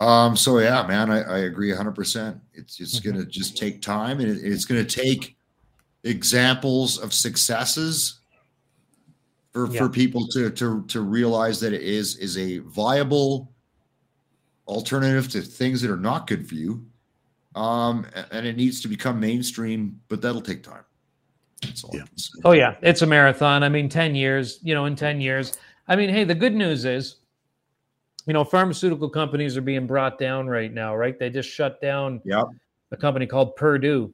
Um, 0.00 0.34
so 0.34 0.58
yeah, 0.58 0.86
man, 0.86 1.10
I, 1.10 1.22
I 1.22 1.38
agree 1.40 1.70
hundred 1.74 1.94
percent. 1.94 2.38
It's 2.54 2.80
it's 2.80 2.98
Mhm. 3.00 3.04
gonna 3.04 3.26
just 3.26 3.56
take 3.56 3.82
time 3.82 4.20
and 4.20 4.30
it, 4.30 4.42
it's 4.42 4.64
gonna 4.64 4.84
take 4.84 5.36
examples 6.04 6.98
of 6.98 7.12
successes 7.12 8.20
for, 9.52 9.66
Yeah. 9.70 9.78
for 9.80 9.88
people 9.90 10.26
to, 10.28 10.48
to, 10.50 10.84
to 10.86 11.00
realize 11.02 11.60
that 11.60 11.72
it 11.74 11.82
is, 11.82 12.16
is 12.16 12.38
a 12.38 12.58
viable 12.58 13.52
alternative 14.66 15.28
to 15.32 15.42
things 15.42 15.82
that 15.82 15.90
are 15.90 15.96
not 15.96 16.26
good 16.26 16.48
for 16.48 16.54
you. 16.54 16.86
Um, 17.56 18.06
and 18.30 18.46
it 18.46 18.56
needs 18.56 18.80
to 18.82 18.88
become 18.88 19.18
mainstream, 19.20 20.00
but 20.08 20.22
that'll 20.22 20.40
take 20.40 20.62
time. 20.62 20.84
That's 21.62 21.82
all 21.84 21.90
Yeah. 21.94 22.04
Oh 22.44 22.52
yeah, 22.52 22.76
it's 22.80 23.02
a 23.02 23.06
marathon. 23.06 23.62
I 23.64 23.68
mean, 23.68 23.88
10 23.88 24.14
years, 24.14 24.60
you 24.62 24.72
know, 24.74 24.86
in 24.86 24.94
10 24.96 25.20
years. 25.20 25.58
I 25.88 25.96
mean, 25.96 26.08
hey, 26.08 26.24
the 26.24 26.34
good 26.34 26.54
news 26.54 26.84
is, 26.84 27.16
you 28.26 28.32
know, 28.32 28.44
pharmaceutical 28.44 29.08
companies 29.08 29.56
are 29.56 29.62
being 29.62 29.86
brought 29.86 30.18
down 30.18 30.46
right 30.46 30.72
now, 30.72 30.94
right? 30.94 31.18
They 31.18 31.30
just 31.30 31.48
shut 31.48 31.80
down 31.80 32.20
Yep. 32.24 32.46
a 32.92 32.96
company 32.96 33.26
called 33.26 33.56
Purdue 33.56 34.12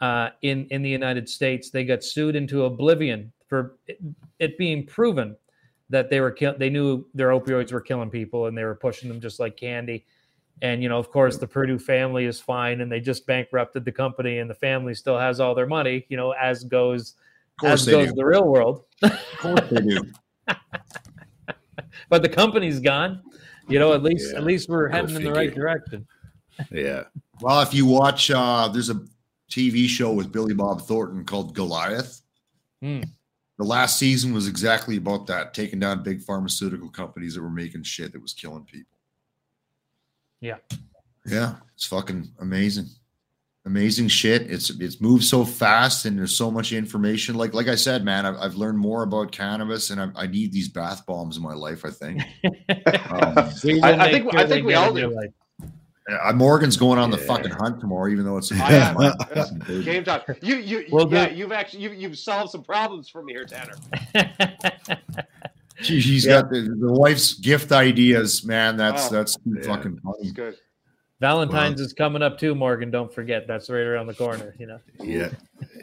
uh, 0.00 0.30
in 0.42 0.66
in 0.70 0.82
the 0.82 0.90
United 0.90 1.28
States. 1.28 1.70
They 1.70 1.84
got 1.84 2.02
sued 2.04 2.36
into 2.36 2.64
oblivion 2.64 3.32
for 3.48 3.76
it, 3.86 4.00
it 4.38 4.58
being 4.58 4.84
proven 4.84 5.36
that 5.88 6.10
they 6.10 6.20
were 6.20 6.32
kill- 6.32 6.56
they 6.58 6.70
knew 6.70 7.06
their 7.14 7.28
opioids 7.28 7.72
were 7.72 7.80
killing 7.80 8.10
people 8.10 8.46
and 8.46 8.58
they 8.58 8.64
were 8.64 8.74
pushing 8.74 9.08
them 9.08 9.20
just 9.20 9.38
like 9.38 9.56
candy. 9.56 10.04
And 10.62 10.82
you 10.82 10.88
know, 10.88 10.98
of 10.98 11.10
course, 11.10 11.36
the 11.36 11.46
Purdue 11.46 11.78
family 11.78 12.24
is 12.24 12.40
fine, 12.40 12.80
and 12.80 12.90
they 12.90 12.98
just 12.98 13.26
bankrupted 13.26 13.84
the 13.84 13.92
company, 13.92 14.38
and 14.38 14.48
the 14.48 14.54
family 14.54 14.94
still 14.94 15.18
has 15.18 15.38
all 15.38 15.54
their 15.54 15.66
money. 15.66 16.06
You 16.08 16.16
know, 16.16 16.30
as 16.32 16.64
goes 16.64 17.14
as 17.62 17.86
goes 17.86 18.08
do. 18.08 18.14
the 18.14 18.24
real 18.24 18.46
world. 18.48 18.84
Of 19.02 19.18
course 19.38 19.60
they 19.70 19.80
do. 19.82 20.00
but 22.08 22.22
the 22.22 22.28
company's 22.28 22.80
gone. 22.80 23.22
You 23.68 23.78
know, 23.78 23.92
at 23.92 24.02
least 24.02 24.32
Yeah, 24.32 24.38
at 24.38 24.44
least 24.44 24.68
we're 24.68 24.88
go 24.88 24.96
heading 24.96 25.16
in 25.16 25.24
the 25.24 25.32
right 25.32 25.54
direction. 25.54 26.06
Yeah. 26.70 27.04
Well, 27.40 27.60
if 27.60 27.74
you 27.74 27.86
watch, 27.86 28.30
uh, 28.30 28.68
there's 28.68 28.90
a 28.90 29.00
TV 29.50 29.88
show 29.88 30.12
with 30.12 30.32
Billy 30.32 30.54
Bob 30.54 30.82
Thornton 30.82 31.24
called 31.24 31.54
Goliath. 31.54 32.22
Hmm. 32.80 33.02
The 33.58 33.64
last 33.64 33.98
season 33.98 34.34
was 34.34 34.48
exactly 34.48 34.96
about 34.96 35.26
that, 35.28 35.54
taking 35.54 35.80
down 35.80 36.02
big 36.02 36.22
pharmaceutical 36.22 36.90
companies 36.90 37.34
that 37.34 37.42
were 37.42 37.50
making 37.50 37.84
shit 37.84 38.12
that 38.12 38.20
was 38.20 38.34
killing 38.34 38.64
people. 38.64 38.98
Yeah. 40.40 40.56
Yeah, 41.24 41.54
it's 41.74 41.86
fucking 41.86 42.30
amazing. 42.40 42.86
Amazing 43.66 44.06
shit. 44.08 44.42
It's 44.50 44.70
it's 44.70 45.00
moved 45.00 45.24
so 45.24 45.44
fast 45.44 46.04
and 46.06 46.16
there's 46.16 46.36
so 46.36 46.50
much 46.52 46.72
information. 46.72 47.34
Like 47.34 47.52
like 47.52 47.66
I 47.66 47.74
said, 47.74 48.04
man, 48.04 48.24
I've, 48.24 48.36
I've 48.36 48.54
learned 48.54 48.78
more 48.78 49.02
about 49.02 49.32
cannabis 49.32 49.90
and 49.90 50.00
I, 50.00 50.08
I 50.14 50.26
need 50.28 50.52
these 50.52 50.68
bath 50.68 51.04
bombs 51.04 51.36
in 51.36 51.42
my 51.42 51.52
life. 51.54 51.84
I 51.84 51.90
think 51.90 52.22
um, 53.10 53.36
I- 53.36 53.96
I 53.98 54.10
think- 54.12 54.34
I 54.36 54.46
think 54.46 54.66
we 54.66 54.74
all 54.74 54.94
do. 54.94 55.08
life. 55.08 55.30
uh, 56.22 56.32
Morgan's 56.32 56.76
going 56.76 57.00
on 57.00 57.10
the 57.10 57.18
fucking 57.18 57.50
hunt 57.50 57.80
tomorrow, 57.80 58.08
even 58.08 58.24
though 58.24 58.36
it's 58.36 58.52
I 58.52 58.94
Game 59.82 60.04
time. 60.04 60.20
You 60.42 60.56
you 60.58 60.84
We'll 60.92 61.12
yeah. 61.12 61.24
it. 61.24 61.32
You've 61.32 61.50
actually 61.50 61.82
you, 61.82 61.90
you've 61.90 62.16
solved 62.18 62.52
some 62.52 62.62
problems 62.62 63.08
for 63.08 63.24
me 63.24 63.32
here, 63.32 63.44
Tanner. 63.46 63.74
She, 65.80 66.00
she's 66.00 66.24
Yeah. 66.24 66.40
got 66.42 66.50
the, 66.50 66.60
the 66.80 66.92
wife's 66.92 67.34
gift 67.34 67.70
ideas, 67.72 68.44
man. 68.44 68.76
That's 68.76 69.08
Oh, 69.08 69.14
that's 69.14 69.36
yeah. 69.44 69.62
fucking 69.62 69.92
It's 69.94 70.02
funny. 70.02 70.30
good. 70.32 70.56
Valentine's 71.18 71.80
is 71.80 71.94
coming 71.94 72.22
up 72.22 72.38
too, 72.38 72.54
Morgan. 72.54 72.90
Don't 72.90 73.12
forget 73.12 73.46
that's 73.46 73.70
right 73.70 73.80
around 73.80 74.06
the 74.06 74.14
corner. 74.14 74.54
You 74.58 74.66
know. 74.66 74.80
Yeah. 75.02 75.30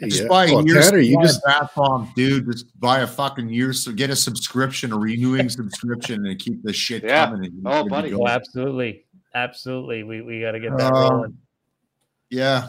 Just 0.04 0.22
yeah. 0.22 0.28
buy 0.28 0.46
a 0.46 0.54
Well, 0.54 0.64
year's 0.66 0.84
Tanner, 0.86 0.98
you 1.00 1.20
just 1.22 1.44
bath 1.44 1.72
bomb, 1.74 2.12
dude. 2.14 2.46
Just 2.52 2.78
buy 2.78 3.00
a 3.00 3.06
fucking 3.06 3.48
year, 3.48 3.72
so 3.72 3.90
get 3.90 4.10
a 4.10 4.16
subscription, 4.16 4.92
a 4.92 4.96
renewing 4.98 5.48
subscription, 5.48 6.24
and 6.26 6.38
keep 6.38 6.62
this 6.62 6.76
shit 6.76 7.02
Yeah. 7.02 7.26
coming. 7.26 7.46
and 7.46 7.62
Oh, 7.66 7.70
you're 7.70 7.82
good 7.82 7.84
to 7.84 7.90
buddy. 7.90 8.10
go. 8.10 8.22
Oh, 8.22 8.28
absolutely, 8.28 9.04
absolutely. 9.34 10.04
We 10.04 10.22
we 10.22 10.40
got 10.40 10.52
to 10.52 10.60
get 10.60 10.76
that 10.78 10.92
Um, 10.92 11.12
rolling. 11.12 11.38
Yeah. 12.30 12.68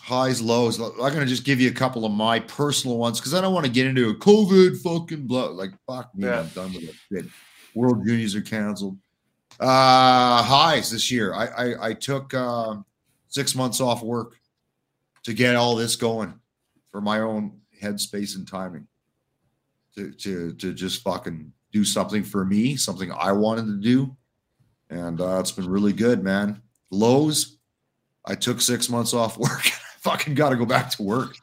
Highs, 0.00 0.42
lows. 0.42 0.80
I'm 0.80 0.92
going 0.96 1.20
to 1.20 1.26
just 1.26 1.44
give 1.44 1.60
you 1.60 1.70
a 1.70 1.74
couple 1.74 2.04
of 2.04 2.12
my 2.12 2.40
personal 2.40 2.98
ones 2.98 3.20
because 3.20 3.32
I 3.34 3.40
don't 3.40 3.54
want 3.54 3.64
to 3.66 3.72
get 3.72 3.86
into 3.86 4.10
a 4.10 4.14
COVID 4.14 4.80
fucking 4.82 5.26
blow. 5.26 5.52
Like, 5.52 5.70
fuck 5.86 6.14
me. 6.14 6.26
Yeah. 6.26 6.40
I'm 6.40 6.48
done 6.48 6.72
with 6.74 6.84
it. 6.84 6.94
Shit. 7.12 7.26
World 7.74 8.04
Juniors 8.06 8.34
are 8.34 8.40
canceled. 8.42 8.98
Uh, 9.60 10.42
highs 10.42 10.90
this 10.90 11.10
year. 11.10 11.34
I, 11.34 11.46
I, 11.46 11.88
I 11.88 11.92
took 11.92 12.32
uh, 12.32 12.76
six 13.28 13.54
months 13.54 13.80
off 13.80 14.02
work 14.02 14.38
to 15.24 15.32
get 15.34 15.56
all 15.56 15.74
this 15.74 15.96
going 15.96 16.32
for 16.92 17.00
my 17.00 17.20
own 17.20 17.60
headspace 17.82 18.36
and 18.36 18.46
timing 18.46 18.86
to, 19.94 20.12
to, 20.12 20.52
to 20.54 20.72
just 20.72 21.02
fucking 21.02 21.52
do 21.72 21.84
something 21.84 22.22
for 22.22 22.44
me, 22.44 22.76
something 22.76 23.12
I 23.12 23.32
wanted 23.32 23.66
to 23.66 23.76
do. 23.76 24.16
And 24.90 25.20
uh, 25.20 25.38
it's 25.40 25.52
been 25.52 25.68
really 25.68 25.92
good, 25.92 26.22
man. 26.22 26.62
Lows, 26.90 27.58
I 28.24 28.34
took 28.34 28.60
six 28.60 28.88
months 28.88 29.12
off 29.12 29.36
work. 29.36 29.66
I 29.66 30.00
fucking 30.00 30.34
got 30.34 30.50
to 30.50 30.56
go 30.56 30.64
back 30.64 30.90
to 30.90 31.02
work. 31.02 31.34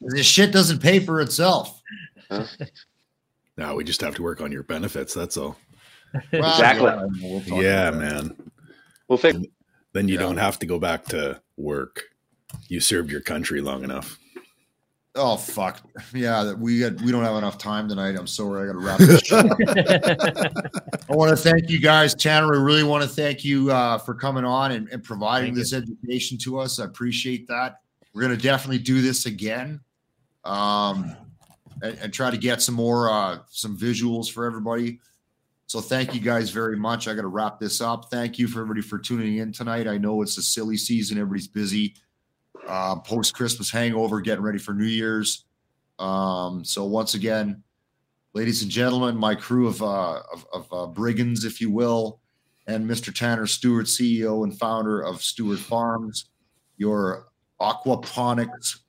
This 0.00 0.26
shit 0.26 0.52
doesn't 0.52 0.80
pay 0.80 0.98
for 1.00 1.20
itself. 1.20 1.80
Now 3.56 3.74
we 3.74 3.84
just 3.84 4.00
have 4.00 4.14
to 4.14 4.22
work 4.22 4.40
on 4.40 4.52
your 4.52 4.62
benefits. 4.62 5.12
That's 5.12 5.36
all. 5.36 5.56
Well, 6.32 6.50
Exactly. 6.50 6.86
yeah, 6.86 7.40
we'll 7.50 7.62
Yeah, 7.62 7.90
man. 7.92 8.36
We'll 9.08 9.18
fix. 9.18 9.38
Then 9.92 10.08
you 10.08 10.14
Yeah. 10.14 10.20
don't 10.20 10.36
have 10.36 10.58
to 10.60 10.66
go 10.66 10.78
back 10.78 11.04
to 11.06 11.40
work. 11.56 12.04
You 12.68 12.80
served 12.80 13.10
your 13.10 13.20
country 13.20 13.60
long 13.60 13.84
enough. 13.84 14.18
Oh 15.16 15.36
fuck. 15.36 15.80
Yeah, 16.14 16.52
we 16.54 16.78
got 16.80 17.00
we 17.00 17.10
don't 17.10 17.24
have 17.24 17.34
enough 17.36 17.58
time 17.58 17.88
tonight. 17.88 18.16
I'm 18.16 18.28
sorry. 18.28 18.62
I 18.62 18.72
got 18.72 18.78
to 18.78 18.86
wrap 18.86 18.98
this 19.00 19.32
up. 19.32 19.46
I 21.10 21.14
want 21.16 21.30
to 21.30 21.36
thank 21.36 21.68
you 21.68 21.80
guys, 21.80 22.14
Tanner. 22.14 22.54
I 22.54 22.58
really 22.62 22.84
want 22.84 23.02
to 23.02 23.08
thank 23.08 23.44
you 23.44 23.70
uh, 23.72 23.98
for 23.98 24.14
coming 24.14 24.44
on 24.44 24.70
and, 24.70 24.88
and 24.90 25.02
providing 25.02 25.54
Thank 25.54 25.56
you. 25.56 25.62
this 25.62 25.72
education 25.72 26.38
to 26.38 26.60
us. 26.60 26.78
I 26.78 26.84
appreciate 26.84 27.48
that. 27.48 27.80
We're 28.14 28.22
going 28.22 28.36
to 28.36 28.42
definitely 28.42 28.78
do 28.78 29.02
this 29.02 29.26
again, 29.26 29.80
um, 30.44 31.16
and, 31.82 31.98
and 31.98 32.12
try 32.12 32.30
to 32.30 32.38
get 32.38 32.62
some 32.62 32.76
more 32.76 33.10
uh, 33.10 33.38
some 33.50 33.76
visuals 33.76 34.30
for 34.30 34.46
everybody. 34.46 35.00
So 35.70 35.80
thank 35.80 36.16
you 36.16 36.20
guys 36.20 36.50
very 36.50 36.76
much. 36.76 37.06
I 37.06 37.14
got 37.14 37.22
to 37.22 37.28
wrap 37.28 37.60
this 37.60 37.80
up. 37.80 38.10
Thank 38.10 38.40
you 38.40 38.48
for 38.48 38.60
everybody 38.60 38.80
for 38.80 38.98
tuning 38.98 39.36
in 39.36 39.52
tonight. 39.52 39.86
I 39.86 39.98
know 39.98 40.20
it's 40.20 40.36
a 40.36 40.42
silly 40.42 40.76
season. 40.76 41.16
Everybody's 41.16 41.46
busy. 41.46 41.94
Uh, 42.66 42.96
Post 42.96 43.34
Christmas 43.34 43.70
hangover, 43.70 44.20
getting 44.20 44.42
ready 44.42 44.58
for 44.58 44.74
New 44.74 44.84
Year's. 44.84 45.44
Um, 46.00 46.64
so 46.64 46.86
once 46.86 47.14
again, 47.14 47.62
ladies 48.34 48.62
and 48.62 48.70
gentlemen, 48.72 49.16
my 49.16 49.36
crew 49.36 49.68
of 49.68 49.80
uh, 49.80 50.22
of, 50.32 50.44
of 50.52 50.72
uh, 50.72 50.86
brigands, 50.88 51.44
if 51.44 51.60
you 51.60 51.70
will, 51.70 52.18
and 52.66 52.84
Mr. 52.84 53.14
Tanner 53.14 53.46
Stewart, 53.46 53.86
CEO 53.86 54.42
and 54.42 54.58
founder 54.58 55.00
of 55.00 55.22
Stewart 55.22 55.60
Farms, 55.60 56.30
your 56.78 57.28
aquaponics 57.60 58.80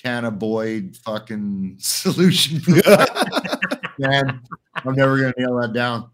cannabinoid 0.00 0.96
fucking 0.98 1.74
solution. 1.80 2.62
Man, 3.98 4.40
I'm 4.76 4.94
never 4.94 5.18
gonna 5.18 5.34
nail 5.36 5.56
that 5.56 5.72
down. 5.72 6.10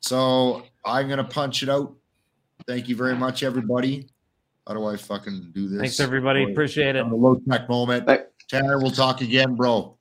So 0.00 0.62
I'm 0.84 1.08
gonna 1.08 1.24
punch 1.24 1.62
it 1.62 1.68
out. 1.68 1.94
Thank 2.66 2.88
you 2.88 2.96
very 2.96 3.14
much, 3.16 3.42
everybody. 3.42 4.08
How 4.66 4.74
do 4.74 4.84
I 4.86 4.96
fucking 4.96 5.52
do 5.54 5.68
this? 5.68 5.80
Thanks, 5.80 6.00
everybody. 6.00 6.44
Boy, 6.44 6.52
Appreciate 6.52 6.96
it. 6.96 7.00
on 7.00 7.10
a 7.10 7.14
low 7.16 7.36
tech 7.48 7.68
moment. 7.68 8.06
Thank- 8.06 8.22
Tanner, 8.48 8.78
we'll 8.78 8.90
talk 8.92 9.20
again, 9.22 9.56
bro. 9.56 9.96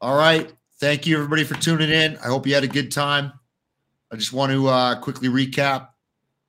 All 0.00 0.16
right. 0.16 0.50
Thank 0.80 1.06
you, 1.06 1.16
everybody, 1.16 1.44
for 1.44 1.54
tuning 1.54 1.90
in. 1.90 2.16
I 2.18 2.26
hope 2.26 2.46
you 2.46 2.54
had 2.54 2.64
a 2.64 2.68
good 2.68 2.90
time. 2.90 3.32
I 4.10 4.16
just 4.16 4.32
want 4.32 4.52
to 4.52 4.66
uh, 4.68 5.00
quickly 5.00 5.28
recap. 5.28 5.88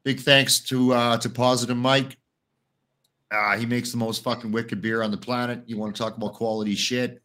Big 0.03 0.19
thanks 0.21 0.59
to 0.61 0.93
uh, 0.93 1.17
to 1.17 1.29
Positive 1.29 1.75
Mike. 1.77 2.17
Uh, 3.31 3.57
he 3.57 3.65
makes 3.65 3.91
the 3.91 3.97
most 3.97 4.23
fucking 4.23 4.51
wicked 4.51 4.81
beer 4.81 5.01
on 5.01 5.11
the 5.11 5.17
planet. 5.17 5.63
You 5.65 5.77
want 5.77 5.95
to 5.95 6.01
talk 6.01 6.15
about 6.15 6.33
quality 6.33 6.75
shit? 6.75 7.21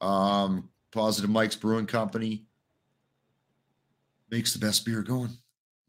Um, 0.00 0.68
Positive 0.92 1.30
Mike's 1.30 1.56
Brewing 1.56 1.86
Company 1.86 2.44
makes 4.30 4.52
the 4.52 4.58
best 4.58 4.84
beer 4.84 5.02
going. 5.02 5.30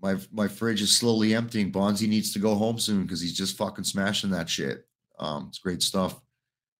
My 0.01 0.17
my 0.31 0.47
fridge 0.47 0.81
is 0.81 0.97
slowly 0.97 1.35
emptying. 1.35 1.71
Bonzi 1.71 2.07
needs 2.07 2.33
to 2.33 2.39
go 2.39 2.55
home 2.55 2.79
soon 2.79 3.03
because 3.03 3.21
he's 3.21 3.37
just 3.37 3.57
fucking 3.57 3.83
smashing 3.83 4.31
that 4.31 4.49
shit. 4.49 4.85
Um, 5.19 5.47
it's 5.49 5.59
great 5.59 5.83
stuff. 5.83 6.19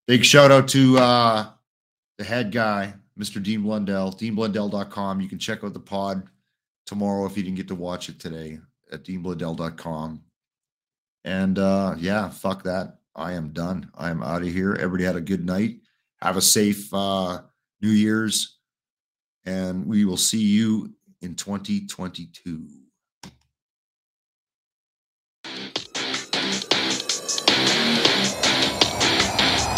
Big 0.08 0.26
shout 0.26 0.52
out 0.52 0.68
to 0.70 0.98
uh, 0.98 1.50
the 2.18 2.24
head 2.24 2.52
guy, 2.52 2.94
Mr. 3.20 3.42
Dean 3.42 3.62
Blundell, 3.62 4.12
deanblundell.com. 4.12 5.22
You 5.22 5.30
can 5.30 5.40
check 5.40 5.64
out 5.64 5.74
the 5.74 5.80
pod 5.80 6.24
tomorrow 6.86 7.26
if 7.26 7.38
you 7.38 7.44
didn't 7.44 7.58
get 7.58 7.68
to 7.68 7.76
watch 7.76 8.10
it 8.10 8.20
today 8.20 8.60
at 8.92 9.04
deanblundell.com. 9.04 10.22
And 11.24 11.60
uh, 11.60 11.96
yeah, 11.98 12.30
fuck 12.30 12.64
that. 12.64 12.98
I 13.16 13.34
am 13.34 13.50
done. 13.50 13.92
I 13.96 14.10
am 14.10 14.24
out 14.24 14.42
of 14.42 14.48
here. 14.48 14.74
Everybody 14.74 15.04
had 15.04 15.16
a 15.16 15.22
good 15.22 15.46
night. 15.46 15.82
Have 16.22 16.38
a 16.38 16.42
safe 16.42 16.92
uh, 16.94 17.42
New 17.82 17.90
Year's. 17.90 18.58
And 19.46 19.86
we 19.86 20.06
will 20.06 20.18
see 20.18 20.42
you 20.42 20.94
in 21.22 21.36
2022. 21.36 22.81